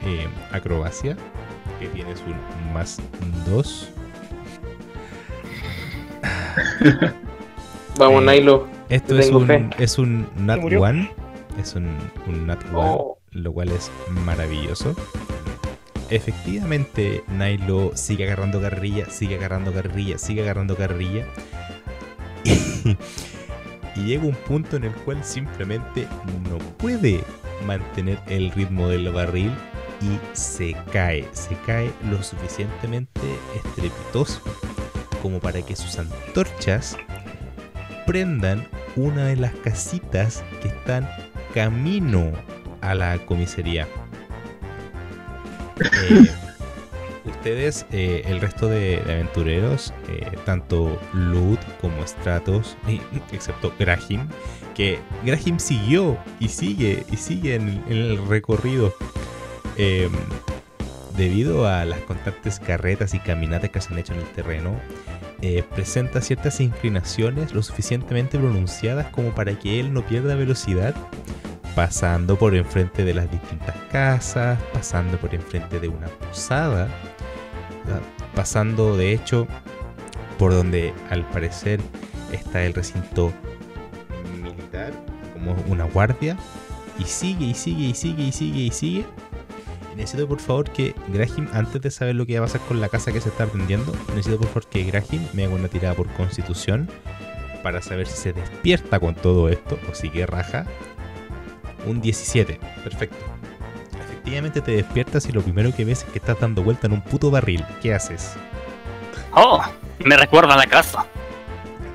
acrobacia, 0.53 1.19
que 1.79 1.87
tienes 1.89 2.23
un 2.23 2.73
más 2.73 2.99
2. 3.45 3.93
Vamos, 7.99 8.23
Eh, 8.23 8.27
Nailo. 8.27 8.69
Esto 8.89 9.19
es 9.19 9.31
un, 9.31 9.47
fe. 9.47 9.69
es 9.79 9.99
un 9.99 10.27
Nat? 10.37 10.61
One. 10.65 11.11
Es 11.61 11.75
un, 11.75 11.89
un 12.27 12.47
Nat 12.47 12.63
One, 12.73 12.91
Oh. 12.99 13.19
lo 13.33 13.53
cual 13.53 13.71
es 13.71 13.91
maravilloso. 14.25 14.95
Efectivamente, 16.09 17.23
Nailo 17.29 17.93
sigue 17.95 18.25
agarrando 18.25 18.61
carrilla, 18.61 19.09
sigue 19.11 19.37
agarrando 19.37 19.73
carrilla, 19.73 20.19
sigue 20.19 20.43
agarrando 20.43 20.77
carrilla. 20.77 21.25
Y, 22.43 22.53
y 23.97 24.05
llega 24.05 24.25
un 24.25 24.35
punto 24.35 24.77
en 24.77 24.85
el 24.85 24.93
cual 24.93 25.23
simplemente 25.23 26.09
no 26.49 26.59
puede 26.79 27.21
mantener 27.65 28.19
el 28.27 28.51
ritmo 28.51 28.89
del 28.89 29.09
barril 29.13 29.53
y 30.01 30.19
se 30.37 30.75
cae. 30.93 31.29
Se 31.33 31.55
cae 31.67 31.91
lo 32.11 32.21
suficientemente 32.23 33.21
estrepitoso 33.55 34.41
como 35.23 35.41
para 35.41 35.63
que 35.63 35.77
sus 35.77 35.99
antorchas 35.99 36.97
prendan 38.07 38.67
una 38.97 39.27
de 39.27 39.37
las 39.37 39.55
casitas 39.55 40.43
que 40.61 40.69
están 40.69 41.09
camino 41.55 42.33
a 42.81 42.95
la 42.95 43.19
comisaría. 43.27 43.87
Eh, 47.23 47.31
ustedes, 47.31 47.87
eh, 47.91 48.23
el 48.27 48.41
resto 48.41 48.67
de, 48.67 49.01
de 49.07 49.13
aventureros, 49.15 49.95
eh, 50.09 50.27
tanto 50.45 51.01
Lud 51.15 51.59
como 51.81 52.07
Stratos, 52.07 52.77
excepto 53.33 53.73
Grahim, 53.79 54.29
que 54.75 54.99
Grahim 55.25 55.59
siguió 55.59 56.19
y 56.39 56.49
sigue 56.49 57.05
y 57.11 57.17
sigue 57.17 57.55
en, 57.55 57.83
en 57.89 57.97
el 57.97 58.27
recorrido. 58.27 58.95
debido 61.17 61.67
a 61.67 61.85
las 61.85 62.01
constantes 62.01 62.61
carretas 62.61 63.15
y 63.15 63.21
caminatas 63.21 63.71
que 63.71 63.81
se 63.81 63.93
han 63.93 63.99
hecho 63.99 64.13
en 64.13 64.21
el 64.21 64.27
terreno, 64.27 64.79
eh, 65.43 65.65
presenta 65.75 66.21
ciertas 66.21 66.61
inclinaciones 66.61 67.55
lo 67.55 67.63
suficientemente 67.63 68.39
pronunciadas 68.39 69.07
como 69.09 69.35
para 69.35 69.59
que 69.59 69.81
él 69.81 69.93
no 69.93 70.07
pierda 70.07 70.35
velocidad, 70.35 70.95
pasando 71.75 72.37
por 72.37 72.55
enfrente 72.55 73.05
de 73.05 73.15
las 73.15 73.31
distintas 73.31 73.75
casas, 73.91 74.59
pasando 74.73 75.19
por 75.19 75.35
enfrente 75.35 75.81
de 75.81 75.89
una 75.89 76.09
posada, 76.09 76.89
ah, 77.87 78.01
pasando 78.35 78.97
de 78.97 79.13
hecho 79.13 79.47
por 80.39 80.53
donde 80.53 80.93
al 81.11 81.27
parecer 81.31 81.81
está 82.33 82.63
el 82.63 82.75
recinto 82.75 83.33
militar, 84.43 84.93
como 85.33 85.57
una 85.69 85.85
guardia, 85.85 86.37
y 86.99 87.05
sigue 87.05 87.47
y 87.47 87.55
sigue 87.55 87.85
y 87.85 87.95
sigue 87.95 88.23
y 88.25 88.33
sigue 88.33 88.61
y 88.61 88.71
sigue. 88.71 89.07
Necesito 89.97 90.29
por 90.29 90.41
favor 90.41 90.71
que 90.71 90.95
Graham, 91.09 91.49
antes 91.53 91.81
de 91.83 91.91
saber 91.91 92.15
lo 92.15 92.25
que 92.27 92.39
va 92.39 92.47
a 92.47 92.49
pasar 92.49 92.67
con 92.67 92.81
la 92.81 92.89
casa 92.89 93.13
que 93.13 93.21
se 93.21 93.29
está 93.29 93.47
prendiendo, 93.47 93.93
necesito 94.15 94.39
por 94.39 94.49
favor 94.49 94.67
que 94.69 94.85
Graham 94.85 95.27
me 95.33 95.45
haga 95.45 95.55
una 95.55 95.69
tirada 95.69 95.95
por 95.95 96.07
constitución 96.15 96.89
para 97.63 97.83
saber 97.83 98.07
si 98.07 98.17
se 98.17 98.33
despierta 98.33 99.01
con 99.01 99.15
todo 99.15 99.49
esto 99.49 99.79
o 99.91 99.95
sigue 99.95 100.27
raja. 100.27 100.67
Un 101.87 102.01
17, 102.01 102.61
perfecto. 102.85 103.17
Efectivamente 103.99 104.61
te 104.61 104.73
despiertas 104.73 105.27
y 105.27 105.33
lo 105.33 105.43
primero 105.43 105.75
que 105.75 105.85
ves 105.85 106.05
es 106.05 106.11
que 106.11 106.19
estás 106.19 106.39
dando 106.41 106.63
vuelta 106.63 106.87
en 106.87 106.93
un 106.93 107.03
puto 107.03 107.31
barril. 107.31 107.65
¿Qué 107.83 107.93
haces? 107.93 108.35
Oh, 109.33 109.63
me 110.05 110.17
recuerda 110.17 110.55
a 110.55 110.59
la 110.59 110.67
casa. 110.67 111.07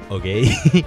Ok. 0.09 0.25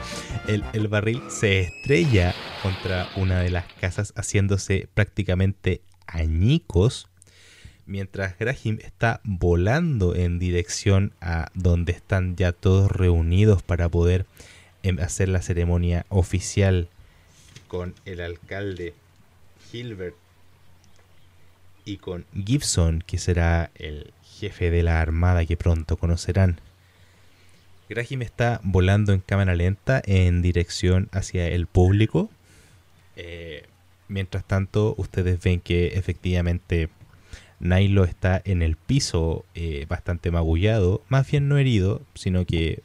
El, 0.48 0.64
el 0.72 0.89
barril 0.89 1.22
se 1.28 1.60
estrella 1.60 2.35
contra 2.62 3.06
una 3.16 3.40
de 3.40 3.51
las 3.51 3.66
casas 3.74 4.14
haciéndose 4.16 4.89
prácticamente 4.94 5.82
añicos. 6.09 7.09
Mientras 7.86 8.36
Graham 8.39 8.78
está 8.82 9.20
volando 9.24 10.14
en 10.14 10.39
dirección 10.39 11.12
a 11.20 11.48
donde 11.55 11.93
están 11.93 12.36
ya 12.36 12.52
todos 12.52 12.90
reunidos 12.90 13.62
para 13.62 13.89
poder 13.89 14.26
em, 14.82 14.98
hacer 15.01 15.28
la 15.28 15.40
ceremonia 15.40 16.05
oficial 16.09 16.89
con 17.68 17.94
el 18.05 18.20
alcalde 18.20 18.94
Hilbert 19.72 20.16
y 21.85 21.97
con 21.97 22.26
Gibson, 22.35 23.02
que 23.06 23.18
será 23.18 23.70
el 23.76 24.12
jefe 24.22 24.70
de 24.70 24.82
la 24.82 25.01
armada 25.01 25.47
que 25.47 25.56
pronto 25.56 25.97
conocerán. 25.97 26.60
Graham 27.89 28.20
está 28.20 28.60
volando 28.62 29.14
en 29.14 29.20
cámara 29.20 29.55
lenta 29.55 30.02
en 30.05 30.43
dirección 30.43 31.09
hacia 31.12 31.48
el 31.48 31.66
público. 31.66 32.30
Eh, 33.16 33.64
mientras 34.09 34.44
tanto, 34.44 34.94
ustedes 34.97 35.43
ven 35.43 35.60
que 35.60 35.89
efectivamente 35.89 36.89
Nailo 37.60 38.05
está 38.05 38.40
en 38.44 38.62
el 38.62 38.76
piso 38.76 39.44
eh, 39.55 39.86
bastante 39.89 40.30
magullado, 40.30 41.02
más 41.09 41.30
bien 41.30 41.48
no 41.48 41.59
herido, 41.59 42.02
sino 42.14 42.44
que 42.44 42.82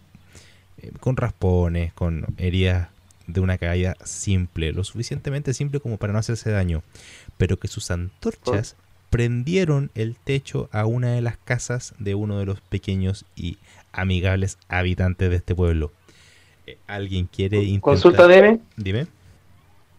eh, 0.77 0.91
con 0.99 1.15
raspones, 1.17 1.93
con 1.93 2.25
heridas 2.37 2.89
de 3.27 3.39
una 3.39 3.57
caída 3.57 3.95
simple, 4.03 4.73
lo 4.73 4.83
suficientemente 4.83 5.53
simple 5.53 5.79
como 5.79 5.97
para 5.97 6.13
no 6.13 6.19
hacerse 6.19 6.51
daño, 6.51 6.83
pero 7.37 7.57
que 7.57 7.67
sus 7.67 7.89
antorchas 7.91 8.75
prendieron 9.09 9.91
el 9.93 10.15
techo 10.15 10.69
a 10.71 10.85
una 10.85 11.11
de 11.13 11.21
las 11.21 11.37
casas 11.37 11.93
de 11.99 12.15
uno 12.15 12.39
de 12.39 12.45
los 12.45 12.61
pequeños 12.61 13.25
y 13.35 13.57
amigables 13.91 14.57
habitantes 14.67 15.29
de 15.29 15.35
este 15.35 15.53
pueblo. 15.55 15.91
Eh, 16.65 16.77
¿Alguien 16.87 17.27
quiere 17.27 17.57
intentar? 17.59 17.81
Consulta 17.81 18.27
DM. 18.27 18.59
Dime. 18.75 19.07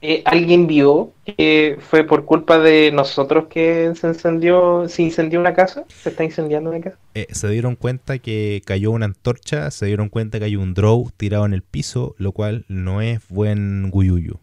Eh, 0.06 0.20
¿Alguien 0.26 0.66
vio 0.66 1.12
que 1.24 1.78
fue 1.80 2.04
por 2.04 2.26
culpa 2.26 2.58
de 2.58 2.90
nosotros 2.92 3.46
que 3.48 3.90
se 3.98 4.08
encendió, 4.08 4.86
se 4.86 5.00
incendió 5.00 5.40
una 5.40 5.54
casa? 5.54 5.84
¿Se 5.88 6.10
está 6.10 6.22
incendiando 6.24 6.68
una 6.68 6.78
casa? 6.82 6.98
Eh, 7.14 7.26
se 7.30 7.48
dieron 7.48 7.74
cuenta 7.74 8.18
que 8.18 8.60
cayó 8.66 8.90
una 8.90 9.06
antorcha, 9.06 9.70
se 9.70 9.86
dieron 9.86 10.10
cuenta 10.10 10.38
que 10.38 10.44
hay 10.44 10.56
un 10.56 10.74
drow 10.74 11.10
tirado 11.16 11.46
en 11.46 11.54
el 11.54 11.62
piso, 11.62 12.14
lo 12.18 12.32
cual 12.32 12.66
no 12.68 13.00
es 13.00 13.20
buen 13.30 13.88
guyuyu. 13.90 14.34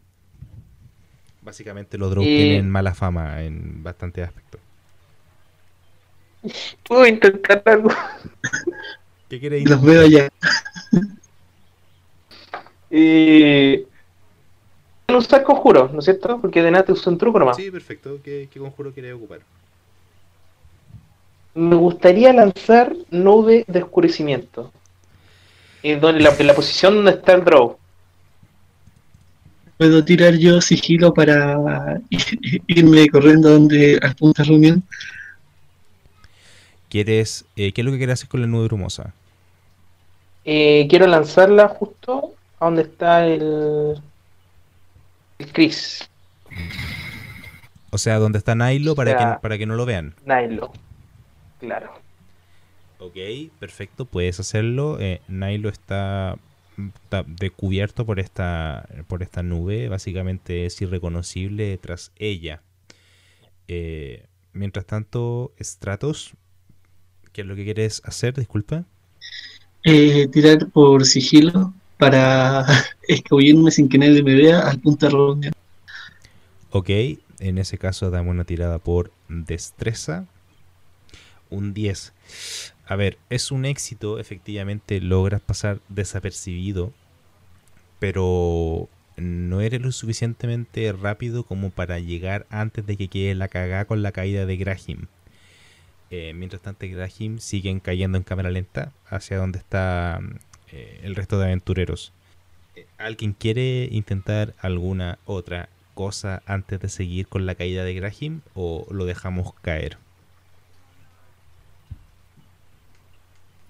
Básicamente 1.44 2.00
los 2.00 2.10
drows 2.10 2.26
Y- 2.26 2.38
tienen 2.38 2.68
mala 2.68 2.96
fama 2.96 3.44
en 3.44 3.84
bastantes 3.84 4.26
aspectos. 4.26 4.60
Puedo 6.88 7.06
intentar 7.06 7.62
algo. 7.68 7.92
¿Qué 9.30 9.40
queréis? 9.40 9.70
Los 9.70 9.80
veo 9.84 10.02
allá. 10.02 10.28
Eh, 12.90 13.86
no 15.12 15.18
usar 15.20 15.44
conjuro, 15.44 15.90
¿no 15.92 16.00
es 16.00 16.06
cierto? 16.06 16.40
Porque 16.40 16.62
de 16.62 16.72
nada 16.72 16.86
te 16.86 16.92
usó 16.92 17.10
un 17.10 17.18
truco 17.18 17.40
nomás. 17.40 17.58
Sí, 17.58 17.70
perfecto. 17.70 18.20
¿Qué, 18.24 18.48
qué 18.52 18.60
conjuro 18.60 18.94
queréis 18.94 19.16
ocupar? 19.16 19.40
Me 21.54 21.76
gustaría 21.76 22.32
lanzar 22.34 22.96
nube 23.10 23.66
de 23.68 23.84
oscurecimiento. 23.84 24.72
En, 25.84 26.00
donde, 26.00 26.22
la, 26.22 26.30
en 26.38 26.48
la 26.48 26.54
posición 26.54 26.96
donde 26.96 27.12
está 27.12 27.34
el 27.34 27.44
draw. 27.44 27.78
¿Puedo 29.78 30.06
tirar 30.06 30.36
yo 30.36 30.62
sigilo 30.62 31.14
para 31.14 32.00
irme 32.68 33.10
corriendo 33.10 33.50
donde 33.50 34.00
al 34.02 34.16
punto 34.16 34.44
de 34.44 34.48
reunión? 34.48 34.84
¿Quieres, 36.88 37.46
eh, 37.56 37.72
¿Qué 37.72 37.82
es 37.82 37.86
lo 37.86 37.92
que 37.92 37.98
quieres 37.98 38.14
hacer 38.14 38.30
con 38.30 38.42
la 38.42 38.48
nube 38.48 38.66
brumosa? 38.66 39.14
Eh, 40.46 40.88
quiero 40.90 41.08
lanzarla 41.08 41.68
justo 41.68 42.34
a 42.60 42.66
donde 42.66 42.84
está 42.84 43.26
el. 43.26 44.02
Chris. 45.52 46.10
O 47.92 47.98
sea, 47.98 48.20
¿dónde 48.20 48.38
está 48.38 48.56
Nilo 48.56 48.96
para, 48.96 49.12
sea- 49.18 49.36
que, 49.36 49.42
para 49.42 49.58
que 49.58 49.66
no 49.66 49.76
lo 49.76 49.86
vean? 49.86 50.16
Nilo. 50.26 50.72
Claro. 51.60 51.94
Ok, 53.00 53.16
perfecto, 53.60 54.06
puedes 54.06 54.40
hacerlo. 54.40 54.98
Eh, 55.00 55.22
Nilo 55.28 55.70
está, 55.70 56.38
está 57.04 57.24
descubierto 57.28 58.06
por 58.06 58.20
esta, 58.20 58.88
por 59.08 59.24
esta 59.24 59.44
nube, 59.44 59.90
básicamente 59.90 60.66
es 60.66 60.82
irreconocible 60.82 61.78
tras 61.78 62.12
ella. 62.18 62.62
Eh, 63.68 64.26
mientras 64.54 64.86
tanto, 64.86 65.54
Stratos, 65.60 66.34
¿qué 67.34 67.42
es 67.42 67.48
lo 67.48 67.56
que 67.56 67.64
quieres 67.64 68.02
hacer? 68.06 68.36
Disculpa. 68.36 68.86
Eh, 69.84 70.28
tirar 70.28 70.68
por 70.70 71.06
sigilo 71.06 71.74
para 72.02 72.66
escabullirme 73.08 73.70
sin 73.70 73.88
que 73.88 74.00
nadie 74.00 74.24
me 74.24 74.34
vea 74.34 74.68
al 74.68 74.80
punto 74.80 75.06
de 75.06 75.12
reunión. 75.12 75.54
Ok, 76.72 76.90
en 77.38 77.60
ese 77.60 77.78
caso 77.78 78.10
damos 78.10 78.32
una 78.32 78.44
tirada 78.44 78.80
por 78.80 79.12
destreza. 79.30 80.26
Un 81.52 81.76
10. 81.76 82.12
A 82.88 82.96
ver, 82.96 83.20
es 83.30 83.52
un 83.52 83.66
éxito, 83.66 84.18
efectivamente 84.18 85.00
logras 85.00 85.42
pasar 85.42 85.80
desapercibido, 85.90 86.92
pero 88.00 88.90
no 89.18 89.62
eres 89.62 89.82
lo 89.82 89.92
suficientemente 89.92 90.92
rápido 90.94 91.44
como 91.44 91.70
para 91.70 92.00
llegar 92.00 92.48
antes 92.50 92.84
de 92.88 92.98
que 92.98 93.10
quede 93.10 93.36
la 93.36 93.48
cagada 93.48 93.86
con 93.86 94.02
la 94.02 94.12
caída 94.12 94.48
de 94.48 94.58
Graham. 94.58 95.08
Eh, 96.10 96.34
mientras 96.34 96.64
tanto, 96.64 96.88
Graham 96.90 97.38
siguen 97.38 97.80
cayendo 97.80 98.18
en 98.18 98.24
cámara 98.24 98.50
lenta 98.50 98.92
hacia 99.08 99.38
donde 99.38 99.60
está 99.60 100.20
eh, 100.72 101.00
el 101.04 101.16
resto 101.16 101.38
de 101.38 101.46
aventureros. 101.46 102.14
Eh, 102.76 102.86
¿Alguien 102.98 103.34
quiere 103.34 103.88
intentar 103.92 104.54
alguna 104.60 105.20
otra 105.26 105.70
cosa 105.94 106.42
antes 106.46 106.80
de 106.80 106.90
seguir 106.90 107.28
con 107.28 107.46
la 107.46 107.56
caída 107.56 107.84
de 107.84 107.94
Graham 107.94 108.42
o 108.54 108.88
lo 108.92 109.06
dejamos 109.06 109.54
caer? 109.62 109.98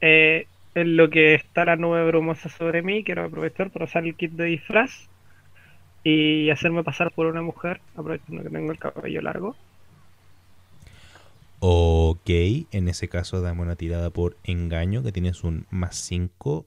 Eh, 0.01 0.47
en 0.73 0.97
lo 0.97 1.09
que 1.09 1.35
está 1.35 1.65
la 1.65 1.75
nube 1.75 2.05
brumosa 2.05 2.49
sobre 2.49 2.81
mí, 2.81 3.03
quiero 3.03 3.25
aprovechar 3.25 3.69
para 3.69 3.85
usar 3.85 4.05
el 4.05 4.15
kit 4.15 4.31
de 4.31 4.45
disfraz 4.45 5.07
y 6.03 6.49
hacerme 6.49 6.83
pasar 6.83 7.11
por 7.11 7.27
una 7.27 7.41
mujer, 7.41 7.81
aprovechando 7.95 8.43
que 8.43 8.49
tengo 8.49 8.71
el 8.71 8.79
cabello 8.79 9.21
largo. 9.21 9.55
Ok, 11.59 12.29
en 12.71 12.87
ese 12.87 13.07
caso 13.07 13.41
dame 13.41 13.61
una 13.61 13.75
tirada 13.75 14.09
por 14.09 14.35
engaño, 14.43 15.03
que 15.03 15.11
tienes 15.11 15.43
un 15.43 15.67
más 15.69 15.95
5. 15.95 16.65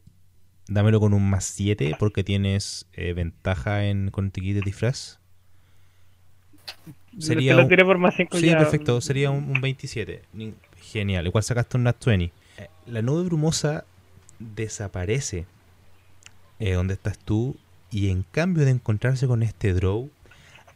Dámelo 0.68 0.98
con 1.00 1.12
un 1.14 1.28
más 1.28 1.44
7 1.44 1.94
porque 1.98 2.24
tienes 2.24 2.86
eh, 2.94 3.12
ventaja 3.12 3.84
en 3.86 4.10
con 4.10 4.30
tu 4.30 4.40
kit 4.40 4.54
de 4.54 4.60
disfraz. 4.62 5.18
Sería 7.18 7.52
Te 7.52 7.56
lo 7.56 7.62
un- 7.64 7.68
tiré 7.68 7.84
por 7.84 7.98
más 7.98 8.14
5 8.16 8.38
Sí, 8.38 8.50
perfecto, 8.50 9.00
sería 9.00 9.30
un, 9.30 9.44
un 9.50 9.60
27. 9.60 10.22
Ni- 10.32 10.54
Genial, 10.82 11.26
igual 11.26 11.44
sacaste 11.44 11.76
un 11.76 11.84
nat 11.84 12.02
20. 12.04 12.32
Eh, 12.58 12.68
La 12.86 13.02
nube 13.02 13.22
brumosa 13.24 13.84
desaparece 14.38 15.46
eh, 16.58 16.72
donde 16.72 16.94
estás 16.94 17.18
tú 17.18 17.56
y 17.90 18.10
en 18.10 18.22
cambio 18.30 18.64
de 18.64 18.70
encontrarse 18.72 19.26
con 19.26 19.42
este 19.42 19.72
draw, 19.74 20.10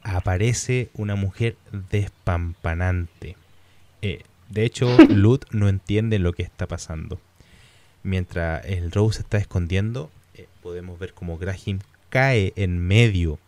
aparece 0.03 0.91
una 0.95 1.15
mujer 1.17 1.57
despampanante. 1.91 3.37
Eh, 4.03 4.23
de 4.49 4.65
hecho, 4.65 4.87
Lut 5.09 5.45
no 5.51 5.69
entiende 5.69 6.19
lo 6.19 6.33
que 6.33 6.43
está 6.43 6.67
pasando. 6.67 7.21
Mientras 8.03 8.65
el 8.65 8.91
draw 8.91 9.13
se 9.13 9.23
está 9.23 9.39
escondiendo, 9.39 10.11
eh, 10.35 10.47
podemos 10.63 10.99
ver 10.99 11.13
como 11.15 11.39
Graham 11.39 11.81
cae 12.09 12.53
en 12.57 12.79
medio 12.79 13.39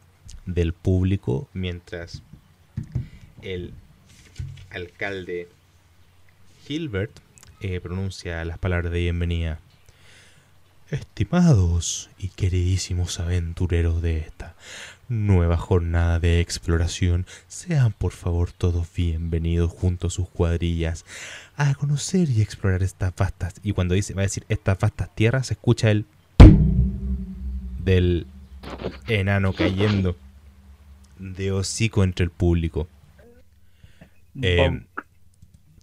del 0.47 0.73
público 0.73 1.49
mientras 1.55 2.23
el 3.43 3.73
alcalde 4.71 5.49
Gilbert 6.67 7.11
eh, 7.61 7.81
pronuncia 7.81 8.45
las 8.45 8.59
palabras 8.59 8.93
de 8.93 9.01
bienvenida. 9.01 9.59
Estimados 10.91 12.11
y 12.19 12.29
queridísimos 12.29 13.21
aventureros 13.21 14.03
de 14.03 14.19
esta 14.19 14.57
nueva 15.11 15.57
jornada 15.57 16.21
de 16.21 16.41
exploración, 16.41 17.27
sean 17.49 17.93
por 17.93 18.13
favor 18.13 18.53
todos 18.53 18.87
bienvenidos 18.95 19.73
junto 19.73 20.07
a 20.07 20.11
sus 20.11 20.29
cuadrillas 20.29 21.05
a 21.57 21.75
conocer 21.75 22.31
y 22.31 22.41
explorar 22.41 22.85
estas 22.85 23.15
vastas. 23.17 23.55
Y 23.65 23.73
cuando 23.73 23.95
dice, 23.95 24.15
va 24.15 24.23
a 24.23 24.31
decir 24.31 24.45
estas 24.49 24.79
vastas 24.79 25.13
tierras, 25.15 25.49
se 25.49 25.55
escucha 25.55 25.91
el 25.91 26.07
del 27.85 28.29
enano 29.09 29.53
cayendo 29.53 30.17
de 31.19 31.51
hocico 31.51 32.05
entre 32.05 32.25
el 32.25 32.31
público. 32.31 32.87
Eh, 34.41 34.81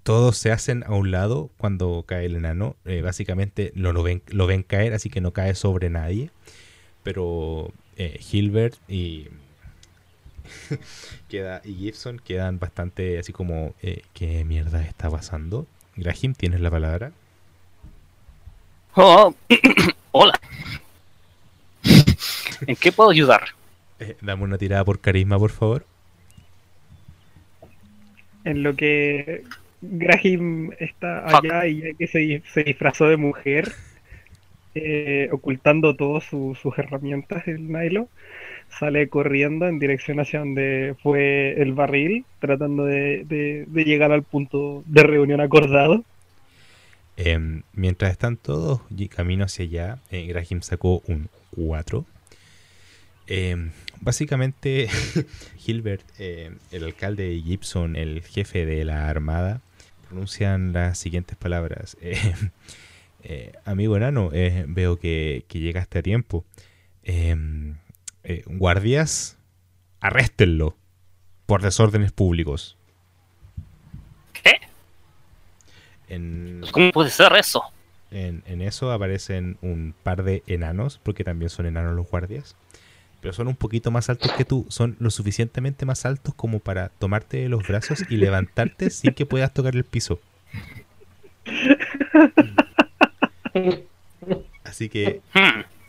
todos 0.03 0.37
se 0.37 0.53
hacen 0.53 0.85
a 0.87 0.93
un 0.93 1.11
lado 1.11 1.51
cuando 1.57 2.05
cae 2.07 2.27
el 2.27 2.37
enano. 2.37 2.77
Eh, 2.85 3.01
básicamente 3.01 3.73
lo, 3.75 3.91
lo 3.91 4.03
ven, 4.03 4.23
lo 4.27 4.47
ven 4.47 4.63
caer, 4.63 4.93
así 4.93 5.09
que 5.09 5.19
no 5.19 5.33
cae 5.33 5.53
sobre 5.53 5.89
nadie. 5.89 6.31
Pero 7.03 7.73
eh, 7.97 8.19
Hilbert 8.31 8.75
y, 8.87 9.27
queda, 11.29 11.61
y 11.63 11.73
Gibson 11.73 12.19
quedan 12.19 12.59
bastante 12.59 13.19
así 13.19 13.33
como, 13.33 13.73
eh, 13.81 14.03
¿qué 14.13 14.43
mierda 14.45 14.81
está 14.83 15.09
pasando? 15.09 15.65
Graham, 15.95 16.33
tienes 16.35 16.59
la 16.61 16.69
palabra. 16.69 17.11
Oh, 18.95 19.33
hola. 20.11 20.39
¿En 22.65 22.75
qué 22.75 22.91
puedo 22.91 23.09
ayudar? 23.09 23.41
Eh, 23.99 24.15
dame 24.21 24.43
una 24.43 24.57
tirada 24.57 24.83
por 24.85 24.99
carisma, 24.99 25.39
por 25.39 25.51
favor. 25.51 25.85
En 28.43 28.63
lo 28.63 28.75
que 28.75 29.43
Graham 29.81 30.71
está 30.79 31.25
Fuck. 31.29 31.45
allá 31.45 31.67
y 31.67 31.81
ya 31.81 31.93
que 31.97 32.07
se, 32.07 32.41
se 32.53 32.63
disfrazó 32.63 33.07
de 33.07 33.17
mujer, 33.17 33.73
eh, 34.75 35.29
ocultando 35.31 35.95
todas 35.95 36.23
su- 36.25 36.55
sus 36.61 36.77
herramientas, 36.77 37.47
el 37.47 37.71
Nilo, 37.71 38.07
sale 38.69 39.07
corriendo 39.09 39.67
en 39.67 39.79
dirección 39.79 40.19
hacia 40.19 40.39
donde 40.39 40.95
fue 41.01 41.53
el 41.61 41.73
barril, 41.73 42.25
tratando 42.39 42.85
de, 42.85 43.65
llegar 43.73 44.11
al 44.11 44.23
punto 44.23 44.83
de 44.85 45.03
reunión 45.03 45.41
acordado. 45.41 46.03
Em, 47.15 47.63
mientras 47.73 48.11
están 48.11 48.37
todos 48.37 48.81
camino 49.09 49.45
hacia 49.45 49.65
allá, 49.65 49.97
eh, 50.11 50.27
Graham 50.27 50.61
sacó 50.61 51.01
un 51.07 51.29
4. 51.55 52.05
Em, 53.27 53.71
básicamente, 54.01 54.87
Gilbert, 55.57 56.03
eh, 56.19 56.51
el 56.71 56.83
alcalde 56.83 57.23
de 57.29 57.41
Gibson, 57.41 57.95
el 57.95 58.21
jefe 58.21 58.65
de 58.65 58.85
la 58.85 59.09
armada, 59.09 59.61
pronuncian 60.07 60.73
las 60.73 60.97
siguientes 60.97 61.35
palabras. 61.37 61.97
Eh, 63.29 63.51
amigo 63.65 63.97
enano, 63.97 64.29
eh, 64.31 64.63
veo 64.69 64.97
que, 64.99 65.43
que 65.49 65.59
llegaste 65.59 65.99
a 65.99 66.01
tiempo. 66.01 66.45
Em, 67.03 67.75
eh, 68.23 68.43
guardias, 68.45 69.37
arréstenlo 69.99 70.77
por 71.45 71.61
desórdenes 71.61 72.13
públicos. 72.13 72.77
¿Qué? 74.31 74.61
En, 76.07 76.63
¿Cómo 76.71 76.89
puede 76.93 77.09
ser 77.09 77.33
eso? 77.33 77.63
En, 78.11 78.43
en 78.45 78.61
eso 78.61 78.93
aparecen 78.93 79.57
un 79.61 79.93
par 80.03 80.23
de 80.23 80.41
enanos, 80.47 80.97
porque 81.03 81.25
también 81.25 81.49
son 81.49 81.65
enanos 81.65 81.97
los 81.97 82.09
guardias. 82.09 82.55
Pero 83.19 83.33
son 83.33 83.49
un 83.49 83.57
poquito 83.57 83.91
más 83.91 84.09
altos 84.09 84.31
que 84.37 84.45
tú. 84.45 84.65
Son 84.69 84.95
lo 84.99 85.09
suficientemente 85.09 85.85
más 85.85 86.05
altos 86.05 86.33
como 86.33 86.59
para 86.59 86.87
tomarte 86.97 87.35
de 87.41 87.49
los 87.49 87.67
brazos 87.67 88.05
y 88.09 88.15
levantarte 88.15 88.89
sin 88.89 89.13
que 89.13 89.25
puedas 89.25 89.53
tocar 89.53 89.75
el 89.75 89.83
piso. 89.83 90.17
Así 94.63 94.89
que 94.89 95.21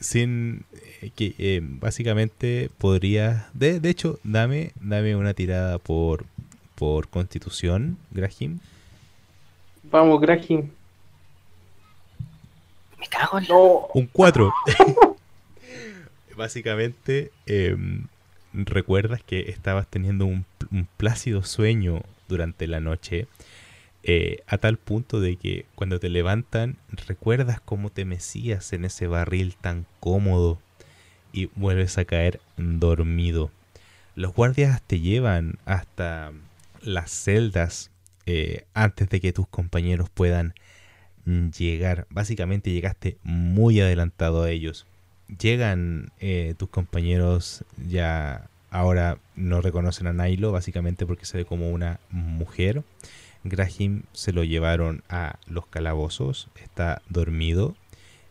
sin 0.01 0.65
eh, 1.03 1.11
que 1.15 1.35
eh, 1.39 1.61
básicamente 1.63 2.71
podrías 2.79 3.47
de, 3.55 3.81
de 3.81 3.91
hecho 3.91 4.21
dame 4.23 4.73
dame 4.81 5.17
una 5.17 5.35
tirada 5.35 5.79
por 5.79 6.25
por 6.77 7.09
constitución 7.09 7.99
Grahim 8.13 8.61
Vamos, 9.91 10.21
Graham. 10.21 10.71
Me 12.99 13.07
cago 13.09 13.39
en 13.39 13.45
la... 13.45 13.49
No. 13.55 13.89
un 13.95 14.07
4 14.07 14.53
básicamente 16.37 17.33
em, 17.47 18.07
recuerdas 18.53 19.23
que 19.23 19.51
estabas 19.51 19.89
teniendo 19.89 20.27
un, 20.27 20.45
un 20.71 20.87
plácido 20.97 21.43
sueño 21.43 22.03
durante 22.29 22.67
la 22.67 22.81
noche 22.81 23.27
eh, 24.11 24.43
a 24.47 24.57
tal 24.57 24.79
punto 24.79 25.21
de 25.21 25.37
que 25.37 25.67
cuando 25.75 26.01
te 26.01 26.09
levantan 26.09 26.79
recuerdas 27.07 27.61
cómo 27.61 27.91
te 27.91 28.07
mecías 28.07 28.73
en 28.73 28.87
ese 28.87 29.07
barril 29.07 29.55
tan 29.61 29.85
cómodo 30.01 30.59
y 31.31 31.51
vuelves 31.57 31.99
a 31.99 32.07
caer 32.07 32.41
dormido. 32.57 33.51
Los 34.15 34.33
guardias 34.33 34.81
te 34.81 35.01
llevan 35.01 35.59
hasta 35.67 36.33
las 36.81 37.11
celdas 37.11 37.91
eh, 38.25 38.65
antes 38.73 39.11
de 39.11 39.21
que 39.21 39.35
tus 39.35 39.47
compañeros 39.47 40.09
puedan 40.09 40.55
llegar. 41.27 42.07
Básicamente 42.09 42.73
llegaste 42.73 43.19
muy 43.25 43.79
adelantado 43.79 44.43
a 44.43 44.51
ellos. 44.51 44.87
Llegan 45.39 46.13
eh, 46.19 46.55
tus 46.57 46.71
compañeros 46.71 47.63
ya 47.87 48.49
ahora 48.71 49.19
no 49.37 49.61
reconocen 49.61 50.07
a 50.07 50.15
Nailo 50.15 50.51
básicamente 50.51 51.05
porque 51.05 51.27
se 51.27 51.37
ve 51.37 51.45
como 51.45 51.69
una 51.71 52.01
mujer. 52.09 52.85
Grahim 53.45 54.03
se 54.13 54.33
lo 54.33 54.45
llevaron 54.45 55.03
a 55.09 55.39
los 55.47 55.67
calabozos, 55.67 56.49
está 56.57 57.03
dormido. 57.09 57.77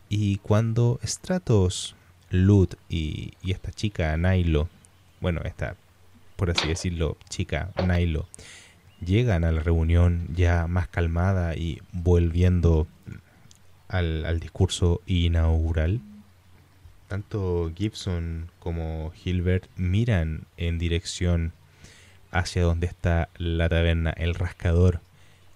Y 0.09 0.37
cuando 0.37 0.99
Stratos, 1.03 1.95
Lut 2.29 2.75
y, 2.89 3.33
y 3.41 3.51
esta 3.51 3.71
chica, 3.71 4.15
Nailo, 4.17 4.69
bueno, 5.21 5.41
esta, 5.43 5.75
por 6.35 6.49
así 6.49 6.67
decirlo, 6.67 7.17
chica, 7.29 7.71
Nailo, 7.85 8.27
llegan 9.05 9.43
a 9.43 9.51
la 9.51 9.61
reunión 9.61 10.27
ya 10.33 10.67
más 10.67 10.87
calmada 10.87 11.55
y 11.55 11.81
volviendo 11.91 12.87
al, 13.87 14.25
al 14.25 14.39
discurso 14.39 15.01
inaugural, 15.05 16.01
tanto 17.07 17.71
Gibson 17.75 18.51
como 18.59 19.13
Hilbert 19.23 19.69
miran 19.77 20.45
en 20.57 20.77
dirección 20.77 21.53
hacia 22.31 22.63
donde 22.63 22.87
está 22.87 23.29
la 23.37 23.69
taberna, 23.69 24.11
el 24.11 24.35
rascador, 24.35 25.01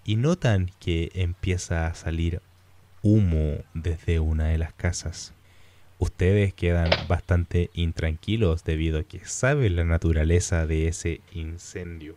y 0.04 0.16
notan 0.16 0.70
que 0.80 1.10
empieza 1.14 1.86
a 1.86 1.94
salir 1.94 2.40
humo 3.02 3.58
desde 3.74 4.20
una 4.20 4.48
de 4.48 4.58
las 4.58 4.72
casas. 4.72 5.32
Ustedes 5.98 6.52
quedan 6.52 6.90
bastante 7.06 7.70
intranquilos 7.74 8.64
debido 8.64 8.98
a 8.98 9.04
que 9.04 9.24
saben 9.24 9.76
la 9.76 9.84
naturaleza 9.84 10.66
de 10.66 10.88
ese 10.88 11.20
incendio. 11.32 12.16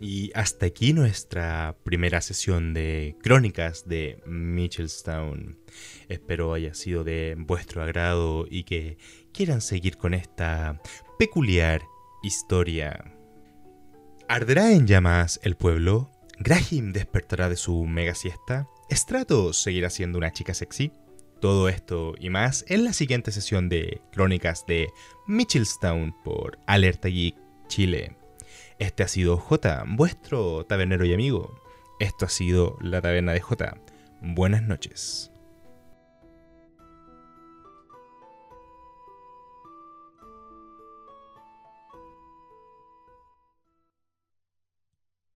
Y 0.00 0.30
hasta 0.34 0.66
aquí 0.66 0.92
nuestra 0.92 1.76
primera 1.84 2.20
sesión 2.20 2.72
de 2.72 3.16
crónicas 3.22 3.86
de 3.86 4.22
Mitchellstown. 4.24 5.58
Espero 6.08 6.54
haya 6.54 6.72
sido 6.72 7.04
de 7.04 7.34
vuestro 7.36 7.82
agrado 7.82 8.46
y 8.48 8.62
que 8.62 8.96
quieran 9.32 9.60
seguir 9.60 9.98
con 9.98 10.14
esta 10.14 10.80
peculiar 11.18 11.82
historia. 12.22 13.12
¿Arderá 14.28 14.72
en 14.72 14.86
llamas 14.86 15.40
el 15.42 15.56
pueblo? 15.56 16.10
¿Graham 16.38 16.92
despertará 16.92 17.48
de 17.48 17.56
su 17.56 17.84
mega 17.84 18.14
siesta? 18.14 18.68
¿Stratos 18.90 19.62
seguirá 19.62 19.90
siendo 19.90 20.18
una 20.18 20.32
chica 20.32 20.54
sexy? 20.54 20.92
Todo 21.40 21.68
esto 21.68 22.14
y 22.18 22.30
más 22.30 22.64
en 22.68 22.84
la 22.84 22.92
siguiente 22.92 23.32
sesión 23.32 23.68
de 23.68 24.02
Crónicas 24.12 24.66
de 24.66 24.88
Mitchellstown 25.26 26.14
por 26.24 26.58
Alerta 26.66 27.08
Geek 27.08 27.36
Chile. 27.68 28.16
Este 28.78 29.02
ha 29.02 29.08
sido 29.08 29.36
J, 29.36 29.84
vuestro 29.88 30.66
tabernero 30.66 31.04
y 31.04 31.14
amigo. 31.14 31.60
Esto 32.00 32.26
ha 32.26 32.28
sido 32.28 32.76
la 32.80 33.00
taberna 33.00 33.32
de 33.32 33.40
J. 33.40 33.76
Buenas 34.20 34.62
noches. 34.62 35.30